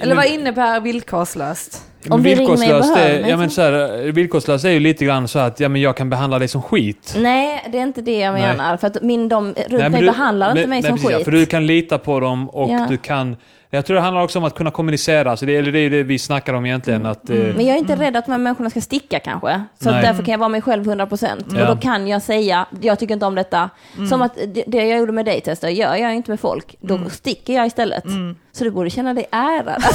eller 0.00 0.14
vad 0.14 0.26
innebär 0.26 0.80
villkorslöst? 0.80 1.82
Om 2.10 2.22
du 2.22 2.28
ringer 2.28 2.36
mig 2.38 2.46
och 2.46 2.52
villkorslöst 2.62 2.94
behöver 2.94 3.14
är, 3.14 3.20
mig 3.22 3.30
ja, 3.30 3.36
men 3.36 3.50
så- 3.50 3.62
här, 3.62 4.12
villkorslöst 4.12 4.64
är 4.64 4.70
ju 4.70 4.80
lite 4.80 5.04
grann 5.04 5.28
så 5.28 5.38
att 5.38 5.60
ja, 5.60 5.68
men 5.68 5.80
jag 5.80 5.96
kan 5.96 6.10
behandla 6.10 6.38
dig 6.38 6.48
som 6.48 6.62
skit. 6.62 7.14
Nej, 7.18 7.68
det 7.72 7.78
är 7.78 7.82
inte 7.82 8.02
det 8.02 8.18
jag 8.18 8.32
Nej. 8.34 8.42
menar. 8.42 8.76
För 8.76 8.86
att 8.86 9.02
min, 9.02 9.28
de 9.28 9.44
runt 9.46 9.56
Nej, 9.70 9.90
mig 9.90 10.00
du- 10.00 10.06
behandlar 10.06 10.50
inte 10.50 10.60
men- 10.60 10.70
mig 10.70 10.80
nej, 10.82 10.88
som 10.90 10.96
precis, 10.96 11.10
ja, 11.10 11.16
skit. 11.16 11.24
För 11.24 11.32
du 11.32 11.46
kan 11.46 11.66
lita 11.66 11.98
på 11.98 12.20
dem 12.20 12.48
och 12.50 12.70
Ja. 12.70 12.86
du 12.88 12.96
kan... 12.96 13.36
Jag 13.70 13.86
tror 13.86 13.94
det 13.94 14.00
handlar 14.00 14.22
också 14.22 14.38
om 14.38 14.44
att 14.44 14.54
kunna 14.54 14.70
kommunicera. 14.70 15.36
Så 15.36 15.44
det, 15.44 15.56
eller 15.56 15.72
det 15.72 15.78
är 15.78 15.90
det 15.90 16.02
vi 16.02 16.18
snackar 16.18 16.54
om 16.54 16.66
egentligen. 16.66 17.06
Att, 17.06 17.30
eh, 17.30 17.36
Men 17.36 17.66
jag 17.66 17.74
är 17.74 17.78
inte 17.78 17.96
rädd 17.96 18.16
att 18.16 18.26
de 18.26 18.32
här 18.32 18.38
människorna 18.38 18.70
ska 18.70 18.80
sticka 18.80 19.18
kanske. 19.18 19.62
Så 19.82 19.90
därför 19.90 20.22
kan 20.22 20.32
jag 20.32 20.38
vara 20.38 20.48
mig 20.48 20.62
själv 20.62 20.84
100%. 20.84 21.44
Ja. 21.54 21.60
Och 21.60 21.76
då 21.76 21.82
kan 21.82 22.08
jag 22.08 22.22
säga, 22.22 22.66
jag 22.80 22.98
tycker 22.98 23.14
inte 23.14 23.26
om 23.26 23.34
detta. 23.34 23.70
Som 24.08 24.22
att 24.22 24.34
det, 24.34 24.64
det 24.66 24.84
jag 24.84 24.98
gjorde 24.98 25.12
med 25.12 25.24
dig 25.24 25.40
Testa, 25.40 25.70
gör 25.70 25.94
jag 25.94 26.14
inte 26.14 26.30
med 26.30 26.40
folk. 26.40 26.76
Då 26.80 27.10
sticker 27.10 27.52
jag 27.52 27.66
istället. 27.66 28.04
Så 28.52 28.64
du 28.64 28.70
borde 28.70 28.90
känna 28.90 29.14
dig 29.14 29.26
ärad. 29.30 29.82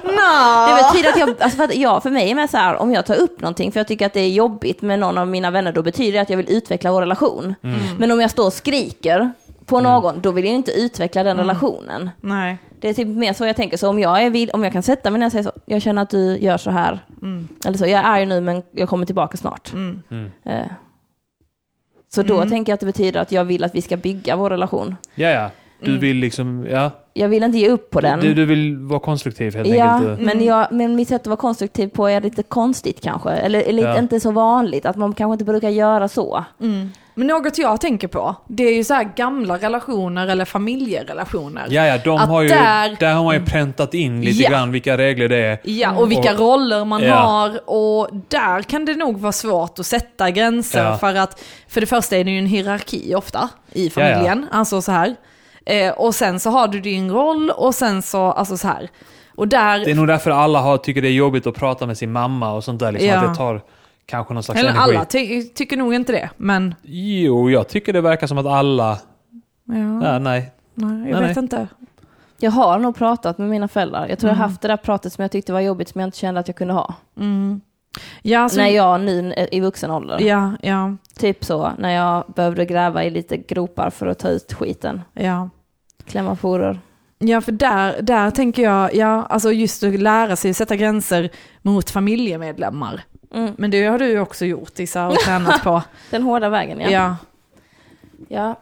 Det 0.02 0.82
betyder 0.82 1.08
att 1.08 1.18
jag, 1.18 1.28
alltså 1.40 1.56
för, 1.56 1.64
att 1.64 1.74
jag, 1.74 2.02
för 2.02 2.10
mig 2.10 2.30
är 2.30 2.34
det 2.34 2.48
så 2.48 2.56
här, 2.56 2.76
om 2.76 2.92
jag 2.92 3.06
tar 3.06 3.14
upp 3.14 3.40
någonting 3.40 3.72
för 3.72 3.80
jag 3.80 3.88
tycker 3.88 4.06
att 4.06 4.12
det 4.12 4.20
är 4.20 4.28
jobbigt 4.28 4.82
med 4.82 4.98
någon 4.98 5.18
av 5.18 5.28
mina 5.28 5.50
vänner, 5.50 5.72
då 5.72 5.82
betyder 5.82 6.12
det 6.12 6.18
att 6.18 6.30
jag 6.30 6.36
vill 6.36 6.50
utveckla 6.50 6.92
vår 6.92 7.00
relation. 7.00 7.54
Men 7.98 8.10
om 8.10 8.20
jag 8.20 8.30
står 8.30 8.46
och 8.46 8.52
skriker 8.52 9.32
på 9.70 9.80
någon, 9.80 10.20
då 10.20 10.30
vill 10.32 10.44
jag 10.44 10.54
inte 10.54 10.70
utveckla 10.72 11.22
den 11.22 11.36
relationen. 11.36 12.10
Nej. 12.20 12.58
Det 12.80 12.88
är 12.88 12.94
typ 12.94 13.08
mer 13.08 13.32
så 13.32 13.46
jag 13.46 13.56
tänker. 13.56 13.76
Så 13.76 13.88
om 13.88 13.98
jag, 13.98 14.22
är 14.22 14.30
vid, 14.30 14.50
om 14.52 14.64
jag 14.64 14.72
kan 14.72 14.82
sätta 14.82 15.10
mig 15.10 15.18
ner 15.18 15.26
och 15.26 15.32
säga 15.32 15.44
så, 15.44 15.52
jag 15.66 15.82
känner 15.82 16.02
att 16.02 16.10
du 16.10 16.38
gör 16.38 16.56
så 16.58 16.70
här. 16.70 16.98
Eller 17.64 17.78
så, 17.78 17.84
jag 17.84 17.92
är 18.00 18.04
arg 18.04 18.26
nu 18.26 18.40
men 18.40 18.62
jag 18.72 18.88
kommer 18.88 19.06
tillbaka 19.06 19.36
snart. 19.36 19.72
Mm. 19.72 20.02
Eh. 20.44 20.60
Så 22.14 22.22
då 22.22 22.36
Mm. 22.36 22.50
tänker 22.50 22.72
jag 22.72 22.74
att 22.74 22.80
det 22.80 22.86
betyder 22.86 23.20
att 23.20 23.32
jag 23.32 23.44
vill 23.44 23.64
att 23.64 23.74
vi 23.74 23.82
ska 23.82 23.96
bygga 23.96 24.36
vår 24.36 24.50
relation. 24.50 24.96
ja, 25.14 25.28
ja. 25.28 25.50
Du 25.82 25.88
Mm. 25.90 26.00
vill 26.00 26.16
liksom... 26.16 26.66
Ja. 26.70 26.90
Jag 27.12 27.28
vill 27.28 27.42
inte 27.42 27.58
ge 27.58 27.68
upp 27.68 27.90
på 27.90 28.00
den. 28.00 28.20
Du, 28.20 28.34
du 28.34 28.44
vill 28.44 28.76
vara 28.76 29.00
konstruktiv 29.00 29.54
helt 29.56 29.68
ja, 29.68 29.84
enkelt. 29.84 30.20
men, 30.20 30.44
jag, 30.44 30.66
men 30.72 30.96
mitt 30.96 31.08
sätt 31.08 31.20
att 31.20 31.26
vara 31.26 31.36
konstruktiv 31.36 31.88
på 31.88 32.06
är 32.08 32.20
lite 32.20 32.42
konstigt 32.42 33.00
kanske. 33.00 33.30
Eller, 33.30 33.62
eller 33.62 33.82
Ja. 33.82 33.98
inte 33.98 34.20
så 34.20 34.30
vanligt, 34.30 34.86
att 34.86 34.96
man 34.96 35.12
kanske 35.14 35.32
inte 35.32 35.44
brukar 35.44 35.68
göra 35.68 36.08
så. 36.08 36.44
Men 37.14 37.26
något 37.26 37.58
jag 37.58 37.80
tänker 37.80 38.08
på, 38.08 38.36
det 38.48 38.62
är 38.64 38.74
ju 38.74 38.84
så 38.84 38.94
här 38.94 39.04
gamla 39.16 39.56
relationer 39.58 40.26
eller 40.28 40.44
familjerelationer. 40.44 41.66
Ja, 41.70 41.86
ja, 41.86 41.98
de 42.04 42.18
Att 42.18 42.28
har 42.28 42.42
ju, 42.42 42.48
där- 42.48 42.96
där 43.00 43.14
har 43.14 43.24
man 43.24 43.34
ju 43.34 43.44
präntat 43.44 43.94
in 43.94 44.20
lite 44.22 44.42
Ja. 44.42 44.50
grann 44.50 44.72
vilka 44.72 44.98
regler 44.98 45.28
det 45.28 45.36
är. 45.36 45.58
Ja, 45.64 45.92
och 45.92 46.10
vilka 46.10 46.32
Och- 46.32 46.38
roller 46.40 46.84
man 46.84 47.02
Ja. 47.02 47.14
har 47.14 47.70
och 47.70 48.08
där 48.28 48.62
kan 48.62 48.84
det 48.84 48.94
nog 48.96 49.18
vara 49.20 49.32
svårt 49.32 49.78
att 49.78 49.86
sätta 49.86 50.30
gränser 50.30 50.84
Ja. 50.84 50.98
för 50.98 51.14
att 51.14 51.42
för 51.68 51.80
det 51.80 51.86
första 51.86 52.16
är 52.16 52.24
det 52.24 52.30
ju 52.30 52.38
en 52.38 52.46
hierarki 52.46 53.14
ofta 53.14 53.48
i 53.72 53.90
familjen, 53.90 54.46
alltså 54.52 54.82
så 54.82 54.92
här. 54.92 55.16
Eh, 55.66 55.92
och 55.92 56.14
sen 56.14 56.40
så 56.40 56.50
har 56.50 56.68
du 56.68 56.80
din 56.80 57.10
roll 57.10 57.50
och 57.50 57.74
sen 57.74 58.02
så, 58.02 58.32
alltså 58.32 58.56
så 58.56 58.68
här. 58.68 58.88
Och 59.34 59.48
där, 59.48 59.78
Det 59.78 59.90
är 59.90 59.94
nog 59.94 60.06
därför 60.06 60.30
alla 60.30 60.58
har, 60.60 60.76
tycker 60.78 61.02
det 61.02 61.08
är 61.08 61.12
jobbigt 61.12 61.46
att 61.46 61.54
prata 61.54 61.86
med 61.86 61.98
sin 61.98 62.12
mamma 62.12 62.52
och 62.52 62.64
sånt 62.64 62.80
där. 62.80 62.92
Liksom, 62.92 63.08
Ja. 63.08 63.16
Att 63.18 63.28
det 63.28 63.34
tar 63.38 63.60
kanske 64.10 64.34
någon 64.34 64.42
slags 64.42 64.60
eller 64.60 64.70
energi. 64.70 64.96
alla 64.96 65.04
ty 65.04 65.42
tycker 65.44 65.76
nog 65.76 65.94
inte 65.94 66.12
det, 66.12 66.30
men 66.36 66.74
Jo, 66.82 67.50
jag 67.50 67.68
tycker 67.68 67.92
det 67.92 68.00
verkar 68.00 68.26
som 68.26 68.38
att 68.38 68.46
alla... 68.46 68.98
ja, 69.64 69.74
Ja, 70.02 70.18
nej. 70.18 70.20
nej, 70.20 70.50
jag 70.74 70.90
Nej, 71.00 71.12
vet 71.12 71.20
nej. 71.36 71.38
inte. 71.38 71.68
Jag 72.42 72.50
har 72.50 72.78
nog 72.78 72.96
pratat 72.96 73.38
med 73.38 73.48
mina 73.48 73.68
föräldrar. 73.68 74.06
Jag 74.08 74.18
tror 74.18 74.28
jag 74.28 74.34
Mm. 74.34 74.42
har 74.42 74.48
haft 74.48 74.60
det 74.62 74.68
där 74.68 74.76
pratet 74.76 75.12
som 75.12 75.22
jag 75.22 75.30
tyckte 75.30 75.52
var 75.52 75.60
jobbigt 75.60 75.88
som 75.88 76.00
jag 76.00 76.08
inte 76.08 76.18
kände 76.18 76.40
att 76.40 76.48
jag 76.48 76.56
kunde 76.56 76.74
ha. 76.74 76.94
Ja, 78.22 78.40
alltså, 78.40 78.60
När 78.60 78.68
jag 78.68 79.00
nu 79.00 79.32
är 79.36 79.54
i 79.54 79.60
vuxen 79.60 79.90
ålder. 79.90 80.20
ja, 80.20 80.52
ja, 80.62 80.96
Typ 81.18 81.44
så, 81.44 81.72
när 81.78 81.90
jag 81.90 82.24
behövde 82.36 82.64
gräva 82.64 83.04
i 83.04 83.10
lite 83.10 83.36
gropar 83.36 83.90
för 83.90 84.06
att 84.06 84.18
ta 84.18 84.28
ut 84.28 84.52
skiten. 84.52 85.00
ja. 85.14 85.50
Klämma 86.06 86.34
porer. 86.36 86.80
Ja, 87.18 87.40
för 87.40 87.52
där, 87.52 88.02
där 88.02 88.30
tänker 88.30 88.62
jag, 88.62 88.94
ja, 88.94 89.22
alltså 89.28 89.52
just 89.52 89.82
att 89.84 90.00
lära 90.00 90.36
sig 90.36 90.54
sätta 90.54 90.76
gränser 90.76 91.30
mot 91.62 91.90
familjemedlemmar. 91.90 93.02
Mm. 93.34 93.54
Men 93.58 93.70
det 93.70 93.86
har 93.86 93.98
du 93.98 94.08
ju 94.08 94.20
också 94.20 94.44
gjort 94.44 94.78
Issa 94.78 95.08
och 95.08 95.14
tränat 95.14 95.64
på. 95.64 95.82
Den 96.10 96.22
hårda 96.22 96.48
vägen, 96.48 96.80
ja. 96.80 96.90
Ja. 96.90 97.16
ja. 98.28 98.54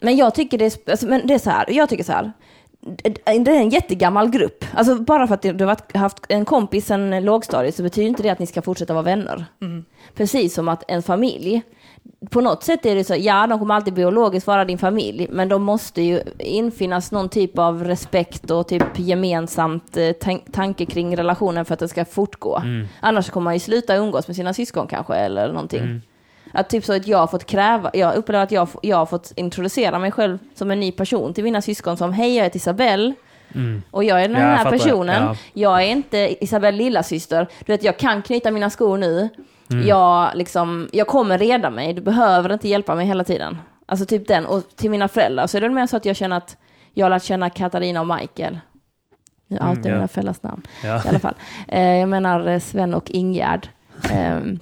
Men 0.00 0.16
jag 0.16 0.34
tycker 0.34 0.58
det 0.58 0.64
är, 0.64 0.90
alltså, 0.90 1.06
men 1.06 1.26
det 1.26 1.34
är 1.34 1.38
så 1.38 1.50
här, 1.50 1.70
jag 1.70 1.88
tycker 1.88 2.04
så 2.04 2.12
här. 2.12 2.32
det 2.80 3.28
är 3.28 3.48
en 3.48 3.70
jättegammal 3.70 4.30
grupp. 4.30 4.64
Alltså 4.74 4.94
bara 4.94 5.26
för 5.26 5.34
att 5.34 5.42
du 5.42 5.64
har 5.64 5.98
haft 5.98 6.24
en 6.28 6.44
kompis 6.44 6.86
sen 6.86 7.24
lågstadiet 7.24 7.74
så 7.74 7.82
betyder 7.82 8.08
inte 8.08 8.22
det 8.22 8.30
att 8.30 8.38
ni 8.38 8.46
ska 8.46 8.62
fortsätta 8.62 8.92
vara 8.94 9.02
vänner. 9.02 9.44
Precis 10.14 10.54
som 10.54 10.68
att 10.68 10.84
en 10.88 11.02
familj, 11.02 11.62
på 12.30 12.40
något 12.40 12.62
sätt 12.64 12.86
är 12.86 12.94
det 12.94 13.04
så, 13.04 13.14
ja 13.18 13.46
de 13.46 13.58
kommer 13.58 13.74
alltid 13.74 13.94
biologiskt 13.94 14.46
vara 14.46 14.64
din 14.64 14.78
familj, 14.78 15.26
men 15.30 15.48
de 15.48 15.62
måste 15.62 16.02
ju 16.02 16.22
infinnas 16.38 17.12
någon 17.12 17.28
typ 17.28 17.58
av 17.58 17.84
respekt 17.84 18.50
och 18.50 18.68
typ 18.68 18.98
gemensamt 18.98 19.96
eh, 19.96 20.02
tan- 20.02 20.50
tanke 20.52 20.86
kring 20.86 21.16
relationen 21.16 21.64
för 21.64 21.74
att 21.74 21.80
det 21.80 21.88
ska 21.88 22.04
fortgå. 22.04 22.62
Annars 23.00 23.30
kommer 23.30 23.44
man 23.44 23.54
ju 23.54 23.60
sluta 23.60 23.96
umgås 23.96 24.26
med 24.28 24.36
sina 24.36 24.54
syskon 24.54 24.86
kanske 24.86 25.14
eller 25.14 25.48
någonting. 25.52 25.80
Att 26.52 26.68
typ 26.70 26.84
så 26.84 26.92
att 26.96 27.06
jag 27.06 27.18
har 27.18 27.26
fått 27.26 27.44
kräva, 27.44 27.90
jag 27.94 28.14
upplever 28.14 28.44
att 28.44 28.52
jag, 28.52 28.68
jag 28.82 28.96
har 28.96 29.06
fått 29.06 29.32
introducera 29.36 29.98
mig 29.98 30.10
själv 30.10 30.38
som 30.54 30.70
en 30.70 30.80
ny 30.80 30.92
person 30.92 31.34
till 31.34 31.44
mina 31.44 31.62
syskon 31.62 31.96
som 31.96 32.12
hej 32.12 32.36
jag 32.36 32.44
heter 32.44 32.56
Isabelle 32.56 33.14
och 33.90 34.04
jag 34.04 34.22
är 34.24 34.28
den 34.28 34.40
Ja, 34.42 34.48
jag 34.48 34.56
här 34.56 34.70
personen. 34.70 35.22
Ja. 35.22 35.36
Jag 35.52 35.82
är 35.82 35.86
inte 35.86 36.44
Isabelle 36.44 36.76
lillasyster. 36.78 37.48
Du 37.66 37.72
vet 37.72 37.84
jag 37.84 37.96
kan 37.98 38.22
knyta 38.22 38.50
mina 38.50 38.70
skor 38.70 38.98
nu. 38.98 39.28
Mm. 39.70 39.86
Jag, 39.86 40.30
liksom, 40.34 40.88
jag 40.92 41.06
kommer 41.06 41.38
reda 41.38 41.70
mig, 41.70 41.92
du 41.92 42.02
behöver 42.02 42.52
inte 42.52 42.68
hjälpa 42.68 42.94
mig 42.94 43.06
hela 43.06 43.24
tiden. 43.24 43.58
Alltså 43.86 44.06
typ 44.06 44.28
den, 44.28 44.46
och 44.46 44.62
till 44.76 44.90
mina 44.90 45.08
föräldrar 45.08 45.46
så 45.46 45.56
är 45.56 45.60
det 45.60 45.68
mer 45.70 45.86
så 45.86 45.96
att 45.96 46.04
jag 46.04 46.16
känner 46.16 46.36
att 46.36 46.56
jag 46.94 47.04
har 47.04 47.10
lärt 47.10 47.22
känna 47.24 47.50
Katarina 47.50 48.00
och 48.00 48.06
Michael. 48.06 48.58
Jag 49.48 49.62
alltid 49.62 49.78
Mm, 49.86 49.90
ja. 49.90 49.96
mina 49.96 50.08
föräldrars 50.08 50.42
namn 50.42 50.62
Ja. 50.84 51.02
i 51.04 51.08
alla 51.08 51.18
fall. 51.18 51.34
Eh, 51.68 51.96
jag 51.96 52.08
menar 52.08 52.46
eh, 52.46 52.58
Sven 52.60 52.94
och 52.94 53.10
Ingegärd. 53.10 53.68
Ehm, 54.10 54.58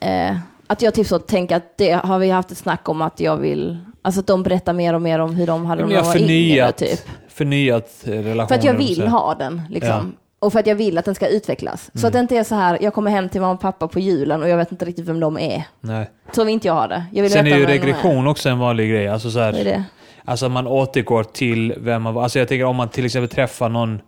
eh, 0.00 0.36
att 0.66 0.82
jag 0.82 0.94
typ 0.94 1.06
så 1.06 1.18
tänker 1.18 1.56
att 1.56 1.78
det 1.78 1.92
har 1.92 2.18
vi 2.18 2.30
haft 2.30 2.50
ett 2.50 2.58
snack 2.58 2.88
om 2.88 3.02
att 3.02 3.20
jag 3.20 3.36
vill, 3.36 3.78
alltså 4.08 4.20
att 4.20 4.26
de 4.26 4.42
berättar 4.42 4.72
mer 4.72 4.94
och 4.94 5.02
mer 5.02 5.18
om 5.18 5.34
hur 5.34 5.46
de 5.46 5.66
hade 5.66 5.82
när 5.86 5.88
de 5.88 5.94
var 5.94 6.16
yngre 6.16 6.18
förnyat, 6.18 6.76
typ. 6.76 7.00
förnyat 7.28 8.04
eh, 8.04 8.10
relationen. 8.10 8.48
För 8.48 8.54
att 8.54 8.64
jag 8.64 8.74
vill 8.74 9.06
ha 9.08 9.34
den 9.34 9.62
liksom. 9.70 9.90
Ja. 9.90 10.04
Och 10.40 10.52
för 10.52 10.60
att 10.60 10.66
jag 10.66 10.74
vill 10.74 10.98
att 10.98 11.04
den 11.04 11.14
ska 11.14 11.28
utvecklas. 11.28 11.90
Så 11.94 12.06
att 12.06 12.12
det 12.12 12.18
inte 12.18 12.36
är 12.36 12.44
så 12.44 12.54
här, 12.54 12.78
jag 12.80 12.94
kommer 12.94 13.10
hem 13.10 13.28
till 13.28 13.40
mamma 13.40 13.52
och 13.52 13.60
pappa 13.60 13.88
på 13.88 14.00
julen 14.00 14.42
och 14.42 14.48
jag 14.48 14.56
vet 14.56 14.72
inte 14.72 14.84
riktigt 14.84 15.08
vem 15.08 15.20
de 15.20 15.38
är. 15.38 15.64
Nej. 15.80 16.10
Så 16.32 16.44
vill 16.44 16.54
inte 16.54 16.66
jag 16.66 16.74
ha 16.74 16.86
det. 16.86 17.04
Jag 17.12 17.22
vill 17.22 17.32
Sen 17.32 17.46
är 17.46 17.56
ju 17.56 17.66
regression 17.66 18.26
också 18.26 18.48
en 18.48 18.58
vanlig 18.58 18.90
grej. 18.90 19.08
Alltså 19.08 19.30
så 19.30 19.38
är 19.38 19.52
här, 19.52 19.64
det? 19.64 19.84
Alltså 20.24 20.48
man 20.48 20.66
återgår 20.66 21.24
till 21.24 21.74
vem 21.78 22.02
man 22.02 22.14
var. 22.14 22.22
Alltså 22.22 22.38
jag 22.38 22.48
tänker 22.48 22.64
om 22.64 22.76
man 22.76 22.88
till 22.88 23.04
exempel 23.04 23.28
träffar 23.28 23.68
någon, 23.68 24.00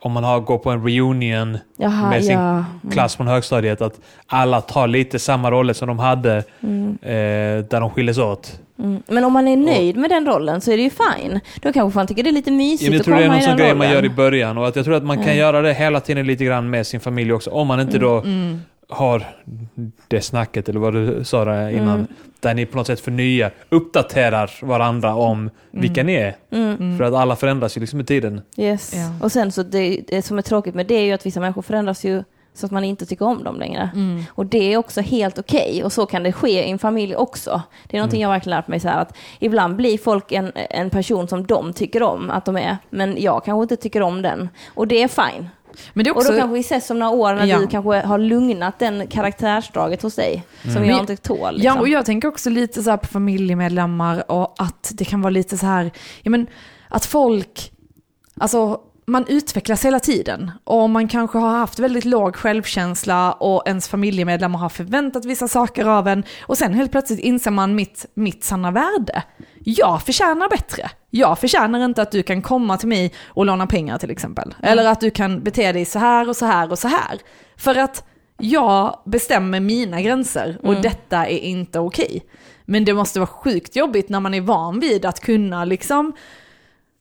om 0.00 0.12
man 0.12 0.24
har 0.24 0.40
gått 0.40 0.62
på 0.62 0.70
en 0.70 0.84
reunion 0.84 1.58
Jaha, 1.76 2.10
med 2.10 2.24
sin 2.24 2.32
ja. 2.38 2.50
Mm. 2.50 2.64
klass 2.90 3.16
från 3.16 3.26
högstadiet, 3.26 3.82
att 3.82 4.00
alla 4.26 4.60
tar 4.60 4.86
lite 4.86 5.18
samma 5.18 5.50
roller 5.50 5.72
som 5.72 5.88
de 5.88 5.98
hade 5.98 6.36
eh, 6.36 6.44
där 7.70 7.80
de 7.80 7.90
skildes 7.90 8.18
åt. 8.18 8.60
Mm. 8.78 9.02
Men 9.06 9.24
om 9.24 9.32
man 9.32 9.48
är 9.48 9.56
nöjd 9.56 9.96
med 9.96 10.10
den 10.10 10.26
rollen 10.26 10.60
så 10.60 10.70
är 10.72 10.76
det 10.76 10.82
ju 10.82 10.90
fine. 10.90 11.40
Då 11.62 11.72
kanske 11.72 11.98
man 11.98 12.06
tycker 12.06 12.22
det 12.22 12.30
är 12.30 12.32
lite 12.32 12.50
mysigt 12.50 12.82
men 12.90 12.92
jag 12.92 13.00
att 13.00 13.04
tror 13.04 13.14
det 13.14 13.20
är 13.22 13.26
komma 13.26 13.34
någon 13.34 13.40
i 13.42 13.44
sån 13.44 13.50
den 13.50 13.58
grej 13.58 13.66
rollen. 13.70 13.78
man 13.78 13.90
gör 13.90 14.04
i 14.04 14.10
början 14.10 14.58
och 14.58 14.68
att 14.68 14.76
jag 14.76 14.84
tror 14.84 14.94
att 14.94 15.04
man 15.04 15.24
kan 15.24 15.36
göra 15.36 15.62
det 15.62 15.72
hela 15.74 16.00
tiden 16.00 16.26
lite 16.26 16.44
grann 16.44 16.70
med 16.70 16.86
sin 16.86 17.00
familj 17.00 17.32
också. 17.32 17.50
Om 17.50 17.66
man 17.66 17.80
inte 17.80 17.98
då 17.98 18.24
har 18.88 19.22
det 20.08 20.20
snacket, 20.20 20.68
eller 20.68 20.80
vad 20.80 20.94
du 20.94 21.24
sa 21.24 21.44
där 21.44 21.68
innan, 21.70 21.94
Mm. 21.94 22.06
där 22.40 22.54
ni 22.54 22.66
på 22.66 22.76
något 22.76 22.86
sätt 22.86 23.00
förnyar, 23.00 23.50
uppdaterar 23.68 24.50
varandra 24.62 25.14
om 25.14 25.50
vilka 25.70 26.02
ni 26.02 26.14
är. 26.14 26.34
För 26.98 27.04
att 27.04 27.14
alla 27.14 27.36
förändras 27.36 27.76
ju 27.76 27.80
liksom 27.80 27.96
med 27.96 28.06
tiden. 28.06 28.40
Yes. 28.56 28.92
Ja. 28.96 29.24
Och 29.24 29.32
sen 29.32 29.52
så 29.52 29.62
det, 29.62 30.00
det 30.08 30.22
som 30.22 30.38
är 30.38 30.42
tråkigt 30.42 30.74
med 30.74 30.86
det 30.86 30.94
är 30.94 31.02
ju 31.04 31.12
att 31.12 31.26
vissa 31.26 31.40
människor 31.40 31.62
förändras 31.62 32.04
ju 32.04 32.22
så 32.58 32.66
att 32.66 32.72
man 32.72 32.84
inte 32.84 33.06
tycker 33.06 33.24
om 33.24 33.44
dem 33.44 33.56
längre. 33.58 33.90
Och 34.34 34.46
det 34.46 34.72
är 34.72 34.76
också 34.76 35.00
helt 35.00 35.38
okej. 35.38 35.84
Och 35.84 35.92
så 35.92 36.06
kan 36.06 36.22
det 36.22 36.32
ske 36.32 36.66
i 36.66 36.70
en 36.70 36.78
familj 36.78 37.16
också. 37.16 37.62
Det 37.88 37.96
är 37.96 38.00
någonting 38.00 38.22
jag 38.22 38.28
verkligen 38.28 38.56
lärt 38.56 38.68
mig 38.68 38.80
så 38.80 38.88
här 38.88 39.00
att 39.00 39.16
ibland 39.38 39.76
blir 39.76 39.98
folk 39.98 40.32
en, 40.32 40.52
en 40.54 40.90
person 40.90 41.28
som 41.28 41.46
de 41.46 41.72
tycker 41.72 42.02
om 42.02 42.30
att 42.30 42.44
de 42.44 42.56
är. 42.56 42.76
Men 42.90 43.22
jag 43.22 43.44
kanske 43.44 43.62
inte 43.62 43.76
tycker 43.76 44.02
om 44.02 44.22
den. 44.22 44.48
Och 44.74 44.88
det 44.88 45.02
är 45.02 45.08
fine. 45.08 45.48
Men 45.92 46.04
det 46.04 46.10
är 46.10 46.12
Och 46.12 46.16
också... 46.18 46.32
då 46.32 46.38
kanske 46.38 46.54
vi 46.54 46.60
ses 46.60 46.90
om 46.90 46.98
några 46.98 47.12
år 47.12 47.34
när 47.34 47.44
Ja. 47.46 47.58
du 47.58 47.66
kanske 47.66 48.00
har 48.06 48.18
lugnat 48.18 48.78
den 48.78 49.06
karaktärsdraget 49.06 50.02
hos 50.02 50.14
dig. 50.14 50.42
Som 50.62 50.72
Men- 50.72 50.86
jag 50.88 50.98
inte 51.00 51.16
tål. 51.16 51.54
Liksom. 51.54 51.66
Ja, 51.76 51.80
och 51.80 51.88
jag 51.88 52.06
tänker 52.06 52.28
också 52.28 52.50
lite 52.50 52.82
så 52.82 52.90
här 52.90 52.96
på 52.96 53.06
familjemedlemmar 53.06 54.30
och 54.30 54.54
att 54.58 54.92
det 54.94 55.04
kan 55.04 55.20
vara 55.22 55.30
lite 55.30 55.58
så 55.58 55.66
här, 55.66 55.90
ja 56.22 56.30
men 56.30 56.46
att 56.88 57.04
folk, 57.06 57.72
alltså 58.40 58.80
man 59.08 59.26
utvecklas 59.28 59.84
hela 59.84 60.00
tiden 60.00 60.50
och 60.64 60.90
man 60.90 61.08
kanske 61.08 61.38
har 61.38 61.58
haft 61.58 61.78
väldigt 61.78 62.04
låg 62.04 62.36
självkänsla 62.36 63.32
och 63.32 63.62
ens 63.66 63.88
familjemedlemmar 63.88 64.58
har 64.58 64.68
förväntat 64.68 65.24
vissa 65.24 65.48
saker 65.48 65.84
av 65.84 66.08
en 66.08 66.24
och 66.42 66.58
sen 66.58 66.74
helt 66.74 66.90
plötsligt 66.90 67.20
inser 67.20 67.50
man 67.50 67.74
mitt, 67.74 68.06
mitt 68.14 68.44
sanna 68.44 68.70
värde. 68.70 69.22
Jag 69.64 70.02
förtjänar 70.02 70.48
bättre. 70.48 70.90
Jag 71.10 71.38
förtjänar 71.38 71.84
inte 71.84 72.02
att 72.02 72.12
du 72.12 72.22
kan 72.22 72.42
komma 72.42 72.76
till 72.76 72.88
mig 72.88 73.12
och 73.26 73.46
låna 73.46 73.66
pengar 73.66 73.98
till 73.98 74.10
exempel. 74.10 74.54
Eller 74.62 74.84
att 74.84 75.00
du 75.00 75.10
kan 75.10 75.42
bete 75.42 75.72
dig 75.72 75.84
så 75.84 75.98
här 75.98 76.28
och 76.28 76.36
så 76.36 76.46
här 76.46 76.70
och 76.70 76.78
så 76.78 76.88
här. 76.88 77.18
För 77.56 77.74
att 77.74 78.04
jag 78.38 79.02
bestämmer 79.04 79.60
mina 79.60 80.00
gränser 80.00 80.58
och 80.62 80.74
detta 80.74 81.26
är 81.26 81.38
inte 81.38 81.78
okej. 81.78 82.26
Men 82.64 82.84
det 82.84 82.94
måste 82.94 83.18
vara 83.18 83.26
sjukt 83.26 83.76
jobbigt 83.76 84.08
när 84.08 84.20
man 84.20 84.34
är 84.34 84.40
van 84.40 84.80
vid 84.80 85.04
att 85.04 85.20
kunna 85.20 85.64
liksom 85.64 86.12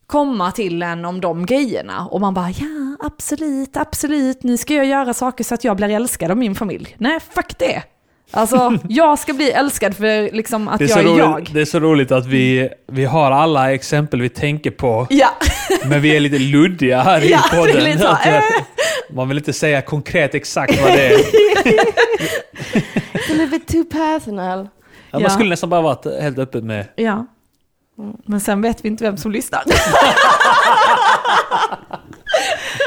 komma 0.07 0.51
till 0.51 0.81
en 0.83 1.05
om 1.05 1.21
de 1.21 1.45
grejerna 1.45 2.05
och 2.11 2.21
man 2.21 2.33
bara 2.33 2.49
ja 2.49 2.67
absolut, 2.99 3.77
absolut, 3.77 4.43
nu 4.43 4.57
ska 4.57 4.73
jag 4.73 4.85
göra 4.85 5.13
saker 5.13 5.43
så 5.43 5.53
att 5.53 5.63
jag 5.63 5.77
blir 5.77 5.89
älskad 5.89 6.31
av 6.31 6.37
min 6.37 6.55
familj. 6.55 6.95
Nej, 6.97 7.19
fuck 7.35 7.57
det. 7.57 7.83
Alltså, 8.31 8.77
jag 8.89 9.19
ska 9.19 9.33
bli 9.33 9.51
älskad 9.51 9.95
för 9.97 10.35
liksom 10.35 10.67
att 10.67 10.79
Det 10.79 10.85
är, 10.85 10.89
jag 10.89 10.93
så 10.97 10.99
är 10.99 11.03
roligt, 11.03 11.19
jag. 11.19 11.49
det 11.53 11.61
är 11.61 11.65
så 11.65 11.79
roligt 11.79 12.11
att 12.11 12.25
vi, 12.25 12.69
vi 12.91 13.05
har 13.05 13.31
alla 13.31 13.73
exempel 13.73 14.21
vi 14.21 14.29
tänker 14.29 14.71
på, 14.71 15.07
Ja, 15.09 15.29
men 15.89 16.01
vi 16.01 16.15
är 16.15 16.19
lite 16.19 16.39
luddiga 16.39 17.01
här 17.01 17.23
i 17.23 17.29
Ja, 17.31 17.39
det 17.51 17.57
är 17.57 17.61
podden. 17.61 17.83
lite 17.83 18.09
Att, 18.09 18.25
äh. 18.25 18.41
Man 19.13 19.27
vill 19.27 19.37
inte 19.37 19.53
säga 19.53 19.81
konkret 19.81 20.35
exakt 20.35 20.81
vad 20.81 20.91
det 20.91 21.07
är. 21.07 21.17
It's 23.13 23.31
a 23.31 23.33
little 23.33 23.47
bit 23.47 23.67
too 23.67 23.83
personal. 23.83 24.59
Ja, 24.59 24.67
Ja. 25.11 25.19
Man 25.19 25.31
skulle 25.31 25.49
nästan 25.49 25.69
bara 25.69 25.81
varit 25.81 26.05
helt 26.21 26.37
öppet 26.39 26.63
med... 26.63 26.85
ja. 26.95 27.25
Men 28.25 28.39
sen 28.39 28.61
vet 28.61 28.85
vi 28.85 28.89
inte 28.89 29.03
vem 29.03 29.17
som 29.17 29.31
lyssnar. 29.31 29.63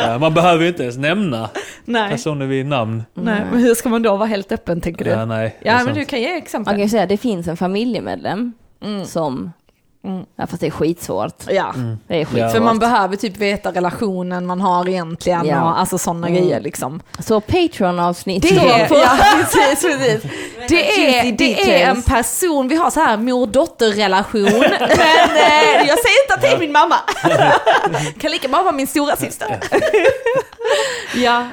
Ja, 0.03 0.19
man 0.19 0.35
behöver 0.35 0.63
ju 0.63 0.69
inte 0.69 0.83
ens 0.83 0.97
nämna 0.97 1.49
Nej. 1.85 2.11
personer 2.11 2.47
vid 2.47 2.67
namn. 2.67 3.03
Nej, 3.15 3.43
men 3.51 3.61
hur 3.61 3.75
ska 3.75 3.89
man 3.89 4.03
då 4.03 4.17
vara 4.17 4.29
helt 4.29 4.53
öppen 4.53 4.81
tänker 4.81 5.05
du? 5.05 5.11
Ja, 5.11 5.19
Ja, 5.19 5.25
nej, 5.27 5.57
det 5.63 5.69
är 5.69 5.75
men 5.77 5.85
sant. 5.85 5.97
du 5.99 6.05
kan 6.05 6.21
ge 6.21 6.29
Man 6.29 6.37
exempel. 6.39 6.73
kan 6.75 6.81
ju 6.81 6.89
säga 6.89 7.03
att 7.03 7.09
det 7.09 7.17
finns 7.17 7.49
en 7.49 7.57
familjemedlem 7.57 8.53
Mm. 8.85 9.05
som, 9.05 9.53
Mm. 10.05 10.25
ja 10.37 10.47
fast 10.47 10.61
det 10.61 10.67
är 10.67 10.71
skitsvårt. 10.71 11.35
Ja. 11.49 11.75
Det 12.07 12.21
är 12.21 12.25
skitsvårt. 12.25 12.53
För 12.53 12.61
man 12.61 12.79
behöver 12.79 13.17
typ 13.17 13.37
veta 13.37 13.73
relationen 13.73 14.47
man 14.47 14.61
har 14.61 14.89
egentligen 14.89 15.47
Ja. 15.47 15.63
och 15.63 15.79
alltså 15.81 15.99
sådana 15.99 16.29
Mm. 16.29 16.41
grejer 16.43 16.61
liksom. 16.61 17.01
Så 17.19 17.41
Patreon-avsnitt. 17.41 18.43
Det 18.43 18.49
är, 18.59 18.89
på- 18.89 18.95
ja, 18.99 19.19
precis, 19.41 19.83
precis. 19.83 20.23
Det, 20.69 21.19
är, 21.19 21.33
det 21.33 21.83
är 21.83 21.91
en 21.91 22.03
person, 22.03 22.69
vi 22.69 22.77
har 22.77 22.91
så 22.91 23.01
här 23.01 23.17
mor-dotter-relation, 23.17 24.43
men 24.61 25.31
eh, 25.37 25.89
jag 25.89 25.99
säger 25.99 26.23
inte 26.25 26.35
att 26.35 26.41
det 26.41 26.49
är 26.49 26.59
min 26.59 26.73
mamma. 26.73 26.97
kan 28.21 28.31
lika 28.31 28.49
bra 28.49 28.63
vara 28.63 28.73
min 28.73 28.87
stora 28.87 29.17
syster. 29.17 29.59
ja. 31.15 31.47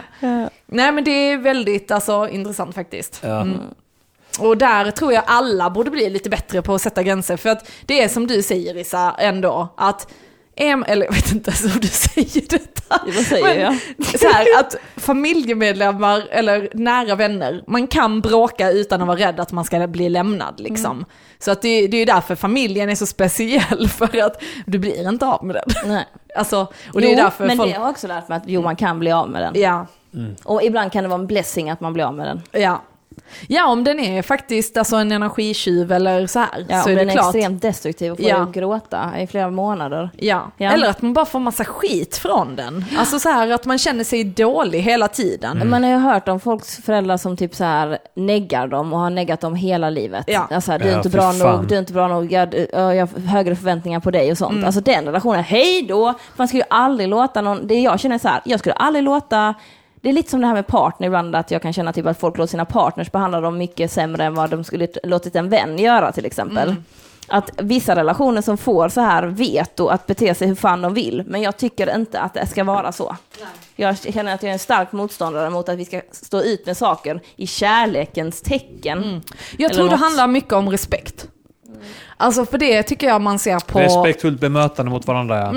Nej 0.66 0.92
men 0.92 1.04
det 1.04 1.12
är 1.12 1.38
väldigt 1.38 1.92
alltså, 1.92 2.28
intressant 2.30 2.76
faktiskt. 2.76 3.20
Ja. 3.24 3.42
Mm. 3.42 3.60
Och 4.40 4.58
där 4.58 4.92
tror 4.92 5.14
jag 5.14 5.24
alla 5.28 5.70
borde 5.70 5.92
bli 5.92 6.10
lite 6.10 6.30
bättre 6.30 6.62
på 6.62 6.74
att 6.76 6.82
sätta 6.82 7.04
gränser. 7.04 7.38
För 7.38 7.50
att 7.50 7.72
det 7.86 8.04
är 8.04 8.08
som 8.08 8.28
du 8.28 8.42
säger 8.42 8.78
Issa, 8.78 9.16
ändå, 9.20 9.74
att 9.78 10.08
eller 10.60 11.06
jag 11.06 11.14
vet 11.14 11.32
inte 11.32 11.52
ens 11.52 11.76
hur 11.76 11.80
du 11.80 11.88
säger 12.28 12.50
detta. 12.50 13.02
Vad 13.06 13.26
säger 13.26 13.62
jag? 13.62 13.76
Så 14.20 14.28
här, 14.28 14.46
att 14.60 14.76
familjemedlemmar 14.96 16.24
eller 16.32 16.70
nära 16.74 17.16
vänner, 17.16 17.64
man 17.68 17.88
kan 17.88 18.22
bråka 18.22 18.72
utan 18.72 19.02
att 19.02 19.08
vara 19.08 19.20
rädd 19.20 19.40
att 19.40 19.52
man 19.52 19.66
ska 19.66 19.88
bli 19.88 20.10
lämnad 20.10 20.60
liksom. 20.60 21.06
Så 21.40 21.52
att 21.52 21.62
det, 21.62 21.88
det 21.88 21.98
är 21.98 22.06
därför 22.06 22.36
familjen 22.36 22.90
är 22.90 22.96
så 22.96 23.06
speciell, 23.06 23.90
för 23.98 24.22
att 24.22 24.44
du 24.66 24.80
blir 24.80 25.10
inte 25.10 25.26
av 25.26 25.46
med 25.46 25.56
den. 25.56 25.92
Nej. 25.92 26.06
Alltså, 26.36 26.68
och 26.94 27.02
det 27.02 27.08
är 27.08 27.12
jo, 27.12 27.24
därför 27.24 27.48
men 27.48 27.58
folk... 27.58 27.74
det 27.74 27.80
har 27.80 27.90
också 27.90 28.08
lärt 28.08 28.28
mig 28.28 28.38
att 28.38 28.44
jo, 28.46 28.62
man 28.62 28.76
kan 28.76 29.00
bli 29.00 29.12
av 29.12 29.30
med 29.30 29.42
den. 29.42 29.62
Ja, 29.62 29.86
Och 30.44 30.64
ibland 30.64 30.92
kan 30.92 31.04
det 31.04 31.10
vara 31.10 31.20
en 31.20 31.28
blessing 31.28 31.70
att 31.70 31.82
man 31.82 31.94
blir 31.94 32.04
av 32.04 32.14
med 32.14 32.28
den. 32.28 32.62
ja. 32.62 32.82
Ja, 33.48 33.68
om 33.68 33.84
den 33.84 34.00
är 34.00 34.22
faktiskt 34.22 34.78
alltså 34.78 34.96
en 34.96 35.12
energitjuv 35.12 35.92
eller 35.92 36.28
så 36.28 36.40
här, 36.40 36.66
Ja, 36.70 36.82
så 36.82 36.86
om 36.90 36.92
är 36.92 36.96
det 36.96 37.02
den 37.02 37.10
är 37.10 37.14
klart. 37.14 37.36
extremt 37.36 37.62
destruktiv 37.62 38.12
och 38.12 38.18
får 38.18 38.28
Ja. 38.30 38.36
dig 38.36 38.44
att 38.44 38.52
gråta 38.54 39.12
i 39.20 39.28
flera 39.28 39.50
månader. 39.50 40.10
Ja. 40.18 40.52
Ja. 40.58 40.72
eller 40.72 40.90
att 40.90 41.02
man 41.02 41.14
bara 41.14 41.26
får 41.26 41.40
massa 41.40 41.66
skit 41.66 42.18
från 42.18 42.56
den. 42.56 42.86
Alltså 42.98 43.20
så 43.20 43.30
här 43.30 43.52
att 43.52 43.66
man 43.66 43.78
känner 43.78 44.04
sig 44.04 44.24
dålig 44.24 44.80
hela 44.82 45.08
tiden. 45.08 45.70
Man 45.70 45.84
har 45.84 45.90
ju 45.92 45.96
hört 45.98 46.28
om 46.28 46.40
folks 46.40 46.78
föräldrar 46.78 47.18
som 47.18 47.38
typ 47.38 47.56
så 47.56 47.64
här 47.64 47.98
neggar 48.16 48.68
dem 48.68 48.94
och 48.94 49.00
har 49.00 49.10
neggat 49.10 49.42
dem 49.42 49.56
hela 49.56 49.90
livet. 49.90 50.24
Ja. 50.28 50.48
Alltså, 50.52 50.78
du 50.78 50.86
är 50.86 50.92
Ja, 50.92 50.98
inte 50.98 51.10
bra 51.10 51.34
fan. 51.34 51.38
nog, 51.58 51.68
du 51.68 51.76
är 51.76 51.80
inte 51.80 51.94
bra 51.94 52.08
nog, 52.08 52.32
jag, 52.32 52.54
jag 52.74 52.80
har 53.08 53.20
högre 53.28 53.56
förväntningar 53.56 54.00
på 54.00 54.12
dig 54.12 54.32
och 54.32 54.38
sånt. 54.38 54.52
Mm. 54.54 54.66
Alltså 54.66 54.82
den 54.82 55.06
relationen, 55.06 55.44
hej 55.44 55.82
då! 55.90 56.14
Man 56.36 56.48
skulle 56.48 56.62
ju 56.64 56.68
aldrig 56.70 57.10
låta 57.10 57.42
någon, 57.42 57.68
det 57.68 57.80
jag 57.82 58.00
känner 58.00 58.18
så 58.18 58.28
här, 58.28 58.42
jag 58.46 58.60
skulle 58.60 58.76
aldrig 58.76 59.04
låta 59.04 59.54
det 60.02 60.10
är 60.10 60.14
lite 60.14 60.30
som 60.30 60.42
det 60.42 60.48
här 60.48 60.54
med 60.54 60.68
partner 60.68 61.08
ibland, 61.08 61.36
att 61.36 61.52
jag 61.52 61.62
kan 61.62 61.74
känna 61.74 61.94
typ 61.94 62.06
att 62.06 62.20
folk 62.20 62.38
låter 62.38 62.52
sina 62.52 62.66
partners 62.66 63.12
behandla 63.12 63.42
dem 63.42 63.58
mycket 63.58 63.92
sämre 63.92 64.24
än 64.24 64.36
vad 64.36 64.50
de 64.50 64.64
skulle 64.64 64.88
låtit 65.04 65.36
en 65.36 65.50
vän 65.50 65.78
göra 65.80 66.12
till 66.12 66.26
exempel. 66.26 66.70
Mm. 66.70 66.84
att 67.28 67.50
vissa 67.58 67.96
relationer 67.96 68.42
som 68.42 68.58
får 68.58 68.90
så 68.90 69.02
här 69.02 69.24
veto 69.24 69.88
att 69.88 70.08
bete 70.08 70.36
sig 70.36 70.48
hur 70.48 70.56
fan 70.56 70.82
de 70.82 70.94
vill, 70.94 71.24
men 71.28 71.42
jag 71.42 71.58
tycker 71.58 71.96
inte 71.96 72.20
att 72.20 72.34
det 72.34 72.48
ska 72.48 72.64
vara 72.64 72.92
så. 72.92 73.16
Jag 73.76 73.98
känner 73.98 74.34
att 74.34 74.44
jag 74.44 74.50
är 74.50 74.54
en 74.54 74.60
stark 74.60 74.92
motståndare 74.92 75.50
mot 75.50 75.70
att 75.70 75.78
vi 75.78 75.86
ska 75.86 76.02
stå 76.12 76.42
ut 76.42 76.66
med 76.66 76.78
saker 76.78 77.22
i 77.36 77.48
kärlekens 77.48 78.42
tecken. 78.42 79.22
Jag 79.58 79.66
Eller 79.66 79.76
tror 79.76 79.86
det 79.86 79.92
något. 79.92 80.00
handlar 80.00 80.28
mycket 80.28 80.54
om 80.54 80.70
respekt. 80.70 81.28
Alltså 82.18 82.46
för 82.46 82.58
det 82.58 82.84
tycker 82.84 83.08
jag 83.08 83.22
man 83.22 83.40
ser 83.40 83.60
på... 83.60 83.80
Respektfullt 83.80 84.40
bemötande 84.42 84.92
mot 84.92 85.08
varandra 85.08 85.38
ja. 85.38 85.54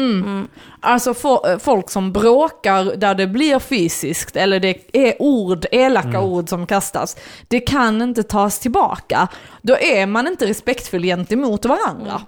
Alltså 0.81 1.13
fo- 1.13 1.59
folk 1.59 1.91
som 1.91 2.13
bråkar 2.13 2.85
där 2.97 3.15
det 3.15 3.27
blir 3.27 3.59
fysiskt 3.59 4.37
eller 4.37 4.61
det 4.61 4.77
är 4.93 5.23
ord, 5.23 5.67
elaka 5.71 6.21
ord 6.21 6.49
som 6.49 6.67
kastas. 6.67 7.17
Det 7.49 7.61
kan 7.61 8.03
inte 8.03 8.23
tas 8.23 8.59
tillbaka. 8.59 9.29
Då 9.63 9.77
är 9.77 10.07
man 10.07 10.27
inte 10.27 10.47
respektfull 10.47 11.03
gentemot 11.03 11.65
varandra. 11.65 12.23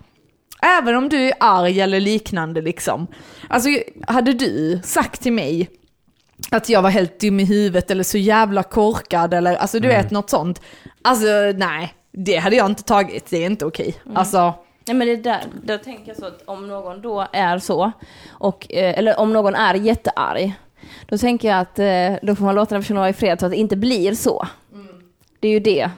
Även 0.62 0.96
om 0.96 1.08
du 1.08 1.16
är 1.28 1.32
arg 1.40 1.80
eller 1.80 2.00
liknande 2.00 2.60
liksom. 2.60 3.06
Alltså 3.48 3.68
hade 4.06 4.32
du 4.32 4.80
sagt 4.84 5.22
till 5.22 5.32
mig 5.32 5.70
att 6.50 6.68
jag 6.68 6.82
var 6.82 6.90
helt 6.90 7.20
dum 7.20 7.40
i 7.40 7.44
huvudet 7.44 7.90
eller 7.90 8.04
så 8.04 8.18
jävla 8.18 8.62
korkad 8.62 9.34
eller 9.34 9.56
alltså 9.56 9.78
du 9.80 9.88
vet 9.88 10.10
något 10.10 10.30
sånt. 10.30 10.60
Alltså 11.02 11.26
nej, 11.56 11.94
det 12.12 12.36
hade 12.36 12.56
jag 12.56 12.66
inte 12.66 12.82
tagit. 12.82 13.30
Det 13.30 13.36
är 13.36 13.46
inte 13.46 13.66
okej. 13.66 13.94
Alltså, 14.14 14.54
Nej, 14.86 14.96
men 14.96 15.08
det 15.08 15.16
där, 15.16 15.40
där 15.62 15.78
tänker 15.78 16.08
jag 16.08 16.16
så 16.16 16.26
att 16.26 16.42
om 16.44 16.68
någon 16.68 17.02
då 17.02 17.26
är 17.32 17.58
så, 17.58 17.92
och, 18.30 18.66
eh, 18.72 18.98
eller 18.98 19.20
om 19.20 19.32
någon 19.32 19.54
är 19.54 19.74
jättearg, 19.74 20.54
då 21.06 21.18
tänker 21.18 21.48
jag 21.48 21.60
att 21.60 21.78
eh, 21.78 22.26
då 22.26 22.34
får 22.36 22.44
man 22.44 22.54
låta 22.54 22.74
den 22.74 22.82
personen 22.82 23.00
vara 23.00 23.10
i 23.10 23.12
fred 23.12 23.40
så 23.40 23.46
att 23.46 23.52
det 23.52 23.58
inte 23.58 23.76
blir 23.76 24.14
så. 24.14 24.46
Det 25.40 25.48
är 25.48 25.52
ju 25.52 25.60
det 25.60 25.90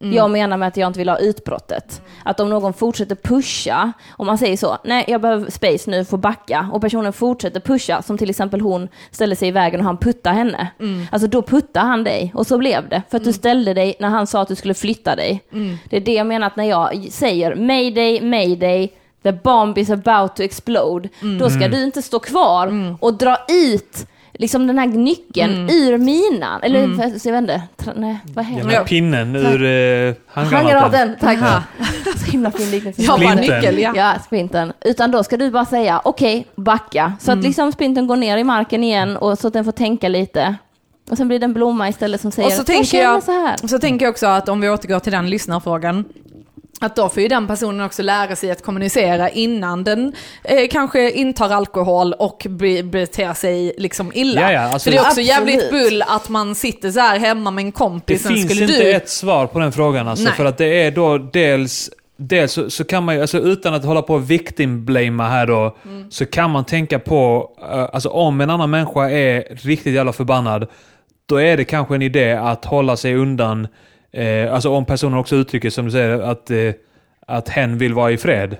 jag 0.00 0.30
menar 0.30 0.56
med 0.56 0.68
att 0.68 0.76
jag 0.76 0.86
inte 0.86 0.98
vill 0.98 1.08
ha 1.08 1.18
utbrottet. 1.18 2.02
Att 2.24 2.40
om 2.40 2.48
någon 2.48 2.72
fortsätter 2.72 3.14
pusha, 3.14 3.92
om 4.10 4.26
man 4.26 4.38
säger 4.38 4.56
så, 4.56 4.78
nej 4.84 5.04
jag 5.08 5.20
behöver 5.20 5.50
space 5.50 5.90
nu, 5.90 6.04
får 6.04 6.18
backa, 6.18 6.70
och 6.72 6.80
personen 6.80 7.12
fortsätter 7.12 7.60
pusha, 7.60 8.02
som 8.02 8.18
till 8.18 8.30
exempel 8.30 8.60
hon 8.60 8.88
ställer 9.10 9.36
sig 9.36 9.48
i 9.48 9.50
vägen 9.50 9.80
och 9.80 9.86
han 9.86 9.96
puttar 9.98 10.32
henne. 10.32 10.68
Alltså 11.10 11.28
då 11.28 11.42
puttar 11.42 11.80
han 11.80 12.04
dig, 12.04 12.32
och 12.34 12.46
så 12.46 12.58
blev 12.58 12.88
det. 12.88 13.02
För 13.10 13.16
att 13.16 13.24
du 13.24 13.32
ställde 13.32 13.74
dig 13.74 13.96
när 14.00 14.08
han 14.08 14.26
sa 14.26 14.42
att 14.42 14.48
du 14.48 14.54
skulle 14.54 14.74
flytta 14.74 15.16
dig. 15.16 15.42
Det 15.90 15.96
är 15.96 16.00
det 16.00 16.14
jag 16.14 16.26
menar 16.26 16.46
att 16.46 16.56
när 16.56 16.64
jag 16.64 17.08
säger 17.10 17.54
mayday, 17.54 18.20
mayday, 18.20 18.92
the 19.22 19.32
bomb 19.32 19.78
is 19.78 19.90
about 19.90 20.36
to 20.36 20.42
explode, 20.42 21.08
då 21.38 21.50
ska 21.50 21.68
du 21.68 21.84
inte 21.84 22.02
stå 22.02 22.18
kvar 22.18 22.96
och 23.00 23.14
dra 23.14 23.38
ut 23.48 24.06
liksom 24.38 24.66
den 24.66 24.78
här 24.78 24.86
nyckeln 24.86 25.70
ur 25.70 25.98
minan. 25.98 26.62
Eller 26.62 26.80
jag 26.80 26.88
vet 26.88 27.26
inte, 27.40 27.62
tra- 27.76 27.92
nej, 27.96 28.18
vad 28.34 28.44
Ja, 28.44 28.48
heter 28.48 28.68
det? 28.68 28.84
pinnen 28.84 29.36
ur 29.36 29.64
eh, 29.64 30.14
handgranaten. 30.28 30.78
Handgranaten, 30.78 31.16
tack. 31.20 31.38
Så 32.18 32.30
himla 32.30 32.50
fin 32.50 32.70
liknelse. 32.70 33.02
Splinten. 33.02 33.36
nyckel 33.36 33.78
ja. 33.78 33.92
Ja, 33.96 34.14
sprinten. 34.26 34.72
Utan 34.84 35.10
då 35.10 35.24
ska 35.24 35.36
du 35.36 35.50
bara 35.50 35.64
säga 35.64 36.00
okej, 36.04 36.46
backa. 36.56 37.12
Så 37.20 37.30
Mm. 37.32 37.40
att 37.40 37.46
liksom 37.46 37.72
sprinten 37.72 38.06
går 38.06 38.16
ner 38.16 38.36
i 38.36 38.44
marken 38.44 38.84
igen 38.84 39.16
och 39.16 39.38
så 39.38 39.46
att 39.48 39.52
den 39.52 39.64
får 39.64 39.72
tänka 39.72 40.08
lite. 40.08 40.54
Och 41.10 41.16
sen 41.16 41.28
blir 41.28 41.38
det 41.38 41.44
en 41.44 41.52
blomma 41.52 41.88
istället 41.88 42.20
som 42.20 42.30
säger 42.30 42.46
Och 42.48 42.52
så 42.52 42.64
tänker 42.64 43.02
jag, 43.02 43.22
så 43.22 43.32
här. 43.32 43.56
så 43.68 43.78
tänker 43.78 44.06
jag 44.06 44.10
också 44.12 44.26
att 44.26 44.48
om 44.48 44.60
vi 44.60 44.70
återgår 44.70 44.98
till 44.98 45.12
den 45.12 45.30
lyssnarfrågan, 45.30 46.04
att 46.80 46.96
då 46.96 47.08
får 47.08 47.22
ju 47.22 47.28
den 47.28 47.46
personen 47.46 47.86
också 47.86 48.02
lära 48.02 48.36
sig 48.36 48.50
att 48.50 48.62
kommunicera 48.62 49.28
innan 49.30 49.84
den 49.84 50.12
eh, 50.44 50.68
kanske 50.70 51.10
intar 51.10 51.50
alkohol 51.50 52.12
och 52.12 52.46
be, 52.48 52.82
beter 52.82 53.34
sig 53.34 53.72
liksom 53.78 54.10
illa. 54.14 54.40
Ja, 54.40 54.52
ja, 54.52 54.60
alltså- 54.60 54.90
För 54.90 54.90
det 54.90 54.96
är 54.96 55.00
också 55.00 55.10
Absolut. 55.10 55.28
jävligt 55.28 55.70
bull 55.70 56.02
att 56.02 56.28
man 56.28 56.54
sitter 56.54 56.90
så 56.90 57.00
här 57.00 57.18
hemma 57.18 57.50
med 57.50 57.62
en 57.62 57.66
Det 57.66 57.72
kompis. 57.72 58.22
sen 58.22 58.34
finns 58.34 58.50
inte 58.60 58.66
du... 58.66 58.92
ett 58.94 59.08
svar 59.08 59.46
på 59.46 59.58
den 59.58 59.72
frågan 59.72 60.08
alltså, 60.08 60.24
Nej. 60.24 60.34
för 60.34 60.44
att 60.44 60.58
det 60.58 60.82
är 60.82 60.90
då 60.90 61.18
dels 61.18 61.90
Dels 62.18 62.52
så, 62.52 62.70
så 62.70 62.84
kan 62.84 63.04
man 63.04 63.14
ju, 63.14 63.20
alltså 63.20 63.38
utan 63.38 63.74
att 63.74 63.84
hålla 63.84 64.02
på 64.02 64.14
och 64.14 64.30
victim-blamea 64.30 65.28
här 65.28 65.46
då, 65.46 65.76
Mm. 65.84 66.10
så 66.10 66.26
kan 66.26 66.50
man 66.50 66.64
tänka 66.64 66.98
på, 66.98 67.50
eh, 67.72 67.88
alltså 67.92 68.08
om 68.08 68.40
en 68.40 68.50
annan 68.50 68.70
människa 68.70 69.10
är 69.10 69.44
riktigt 69.66 69.94
jävla 69.94 70.12
förbannad, 70.12 70.66
då 71.26 71.36
är 71.40 71.56
det 71.56 71.64
kanske 71.64 71.94
en 71.94 72.02
idé 72.02 72.32
att 72.32 72.64
hålla 72.64 72.96
sig 72.96 73.14
undan, 73.14 73.68
eh, 74.16 74.54
alltså 74.54 74.70
om 74.70 74.84
personen 74.84 75.18
också 75.18 75.36
uttrycker 75.36 75.70
som 75.70 75.84
du 75.84 75.90
säger, 75.90 76.18
att, 76.18 76.50
eh, 76.50 76.58
att 77.26 77.48
hen 77.48 77.78
vill 77.78 77.94
vara 77.94 78.10
i 78.10 78.18
fred. 78.18 78.56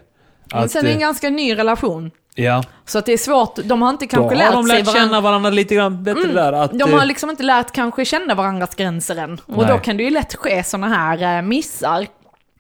Men 0.53 0.65
Att, 0.65 0.71
sen 0.71 0.81
är 0.81 0.85
det 0.85 0.91
en 0.91 0.97
eh, 0.97 1.01
ganska 1.01 1.31
ny 1.31 1.57
relation. 1.59 2.11
ja, 2.35 2.63
Så 2.85 2.99
att 2.99 3.07
det 3.07 3.13
är 3.13 3.17
svårt, 3.19 3.57
de 3.57 3.83
har 3.83 3.91
inte 3.91 4.07
kanske 4.07 4.37
lärt 4.37 4.53
de 4.53 4.65
sig 4.65 4.77
lärt 4.79 4.87
varandra. 4.87 5.01
känna 5.09 5.21
varandra 5.21 5.51
lite 5.51 5.75
grann 5.75 6.03
bättre 6.05 6.33
där. 6.33 6.53
Att, 6.53 6.71
De 6.79 6.91
eh, 6.91 6.99
har 6.99 7.07
liksom 7.07 7.31
inte 7.31 7.43
lärt 7.43 7.73
kanske 7.73 8.05
känna 8.05 8.35
varandras 8.35 8.75
gränser 8.75 9.17
än. 9.17 9.41
Och 9.47 9.57
Nej. 9.63 9.67
då 9.73 9.79
kan 9.79 9.97
det 9.97 10.03
ju 10.03 10.11
lätt 10.11 10.35
ske 10.35 10.65
sådana 10.65 10.89
här 10.89 11.37
eh, 11.39 11.43
missar. 11.43 12.07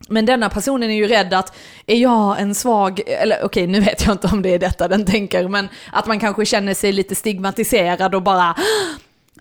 Men 0.08 0.26
denna 0.26 0.48
personen 0.50 0.90
är 0.90 0.94
ju 0.94 1.06
rädd 1.08 1.34
att, 1.34 1.56
är 1.86 1.96
jag 1.96 2.40
en 2.40 2.54
svag, 2.54 3.00
eller 3.06 3.36
okej 3.44 3.66
nu 3.66 3.80
vet 3.80 4.06
jag 4.06 4.14
inte 4.14 4.26
om 4.32 4.42
det 4.42 4.54
är 4.54 4.58
detta 4.58 4.88
den 4.88 5.04
tänker, 5.06 5.48
men 5.48 5.68
att 5.92 6.06
man 6.06 6.20
kanske 6.20 6.44
känner 6.44 6.74
sig 6.74 6.92
lite 6.92 7.14
stigmatiserad 7.14 8.14
och 8.14 8.22
bara 8.22 8.54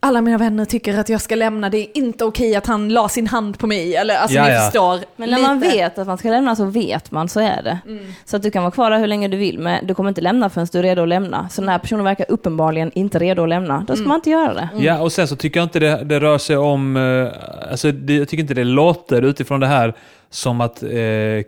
alla 0.05 0.21
mina 0.21 0.37
vänner 0.37 0.65
tycker 0.65 0.97
att 0.97 1.09
jag 1.09 1.21
ska 1.21 1.35
lämna, 1.35 1.69
det 1.69 1.77
är 1.77 1.97
inte 1.97 2.25
okej 2.25 2.55
att 2.55 2.67
han 2.67 2.89
la 2.89 3.09
sin 3.09 3.27
hand 3.27 3.59
på 3.59 3.67
mig, 3.67 3.95
eller 3.95 4.15
alltså 4.15 4.37
Ja, 4.37 4.43
ni 4.43 4.53
ja. 4.53 4.59
förstår. 4.61 4.99
Men 5.15 5.29
när 5.29 5.41
man 5.41 5.59
lite. 5.59 5.75
vet 5.75 5.97
att 5.97 6.07
man 6.07 6.17
ska 6.17 6.29
lämna 6.29 6.55
så 6.55 6.65
vet 6.65 7.11
man, 7.11 7.29
så 7.29 7.39
är 7.39 7.61
det. 7.63 7.79
Så 8.25 8.35
att 8.35 8.43
du 8.43 8.51
kan 8.51 8.63
vara 8.63 8.71
kvar 8.71 8.91
där 8.91 8.99
hur 8.99 9.07
länge 9.07 9.27
du 9.27 9.37
vill, 9.37 9.59
men 9.59 9.87
du 9.87 9.93
kommer 9.93 10.09
inte 10.09 10.21
lämna 10.21 10.49
förrän 10.49 10.67
du 10.71 10.79
är 10.79 10.83
redo 10.83 11.01
att 11.01 11.07
lämna. 11.07 11.49
Så 11.49 11.61
den 11.61 11.69
här 11.69 11.79
personen 11.79 12.05
verkar 12.05 12.25
uppenbarligen 12.29 12.91
inte 12.95 13.19
redo 13.19 13.43
att 13.43 13.49
lämna, 13.49 13.85
då 13.87 13.95
ska 13.95 14.07
man 14.07 14.15
inte 14.15 14.29
göra 14.29 14.53
det. 14.53 14.69
Ja, 14.77 14.99
och 15.01 15.11
sen 15.11 15.27
så 15.27 15.35
tycker 15.35 15.59
jag 15.59 15.65
inte 15.65 15.79
det, 15.79 16.03
det 16.03 16.19
rör 16.19 16.37
sig 16.37 16.57
om... 16.57 16.97
Eh, 16.97 17.71
alltså, 17.71 17.91
det, 17.91 18.15
jag 18.15 18.27
tycker 18.29 18.41
inte 18.41 18.53
det 18.53 18.63
låter 18.63 19.21
utifrån 19.21 19.59
det 19.59 19.67
här 19.67 19.93
som 20.29 20.61
att 20.61 20.83
eh, 20.83 20.89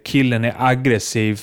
killen 0.03 0.45
är 0.45 0.55
aggressiv 0.59 1.41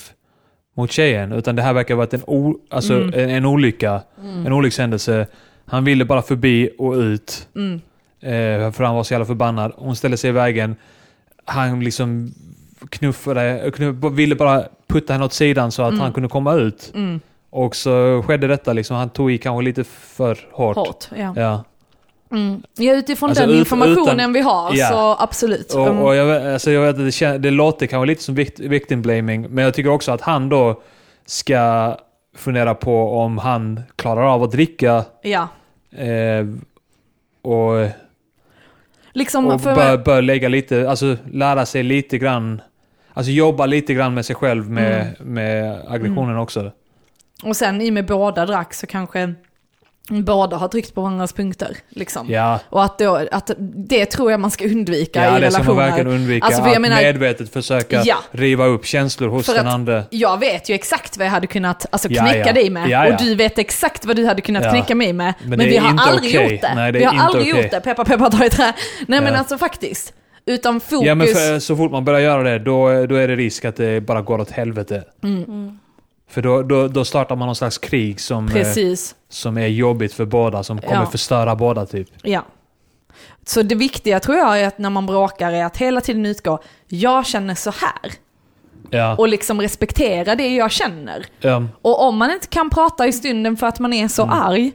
mot 0.77 0.93
tjejen. 0.93 1.33
Utan 1.33 1.57
det 1.57 1.63
här 1.63 1.73
verkar 1.73 1.95
vara 1.95 2.09
en, 2.11 2.23
o, 2.27 2.59
alltså, 2.71 2.95
en, 2.95 3.15
en 3.15 3.45
olycka. 3.45 4.01
En 4.47 4.53
olyckshändelse. 4.53 5.27
Han 5.67 5.85
ville 5.85 6.05
bara 6.05 6.23
förbi 6.23 6.71
och 6.79 6.93
ut. 6.95 7.49
Eh, 8.21 8.73
för 8.73 8.81
han 8.85 8.95
var 8.95 9.03
så 9.03 9.15
jävla 9.15 9.27
förbannad. 9.27 9.73
Hon 9.77 9.97
ställde 9.97 10.17
sig 10.17 10.31
i 10.31 10.33
vägen. 10.33 10.77
Han 11.45 11.81
liksom 11.81 12.35
knuffade, 12.91 13.71
knuff, 13.75 13.97
ville 14.13 14.35
bara 14.35 14.63
putta 14.87 15.13
henne 15.13 15.25
åt 15.25 15.33
sidan 15.33 15.73
så 15.73 15.83
att 15.83 15.99
han 15.99 16.13
kunde 16.13 16.29
komma 16.29 16.55
ut. 16.55 16.93
Mm, 16.95 17.21
Och 17.51 17.77
så 17.77 18.25
skedde 18.27 18.47
detta 18.47 18.73
liksom. 18.73 18.97
Han 18.97 19.09
tog 19.11 19.33
i 19.33 19.39
kanske 19.39 19.65
lite 19.65 19.85
för 19.85 20.39
hårt. 20.53 20.77
hårt. 20.77 21.05
Ja. 21.17 21.33
Ja. 21.37 21.65
Mm. 22.31 22.63
ja, 22.79 22.93
utifrån 22.95 23.29
Alltså, 23.31 23.47
den 23.47 23.55
ut- 23.55 23.59
informationen 23.59 24.15
utan- 24.21 24.33
vi 24.33 24.41
har 24.41 24.71
Ja. 24.75 24.89
så 24.89 25.17
absolut. 25.23 25.75
Mm. 25.75 25.99
Och, 25.99 26.07
och 26.07 26.15
jag, 26.15 26.27
vet- 26.27 26.53
alltså 26.53 26.71
jag 26.71 26.81
vet 26.83 27.09
att 27.09 27.19
det, 27.21 27.39
det 27.39 27.51
låter 27.51 27.87
kanske 27.87 28.07
lite 28.07 28.23
som 28.23 28.35
vict, 28.35 28.61
victim 28.61 29.03
blaming, 29.03 29.47
men 29.51 29.65
jag 29.65 29.75
tycker 29.75 29.91
också 29.91 30.13
att 30.13 30.21
han 30.21 30.49
då 30.49 30.83
ska 31.27 31.97
fundera 32.35 32.75
på 32.75 33.19
om 33.19 33.39
han 33.39 33.81
klarar 33.97 34.23
av 34.35 34.43
att 34.43 34.51
dricka 34.53 35.05
ja. 35.23 35.49
eh, 35.91 36.47
och, 37.43 37.89
Liksom 39.13 39.47
och 39.47 39.61
bör, 39.61 39.99
bör 39.99 40.23
lägga 40.23 40.49
lite, 40.49 40.91
alltså 40.91 41.17
lära 41.33 41.67
sig 41.67 41.83
lite 41.83 42.19
grann, 42.19 42.63
alltså 43.13 43.33
jobba 43.33 43.67
lite 43.67 43.95
grann 43.95 44.15
med 44.15 44.27
sig 44.27 44.37
själv 44.37 44.71
med, 44.71 45.01
Mm. 45.21 45.35
med 45.35 45.83
aggressionen 45.89 46.37
också. 46.39 46.73
Och 47.45 47.57
sen 47.57 47.81
i 47.81 47.91
och 47.91 47.95
med 47.95 48.07
båda 48.07 48.47
drack 48.47 48.75
så 48.75 48.87
kanske 48.87 49.35
båda 50.09 50.57
har 50.57 50.69
tryckt 50.69 50.95
på 50.95 51.01
varandras 51.03 51.33
punkter. 51.33 51.77
Liksom. 51.89 52.31
Ja, 52.31 52.61
Och 52.71 52.85
att, 52.85 52.99
då, 52.99 53.27
att 53.33 53.51
det 53.77 54.07
tror 54.07 54.31
jag 54.31 54.41
man 54.41 54.51
ska 54.51 54.65
undvika 54.65 55.25
ja 55.25 55.39
i 55.39 55.41
det 55.41 55.51
ska 55.51 55.59
man 55.63 55.67
relationer. 55.69 55.91
verkligen 55.91 56.13
undvika. 56.21 56.47
Alltså, 56.47 56.63
för 56.63 56.71
att 56.71 56.81
menar- 56.81 56.97
medvetet 57.03 57.53
försöka 57.53 58.03
Ja. 58.05 58.17
riva 58.31 58.67
upp 58.67 58.87
känslor 58.87 59.29
hos 59.29 59.47
För 59.47 59.55
den 59.55 59.67
att- 59.67 59.75
andra. 59.75 60.03
Jag 60.11 60.41
vet 60.41 60.69
ju 60.69 60.75
exakt 60.75 61.17
vad 61.19 61.27
jag 61.27 61.31
hade 61.33 61.47
kunnat 61.47 61.87
alltså, 61.91 62.09
Ja, 62.11 62.23
knäcka 62.23 62.47
ja. 62.47 62.53
dig 62.53 62.71
med. 62.71 62.89
Ja, 62.89 63.07
ja. 63.09 63.13
Och 63.15 63.23
du 63.23 63.35
vet 63.35 63.59
exakt 63.59 64.05
vad 64.05 64.17
du 64.17 64.27
hade 64.27 64.43
kunnat 64.43 64.65
Ja. 64.65 64.71
knäcka 64.71 64.95
mig 64.95 65.13
med. 65.13 65.35
Men, 65.41 65.59
Men 65.59 65.69
vi 65.69 65.77
har 65.77 65.99
aldrig 66.01 66.37
okej. 66.37 66.53
gjort 66.53 66.61
det. 66.61 66.75
Nej, 66.75 66.93
det 66.93 66.99
vi 66.99 67.05
har 67.05 67.13
inte 67.13 67.25
aldrig 67.25 67.53
okej. 67.55 67.63
gjort 67.63 67.71
det. 67.71 67.81
Peppa 67.81 68.05
peppa 68.05 68.31
ta 68.31 68.45
i 68.45 68.51
trä. 68.51 68.73
Nej 69.09 69.21
men 69.21 69.33
Ja. 69.33 69.39
alltså 69.39 69.59
faktiskt. 69.59 70.13
Utan 70.47 70.81
fokus. 70.81 71.07
Ja, 71.07 71.15
men 71.15 71.27
för, 71.27 71.59
så 71.59 71.77
fort 71.77 71.91
man 71.93 72.05
börjar 72.05 72.21
göra 72.21 72.43
det, 72.43 72.59
då, 72.59 73.07
då 73.07 73.15
är 73.15 73.29
det 73.29 73.37
risk 73.37 73.65
att 73.65 73.77
det 73.77 74.01
bara 74.01 74.21
går 74.23 74.41
åt 74.41 74.51
helvete. 74.51 75.03
Mm. 75.23 75.79
För 76.35 76.43
då, 76.43 76.63
då, 76.63 76.89
då 76.89 77.05
startar 77.05 77.37
man 77.37 77.47
någon 77.49 77.57
slags 77.57 77.79
krig 77.79 78.21
som, 78.21 78.49
eh, 78.49 78.67
som 79.29 79.59
är 79.59 79.67
jobbigt 79.67 80.13
för 80.13 80.25
båda, 80.25 80.63
som 80.63 80.81
kommer 80.81 80.95
Ja. 80.95 81.07
förstöra 81.07 81.57
båda 81.57 81.87
typ. 81.87 82.09
Ja. 82.23 82.43
Så 83.47 83.63
det 83.63 83.75
viktiga 83.75 84.21
tror 84.21 84.37
jag 84.39 84.61
är 84.61 84.67
att 84.69 84.79
när 84.79 84.91
man 84.91 85.07
bråkar 85.07 85.53
är 85.53 85.65
att 85.65 85.77
hela 85.77 86.01
tiden 86.01 86.27
utgå, 86.27 86.59
jag 86.89 87.27
känner 87.27 87.55
så 87.55 87.71
här. 87.71 88.13
Ja. 88.91 89.17
Och 89.17 89.29
liksom 89.29 89.61
respektera 89.61 90.35
det 90.35 90.55
jag 90.55 90.71
känner. 90.73 91.27
Ehm, 91.43 91.69
Och 91.83 92.03
om 92.09 92.17
man 92.17 92.31
inte 92.31 92.47
kan 92.47 92.71
prata 92.71 93.07
i 93.07 93.13
stunden 93.13 93.57
för 93.57 93.67
att 93.67 93.79
man 93.79 93.93
är 93.93 94.09
så 94.09 94.23
arg, 94.23 94.73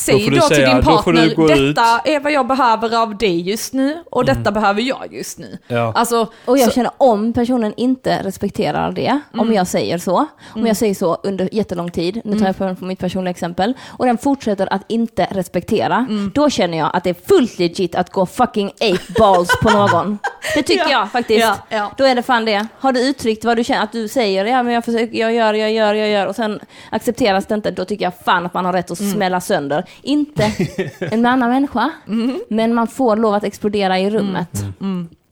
säg 0.00 0.14
Mm. 0.14 0.34
Då 0.34 0.40
får 0.40 0.40
då, 0.40 0.46
till 0.48 0.56
säga, 0.56 0.68
din 0.74 0.84
då 0.84 0.96
partner, 0.96 1.34
gå 1.34 1.46
detta 1.46 2.00
är 2.04 2.20
vad 2.20 2.32
jag 2.32 2.46
behöver 2.46 3.02
av 3.02 3.16
dig 3.18 3.40
just 3.40 3.72
nu 3.72 3.96
och 4.10 4.22
Mm. 4.22 4.34
detta 4.36 4.52
behöver 4.52 4.82
jag 4.82 5.08
just 5.14 5.38
nu. 5.38 5.58
ja. 5.68 5.92
Alltså, 5.94 6.26
Och 6.44 6.58
jag 6.58 6.68
så, 6.68 6.74
känner 6.74 6.90
om 6.96 7.32
personen 7.32 7.74
inte 7.76 8.22
respekterar 8.22 8.92
det, 8.92 9.06
Mm. 9.06 9.20
om 9.40 9.52
jag 9.52 9.66
säger 9.66 9.98
så, 9.98 10.26
om 10.54 10.66
jag 10.66 10.76
säger 10.76 10.94
så 10.94 11.14
under 11.22 11.48
jättelång 11.54 11.90
tid, 11.90 12.20
nu 12.24 12.38
tar 12.38 12.46
jag 12.46 12.78
på, 12.78 12.84
mitt 12.84 12.98
personliga 12.98 13.30
exempel, 13.30 13.74
och 13.88 14.06
den 14.06 14.18
fortsätter 14.18 14.72
att 14.72 14.82
inte 14.88 15.26
respektera, 15.30 16.06
Mm. 16.08 16.30
då 16.34 16.50
känner 16.50 16.78
jag 16.78 16.90
att 16.92 17.04
det 17.04 17.10
är 17.10 17.16
fullt 17.28 17.58
legit 17.58 17.94
att 17.94 18.10
gå 18.12 18.26
fucking 18.26 18.72
eight 18.80 19.08
balls 19.18 19.48
på 19.62 19.70
någon. 19.70 20.18
Det 20.54 20.62
tycker 20.62 20.82
Ja. 20.82 20.90
jag 20.90 21.12
faktiskt. 21.12 21.40
Ja, 21.40 21.56
ja. 21.68 21.92
Då 21.96 22.04
är 22.04 22.14
det 22.14 22.22
fan 22.22 22.44
det. 22.44 22.66
Har 22.78 22.92
du 22.92 23.00
uttryckt 23.08 23.44
vad 23.44 23.56
du 23.56 23.64
känner, 23.64 23.82
att 23.82 23.92
du 23.92 24.08
säger, 24.08 24.44
ja 24.44 24.62
men 24.62 24.74
jag 24.74 24.84
försöker, 24.84 25.18
jag 25.18 25.32
gör, 25.34 25.54
jag 25.54 25.72
gör, 25.72 25.94
jag 25.94 26.08
gör, 26.08 26.26
och 26.26 26.36
sen 26.36 26.60
accepteras 26.90 27.46
det 27.46 27.54
inte, 27.54 27.70
då 27.70 27.84
tycker 27.84 28.04
jag 28.04 28.12
fan 28.24 28.46
att 28.46 28.54
man 28.54 28.64
har 28.64 28.72
rätt 28.72 28.90
att 28.90 29.00
Mm. 29.00 29.12
smälla 29.12 29.40
sönder. 29.40 29.84
Inte 30.02 30.52
en 31.00 31.26
annan 31.26 31.50
människa, 31.50 31.90
Mm. 32.08 32.40
men 32.48 32.74
man 32.74 32.86
får 32.86 33.16
lov 33.16 33.34
att 33.34 33.44
explodera 33.44 33.98
i 33.98 34.10
rummet. 34.10 34.48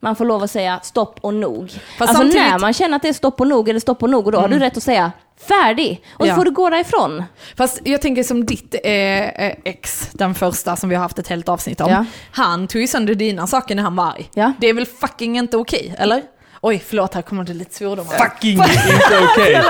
Man 0.01 0.17
får 0.17 0.25
lov 0.25 0.43
att 0.43 0.51
säga 0.51 0.81
stopp 0.83 1.19
och 1.21 1.35
nog. 1.35 1.63
alltså 1.99 2.17
samtidigt- 2.17 2.35
när 2.51 2.59
man 2.59 2.73
känner 2.73 2.97
att 2.97 3.03
det 3.03 3.09
är 3.09 3.13
stopp 3.13 3.41
och 3.41 3.47
nog, 3.47 3.69
eller 3.69 3.81
stopp 3.81 4.03
och 4.03 4.11
nog, 4.11 4.27
och 4.27 4.33
då 4.33 4.39
har 4.39 4.49
du 4.49 4.59
rätt 4.59 4.77
att 4.77 4.83
säga 4.83 5.13
färdig. 5.49 6.03
Och 6.13 6.25
så 6.25 6.29
Ja. 6.31 6.35
får 6.35 6.45
du 6.45 6.51
gå 6.51 6.71
därifrån. 6.71 7.25
Fast 7.57 7.81
jag 7.85 8.03
tänker 8.03 8.23
som 8.23 8.47
ditt 8.47 8.75
eh, 8.85 8.93
eh, 8.93 9.55
ex, 9.65 10.09
den 10.13 10.35
första 10.35 10.77
som 10.77 10.89
vi 10.89 10.95
har 10.95 11.03
haft 11.03 11.19
ett 11.19 11.29
helt 11.29 11.49
avsnitt 11.49 11.81
om. 11.81 11.91
Ja. 11.91 12.05
Han 12.33 12.67
tog 12.69 12.81
ju 12.81 12.87
sönder 12.87 13.15
dina 13.15 13.47
saker 13.47 13.75
när 13.75 13.83
han 13.83 13.97
var 13.97 14.05
arg. 14.05 14.31
Ja. 14.35 14.53
Det 14.61 14.67
är 14.67 14.75
väl 14.75 14.87
fucking 14.87 15.39
inte 15.39 15.57
okej, 15.57 15.95
eller? 15.99 16.23
Oj, 16.61 16.83
förlåt, 16.87 17.15
här 17.15 17.23
kommer 17.23 17.45
det 17.45 17.55
lite 17.55 17.75
svordomar. 17.75 18.13
Fucking 18.13 18.53
inte 18.53 19.29
okej. 19.33 19.63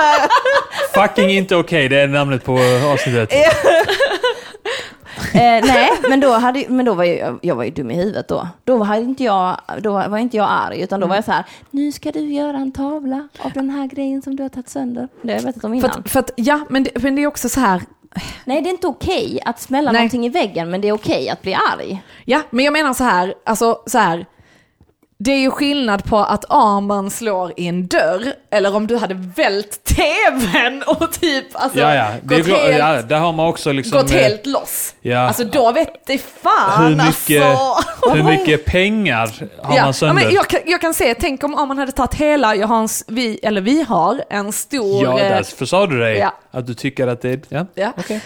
Fucking 0.95 1.31
inte 1.31 1.57
okej, 1.57 1.89
det 1.89 2.01
är 2.01 2.07
namnet 2.09 2.45
på 2.45 2.53
avsnittet. 2.93 3.31
Eh, 5.35 5.41
nej, 5.41 5.91
men 6.09 6.21
då, 6.21 6.33
hade, 6.33 6.65
men 6.69 6.85
då 6.87 6.95
var 6.95 7.05
jag, 7.05 7.39
jag 7.43 7.55
var 7.55 7.65
ju 7.65 7.71
dum 7.71 7.91
i 7.91 7.95
huvudet 7.95 8.29
då. 8.29 8.49
Då 8.65 8.77
var 8.77 8.95
inte 8.95 9.25
jag, 9.25 9.57
då 9.81 9.93
var 9.93 10.19
inte 10.19 10.37
jag 10.37 10.49
arg, 10.51 10.81
utan 10.81 11.01
då 11.01 11.07
var 11.07 11.15
jag 11.15 11.25
så 11.25 11.33
här, 11.33 11.45
nu 11.71 11.93
ska 11.93 12.13
du 12.13 12.21
göra 12.21 12.57
en 12.57 12.73
tavla 12.73 13.29
av 13.39 13.53
den 13.53 13.71
här 13.71 13.87
grejen 13.87 14.23
som 14.23 14.37
du 14.37 14.43
har 14.43 14.51
tagit 14.51 14.69
sönder. 14.69 15.09
Det 15.23 15.29
har 15.33 15.37
jag 15.39 15.43
vetat 15.47 15.65
om 15.65 15.71
För 15.71 15.77
innan. 15.77 15.91
att, 16.01 16.11
för 16.11 16.21
att, 16.21 16.31
ja, 16.37 16.61
men 16.71 16.85
det, 16.85 17.03
men 17.03 17.15
det 17.15 17.23
är 17.23 17.27
också 17.27 17.49
så 17.49 17.61
här, 17.61 17.83
Nej, 18.45 18.63
det 18.63 18.69
är 18.69 18.71
inte 18.71 18.87
okej 18.87 19.41
att 19.45 19.61
smälla 19.61 19.93
Nej. 19.93 20.01
någonting 20.01 20.27
i 20.27 20.29
väggen, 20.29 20.71
men 20.71 20.81
det 20.81 20.89
är 20.89 20.93
okej 20.93 21.29
att 21.31 21.43
bli 21.43 21.55
arg. 21.55 22.03
ja, 22.25 22.41
men 22.51 22.65
jag 22.65 22.73
menar 22.73 22.95
så 22.95 23.05
här, 23.05 23.35
alltså 23.45 23.79
så 23.87 23.99
här. 23.99 24.27
Det 25.21 25.31
är 25.31 25.39
ju 25.39 25.51
skillnad 25.51 26.05
på 26.05 26.19
att 26.19 26.45
Arman 26.49 27.11
slår 27.11 27.53
i 27.57 27.67
en 27.67 27.87
dörr, 27.87 28.33
eller 28.51 28.77
om 28.77 28.87
du 28.87 28.97
hade 28.97 29.15
vält 29.15 29.85
tvn 29.85 30.83
och 30.87 31.13
typ 31.13 31.47
alltså, 31.53 31.79
Ja, 31.79 31.95
ja. 31.95 32.07
Det 32.23 32.37
gått, 32.37 32.47
helt, 32.47 32.79
ja, 32.79 33.03
där 33.03 33.19
har 33.19 33.33
man 33.33 33.47
också 33.47 33.73
liksom... 33.73 34.01
gått 34.01 34.11
eh, 34.11 34.17
helt 34.17 34.47
loss. 34.47 34.95
Ja. 35.01 35.19
Alltså 35.19 35.45
då 35.45 35.73
vet 35.73 36.07
det 36.07 36.19
fan 36.19 36.85
hur 36.85 36.97
mycket, 36.97 37.45
alltså. 37.45 38.11
hur 38.11 38.23
mycket 38.23 38.65
pengar 38.65 39.19
har 39.19 39.49
Ja, 39.63 39.69
man 39.69 39.77
ja, 39.77 39.93
sönder? 39.93 40.25
men 40.25 40.35
jag, 40.35 40.49
kan, 40.49 40.61
jag 40.67 40.81
kan 40.81 40.95
se, 40.95 41.15
tänk 41.15 41.45
om 41.45 41.55
Arman 41.55 41.79
hade 41.79 41.93
tagit 41.93 42.15
hela, 42.15 42.55
jag 42.55 42.67
har 42.67 42.79
en, 42.83 42.89
vi, 43.07 43.39
eller 43.43 43.61
vi 43.61 43.83
har 43.83 44.25
en 44.31 44.53
stor... 44.53 45.05
Ja, 45.05 45.21
eh, 45.21 45.29
därför 45.29 45.67
sa 45.67 45.87
du 45.87 45.99
dig. 46.01 46.19
Ja. 46.19 46.35
Att 46.51 46.67
du 46.67 46.75
tycker 46.75 47.07
att 47.07 47.23
det 47.23 47.31
är... 47.31 47.41
Ja, 47.49 47.67
ja. 47.75 47.93
okej. 47.99 48.21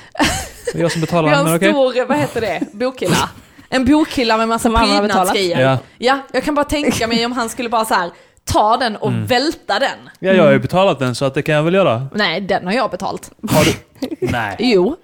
Det 0.72 0.78
är 0.78 0.82
jag 0.82 0.92
som 0.92 1.00
betalar 1.00 1.28
Vi 1.28 1.34
har 1.34 1.44
men 1.44 1.52
en 1.52 1.56
okej. 1.58 1.70
stor, 1.70 2.06
vad 2.06 2.18
heter 2.18 2.40
det, 2.40 2.60
bokhylla. 2.72 3.30
En 3.72 3.84
bokhylla 3.84 4.36
med 4.36 4.48
massa 4.48 4.70
prydnadsgrejer. 4.70 5.60
Ja. 5.60 5.78
Ja. 5.98 6.18
jag 6.32 6.44
kan 6.44 6.54
bara 6.54 6.64
tänka 6.64 7.06
mig 7.06 7.26
om 7.26 7.32
han 7.32 7.48
skulle 7.48 7.68
bara 7.68 7.84
så 7.84 7.94
här 7.94 8.10
ta 8.44 8.76
den 8.76 8.96
och 8.96 9.08
Mm. 9.08 9.26
välta 9.26 9.78
den. 9.78 9.98
Ja, 10.18 10.32
jag 10.32 10.44
har 10.44 10.52
ju 10.52 10.58
betalat 10.58 10.98
den 10.98 11.14
så 11.14 11.24
att 11.24 11.34
det 11.34 11.42
kan 11.42 11.54
jag 11.54 11.62
väl 11.62 11.74
göra. 11.74 12.06
Nej, 12.14 12.40
den 12.40 12.66
har 12.66 12.72
jag 12.72 12.90
betalt. 12.90 13.30
Har 13.50 13.64
du? 13.64 13.72
Nej. 14.26 14.56
Jo. 14.58 14.96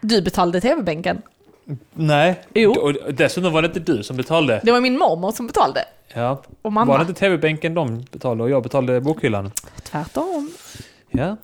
Du 0.00 0.22
betalade 0.22 0.60
tv-bänken. 0.60 1.22
Nej. 1.94 2.40
Jo. 2.54 2.72
Och 2.72 3.12
dessutom 3.14 3.52
var 3.52 3.62
det 3.62 3.66
inte 3.66 3.80
du 3.80 4.02
som 4.02 4.16
betalade. 4.16 4.60
Det 4.64 4.72
var 4.72 4.80
min 4.80 4.98
mormor 4.98 5.32
som 5.32 5.46
betalade. 5.46 5.84
Ja. 6.14 6.42
Och 6.62 6.72
mamma. 6.72 6.92
Var 6.92 6.98
det 6.98 7.02
inte 7.08 7.20
tv-bänken 7.20 7.74
de 7.74 8.04
betalade 8.10 8.42
och 8.42 8.50
jag 8.50 8.62
betalade 8.62 9.00
bokhyllan? 9.00 9.52
Tvärtom. 9.82 10.50
Ja. 11.10 11.36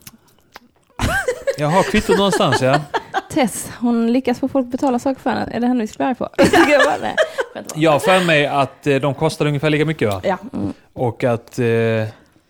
Jag 1.59 1.69
har 1.69 1.83
kvittot 1.83 2.17
någonstans 2.17 2.62
ja. 2.62 2.81
Tess, 3.35 3.70
hon 3.80 4.12
lyckas 4.12 4.41
få 4.41 4.49
folk 4.49 4.64
att 4.66 4.70
betala 4.72 4.99
saker 4.99 5.20
för 5.20 5.30
henne. 5.30 5.49
Är 5.53 5.61
det 5.61 5.66
henne 5.66 5.80
vi 5.80 5.87
ska 5.87 5.97
bli 5.97 6.07
arg 6.07 6.14
på? 6.14 6.28
Jag 7.74 7.91
har 7.93 7.99
för 7.99 8.24
mig 8.26 8.47
att 8.47 8.87
eh, 8.87 8.97
de 8.97 9.14
kostade 9.14 9.49
ungefär 9.49 9.70
lika 9.70 9.85
mycket 9.85 10.09
va? 10.09 10.20
Ja, 10.24 10.39
Och 10.93 11.24
att 11.24 11.59
eh, 11.59 11.66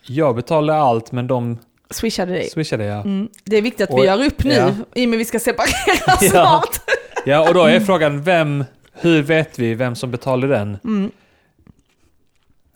jag 0.07 0.37
betalade 0.37 0.79
allt 0.79 1.13
men 1.13 1.27
de 1.27 1.59
swishade 1.91 2.33
dig. 2.33 2.51
swishade 2.51 2.85
ja. 2.85 3.01
Mm. 3.01 3.29
Det 3.45 3.57
är 3.57 3.63
viktigt 3.63 3.91
att 3.91 3.99
vi 3.99 4.01
Och- 4.03 4.07
gör 4.07 4.25
upp 4.27 4.45
nu, 4.45 4.53
ja. 4.55 4.71
i 4.95 5.05
och 5.05 5.09
med 5.11 5.19
vi 5.19 5.25
ska 5.25 5.39
separera 5.39 5.97
Ja. 6.21 6.29
snart. 6.31 6.81
Ja 7.27 7.49
och 7.49 7.55
då 7.55 7.65
är 7.65 7.81
frågan 7.81 8.23
vem, 8.23 8.65
hur 8.93 9.23
vet 9.23 9.59
vi 9.59 9.75
vem 9.75 9.95
som 9.95 10.11
betalade 10.11 10.53
den? 10.55 10.79
Mm. 10.85 11.11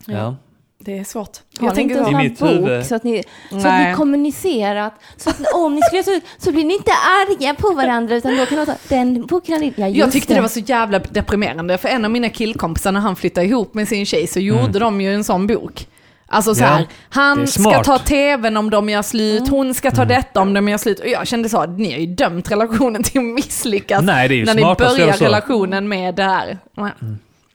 Ja. 0.05 0.13
Ja. 0.17 0.35
Det 0.85 0.97
är 0.99 1.03
svårt. 1.03 1.37
Har 1.59 1.67
Jag 1.67 1.75
tänker 1.75 1.97
inte 1.97 2.09
en 2.09 2.29
bok 2.29 2.49
huvud. 2.67 2.85
så 2.85 2.95
att 2.95 3.03
ni, 3.03 3.23
så 3.49 3.57
att 3.57 3.63
Nej. 3.63 3.89
ni 3.89 3.95
kommunicerat? 3.95 4.93
Så 5.17 5.29
att 5.29 5.39
om 5.55 5.75
ni 5.75 5.81
skulle 5.81 6.03
så, 6.03 6.19
så 6.37 6.51
blir 6.51 6.65
ni 6.65 6.73
inte 6.73 6.91
arga 6.91 7.53
på 7.53 7.73
varandra 7.73 8.15
utan 8.15 8.37
då 8.37 8.45
kan 8.45 8.59
ni 8.59 8.65
ta 8.65 8.73
den 8.87 9.25
boken. 9.25 9.73
Ja, 9.75 9.87
Jag 9.87 10.11
tyckte 10.11 10.33
det 10.33 10.41
var 10.41 10.47
så 10.47 10.59
jävla 10.59 10.99
deprimerande, 10.99 11.77
för 11.77 11.89
en 11.89 12.05
av 12.05 12.11
mina 12.11 12.29
killkompisar 12.29 12.91
när 12.91 12.99
han 12.99 13.15
flyttade 13.15 13.47
ihop 13.47 13.73
med 13.73 13.87
sin 13.87 14.05
tjej 14.05 14.27
så 14.27 14.39
gjorde 14.39 14.79
de 14.79 15.01
ju 15.01 15.13
en 15.13 15.23
sån 15.23 15.47
bok. 15.47 15.87
Alltså 16.31 16.55
så 16.55 16.63
Mm. 16.63 16.71
Ja, 16.71 16.77
här, 16.77 16.87
det 16.87 17.19
är 17.19 17.23
han 17.23 17.47
ska 17.47 17.83
ta 17.83 17.97
tvn 17.97 18.57
om 18.57 18.69
de 18.69 18.89
gör 18.89 19.01
slut, 19.01 19.39
Mm. 19.39 19.51
hon 19.51 19.73
ska 19.73 19.91
ta 19.91 20.05
detta 20.05 20.41
om 20.41 20.53
de 20.53 20.69
gör 20.69 20.77
slut. 20.77 20.99
Och 20.99 21.07
jag 21.07 21.27
kände 21.27 21.49
så, 21.49 21.65
ni 21.65 21.91
har 21.91 21.99
ju 21.99 22.05
dömt 22.05 22.51
relationen 22.51 23.03
till 23.03 23.19
att 23.19 23.25
misslyckas 23.25 24.03
Nej, 24.03 24.27
det 24.27 24.33
är 24.33 24.37
ju 24.37 24.45
när 24.45 24.55
ni 24.55 24.61
börjar 24.61 25.17
relationen 25.17 25.87
med 25.89 26.15
det 26.15 26.23
här. 26.23 26.57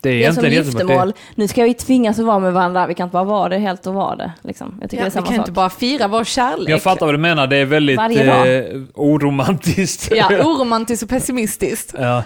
Det 0.05 0.11
är 0.11 0.19
Det 0.19 0.25
är 0.25 0.33
som 0.33 0.45
giftermål. 0.51 1.13
Nu 1.35 1.49
ska 1.49 1.65
vi 1.65 1.75
tvingas 1.75 2.19
att 2.19 2.25
vara 2.25 2.39
med 2.39 2.53
varandra. 2.53 2.87
Vi 2.87 2.95
kan 2.95 3.05
inte 3.07 3.13
bara 3.13 3.25
vara 3.25 3.49
det 3.49 3.59
helt 3.59 3.87
och 3.87 3.95
vara 3.95 4.17
det. 4.17 4.33
Liksom. 4.43 4.79
Jag 4.81 4.91
tycker 4.91 5.05
Ja, 5.05 5.05
det 5.05 5.07
är 5.07 5.11
vi 5.11 5.15
samma 5.15 5.27
kan 5.27 5.37
sak. 5.37 5.43
inte 5.43 5.53
bara 5.53 5.71
fira 5.71 6.09
vår 6.09 6.25
kärlek. 6.25 6.69
Jag 6.69 6.83
fattar 6.83 7.07
vad 7.07 7.15
du 7.15 7.19
menar, 7.19 7.47
det 7.47 7.57
är 7.57 7.65
väldigt 7.65 7.99
eh, 7.99 8.81
oromantiskt. 8.95 10.13
Ja, 10.17 10.29
oromantiskt 10.45 11.03
och 11.03 11.09
pessimistiskt. 11.09 11.95
Ja. 11.99 12.23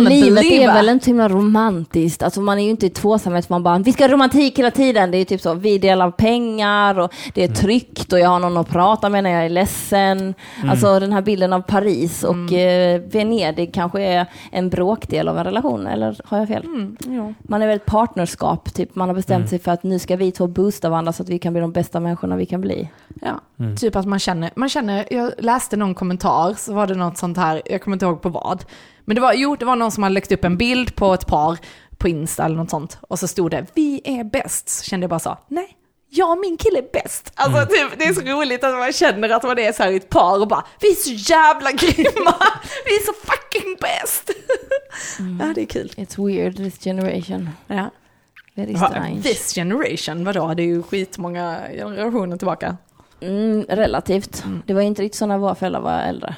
Livet 0.00 0.44
är 0.44 0.66
väl 0.66 0.88
inte 0.88 1.06
himla 1.06 1.28
romantiskt. 1.28 2.22
Alltså 2.22 2.40
man 2.40 2.58
är 2.58 2.64
ju 2.64 2.70
inte 2.70 2.86
i 2.86 2.90
tvåsamhet 2.90 3.48
man 3.48 3.62
bara, 3.62 3.78
vi 3.78 3.92
ska 3.92 4.04
ha 4.04 4.08
romantik 4.08 4.58
hela 4.58 4.70
tiden. 4.70 5.10
Det 5.10 5.18
är 5.18 5.24
typ 5.24 5.40
så, 5.40 5.54
vi 5.54 5.78
delar 5.78 6.10
pengar 6.10 6.98
och 6.98 7.12
det 7.34 7.44
är 7.44 7.48
tryggt 7.48 8.12
och 8.12 8.18
jag 8.18 8.28
har 8.28 8.38
någon 8.38 8.56
att 8.56 8.68
prata 8.68 9.08
med 9.08 9.24
när 9.24 9.30
jag 9.30 9.44
är 9.44 9.48
ledsen. 9.48 10.34
Alltså 10.68 11.00
den 11.00 11.12
här 11.12 11.22
bilden 11.22 11.52
av 11.52 11.60
Paris 11.60 12.24
och 12.24 12.52
eh, 12.52 13.00
Venedig 13.00 13.74
kanske 13.74 14.02
är 14.02 14.26
en 14.52 14.70
bråkdel 14.70 15.28
av 15.28 15.38
en 15.38 15.44
relation, 15.44 15.86
eller 15.86 16.20
har 16.24 16.38
jag 16.38 16.48
fel? 16.48 16.64
Mm, 16.64 16.96
jo. 17.06 17.34
Man 17.42 17.62
är 17.62 17.66
väl 17.66 17.76
ett 17.76 17.86
partnerskap, 17.86 18.74
typ. 18.74 18.94
man 18.94 19.08
har 19.08 19.14
bestämt 19.14 19.48
sig 19.48 19.58
för 19.58 19.72
att 19.72 19.82
nu 19.82 19.98
ska 19.98 20.16
vi 20.16 20.32
två 20.32 20.46
boosta 20.46 20.88
varandra 20.88 21.12
så 21.12 21.22
att 21.22 21.28
vi 21.28 21.38
kan 21.38 21.52
bli 21.52 21.60
de 21.60 21.72
bästa 21.72 22.00
människorna 22.00 22.36
vi 22.36 22.46
kan 22.46 22.60
bli. 22.60 22.90
Ja, 23.22 23.40
typ 23.76 23.96
att 23.96 24.06
man 24.06 24.18
känner, 24.18 24.50
man 24.56 24.68
känner, 24.68 25.04
jag 25.10 25.32
läste 25.38 25.76
någon 25.76 25.94
kommentar, 25.94 26.54
så 26.54 26.72
var 26.72 26.86
det 26.86 26.94
något 26.94 27.18
sånt 27.18 27.36
här, 27.36 27.62
jag 27.64 27.82
kommer 27.82 27.94
inte 27.94 28.06
ihåg 28.06 28.22
på 28.22 28.28
vad. 28.28 28.64
Men 29.06 29.14
det 29.14 29.20
var, 29.20 29.32
jo, 29.32 29.56
det 29.56 29.64
var 29.64 29.76
någon 29.76 29.92
som 29.92 30.02
hade 30.02 30.14
lagt 30.14 30.32
upp 30.32 30.44
en 30.44 30.56
bild 30.56 30.96
på 30.96 31.14
ett 31.14 31.26
par 31.26 31.58
på 31.98 32.08
Insta 32.08 32.44
eller 32.44 32.56
något 32.56 32.70
sånt. 32.70 32.98
Och 33.00 33.18
så 33.18 33.28
stod 33.28 33.50
det, 33.50 33.66
vi 33.74 34.00
är 34.04 34.24
bäst. 34.24 34.68
Så 34.68 34.84
kände 34.84 35.04
jag 35.04 35.10
bara 35.10 35.18
så, 35.18 35.38
nej, 35.48 35.76
jag 36.10 36.30
och 36.30 36.38
min 36.38 36.56
kille 36.56 36.78
är 36.78 36.92
bäst. 36.92 37.32
Alltså 37.34 37.66
typ, 37.66 37.98
det 37.98 38.04
är 38.04 38.12
så 38.12 38.20
roligt 38.20 38.64
att 38.64 38.74
man 38.74 38.92
känner 38.92 39.28
att 39.28 39.42
man 39.42 39.58
är 39.58 39.72
så 39.72 39.82
här 39.82 39.90
i 39.90 39.96
ett 39.96 40.08
par 40.08 40.40
och 40.40 40.48
bara, 40.48 40.64
vi 40.80 40.90
är 40.90 40.94
så 40.94 41.12
jävla 41.32 41.72
grymma, 41.72 42.34
vi 42.84 42.96
är 42.96 43.06
så 43.06 43.12
fucking 43.12 43.76
bäst. 43.80 44.30
Ja, 45.40 45.52
det 45.54 45.62
är 45.62 45.66
kul. 45.66 45.88
It's 45.96 46.26
weird 46.26 46.56
this 46.56 46.84
generation. 46.84 47.50
Ja. 47.66 47.90
Very 48.54 48.74
strange. 48.74 49.22
This 49.22 49.54
generation, 49.54 50.24
vadå? 50.24 50.54
Det 50.54 50.62
är 50.62 50.66
ju 50.66 50.82
skitmånga 50.82 51.60
generationer 51.72 52.36
tillbaka. 52.36 52.76
Mm, 53.20 53.64
relativt. 53.68 54.44
Det 54.66 54.74
var 54.74 54.80
inte 54.80 55.02
riktigt 55.02 55.18
så 55.18 55.26
när 55.26 55.38
våra 55.38 55.54
föräldrar 55.54 55.80
var 55.80 55.98
äldre. 55.98 56.36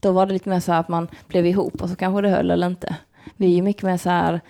Då 0.00 0.12
var 0.12 0.26
det 0.26 0.32
lite 0.32 0.48
mer 0.48 0.60
så 0.60 0.72
här 0.72 0.80
att 0.80 0.88
man 0.88 1.08
blev 1.28 1.46
ihop 1.46 1.82
och 1.82 1.88
så 1.88 1.96
kanske 1.96 2.22
det 2.22 2.28
höll 2.28 2.50
eller 2.50 2.66
inte. 2.66 2.96
Vi 3.36 3.46
är 3.46 3.50
ju 3.50 3.62
mycket 3.62 3.82
mer 3.82 3.96
så 3.96 4.10
här, 4.10 4.40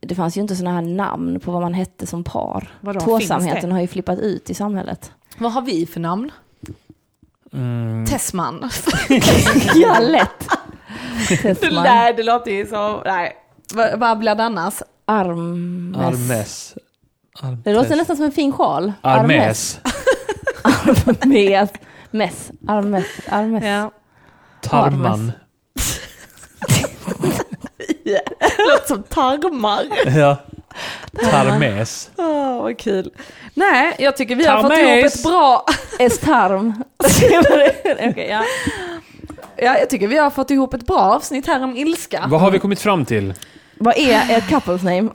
det 0.00 0.14
fanns 0.14 0.36
ju 0.36 0.40
inte 0.40 0.56
sådana 0.56 0.80
här 0.80 0.86
namn 0.86 1.40
på 1.40 1.52
vad 1.52 1.62
man 1.62 1.74
hette 1.74 2.06
som 2.06 2.24
par. 2.24 2.68
Vadå, 2.80 3.00
Tvåsamheten 3.00 3.68
det? 3.68 3.74
har 3.74 3.80
ju 3.80 3.86
flippat 3.86 4.18
ut 4.18 4.50
i 4.50 4.54
samhället. 4.54 5.12
Vad 5.38 5.52
har 5.52 5.62
vi 5.62 5.86
för 5.86 6.00
namn? 6.00 6.30
Mm. 7.52 8.06
Tessman. 8.06 8.70
ja, 9.74 9.98
lätt. 10.00 10.48
Testman. 11.42 11.84
Nej, 11.84 12.14
det 12.16 12.22
låter 12.22 12.50
ju 12.50 12.66
så... 12.66 13.02
Nej. 13.04 13.36
Vad, 13.74 13.98
vad 13.98 14.18
blir 14.18 14.34
det 14.34 14.44
annars? 14.44 14.82
Armes. 15.04 15.96
Armes. 15.96 16.74
Armes. 17.40 17.64
Det 17.64 17.74
låter 17.74 17.96
nästan 17.96 18.16
som 18.16 18.24
en 18.24 18.32
fin 18.32 18.52
sjal. 18.52 18.92
Armes. 19.00 19.80
Armes. 20.62 21.70
Mess. 22.10 22.50
Armes. 22.68 23.06
Armes. 23.28 23.64
Ja. 23.64 23.90
Tarman. 24.70 25.32
Låter 28.58 28.86
som 28.86 29.02
tarmar. 29.02 29.82
Ja. 30.18 30.36
Tarmes. 31.30 32.10
Åh, 32.16 32.62
vad 32.62 32.78
kul. 32.78 33.10
Nej, 33.54 33.94
jag 33.98 34.16
tycker 34.16 34.36
vi 34.36 34.46
har 34.46 34.62
fått 34.62 34.70
Tarmes. 34.70 34.88
ihop 34.88 35.04
ett 35.14 35.22
bra... 35.22 35.64
Estarm. 35.98 36.82
Okej, 38.10 38.26
ja. 38.30 38.42
Ja, 39.56 39.78
jag 39.78 39.90
tycker 39.90 40.06
vi 40.08 40.16
har 40.18 40.30
fått 40.30 40.50
ihop 40.50 40.74
ett 40.74 40.86
bra 40.86 40.98
avsnitt 40.98 41.46
här 41.46 41.64
om 41.64 41.76
ilska. 41.76 42.24
Vad 42.28 42.40
har 42.40 42.50
vi 42.50 42.58
kommit 42.58 42.80
fram 42.80 43.04
till? 43.04 43.34
Vad 43.78 43.98
är 43.98 44.36
ett 44.38 44.48
couples 44.48 44.82
name? 44.82 45.02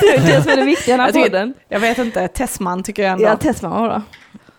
Det 0.00 0.14
är 0.14 0.26
det 0.26 0.42
som 0.42 0.52
är 0.52 0.56
det 0.56 0.62
viktiga 0.64 0.94
i 0.94 0.98
den 0.98 1.00
här 1.00 1.06
Jag 1.06 1.14
tycker- 1.14 1.30
podden. 1.30 1.54
Jag 1.68 1.80
vet 1.80 1.98
inte, 1.98 2.28
Tessman 2.28 2.82
tycker 2.82 3.02
jag 3.02 3.12
ändå. 3.12 3.24
Ja, 3.24 3.36
Tessman 3.36 3.70
var 3.70 3.88
bra. 3.88 4.02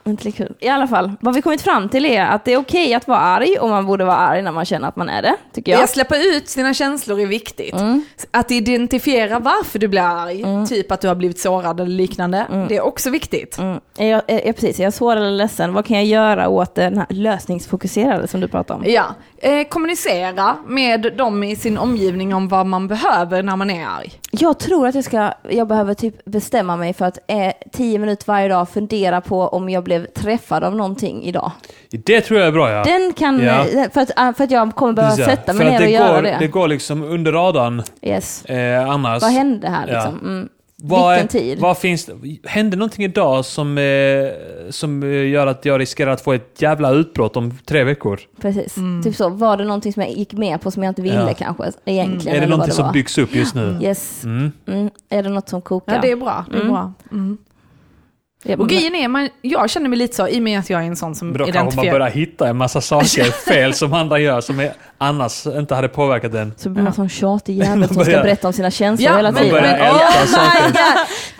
Inte 0.06 0.24
lika 0.24 0.46
kul. 0.46 0.56
I 0.60 0.70
alla 0.70 0.88
fall, 0.88 1.12
vad 1.20 1.36
vi 1.36 1.42
kommit 1.42 1.62
fram 1.62 1.90
till 1.90 2.06
är 2.06 2.26
att 2.26 2.46
det 2.46 2.54
är 2.54 2.58
okej 2.58 2.94
att 2.94 3.08
vara 3.08 3.20
arg 3.20 3.58
och 3.60 3.70
man 3.70 3.86
borde 3.86 4.06
vara 4.06 4.18
arg 4.18 4.42
när 4.42 4.52
man 4.52 4.66
känner 4.66 4.88
att 4.88 4.96
man 4.96 5.10
är 5.10 5.22
det, 5.22 5.36
tycker 5.54 5.72
jag. 5.72 5.84
Att 5.84 5.90
släppa 5.90 6.18
ut 6.18 6.48
sina 6.48 6.74
känslor 6.74 7.20
är 7.20 7.26
viktigt. 7.26 7.74
Mm. 7.74 8.06
Att 8.32 8.52
identifiera 8.52 9.40
varför 9.40 9.80
du 9.80 9.88
blir 9.88 10.02
arg, 10.02 10.68
typ 10.68 10.92
att 10.92 11.02
du 11.02 11.08
har 11.08 11.16
blivit 11.16 11.40
sårad 11.40 11.80
eller 11.80 11.92
liknande, 11.92 12.66
det 12.70 12.78
är 12.78 12.82
också 12.82 13.10
viktigt. 13.10 13.58
Mm. 13.58 13.80
Är 13.98 14.08
jag, 14.08 14.22
är, 14.28 14.40
är 14.40 14.54
precis, 14.54 14.80
är 14.80 14.84
jag 14.84 14.94
svår 14.94 15.16
eller 15.16 15.32
ledsen? 15.32 15.74
Vad 15.74 15.86
kan 15.86 15.98
jag 15.98 16.06
göra 16.06 16.50
åt 16.50 16.76
den 16.76 16.98
här 16.98 17.08
lösningsfokuserade 17.10 18.28
som 18.28 18.40
du 18.40 18.48
pratar 18.48 18.76
om? 18.76 18.84
Ja, 18.86 19.06
eh, 19.44 19.68
kommunicera 19.68 20.56
med 20.68 21.14
dem 21.18 21.44
i 21.44 21.56
sin 21.56 21.78
omgivning 21.78 22.34
om 22.36 22.48
vad 22.48 22.66
man 22.66 22.88
behöver 22.88 23.44
när 23.44 23.56
man 23.56 23.70
är 23.70 23.86
arg. 23.88 24.12
Jag 24.32 24.60
tror 24.60 24.88
att 24.88 24.96
jag 24.96 25.04
ska, 25.04 25.34
jag 25.50 25.68
behöver 25.68 25.94
typ 25.94 26.26
bestämma 26.26 26.78
mig 26.78 26.94
för 26.94 27.06
att 27.06 27.18
eh, 27.28 27.52
tio 27.72 28.00
minuter 28.00 28.26
varje 28.28 28.48
dag 28.48 28.70
fundera 28.70 29.22
på 29.22 29.48
om 29.48 29.70
jag 29.70 29.84
blev 29.84 30.06
träffad 30.06 30.64
av 30.64 30.76
någonting 30.76 31.24
idag. 31.24 31.52
Det 31.92 32.22
tror 32.22 32.40
jag 32.40 32.48
är 32.48 32.52
bra 32.52 32.72
ja. 32.72 32.84
Den 32.84 33.14
kan, 33.14 33.40
Ja. 33.44 33.66
eh, 33.66 33.90
för, 33.92 34.02
att, 34.02 34.12
ah, 34.16 34.34
för 34.34 34.44
att 34.44 34.52
jag 34.52 34.76
kommer 34.76 34.94
behöva 34.94 35.16
Precis, 35.16 35.28
ja. 35.28 35.36
sätta 35.36 35.54
mig 35.54 35.66
För 35.66 35.72
ner 35.72 35.82
och 35.86 35.90
göra 35.92 36.16
går, 36.16 36.22
det. 36.22 36.36
Det 36.40 36.48
går 36.48 36.68
liksom 36.68 37.04
under 37.04 37.32
radarn 37.32 37.84
Yes. 38.02 38.46
eh, 38.46 38.90
annars. 38.90 39.22
Vad 39.22 39.32
hände 39.32 39.70
här 39.70 39.88
Ja. 39.88 39.94
liksom? 39.94 40.20
Mm. 40.20 40.50
Vad, 40.86 41.14
Vilken 41.14 41.28
tid? 41.28 41.60
Vad 41.60 41.78
finns 41.78 42.06
det? 42.06 42.14
Hände 42.50 42.78
någonting 42.78 43.06
idag 43.06 43.46
som, 43.46 43.78
eh, 43.78 43.84
som 44.70 45.04
eh, 45.04 45.30
gör 45.30 45.48
att 45.48 45.66
jag 45.66 45.80
riskerar 45.82 46.12
att 46.12 46.22
få 46.22 46.34
ett 46.34 46.62
jävla 46.62 46.92
utbrott 46.92 47.38
om 47.38 47.58
tre 47.66 47.84
veckor? 47.84 48.20
Precis. 48.42 48.76
Typ 49.04 49.16
så, 49.16 49.30
var 49.30 49.58
det 49.58 49.64
någonting 49.66 49.94
som 49.94 50.02
jag 50.02 50.12
gick 50.12 50.34
med 50.34 50.62
på 50.62 50.72
som 50.72 50.84
jag 50.84 50.92
inte 50.92 51.02
ville 51.02 51.16
Ja. 51.28 51.34
kanske 51.34 51.72
egentligen? 51.86 52.38
är 52.38 52.42
det 52.42 52.48
någonting 52.48 52.74
som 52.74 52.86
var? 52.86 52.94
byggs 52.94 53.18
upp 53.18 53.36
just 53.36 53.56
nu? 53.56 53.80
Yes. 53.82 54.24
Mm. 54.24 54.52
Mm. 54.68 54.90
Är 55.10 55.24
det 55.24 55.30
något 55.30 55.50
som 55.50 55.62
kokar? 55.62 55.94
Ja, 55.96 56.02
det 56.02 56.12
är 56.12 56.16
bra. 56.16 56.46
Det 56.52 56.56
är 56.58 56.62
Mm. 56.62 56.74
bra. 56.74 56.94
Ja, 58.46 58.56
Och 58.58 58.70
grejen 58.70 58.96
är, 58.96 59.08
man, 59.08 59.30
jag 59.42 59.70
känner 59.70 59.90
mig 59.90 59.98
lite 60.00 60.16
så, 60.16 60.28
i 60.28 60.40
och 60.40 60.44
med 60.44 60.60
att 60.60 60.70
jag 60.70 60.82
är 60.82 60.86
en 60.88 60.96
sån 60.96 61.16
som 61.16 61.28
Men 61.28 61.38
då 61.38 61.44
kanske 61.46 61.60
man 61.60 61.66
identifierar... 61.68 62.00
börjar 62.00 62.12
hitta 62.12 62.48
en 62.48 62.58
massa 62.58 62.82
saker 62.82 63.24
fel 63.52 63.74
som 63.74 63.94
andra 63.94 64.20
gör 64.20 64.42
som 64.42 64.60
är, 64.60 64.74
annars 64.98 65.46
inte 65.48 65.76
hade 65.76 65.88
påverkat 65.88 66.32
den. 66.32 66.54
Så 66.58 66.70
blir 66.70 66.84
man 66.84 66.94
sån 66.94 67.10
tjatig 67.10 67.58
jävel 67.58 67.80
Man 67.80 67.88
som 67.88 67.96
ska 67.96 68.06
börjar- 68.06 68.24
berätta 68.24 68.48
om 68.48 68.54
sina 68.54 68.72
känslor 68.72 69.10
Ja, 69.12 69.18
hela 69.18 69.32
man 69.32 69.42
tiden. 69.42 69.52
börjar 69.62 69.78
Men- 69.78 69.82
älta 69.88 70.00
Åh, 70.22 70.26
saker. 70.26 70.80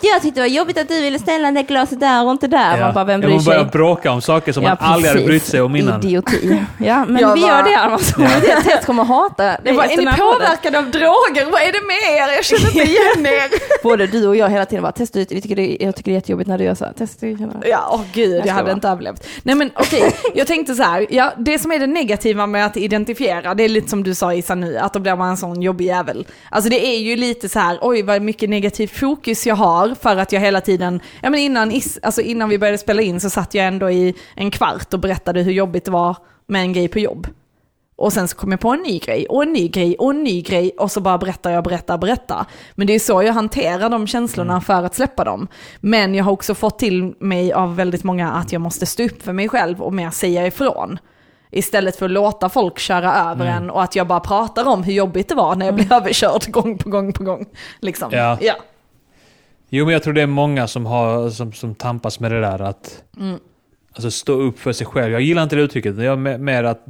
Jag 0.02 0.22
tyckte 0.22 0.40
det 0.40 0.48
var 0.48 0.54
jobbigt 0.54 0.78
att 0.78 0.88
du 0.88 1.00
ville 1.00 1.18
ställa 1.18 1.50
det 1.50 1.62
glaset 1.62 2.00
där 2.00 2.24
och 2.24 2.30
inte 2.30 2.46
där. 2.46 2.80
Man 2.80 2.94
bara, 2.94 3.04
vem 3.04 3.20
Ja, 3.22 3.26
bryr 3.26 3.36
man 3.36 3.44
börjar 3.44 3.60
sig? 3.62 3.70
bråka 3.70 4.12
om 4.12 4.20
saker 4.20 4.52
som 4.52 4.62
Ja, 4.62 4.68
man 4.80 4.92
aldrig 4.92 5.12
hade 5.12 5.24
brytt 5.26 5.44
sig 5.44 5.60
om 5.60 5.76
innan. 5.76 6.00
Idioti. 6.00 6.60
Ja, 6.78 7.04
men 7.04 7.22
Jag 7.22 7.34
vi 7.34 7.40
bara- 7.40 7.50
gör 7.50 7.62
det 7.62 7.76
alltså. 7.78 8.20
Det 8.40 8.60
Tess 8.70 8.84
kommer 8.86 9.04
hata 9.04 9.42
det. 9.44 9.72
Var, 9.72 9.84
är 9.84 9.96
ni 9.96 10.06
påverkade 10.06 10.78
av 10.78 10.90
droger? 10.90 11.50
Vad 11.52 11.60
är 11.62 11.72
det 11.72 11.86
med 11.86 12.28
er? 12.30 12.34
Jag 12.36 12.44
känner 12.44 12.66
inte 12.66 12.82
igen 12.90 13.26
er. 13.26 13.82
Både 13.82 14.06
du 14.06 14.26
och 14.26 14.36
jag 14.36 14.48
hela 14.50 14.64
tiden 14.66 14.82
bara, 14.82 14.92
det, 14.96 15.30
jag 15.32 15.42
tycker 15.42 15.56
det 15.56 15.82
är 15.84 16.08
jättejobbigt 16.10 16.48
när 16.48 16.58
du 16.58 16.64
gör 16.64 16.74
så 16.74 16.84
här. 17.00 17.06
Testa 17.06 17.26
ut. 17.26 17.40
Ja, 17.64 17.88
åh 17.92 18.02
gud, 18.12 18.36
jag, 18.36 18.44
ska 18.44 18.52
hade 18.52 18.62
vara. 18.62 18.72
inte 18.72 18.88
överlevt. 18.88 19.26
Nej 19.42 19.54
men 19.54 19.70
okej, 19.74 20.14
jag 20.34 20.46
tänkte 20.46 20.74
så 20.74 20.82
här, 20.82 21.06
ja, 21.10 21.32
det 21.38 21.58
som 21.58 21.72
är 21.72 21.78
det 21.78 21.86
negativa 21.86 22.46
med 22.46 22.66
att 22.66 22.76
identifiera, 22.76 23.54
det 23.54 23.62
är 23.62 23.68
lite 23.68 23.90
som 23.90 24.02
du 24.02 24.14
sa 24.14 24.34
Issa 24.34 24.54
nu, 24.54 24.78
att 24.78 24.92
då 24.92 25.00
blir 25.00 25.16
man 25.16 25.30
en 25.30 25.36
sån 25.36 25.62
jobbig 25.62 25.84
jävel. 25.86 26.26
Alltså 26.50 26.70
det 26.70 26.86
är 26.86 26.98
ju 26.98 27.16
lite 27.16 27.48
så 27.48 27.58
här, 27.58 27.78
oj 27.82 28.02
vad 28.02 28.22
mycket 28.22 28.50
negativt 28.50 28.90
fokus 28.90 29.46
jag 29.46 29.56
har 29.56 29.94
för 30.00 30.16
att 30.16 30.32
jag 30.32 30.40
hela 30.40 30.60
tiden, 30.60 31.00
ja 31.22 31.30
men 31.30 31.40
innan, 31.40 31.70
is, 31.70 31.98
alltså 32.02 32.20
innan 32.20 32.48
vi 32.48 32.58
började 32.58 32.78
spela 32.78 33.02
in 33.02 33.20
så 33.20 33.30
satt 33.30 33.54
jag 33.54 33.66
ändå 33.66 33.90
i 33.90 34.14
en 34.36 34.50
kvart 34.50 34.94
och 34.94 35.00
berättade 35.00 35.42
hur 35.42 35.52
jobbigt 35.52 35.84
det 35.84 35.90
var 35.90 36.16
med 36.46 36.60
en 36.60 36.72
grej 36.72 36.88
på 36.88 36.98
jobb. 36.98 37.26
Och 37.96 38.12
sen 38.12 38.28
så 38.28 38.36
kom 38.36 38.50
jag 38.50 38.60
på 38.60 38.68
en 38.68 38.80
ny 38.82 38.98
grej 38.98 39.26
och 39.26 39.42
en 39.42 39.52
ny 39.52 39.68
grej 39.68 39.96
och 39.98 40.10
en 40.10 40.22
ny 40.24 40.42
grej 40.42 40.70
och 40.78 40.90
så 40.90 41.00
bara 41.00 41.18
berättar 41.18 41.50
jag, 41.50 41.64
berättar, 41.64 41.98
berättar. 41.98 42.46
Men 42.74 42.86
det 42.86 42.92
är 42.92 42.98
så 42.98 43.22
jag 43.22 43.32
hanterar 43.32 43.90
de 43.90 44.06
känslorna 44.06 44.60
för 44.60 44.82
att 44.82 44.94
släppa 44.94 45.24
dem. 45.24 45.48
Men 45.80 46.14
jag 46.14 46.24
har 46.24 46.32
också 46.32 46.54
fått 46.54 46.78
till 46.78 47.14
mig 47.18 47.52
av 47.52 47.76
väldigt 47.76 48.04
många 48.04 48.32
att 48.32 48.52
jag 48.52 48.60
måste 48.62 48.86
stå 48.86 49.02
upp 49.02 49.22
för 49.22 49.32
mig 49.32 49.48
själv 49.48 49.82
och 49.82 49.92
mer 49.94 50.10
säga 50.10 50.46
ifrån. 50.46 50.98
Istället 51.50 51.96
för 51.96 52.04
att 52.04 52.10
låta 52.10 52.48
folk 52.48 52.78
köra 52.78 53.14
över 53.14 53.46
en 53.46 53.70
och 53.70 53.82
att 53.82 53.96
jag 53.96 54.06
bara 54.06 54.20
pratar 54.20 54.68
om 54.68 54.82
hur 54.82 54.92
jobbigt 54.92 55.28
det 55.28 55.34
var 55.34 55.56
när 55.56 55.66
jag 55.66 55.74
blev 55.74 55.92
överkörd 55.92 56.52
gång 56.52 56.78
på 56.78 56.90
gång 56.90 57.12
på 57.12 57.24
gång. 57.24 57.46
Liksom. 57.80 58.08
Ja. 58.12 58.38
Ja. 58.40 58.54
Jo, 59.68 59.84
men 59.84 59.92
jag 59.92 60.02
tror 60.02 60.14
det 60.14 60.22
är 60.22 60.26
många 60.26 60.66
som, 60.66 60.86
har, 60.86 61.30
som, 61.30 61.52
som 61.52 61.74
tampas 61.74 62.20
med 62.20 62.30
det 62.32 62.40
där 62.40 62.62
att 62.62 63.02
Mm. 63.20 63.38
alltså, 63.92 64.10
stå 64.10 64.32
upp 64.32 64.58
för 64.58 64.72
sig 64.72 64.86
själv. 64.86 65.12
Jag 65.12 65.20
gillar 65.20 65.42
inte 65.42 65.56
det 65.56 65.62
uttrycket. 65.62 65.96
Jag 65.96 66.26
är 66.26 66.38
mer 66.38 66.64
att 66.64 66.84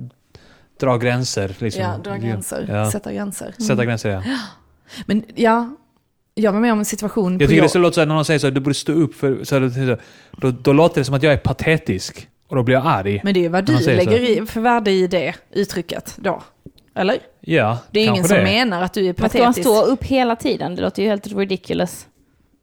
dra 0.80 0.96
gränser. 0.98 1.56
Liksom. 1.58 1.82
ja, 1.82 1.96
dra 2.04 2.16
gränser, 2.16 2.66
Ja. 2.68 2.90
sätta 2.90 3.12
gränser. 3.12 3.54
Sätta 3.58 3.84
gränser, 3.84 4.10
ja. 4.10 4.22
Men 5.06 5.24
ja, 5.34 5.70
jag 6.34 6.52
var 6.52 6.60
med 6.60 6.72
om 6.72 6.78
en 6.78 6.84
situation 6.84 7.38
Jag 7.40 7.48
tycker 7.50 7.62
det 7.62 7.68
så 7.68 7.78
låter 7.78 7.94
så 7.94 8.00
här, 8.00 8.06
när 8.06 8.14
någon 8.14 8.24
säger 8.24 8.38
så 8.40 8.46
här, 8.46 8.52
du 8.54 8.60
borde 8.60 8.74
stå 8.74 8.92
upp 8.92 9.14
för... 9.14 9.44
Så 9.44 9.58
här, 9.58 10.00
då, 10.32 10.50
då 10.50 10.72
låter 10.72 11.00
det 11.00 11.04
som 11.04 11.14
att 11.14 11.22
jag 11.22 11.32
är 11.32 11.36
patetisk. 11.36 12.28
Och 12.48 12.56
då 12.56 12.62
blir 12.62 12.74
jag 12.74 12.86
arg. 12.86 13.20
Men 13.24 13.34
det 13.34 13.44
är 13.44 13.48
vad 13.48 13.64
du 13.66 13.78
lägger 13.78 14.20
i, 14.42 14.46
för 14.46 14.60
värde 14.60 14.90
i 14.90 15.06
det 15.06 15.34
uttrycket 15.50 16.14
då. 16.20 16.42
Eller? 16.96 17.18
Ja, 17.40 17.78
Det 17.90 18.00
är 18.00 18.08
ingen 18.08 18.24
som 18.24 18.36
det. 18.36 18.42
menar 18.44 18.82
att 18.82 18.92
du 18.92 19.00
är 19.00 19.14
Men 19.18 19.30
ska 19.30 19.38
man 19.38 19.46
patetisk. 19.46 19.60
stå 19.68 19.82
upp 19.84 20.04
hela 20.04 20.36
tiden? 20.36 20.74
Det 20.76 20.82
låter 20.82 21.02
ju 21.02 21.08
helt 21.08 21.26
ridiculous. 21.26 22.06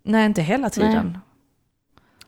Nej, 0.03 0.25
inte 0.25 0.41
hela 0.41 0.69
tiden. 0.69 1.17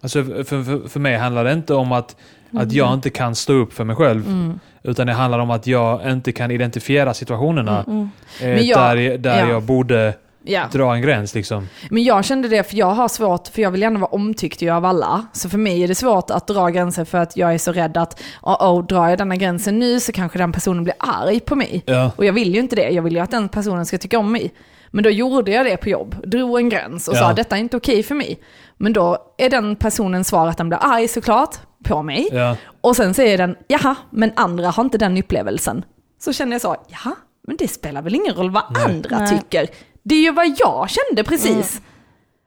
Alltså, 0.04 0.24
för, 0.24 0.44
för, 0.64 0.88
för 0.90 1.00
mig 1.00 1.18
handlar 1.18 1.44
det 1.44 1.54
inte 1.54 1.74
om 1.74 1.92
att, 1.92 2.12
att 2.52 2.64
Mm. 2.64 2.70
jag 2.70 2.94
inte 2.94 3.10
kan 3.10 3.36
stå 3.36 3.54
upp 3.54 3.74
för 3.74 3.84
mig 3.84 3.96
själv. 3.96 4.54
Utan 4.84 5.08
det 5.08 5.14
handlar 5.14 5.40
om 5.40 5.52
att 5.52 5.68
jag 5.68 6.12
inte 6.12 6.32
kan 6.32 6.52
identifiera 6.52 7.14
situationerna 7.14 7.84
Mm. 7.88 8.10
eh, 8.42 8.48
Men 8.48 8.66
jag- 8.66 8.80
där, 8.98 9.18
där 9.18 9.40
ja. 9.40 9.50
jag 9.50 9.64
borde 9.64 10.14
Ja. 10.46 10.62
dra 10.72 10.96
en 10.96 11.02
gräns. 11.02 11.36
Liksom. 11.36 11.68
Men 11.90 12.04
jag 12.04 12.26
kände 12.26 12.48
det, 12.48 12.64
för 12.70 12.76
jag 12.78 12.88
har 12.92 13.08
svårt, 13.08 13.48
för 13.48 13.62
jag 13.62 13.72
vill 13.72 13.82
gärna 13.82 14.00
vara 14.00 14.10
omtyckt 14.12 14.62
ju 14.62 14.70
av 14.70 14.86
alla. 14.86 15.26
Så 15.34 15.50
för 15.50 15.58
mig 15.58 15.84
är 15.84 15.88
det 15.88 15.96
svårt 15.96 16.32
att 16.32 16.48
dra 16.48 16.70
gränser 16.70 17.06
för 17.06 17.18
att 17.18 17.38
jag 17.38 17.54
är 17.54 17.58
så 17.58 17.72
rädd 17.72 17.98
att, 17.98 18.22
oh, 18.42 18.74
oh, 18.74 18.86
drar 18.86 19.10
jag 19.10 19.18
denna 19.18 19.36
gränsen 19.36 19.80
nu 19.80 20.00
så 20.00 20.12
kanske 20.12 20.38
den 20.38 20.52
personen 20.52 20.84
blir 20.84 20.96
arg 21.00 21.40
på 21.40 21.56
mig. 21.56 21.84
Ja. 21.86 22.12
Och 22.16 22.26
jag 22.26 22.34
vill 22.34 22.54
ju 22.54 22.60
inte 22.60 22.76
det, 22.76 22.90
jag 22.90 23.04
vill 23.04 23.14
ju 23.14 23.20
att 23.20 23.32
den 23.32 23.50
personen 23.50 23.86
ska 23.86 23.98
tycka 23.98 24.20
om 24.20 24.32
mig. 24.32 24.54
Men 24.92 25.04
då 25.04 25.10
gjorde 25.10 25.52
jag 25.52 25.66
det 25.66 25.78
på 25.78 25.90
jobb, 25.90 26.16
drog 26.26 26.60
en 26.60 26.70
gräns 26.70 27.08
och 27.08 27.16
Ja. 27.16 27.20
sa 27.20 27.34
detta 27.34 27.56
är 27.56 27.60
inte 27.60 27.78
okej 27.78 28.04
för 28.04 28.16
mig. 28.16 28.40
Men 28.84 28.94
då 28.94 29.18
är 29.38 29.50
den 29.50 29.76
personens 29.76 30.28
svar 30.28 30.48
att 30.48 30.58
den 30.58 30.70
blir 30.70 30.80
arg 30.82 31.08
såklart 31.08 31.56
på 31.84 32.04
mig. 32.04 32.28
Ja. 32.32 32.58
Och 32.82 32.96
sen 32.96 33.14
säger 33.14 33.38
den, 33.38 33.56
jaha, 33.68 33.96
men 34.10 34.32
andra 34.36 34.70
har 34.70 34.84
inte 34.84 34.98
den 34.98 35.18
upplevelsen. 35.18 35.86
Så 36.24 36.34
känner 36.34 36.52
jag 36.52 36.62
så, 36.62 36.76
jaha, 36.88 37.16
men 37.48 37.58
det 37.58 37.68
spelar 37.68 38.02
väl 38.02 38.16
ingen 38.16 38.34
roll 38.34 38.50
vad 38.52 38.64
andra 38.88 39.20
Nej. 39.20 39.40
tycker. 39.40 39.68
Det 40.04 40.16
är 40.16 40.22
ju 40.22 40.32
vad 40.32 40.46
jag 40.60 40.90
kände 40.90 41.24
precis. 41.24 41.82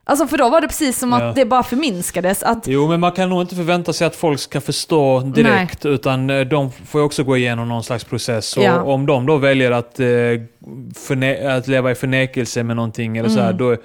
Alltså 0.05 0.27
för 0.27 0.39
då 0.39 0.49
var 0.49 0.61
det 0.61 0.69
precis 0.69 0.99
som 0.99 1.13
att 1.13 1.23
Ja. 1.23 1.33
det 1.35 1.45
bara 1.45 1.63
förminskades. 1.63 2.43
Att, 2.43 2.67
Jo, 2.67 2.89
men 2.89 3.01
man 3.01 3.13
kan 3.13 3.29
nog 3.29 3.41
inte 3.41 3.55
förvänta 3.55 3.93
sig 3.93 4.07
att 4.07 4.17
folk 4.17 4.41
ska 4.41 4.61
förstå 4.61 5.21
direkt. 5.21 5.85
Utan 5.87 6.31
eh, 6.31 6.41
de 6.41 6.73
får 6.73 7.01
ju 7.01 7.05
också 7.05 7.25
gå 7.25 7.37
igenom 7.37 7.69
någon 7.69 7.83
slags 7.85 8.05
process. 8.05 8.57
Och 8.57 8.63
Ja. 8.63 8.83
om 8.83 9.07
de 9.07 9.27
då 9.27 9.37
väljer 9.37 9.71
att, 9.71 10.01
eh, 10.01 11.57
att 11.57 11.69
leva 11.69 11.91
i 11.91 11.95
förnekelse 11.95 12.63
med 12.63 12.77
någonting, 12.77 13.17
eller 13.17 13.29
så 13.29 13.41
här, 13.41 13.53
då, 13.53 13.77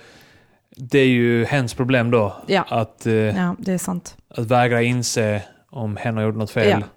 det 0.75 0.99
är 0.99 1.07
ju 1.07 1.45
hens 1.45 1.73
problem 1.73 2.11
då. 2.11 2.23
Mm. 2.23 2.33
Ja. 2.47 2.65
Att, 2.69 3.05
eh, 3.05 3.13
ja, 3.13 3.55
det 3.59 3.71
är 3.73 3.77
sant. 3.77 4.15
att 4.35 4.45
vägra 4.45 4.81
inse 4.81 5.41
om 5.69 5.97
hen 5.97 6.17
har 6.17 6.23
gjort 6.23 6.35
något 6.35 6.51
fel. 6.51 6.67
Ja. 6.69 6.87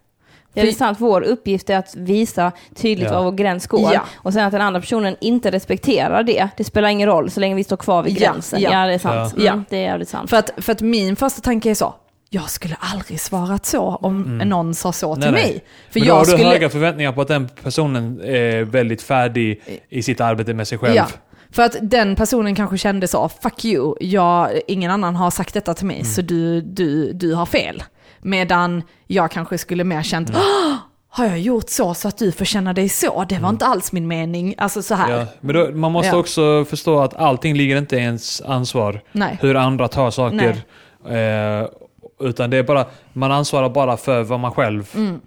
Ja, 0.57 0.62
det 0.62 0.68
är 0.68 0.72
sant. 0.72 0.99
Vår 1.01 1.22
uppgift 1.22 1.70
är 1.70 1.79
att 1.79 1.97
visa 1.97 2.53
tydligt 2.75 3.09
Ja. 3.11 3.16
var 3.18 3.25
vår 3.25 3.33
gräns 3.33 3.66
går. 3.66 3.93
Ja. 3.95 4.01
Och 4.16 4.33
sen 4.33 4.45
att 4.45 4.53
den 4.53 4.61
andra 4.61 4.81
personen 4.81 5.16
inte 5.20 5.51
respekterar 5.51 6.22
det, 6.22 6.49
det 6.57 6.64
spelar 6.64 6.89
ingen 6.89 7.09
roll 7.09 7.31
så 7.31 7.41
länge 7.41 7.55
vi 7.55 7.64
står 7.64 7.77
kvar 7.77 8.03
vid 8.03 8.18
gränsen. 8.18 8.61
ja. 8.61 8.70
Ja, 8.72 8.87
det 8.87 8.95
är 8.95 8.99
sant. 8.99 9.35
Ja. 9.37 9.53
Mm, 9.53 9.64
det 9.70 9.77
är 9.77 9.81
jävligt 9.83 10.09
sant. 10.09 10.31
För 10.31 10.37
att, 10.37 10.51
för 10.57 10.72
att 10.72 10.81
min 10.81 11.16
första 11.16 11.41
tanke 11.41 11.70
är 11.70 11.75
så, 11.75 11.95
jag 12.31 12.51
skulle 12.51 12.77
aldrig 12.81 13.20
svarat 13.20 13.66
så 13.66 13.81
om 13.83 14.39
någon 14.39 14.75
sa 14.75 14.93
så 14.93 15.14
till 15.14 15.22
Mm. 15.25 15.35
Nej, 15.35 15.43
nej. 15.45 15.53
mig. 15.53 15.64
För 15.91 16.01
Men 16.01 16.09
då 16.09 16.14
har 16.14 16.18
jag 16.20 16.27
du 16.27 16.31
skulle... 16.31 16.45
höga 16.49 16.68
förväntningar 16.70 17.12
på 17.12 17.20
att 17.20 17.29
den 17.29 17.49
personen 17.62 18.20
är 18.25 18.62
väldigt 18.64 19.03
färdig 19.03 19.62
i 19.89 20.03
sitt 20.03 20.20
arbete 20.20 20.55
med 20.55 20.68
sig 20.68 20.79
själv. 20.79 20.95
För 21.55 21.62
att 21.62 21.76
den 21.82 22.16
personen 22.16 22.55
kanske 22.55 22.78
kände 22.78 23.09
så, 23.09 23.28
fuck 23.42 23.64
you, 23.64 23.94
jag, 24.00 24.61
ingen 24.66 24.90
annan 24.90 25.16
har 25.16 25.30
sagt 25.30 25.55
detta 25.55 25.74
till 25.74 25.86
mig 25.86 25.96
Mm. 25.96 26.07
så 26.07 26.22
du, 26.22 26.61
du, 26.61 27.12
du 27.12 27.34
har 27.34 27.46
fel. 27.46 27.82
Medan 28.22 28.82
jag 29.07 29.30
kanske 29.30 29.59
skulle 29.59 29.84
mer 29.84 30.02
känt, 30.02 30.30
"Åh, 30.34 30.74
har 31.09 31.26
jag 31.26 31.38
gjort 31.40 31.68
så 31.70 31.94
så 31.94 32.09
att 32.09 32.18
du 32.18 32.32
får 32.32 32.44
känna 32.44 32.72
dig 32.72 32.88
så? 32.88 33.24
Det 33.28 33.38
var 33.38 33.48
inte 33.48 33.66
alls 33.66 33.92
min 33.92 34.07
mening. 34.09 34.55
Alltså 34.59 34.82
så 34.82 34.94
här. 34.94 35.07
Mm. 35.09 35.18
Ja, 35.20 35.26
men 35.40 35.55
då, 35.55 35.70
man 35.70 35.92
måste 35.92 36.09
Ja. 36.09 36.16
också 36.16 36.64
förstå 36.64 37.00
att 37.00 37.14
allting 37.16 37.57
ligger 37.57 37.76
inte 37.76 37.96
i 37.96 37.99
ens 37.99 38.41
ansvar. 38.41 39.00
Nej. 39.12 39.38
Hur 39.41 39.54
andra 39.57 39.88
tar 39.88 40.11
saker. 40.11 40.57
Eh, 41.08 41.68
utan 42.20 42.50
det 42.50 42.57
är 42.57 42.62
bara, 42.62 42.87
man 43.12 43.33
ansvarar 43.33 43.68
bara 43.68 43.96
för 43.96 44.22
vad 44.22 44.41
man 44.41 44.53
själv, 44.53 44.91
Mm. 44.95 45.20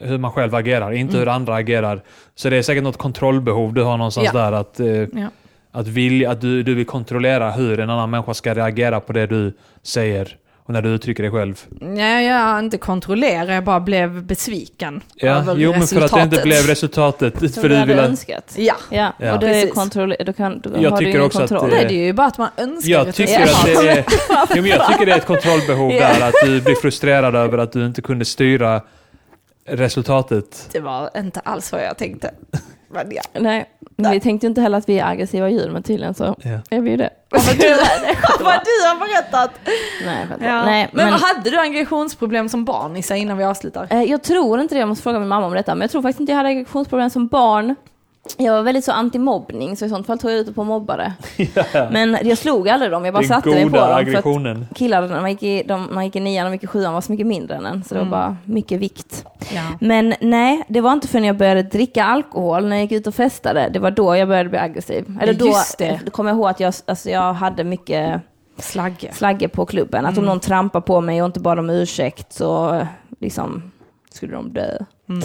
hur 0.00 0.18
man 0.18 0.32
själv 0.32 0.54
agerar, 0.54 0.92
inte 0.92 1.16
hur 1.18 1.28
andra 1.28 1.54
agerar. 1.54 2.02
Så 2.34 2.50
det 2.50 2.56
är 2.56 2.62
säkert 2.62 2.84
något 2.84 2.96
kontrollbehov 2.98 3.72
du 3.74 3.82
har 3.82 3.96
någonstans 3.96 4.28
Ja. 4.34 4.40
där. 4.40 4.52
Att, 4.52 4.80
eh, 4.80 4.86
Ja. 4.86 5.28
Att, 5.72 5.88
vilja, 5.88 6.30
att 6.30 6.40
du, 6.40 6.62
du 6.62 6.74
vill 6.74 6.86
kontrollera 6.86 7.50
hur 7.50 7.80
en 7.80 7.90
annan 7.90 8.10
människa 8.10 8.34
ska 8.34 8.54
reagera 8.54 9.00
på 9.00 9.12
det 9.12 9.26
du 9.26 9.52
säger. 9.82 10.36
Och 10.64 10.72
när 10.72 10.82
du 10.82 10.88
uttrycker 10.88 11.22
dig 11.22 11.32
själv. 11.32 11.60
Nej, 11.80 12.26
jag 12.26 12.58
inte 12.58 12.78
kontrollerade, 12.78 13.54
jag 13.54 13.64
bara 13.64 13.80
blev 13.80 14.22
besviken 14.24 15.00
Ja, 15.14 15.28
över 15.30 15.56
jo 15.56 15.70
men 15.72 15.86
för 15.86 16.00
att 16.00 16.10
det 16.12 16.22
inte 16.22 16.36
resultatet. 16.36 16.42
blev 16.42 16.66
resultatet. 16.66 17.38
Som 17.38 17.48
för 17.48 17.62
du 17.62 17.68
du 17.68 17.74
hade 17.74 17.86
vill 17.92 17.98
att, 17.98 18.08
önskat. 18.10 18.54
Ja, 18.56 18.74
Ja, 18.90 19.12
Ja. 19.18 19.34
och 19.34 19.40
det 19.40 19.62
är 19.62 19.68
kontroll, 19.68 20.14
då, 20.26 20.32
kan, 20.32 20.60
då 20.60 20.70
Jag 20.80 20.90
har 20.90 20.98
du 20.98 21.04
tycker 21.04 21.10
ingen 21.18 21.22
också 21.26 21.42
att, 21.42 21.48
kontroll. 21.48 21.70
eh, 21.70 21.76
nej, 21.76 21.86
det 21.88 21.94
är 21.94 22.04
ju 22.04 22.12
bara 22.12 22.26
att 22.26 22.38
man 22.38 22.48
önskar 22.56 22.90
jag 22.90 23.14
tycker 23.14 23.42
att 23.42 23.64
det 23.66 23.72
är, 23.90 24.04
jo, 24.54 24.62
men 24.62 24.66
jag 24.66 24.86
tycker 24.92 25.06
det 25.06 25.12
är 25.12 25.16
ett 25.18 25.26
kontrollbehov 25.26 25.90
där, 25.90 26.28
att 26.28 26.34
du 26.44 26.60
blir 26.60 26.74
frustrerad 26.74 27.34
över 27.36 27.58
att 27.58 27.72
du 27.72 27.86
inte 27.86 28.02
kunde 28.02 28.24
styra 28.24 28.80
resultatet. 29.68 30.68
Det 30.72 30.80
var 30.80 31.10
inte 31.16 31.40
alls 31.40 31.72
vad 31.72 31.84
jag 31.84 31.98
tänkte. 31.98 32.30
Men 32.92 33.06
ja. 33.10 33.22
Nej, 33.40 33.64
men 33.96 34.10
vi 34.12 34.20
tänkte 34.20 34.46
ju 34.46 34.48
inte 34.48 34.60
heller 34.60 34.78
att 34.78 34.88
vi 34.88 34.98
är 34.98 35.06
aggressiva 35.06 35.48
djur, 35.50 35.70
men 35.70 35.82
tydligen 35.82 36.14
så 36.14 36.36
Ja. 36.42 36.60
är 36.70 36.80
vi 36.80 36.90
ju 36.90 36.96
det. 36.96 37.10
Vad 37.30 37.40
du, 37.58 37.68
vad 38.44 38.54
du 38.64 38.88
har 38.88 38.98
berättat. 39.06 39.50
Nej. 40.06 40.26
Ja. 40.40 40.64
Nej, 40.64 40.88
men, 40.92 41.04
men, 41.04 41.12
vad 41.12 41.20
hade 41.20 41.50
du 41.50 41.58
aggressionsproblem 41.60 42.48
som 42.48 42.64
barn 42.64 42.96
Issa, 42.96 43.16
innan 43.16 43.38
vi 43.38 43.44
avslutar? 43.44 43.86
eh, 43.90 44.02
jag 44.02 44.22
tror 44.22 44.60
inte 44.60 44.74
det, 44.74 44.78
jag 44.78 44.88
måste 44.88 45.02
fråga 45.02 45.18
min 45.18 45.28
mamma 45.28 45.46
om 45.46 45.52
detta, 45.54 45.74
men 45.74 45.80
jag 45.80 45.90
tror 45.90 46.02
faktiskt 46.02 46.20
inte 46.20 46.32
jag 46.32 46.36
hade 46.36 46.48
aggressionsproblem 46.48 47.10
som 47.10 47.26
barn. 47.28 47.74
Jag 48.36 48.52
var 48.52 48.62
väldigt 48.62 48.84
så 48.84 48.92
anti-mobbning, 48.92 49.76
så 49.76 49.84
i 49.84 49.88
sånt 49.88 50.06
fall 50.06 50.18
tog 50.18 50.30
jag 50.30 50.38
ut 50.38 50.46
det 50.46 50.52
på 50.52 50.64
mobbare. 50.64 51.12
Men 51.90 52.18
jag 52.22 52.38
slog 52.38 52.68
aldrig 52.68 52.90
dem, 52.90 53.04
jag 53.04 53.14
bara 53.14 53.24
satte 53.24 53.48
mig 53.48 53.64
på 53.64 53.76
dem. 53.76 53.86
För 53.86 53.92
att 53.92 53.98
aggressionen. 53.98 54.66
killar, 54.74 55.08
när 55.08 55.20
man 55.20 55.30
gick 55.30 55.42
i, 55.42 55.62
de, 55.62 55.84
när 55.84 55.94
man 55.94 56.04
gick 56.04 56.16
i 56.16 56.20
nian 56.20 56.46
och 56.46 56.52
gick 56.52 56.64
i 56.64 56.66
sjuan 56.66 56.94
var 56.94 57.00
så 57.00 57.12
mycket 57.12 57.26
mindre 57.26 57.56
än 57.56 57.66
en, 57.66 57.84
så 57.84 57.94
det 57.94 58.00
var 58.00 58.10
bara 58.10 58.36
mycket 58.44 58.80
vikt. 58.80 59.24
Ja. 59.54 59.62
Men 59.80 60.14
nej, 60.20 60.62
det 60.68 60.80
var 60.80 60.92
inte 60.92 61.08
förrän 61.08 61.24
jag 61.24 61.36
började 61.36 61.62
dricka 61.62 62.04
alkohol 62.04 62.66
när 62.66 62.76
jag 62.76 62.82
gick 62.82 62.92
ut 62.92 63.06
och 63.06 63.14
festade. 63.14 63.68
Det 63.72 63.78
var 63.78 63.90
då 63.90 64.16
jag 64.16 64.28
började 64.28 64.48
bli 64.48 64.58
aggressiv. 64.58 65.18
Eller 65.20 65.34
då, 65.34 65.54
det. 65.78 66.00
då 66.04 66.10
kom 66.10 66.26
jag 66.26 66.36
ihåg 66.36 66.48
att 66.48 66.60
jag, 66.60 66.74
alltså 66.86 67.10
jag 67.10 67.32
hade 67.32 67.64
mycket 67.64 68.20
Slagge. 68.56 69.12
slagge 69.12 69.48
på 69.48 69.66
klubben. 69.66 70.06
Att 70.06 70.18
om 70.18 70.24
någon 70.24 70.40
trampade 70.40 70.86
på 70.86 71.00
mig 71.00 71.22
och 71.22 71.26
inte 71.26 71.40
bad 71.40 71.58
om 71.58 71.70
ursäkt 71.70 72.32
så 72.32 72.86
liksom 73.20 73.71
skulle 74.16 74.32
de 74.34 74.52
dö. 74.52 74.78
Mm. 75.08 75.22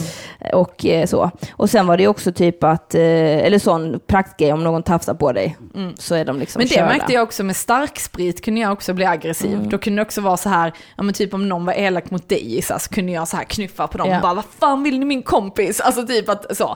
Och 0.54 0.86
eh, 0.86 1.06
så. 1.06 1.32
Och 1.56 1.70
sen 1.70 1.88
var 1.88 1.98
det 1.98 2.08
också 2.08 2.32
typ 2.32 2.64
att, 2.64 2.96
eh, 2.96 3.02
eller 3.46 3.60
sån 3.60 4.00
praktgrej 4.08 4.54
om 4.54 4.64
någon 4.64 4.84
tafsar 4.84 5.14
på 5.14 5.32
dig. 5.32 5.58
Så 6.00 6.16
är 6.16 6.26
de 6.26 6.40
liksom 6.40 6.60
Men 6.60 6.68
det 6.68 6.74
körda. 6.76 6.88
märkte 6.88 7.14
jag 7.14 7.24
också 7.24 7.44
med 7.44 7.56
starksprit 7.56 8.46
kunde 8.46 8.62
jag 8.62 8.72
också 8.72 8.94
bli 8.94 9.06
aggressiv. 9.06 9.54
Mm. 9.54 9.70
Då 9.70 9.78
kunde 9.78 10.02
det 10.02 10.06
också 10.06 10.22
vara 10.22 10.38
så 10.38 10.50
här, 10.50 10.74
ja 10.98 11.04
men 11.04 11.14
typ 11.14 11.34
om 11.34 11.50
någon 11.50 11.66
var 11.66 11.74
elak 11.74 12.12
mot 12.12 12.30
dig 12.30 12.58
Issa, 12.58 12.80
så 12.80 12.90
kunde 12.90 13.12
jag 13.12 13.28
så 13.28 13.38
här 13.38 13.44
knuffa 13.44 13.88
på 13.88 13.98
dem 13.98 14.10
Ja. 14.10 14.16
och 14.16 14.22
bara 14.22 14.34
vad 14.34 14.46
fan 14.60 14.84
vill 14.84 15.00
ni 15.00 15.06
min 15.06 15.24
kompis? 15.24 15.82
Alltså 15.82 16.08
typ 16.08 16.30
att 16.30 16.58
så. 16.58 16.76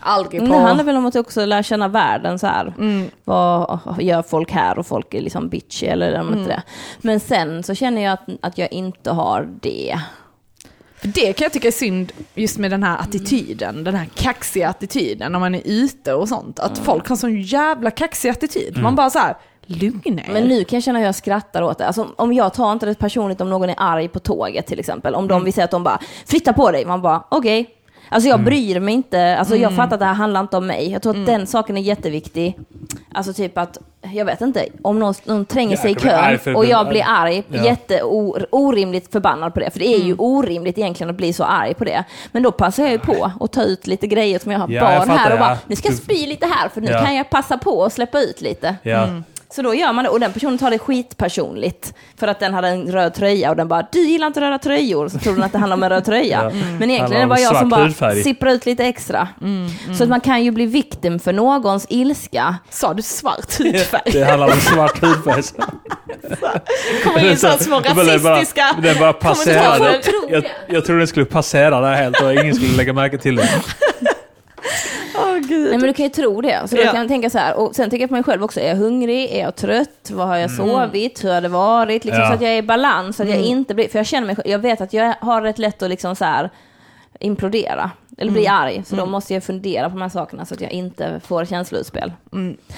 Aldrig 0.00 0.40
Men 0.40 0.50
på... 0.50 0.56
det 0.56 0.62
handlar 0.62 0.84
väl 0.84 0.96
om 0.96 1.06
att 1.06 1.16
också 1.16 1.44
lära 1.44 1.62
känna 1.62 1.88
världen 1.88 2.38
så 2.38 2.46
här. 2.46 2.74
Mm. 2.78 3.08
Vad 3.24 3.80
gör 4.00 4.22
folk 4.22 4.52
här 4.52 4.78
och 4.78 4.86
folk 4.86 5.14
är 5.14 5.20
liksom 5.20 5.48
bitchy 5.48 5.86
eller 5.86 6.12
de 6.12 6.26
Mm. 6.26 6.38
inte 6.38 6.50
det. 6.50 6.62
Men 7.00 7.20
sen 7.20 7.62
så 7.62 7.74
känner 7.74 8.02
jag 8.02 8.12
att, 8.12 8.28
att 8.42 8.58
jag 8.58 8.72
inte 8.72 9.10
har 9.10 9.48
det. 9.60 9.98
För 11.00 11.08
det 11.08 11.32
kan 11.32 11.44
jag 11.44 11.52
tycka 11.52 11.68
är 11.68 11.72
synd 11.72 12.12
just 12.34 12.58
med 12.58 12.70
den 12.70 12.82
här 12.82 12.98
attityden, 12.98 13.84
den 13.84 13.94
här 13.94 14.06
kaxiga 14.14 14.68
attityden 14.68 15.32
när 15.32 15.38
man 15.38 15.54
är 15.54 15.62
ute 15.64 16.14
och 16.14 16.28
sånt. 16.28 16.58
Att 16.58 16.78
folk 16.78 17.08
har 17.08 17.16
sån 17.16 17.40
jävla 17.42 17.90
kaxig 17.90 18.28
attityd. 18.28 18.78
Man 18.82 18.94
bara 18.94 19.10
så 19.10 19.18
här, 19.18 19.36
lugna 19.66 20.22
er. 20.22 20.32
Men 20.32 20.44
nu 20.44 20.64
kan 20.64 20.76
jag 20.76 20.82
känna 20.84 20.98
hur 20.98 21.06
jag 21.06 21.14
skrattar 21.14 21.62
åt 21.62 21.78
det. 21.78 21.86
Alltså, 21.86 22.08
om 22.16 22.32
jag 22.32 22.54
tar 22.54 22.72
inte 22.72 22.86
det 22.86 22.94
personligt 22.94 23.40
om 23.40 23.50
någon 23.50 23.70
är 23.70 23.74
arg 23.78 24.08
på 24.08 24.18
tåget 24.18 24.66
till 24.66 24.78
exempel. 24.80 25.14
Om 25.14 25.24
Mm. 25.24 25.28
de 25.28 25.44
vill 25.44 25.52
säga 25.52 25.64
att 25.64 25.70
de 25.70 25.82
bara 25.84 26.00
flytta 26.26 26.52
på 26.52 26.70
dig. 26.70 26.84
Man 26.84 27.02
bara 27.02 27.24
okej. 27.28 27.70
Alltså 28.08 28.28
jag 28.28 28.40
bryr 28.44 28.80
mig 28.80 28.94
inte. 28.94 29.36
Alltså 29.38 29.54
Mm. 29.54 29.62
jag 29.62 29.72
fattar 29.76 29.94
att 29.94 30.00
det 30.00 30.06
här 30.06 30.14
handlar 30.14 30.40
inte 30.40 30.56
om 30.56 30.66
mig. 30.66 30.90
Jag 30.92 31.02
tror 31.02 31.20
att 31.20 31.26
den 31.26 31.46
saken 31.46 31.76
är 31.76 31.80
jätteviktig. 31.82 32.58
Alltså 33.14 33.32
typ 33.32 33.58
att, 33.58 33.78
jag 34.12 34.24
vet 34.24 34.40
inte, 34.40 34.66
om 34.82 34.98
någon, 34.98 35.14
någon 35.24 35.44
tränger 35.44 35.76
sig 35.76 35.90
i 35.90 35.94
kön 35.94 36.38
för- 36.38 36.56
och 36.56 36.64
jag 36.66 36.88
blir 36.88 37.04
arg, 37.06 37.42
Ja. 37.48 37.64
jätte 37.64 38.02
orimligt 38.50 39.12
förbannad 39.12 39.54
på 39.54 39.60
det. 39.60 39.70
För 39.70 39.78
det 39.78 39.86
är 39.94 39.98
ju 39.98 40.04
Mm. 40.04 40.16
orimligt 40.20 40.78
egentligen 40.78 41.10
att 41.10 41.16
bli 41.16 41.32
så 41.32 41.44
arg 41.44 41.74
på 41.74 41.84
det. 41.84 42.04
Men 42.32 42.42
då 42.42 42.52
passar 42.52 42.82
jag 42.82 42.92
ju 42.92 42.98
på 42.98 43.30
att 43.40 43.52
ta 43.52 43.62
ut 43.62 43.86
lite 43.86 44.06
grejer 44.06 44.38
som 44.38 44.52
jag 44.52 44.58
har 44.58 44.68
Ja, 44.68 44.74
jag 44.74 44.82
barn 45.00 45.08
här 45.10 45.16
fattar, 45.18 45.32
och 45.32 45.38
bara, 45.38 45.50
ja. 45.50 45.58
nu 45.66 45.76
ska 45.76 45.88
jag 45.88 45.96
Du- 45.96 46.02
spy 46.02 46.26
lite 46.26 46.46
här 46.46 46.68
för 46.68 46.80
nu 46.80 46.90
Ja. 46.90 47.04
kan 47.04 47.14
jag 47.14 47.30
passa 47.30 47.58
på 47.58 47.84
att 47.84 47.92
släppa 47.92 48.20
ut 48.20 48.40
lite. 48.40 48.76
Ja. 48.82 49.08
Så 49.50 49.62
då 49.62 49.74
gör 49.74 49.92
man 49.92 50.04
det 50.04 50.10
och 50.10 50.20
den 50.20 50.32
personen 50.32 50.58
tar 50.58 50.70
det 50.70 50.78
skitpersonligt. 50.78 51.94
För 52.18 52.28
att 52.28 52.40
den 52.40 52.54
hade 52.54 52.68
en 52.68 52.92
röd 52.92 53.14
tröja 53.14 53.50
och 53.50 53.56
den 53.56 53.68
bara, 53.68 53.86
du 53.92 54.00
gillar 54.00 54.26
inte 54.26 54.40
röda 54.40 54.58
tröjor. 54.58 55.08
Så 55.08 55.18
tror 55.18 55.34
den 55.34 55.42
att 55.42 55.52
det 55.52 55.58
handlar 55.58 55.76
om 55.76 55.82
en 55.82 55.88
röd 55.90 56.04
tröja. 56.04 56.42
Ja. 56.46 56.50
Men 56.78 56.90
egentligen 56.90 57.20
det 57.22 57.26
bara 57.28 57.34
om 57.38 57.42
jag 57.42 57.56
som 57.56 57.68
bara 57.68 57.84
hudfärg. 57.84 58.22
sipprar 58.22 58.50
ut 58.50 58.66
lite 58.66 58.84
extra. 58.84 59.28
Så 59.98 60.02
att 60.02 60.08
man 60.08 60.20
kan 60.20 60.44
ju 60.44 60.50
bli 60.50 60.66
victim 60.66 61.18
för 61.18 61.32
någons 61.32 61.86
ilska. 61.88 62.56
Sa 62.70 62.94
du 62.94 63.02
svart 63.02 63.58
hudfärg? 63.58 64.02
Det 64.12 64.24
handlar 64.24 64.46
om 64.52 64.60
svart 64.60 65.02
hudfärg. 65.02 65.42
kommer 67.04 67.30
in 67.30 67.36
så 67.36 67.46
här 67.46 67.58
små 67.58 67.80
bara- 67.80 67.92
rasistiska 67.94 68.76
Den 68.82 68.98
bara 68.98 69.12
passerade. 69.12 70.00
Jag, 70.28 70.44
jag 70.68 70.84
tror 70.84 70.98
den 70.98 71.06
skulle 71.06 71.26
passera 71.26 71.80
där 71.80 71.94
helt 71.94 72.20
och 72.20 72.32
ingen 72.32 72.54
skulle 72.54 72.76
lägga 72.76 72.92
märke 72.92 73.18
till 73.18 73.36
det. 73.36 73.48
Gud. 75.48 75.68
Nej 75.70 75.78
men 75.78 75.86
du 75.86 75.92
kan 75.92 76.04
ju 76.04 76.10
tro 76.10 76.40
det. 76.40 76.60
Så 76.68 76.76
då 76.76 76.82
Ja. 76.82 76.90
kan 76.90 77.00
jag 77.00 77.08
tänka 77.08 77.30
så 77.30 77.38
här. 77.38 77.56
Och 77.56 77.74
sen 77.76 77.90
tänker 77.90 78.02
jag 78.02 78.08
på 78.10 78.14
mig 78.14 78.22
själv 78.24 78.44
också. 78.44 78.60
Är 78.60 78.68
jag 78.68 78.76
hungrig? 78.76 79.30
Är 79.32 79.40
jag 79.40 79.56
trött? 79.56 80.10
Vad 80.10 80.26
har 80.28 80.36
jag 80.36 80.50
sovit? 80.50 81.24
Hur 81.24 81.32
har 81.32 81.40
det 81.40 81.48
varit? 81.48 82.04
Liksom, 82.04 82.22
Ja. 82.22 82.28
Så 82.28 82.34
att 82.34 82.40
jag 82.40 82.52
är 82.52 82.56
i 82.58 82.62
balans. 82.62 83.16
Så 83.16 83.22
att 83.22 83.28
jag 83.28 83.38
inte 83.40 83.74
blir... 83.74 83.88
För 83.88 83.98
jag 83.98 84.06
känner 84.06 84.26
mig... 84.26 84.36
Jag 84.44 84.58
vet 84.58 84.80
att 84.80 84.92
jag 84.92 85.14
har 85.20 85.42
rätt 85.42 85.58
lätt 85.58 85.82
att 85.82 85.90
liksom 85.90 86.16
så 86.16 86.24
här 86.24 86.50
implodera. 87.20 87.90
Eller 88.18 88.32
bli 88.32 88.46
arg. 88.46 88.82
Så 88.86 88.96
då 88.96 89.06
måste 89.06 89.34
jag 89.34 89.44
fundera 89.44 89.90
på 89.90 89.96
de 89.96 90.02
här 90.02 90.08
sakerna 90.08 90.46
så 90.46 90.54
att 90.54 90.60
jag 90.60 90.70
inte 90.70 91.20
får 91.26 91.44
känsloutspel. 91.44 92.12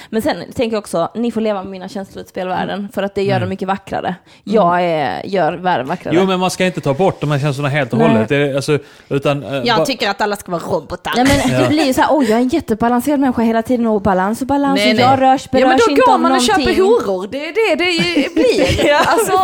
Men 0.09 0.21
sen 0.21 0.37
tänker 0.55 0.75
jag 0.75 0.81
också, 0.81 1.09
ni 1.15 1.31
får 1.31 1.41
leva 1.41 1.63
med 1.63 1.71
mina 1.71 1.89
känsloutspel 1.89 2.47
i 2.47 2.49
världen. 2.49 2.89
För 2.93 3.03
att 3.03 3.15
det 3.15 3.23
gör 3.23 3.39
dem 3.39 3.49
mycket 3.49 3.67
vackrare. 3.67 4.15
Jag 4.43 4.81
är, 4.83 5.25
gör 5.25 5.53
världen 5.53 5.87
vackrare. 5.87 6.15
Jo, 6.15 6.25
men 6.25 6.39
man 6.39 6.51
ska 6.51 6.65
inte 6.65 6.81
ta 6.81 6.93
bort 6.93 7.21
de 7.21 7.31
här 7.31 7.39
känslorna 7.39 7.69
helt 7.69 7.93
och 7.93 7.99
Nej. 7.99 8.07
hållet. 8.07 8.29
Det 8.29 8.35
är, 8.35 8.55
alltså, 8.55 8.79
utan, 9.09 9.43
eh, 9.43 9.61
Jag 9.65 9.85
tycker 9.85 10.09
att 10.09 10.21
alla 10.21 10.35
ska 10.35 10.51
vara 10.51 10.61
robotar. 10.61 11.13
Nej 11.15 11.25
men 11.25 11.61
det 11.61 11.67
blir 11.67 11.85
ju 11.85 11.93
så 11.93 12.01
här, 12.01 12.09
oj 12.11 12.25
jag 12.29 12.37
är 12.37 12.41
en 12.41 12.47
jättebalanserad 12.47 13.19
människa 13.19 13.41
hela 13.41 13.61
tiden 13.61 13.87
och 13.87 14.01
balans 14.01 14.41
och 14.41 14.47
balans 14.47 14.79
Nej, 14.79 14.89
och 14.89 14.95
nej. 14.95 15.05
jag 15.05 15.21
rörs, 15.21 15.49
berörs 15.51 15.61
ja, 15.61 15.67
men 15.67 15.77
då 15.77 15.91
inte 15.91 16.01
går 16.01 16.17
man 16.17 16.31
och 16.31 16.41
köper 16.41 16.77
horor. 16.77 17.27
Det 17.31 17.47
är 17.47 17.53
det 17.53 17.75
det 17.85 18.33
blir. 18.33 18.93
alltså, 18.93 19.39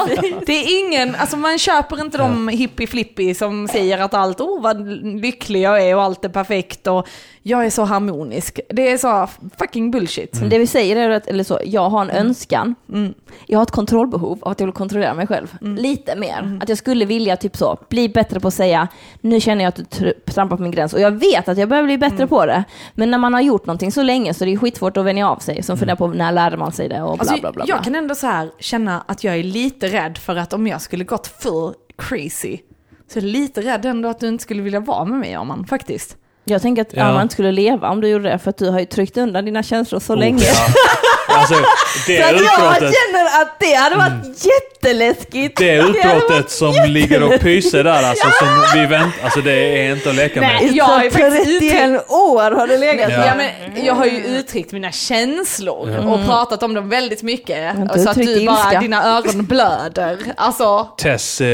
det 0.45 0.53
är 0.53 0.85
ingen, 0.85 1.15
alltså 1.15 1.37
man 1.37 1.57
köper 1.57 2.01
inte 2.01 2.17
de 2.17 2.49
hippie-flippy 2.49 3.33
som 3.33 3.67
säger 3.67 3.97
att 3.97 4.13
allt, 4.13 4.41
oh 4.41 4.61
vad 4.61 4.87
lycklig 5.21 5.61
jag 5.61 5.81
är 5.81 5.84
och 5.93 6.01
allt 6.01 6.25
är 6.25 6.29
perfekt 6.29 6.87
och 6.87 7.07
jag 7.41 7.65
är 7.65 7.69
så 7.69 7.83
harmonisk. 7.83 8.59
Det 8.69 8.91
är 8.91 8.97
så 8.97 9.27
fucking 9.59 9.91
bullshit. 9.91 10.49
Det 10.49 10.57
vi 10.59 10.67
säger 10.67 10.95
är 10.95 11.09
att, 11.09 11.27
eller 11.27 11.43
så, 11.43 11.59
jag 11.65 11.89
har 11.89 12.01
en 12.01 12.09
Mm. 12.09 12.27
önskan. 12.27 12.75
Jag 13.47 13.59
har 13.59 13.63
ett 13.63 13.71
kontrollbehov 13.71 14.39
av 14.41 14.51
att 14.51 14.59
jag 14.59 14.67
vill 14.67 14.73
kontrollera 14.73 15.13
mig 15.13 15.27
själv. 15.27 15.57
Mm. 15.61 15.75
Lite 15.75 16.15
mer. 16.15 16.59
Att 16.61 16.69
jag 16.69 16.77
skulle 16.77 17.05
vilja 17.05 17.37
typ 17.37 17.57
så, 17.57 17.77
bli 17.89 18.09
bättre 18.09 18.39
på 18.39 18.47
att 18.47 18.53
säga, 18.53 18.87
nu 19.21 19.39
känner 19.41 19.63
jag 19.63 19.69
att 19.69 19.75
du 19.75 19.83
tr- 19.83 20.13
trampar 20.33 20.57
på 20.57 20.63
min 20.63 20.71
gräns. 20.71 20.93
Och 20.93 20.99
jag 20.99 21.11
vet 21.11 21.47
att 21.49 21.57
jag 21.57 21.69
behöver 21.69 21.85
bli 21.87 21.97
bättre 21.97 22.15
Mm. 22.15 22.27
på 22.27 22.45
det. 22.45 22.63
Men 22.93 23.11
när 23.11 23.17
man 23.17 23.33
har 23.33 23.41
gjort 23.41 23.65
någonting 23.65 23.91
så 23.91 24.01
länge 24.03 24.33
så 24.33 24.43
är 24.43 24.45
det 24.45 24.51
ju 24.51 24.57
skitsvårt 24.57 24.97
att 24.97 25.05
vänja 25.05 25.29
av 25.29 25.37
sig. 25.37 25.63
Så 25.63 25.77
funderar 25.77 25.97
på 25.97 26.07
när 26.07 26.31
lärde 26.31 26.57
man 26.57 26.71
sig 26.71 26.89
det 26.89 27.01
och 27.01 27.17
bla 27.17 27.21
Alltså, 27.21 27.33
bla 27.41 27.51
bla. 27.51 27.65
bla. 27.65 27.75
jag 27.75 27.83
kan 27.83 27.95
ändå 27.95 28.15
så 28.15 28.27
här 28.27 28.49
känna 28.59 29.03
att 29.07 29.23
jag 29.23 29.35
är 29.37 29.43
lite 29.43 29.87
rädd 29.87 30.17
för 30.17 30.35
att 30.35 30.53
om 30.53 30.67
jag 30.67 30.81
skulle 30.81 31.03
gått 31.03 31.27
för 31.27 31.73
crazy 31.97 32.57
så 33.07 33.19
är 33.19 33.23
jag 33.23 33.29
lite 33.31 33.61
rädd 33.61 33.85
ändå 33.85 34.09
att 34.09 34.19
du 34.19 34.27
inte 34.27 34.41
skulle 34.41 34.61
vilja 34.61 34.79
vara 34.79 35.05
med 35.05 35.19
mig 35.19 35.35
Arman, 35.35 35.65
faktiskt. 35.65 36.17
Jag 36.43 36.61
tänker 36.61 36.81
att 36.81 36.93
Ja. 36.93 37.03
Arman 37.03 37.21
inte 37.21 37.33
skulle 37.33 37.51
leva 37.51 37.89
om 37.89 38.01
du 38.01 38.07
gjorde 38.07 38.29
det, 38.29 38.39
för 38.39 38.49
att 38.49 38.57
du 38.57 38.69
har 38.69 38.79
ju 38.79 38.85
tryckt 38.85 39.17
undan 39.17 39.45
dina 39.45 39.63
känslor 39.63 39.99
så 39.99 40.15
länge. 40.15 40.37
Oh, 40.37 40.43
ja. 40.43 40.67
Alltså, 41.35 41.53
det 42.07 42.21
Så 42.21 42.35
att 42.35 42.81
jag 42.81 42.93
känner 42.93 43.41
att 43.41 43.59
det 43.59 43.73
hade 43.73 43.95
varit 43.95 44.45
jätteläskigt. 44.45 45.57
det 45.57 45.75
utbrottet 45.77 46.49
som 46.51 46.73
ligger 46.87 47.23
och 47.23 47.39
pyser 47.39 47.83
där, 47.83 48.03
alltså, 48.03 48.27
som 48.39 48.79
vi 48.79 48.85
väntar, 48.85 49.23
alltså 49.23 49.41
det 49.41 49.51
är 49.53 49.91
inte 49.95 50.09
att 50.09 50.15
leka 50.15 50.41
med. 50.41 50.49
Nej. 50.61 50.71
Jag 50.77 50.85
har 50.85 51.03
ju 51.03 51.11
Så 51.11 51.17
faktiskt 51.17 51.59
31 51.59 52.11
år 52.11 52.51
har 52.51 52.67
det 52.67 52.77
legat 52.77 53.11
Ja. 53.11 53.17
där. 53.17 53.35
men 53.35 53.85
jag 53.85 53.93
har 53.93 54.05
ju 54.05 54.17
uttryckt 54.25 54.71
mina 54.71 54.91
känslor 54.91 55.89
Ja. 55.91 56.13
och 56.13 56.25
pratat 56.25 56.63
om 56.63 56.73
dem 56.73 56.89
väldigt 56.89 57.23
mycket. 57.23 57.75
Så 58.03 58.09
att 58.09 58.15
du 58.15 58.45
bara, 58.45 58.57
ilska. 58.65 58.79
dina 58.79 59.17
ögon 59.17 59.45
blöder. 59.45 60.17
Alltså, 60.37 60.87
Tess 60.97 61.41
eh, 61.41 61.47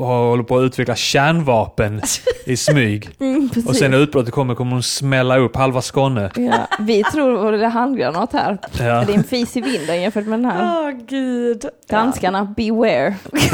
har 0.00 0.28
håller 0.28 0.42
på 0.42 0.58
att 0.58 0.62
utveckla 0.64 0.94
kärnvapen 0.96 2.02
i 2.46 2.56
smyg. 2.56 3.08
Mm. 3.22 3.50
Och 3.68 3.76
sen 3.76 3.90
när 3.90 3.98
utbrottet 3.98 4.34
kommer 4.34 4.54
kommer 4.54 4.72
hon 4.72 4.82
smälla 4.82 5.38
upp 5.38 5.56
halva 5.56 5.82
Skåne. 5.82 6.30
Ja, 6.36 6.52
vi 6.80 7.04
tror 7.04 7.52
det 7.52 7.64
är 7.64 7.68
handgranat 7.68 8.32
här. 8.32 8.58
Ja. 8.78 9.01
Det 9.06 9.12
är 9.12 9.18
en 9.18 9.24
fis 9.24 9.56
i 9.56 9.60
vinden 9.60 10.02
jämfört 10.02 10.26
med 10.26 10.38
den 10.38 10.50
här. 10.50 10.86
åh 10.86 10.90
gud. 11.06 11.64
Danskarna, 11.88 12.44
beware. 12.44 13.14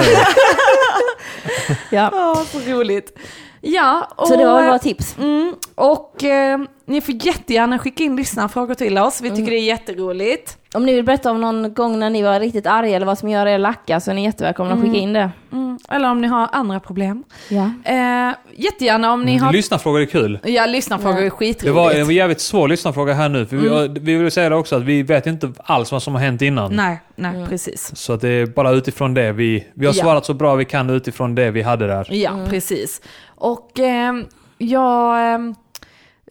ja, 1.91 2.11
Åh, 2.13 2.43
så 2.45 2.59
roligt. 2.73 3.19
Ja, 3.61 4.09
och, 4.17 4.29
så 4.29 4.37
det 4.37 4.45
var 4.45 4.63
våra 4.63 4.79
tips. 4.79 5.17
mm, 5.19 5.55
och 5.75 6.25
eh, 6.25 6.59
ni 6.85 7.01
får 7.01 7.15
jättegärna 7.27 7.79
skicka 7.79 8.05
in 8.05 8.17
lyssnarfrågor 8.17 8.75
till 8.75 8.99
oss. 8.99 9.21
Vi 9.21 9.31
tycker 9.31 9.51
det 9.51 9.57
är 9.59 9.65
jätteroligt. 9.65 10.58
Om 10.75 10.87
ni 10.87 10.95
vill 10.95 11.05
berätta 11.05 11.31
om 11.31 11.41
någon 11.41 11.75
gång 11.75 11.99
när 11.99 12.11
ni 12.11 12.23
var 12.23 12.41
riktigt 12.41 12.67
arga 12.67 12.97
eller 12.97 13.07
vad 13.07 13.19
som 13.19 13.29
gör 13.29 13.47
er 13.47 13.59
lacka 13.59 14.01
så 14.01 14.11
är 14.11 14.15
ni 14.15 14.25
jättevälkomna 14.25 14.75
att 14.75 14.81
skicka 14.81 14.97
in 14.97 15.13
det. 15.13 15.31
Mm. 15.53 15.79
Eller 15.91 16.11
om 16.11 16.21
ni 16.21 16.27
har 16.29 16.49
andra 16.53 16.81
problem. 16.81 17.25
Ja. 17.49 17.71
Eh, 17.85 18.35
jättegärna 18.57 19.13
om 19.13 19.23
ni 19.23 19.37
har... 19.37 19.53
Lyssnarfrågor 19.53 20.01
är 20.01 20.07
kul. 20.07 20.39
Ja, 20.45 20.67
lyssnarfrågor 20.67 21.19
är 21.19 21.25
Det 21.25 21.31
skitroligt. 21.31 21.75
var 21.77 21.91
en 21.93 22.11
jävligt 22.11 22.41
svår 22.41 22.69
lyssnarfråga 22.69 23.15
här 23.15 23.29
nu. 23.29 23.47
För 23.47 23.57
Mm. 23.57 23.95
vi, 23.95 24.01
vi 24.01 24.15
vill 24.15 24.31
säga 24.31 24.49
det 24.49 24.57
också 24.57 24.77
att 24.77 24.83
vi 24.83 25.03
vet 25.03 25.27
inte 25.27 25.53
alls 25.65 25.93
vad 25.93 26.03
som 26.03 26.15
har 26.15 26.21
hänt 26.21 26.43
innan. 26.43 26.73
Nej, 26.77 27.01
nej, 27.17 27.35
Mm. 27.37 27.49
precis. 27.49 27.97
Så 27.97 28.13
att 28.13 28.21
det 28.21 28.29
är 28.29 28.47
bara 28.47 28.71
utifrån 28.71 29.15
det 29.15 29.33
vi... 29.33 29.67
Vi 29.75 29.87
har 29.87 29.95
Ja. 29.95 30.03
svarat 30.03 30.27
så 30.27 30.35
bra 30.35 30.55
vi 30.55 30.65
kan 30.65 30.91
utifrån 30.91 31.35
det 31.35 31.51
vi 31.51 31.63
hade 31.63 31.87
där. 31.87 32.07
Ja, 32.11 32.39
precis. 32.49 33.01
Och 33.37 33.79
ehm, 33.79 34.25
jag 34.59 35.35
ehm, 35.35 35.55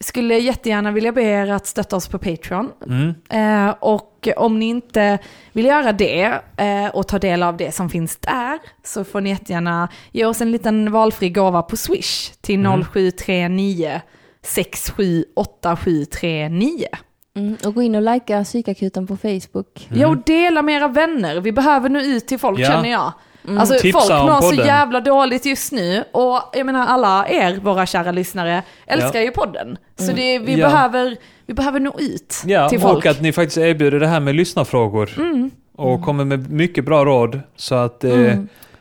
skulle 0.00 0.38
jättegärna 0.38 0.90
vilja 0.92 1.12
be 1.12 1.22
er 1.22 1.50
att 1.50 1.66
stötta 1.66 1.96
oss 1.96 2.08
på 2.08 2.18
Patreon. 2.18 2.70
Mm. 2.86 3.14
Eh, 3.30 3.70
och 3.80 4.28
om 4.36 4.58
ni 4.58 4.66
inte 4.66 5.18
vill 5.52 5.64
göra 5.66 5.92
det 5.92 6.22
eh, 6.56 6.86
och 6.92 7.08
ta 7.08 7.18
del 7.18 7.42
av 7.42 7.56
det 7.56 7.74
som 7.74 7.90
finns 7.90 8.16
där 8.16 8.58
så 8.84 9.04
får 9.04 9.20
ni 9.20 9.30
jättegärna 9.30 9.88
ge 10.12 10.24
oss 10.24 10.40
en 10.40 10.52
liten 10.52 10.92
valfri 10.92 11.30
gåva 11.30 11.62
på 11.62 11.76
Swish 11.76 12.30
till 12.40 12.60
Mm. 12.60 12.84
0739 12.84 14.00
678739. 14.42 16.84
Mm. 17.36 17.56
Och 17.64 17.74
gå 17.74 17.82
in 17.82 17.94
och 17.94 18.02
likea 18.02 18.44
psykakuten 18.44 19.06
på 19.06 19.16
Facebook. 19.16 19.88
Ja, 19.94 20.08
och 20.08 20.16
dela 20.16 20.62
med 20.62 20.76
era 20.76 20.88
vänner. 20.88 21.40
Vi 21.40 21.52
behöver 21.52 21.88
nå 21.88 22.00
ut 22.00 22.28
till 22.28 22.38
folk 22.38 22.60
Ja. 22.60 22.66
känner 22.66 22.90
jag. 22.90 23.12
Alltså 23.58 23.74
Tipsa 23.78 24.00
folk 24.00 24.10
mår 24.42 24.52
så 24.54 24.54
jävla 24.54 25.00
dåligt 25.00 25.46
just 25.46 25.72
nu 25.72 26.04
och 26.12 26.40
jag 26.52 26.66
menar 26.66 26.86
alla 26.86 27.28
er, 27.28 27.60
våra 27.62 27.86
kära 27.86 28.12
lyssnare, 28.12 28.62
älskar 28.86 29.20
ju 29.20 29.30
podden. 29.30 29.78
Så 29.96 30.12
det, 30.12 30.38
vi, 30.38 30.54
Ja. 30.58 30.68
behöver, 30.68 31.16
vi 31.46 31.54
behöver 31.54 31.80
nå 31.80 31.94
ut 31.98 32.42
Ja, 32.46 32.68
till 32.68 32.80
folk. 32.80 32.96
och 32.98 33.06
att 33.06 33.20
ni 33.20 33.32
faktiskt 33.32 33.58
erbjuder 33.58 34.00
det 34.00 34.06
här 34.06 34.20
med 34.20 34.34
lyssnarfrågor. 34.34 35.10
Mm. 35.16 35.50
Och 35.76 36.02
kommer 36.02 36.24
med 36.24 36.50
mycket 36.50 36.84
bra 36.84 37.04
råd. 37.04 37.40
Så 37.56 37.74
att 37.74 38.04
eh, 38.04 38.34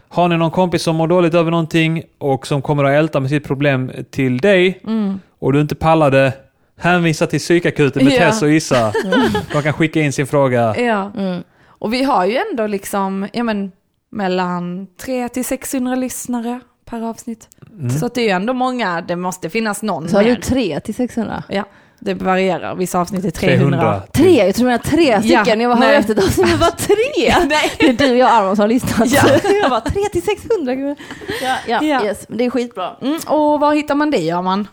har 0.09 0.27
ni 0.27 0.37
någon 0.37 0.51
kompis 0.51 0.83
som 0.83 0.95
mår 0.95 1.07
dåligt 1.07 1.33
över 1.33 1.51
någonting 1.51 2.03
och 2.17 2.47
som 2.47 2.61
kommer 2.61 2.83
att 2.83 2.91
älta 2.91 3.19
med 3.19 3.29
sitt 3.29 3.43
problem 3.47 3.91
till 4.11 4.37
dig 4.37 4.79
Mm. 4.83 5.19
och 5.39 5.53
du 5.53 5.61
inte 5.61 5.75
pallade, 5.75 6.33
hänvisa 6.79 7.27
till 7.27 7.39
psykakuten 7.39 8.03
med 8.05 8.13
Ja. 8.13 8.19
Tess 8.19 8.41
och 8.41 8.49
Issa. 8.51 8.93
De 9.53 9.61
kan 9.63 9.73
skicka 9.73 10.01
in 10.01 10.13
sin 10.13 10.27
fråga. 10.27 10.75
Ja. 10.77 11.11
Mm. 11.17 11.43
Och 11.67 11.93
vi 11.93 12.03
har 12.03 12.25
ju 12.25 12.37
ändå 12.51 12.67
liksom, 12.67 13.27
ja 13.33 13.43
men, 13.43 13.71
mellan 14.09 14.87
300 14.97 15.29
till 15.29 15.45
600 15.45 15.95
lyssnare 15.95 16.59
per 16.85 17.01
avsnitt. 17.09 17.47
Mm. 17.71 17.89
Så 17.89 18.05
att 18.05 18.13
det 18.13 18.21
är 18.21 18.25
ju 18.25 18.31
ändå 18.31 18.53
många, 18.53 19.01
det 19.01 19.15
måste 19.15 19.49
finnas 19.49 19.81
någon 19.81 20.09
Så 20.09 20.17
har 20.17 20.23
du 20.23 20.35
tre 20.35 20.79
till 20.79 20.95
600? 20.95 21.43
Ja, 21.49 21.63
det 21.99 22.13
varierar. 22.13 22.75
Vissa 22.75 22.99
avsnitt 22.99 23.25
är 23.25 23.31
300. 23.31 23.79
300. 23.79 24.01
Tre? 24.13 24.45
Jag 24.45 24.55
tror 24.55 24.65
du 24.65 24.71
menar 24.71 24.83
tre 24.83 25.19
stycken. 25.19 25.45
Ja, 25.45 25.55
jag 25.55 25.69
var 25.69 25.75
här 25.75 25.93
efter 25.93 26.13
ett 26.13 26.23
avsnitt, 26.23 26.47
men 26.49 26.59
bara 26.59 26.71
tre? 26.71 26.95
Nej. 27.49 27.71
Det 27.79 27.87
är 27.87 27.93
du 28.07 28.11
och 28.11 28.17
jag 28.17 28.29
Arman 28.29 28.55
som 28.55 28.63
har 28.63 28.69
lyssnat. 28.69 29.11
Ja. 29.11 29.23
jag 29.61 29.69
bara 29.69 29.81
tre 29.81 30.01
till 30.11 30.21
600. 30.21 30.75
gud. 30.75 30.97
Ja, 31.43 31.57
ja, 31.67 31.83
Ja. 31.83 32.05
Yes. 32.05 32.25
Det 32.29 32.45
är 32.45 32.49
skitbra. 32.49 32.95
Mm, 33.01 33.19
och 33.27 33.59
var 33.59 33.75
hittar 33.75 33.95
man 33.95 34.11
dig, 34.11 34.31
Arman? 34.31 34.67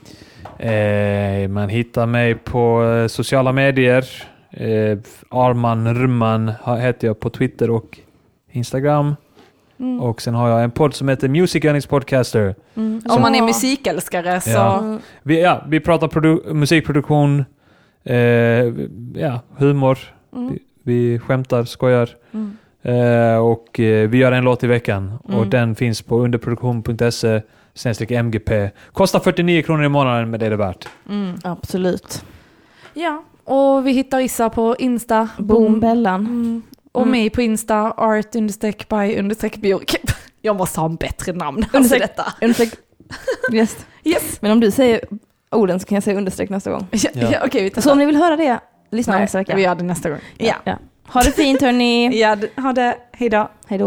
Eh, 0.58 1.48
man 1.48 1.68
hittar 1.68 2.06
mig 2.06 2.34
på 2.34 2.84
eh, 2.84 3.06
sociala 3.06 3.52
medier. 3.52 4.04
Eh, 4.50 4.98
Arman 5.30 5.94
Rman 5.94 6.52
heter 6.80 7.06
jag 7.06 7.20
på 7.20 7.30
Twitter 7.30 7.70
och 7.70 7.98
Instagram. 8.52 9.14
Mm. 9.78 10.00
Och 10.00 10.22
sen 10.22 10.34
har 10.34 10.48
jag 10.48 10.64
en 10.64 10.70
podd 10.70 10.94
som 10.94 11.08
heter 11.08 11.28
Music 11.28 11.64
Earnings 11.64 11.86
Podcaster. 11.86 12.54
Mm. 12.74 13.02
Om 13.08 13.22
man 13.22 13.34
är 13.34 13.42
musikälskare 13.42 14.40
så... 14.40 14.50
Ja. 14.50 14.98
Vi, 15.22 15.42
ja, 15.42 15.62
vi 15.68 15.80
pratar 15.80 16.08
produ- 16.08 16.52
musikproduktion, 16.54 17.44
eh, 18.04 18.16
ja, 19.22 19.40
humor, 19.56 19.98
Mm. 20.36 20.52
vi, 20.52 20.58
vi 20.82 21.18
skämtar, 21.18 21.64
skojar. 21.64 22.08
Mm. 22.32 22.56
Eh, 22.82 23.36
och 23.38 23.80
eh, 23.80 24.08
vi 24.08 24.18
gör 24.18 24.32
en 24.32 24.44
låt 24.44 24.64
i 24.64 24.66
veckan. 24.66 25.12
Och 25.24 25.34
Mm. 25.34 25.50
den 25.50 25.74
finns 25.74 26.02
på 26.02 26.18
underproduktion.se 26.20 27.42
snedstreck 27.74 28.10
MGP. 28.10 28.70
Kostar 28.92 29.20
49 29.20 29.62
kronor 29.62 29.84
i 29.84 29.88
månaden, 29.88 30.30
men 30.30 30.40
det 30.40 30.46
är 30.46 30.50
det 30.50 30.56
värt. 30.56 30.88
Mm. 31.10 31.34
Absolut. 31.44 32.24
Ja, 32.94 33.24
och 33.44 33.86
vi 33.86 33.92
hittar 33.92 34.20
Issa 34.20 34.50
på 34.50 34.76
Insta. 34.78 35.28
Boom 35.38 35.80
Bellan. 35.80 36.20
Mm. 36.20 36.62
Och 36.94 37.02
Mm. 37.02 37.10
mig 37.10 37.30
på 37.30 37.42
Insta, 37.42 37.92
art 37.96 38.34
understreck 38.34 38.88
by 38.88 39.18
understreck 39.18 39.56
björk. 39.56 39.96
Jag 40.42 40.56
måste 40.56 40.80
ha 40.80 40.86
en 40.88 40.96
bättre 40.96 41.32
namn. 41.32 41.58
Alltså 41.58 41.76
Understreck. 41.76 42.00
detta. 42.02 42.32
Understreck. 42.42 42.70
Yes. 43.52 43.76
Yes. 44.04 44.42
Men 44.42 44.52
om 44.52 44.60
du 44.60 44.70
säger 44.70 45.00
orden 45.50 45.80
så 45.80 45.86
kan 45.86 45.96
jag 45.96 46.02
säga 46.04 46.16
understreck 46.18 46.50
nästa 46.50 46.70
gång. 46.70 46.86
Ja, 46.90 47.10
Ja. 47.14 47.28
ja. 47.32 47.48
Testar. 47.52 47.80
Så 47.82 47.92
om 47.92 47.98
ni 47.98 48.06
vill 48.06 48.16
höra 48.16 48.36
det, 48.36 48.58
lyssna 48.90 49.12
Nej, 49.12 49.20
nästa 49.22 49.38
vecka. 49.38 49.56
vi 49.56 49.62
gör 49.62 49.74
det 49.74 49.84
nästa 49.84 50.10
gång. 50.10 50.18
Ja. 50.38 50.54
ja. 50.64 50.78
Ha 51.06 51.22
det 51.22 51.30
fint 51.32 51.60
hörni. 51.60 52.20
ja, 52.20 52.36
ha 52.56 52.72
det. 52.72 52.96
Hej 53.12 53.28
då. 53.30 53.50
Hej 53.66 53.78
då. 53.78 53.86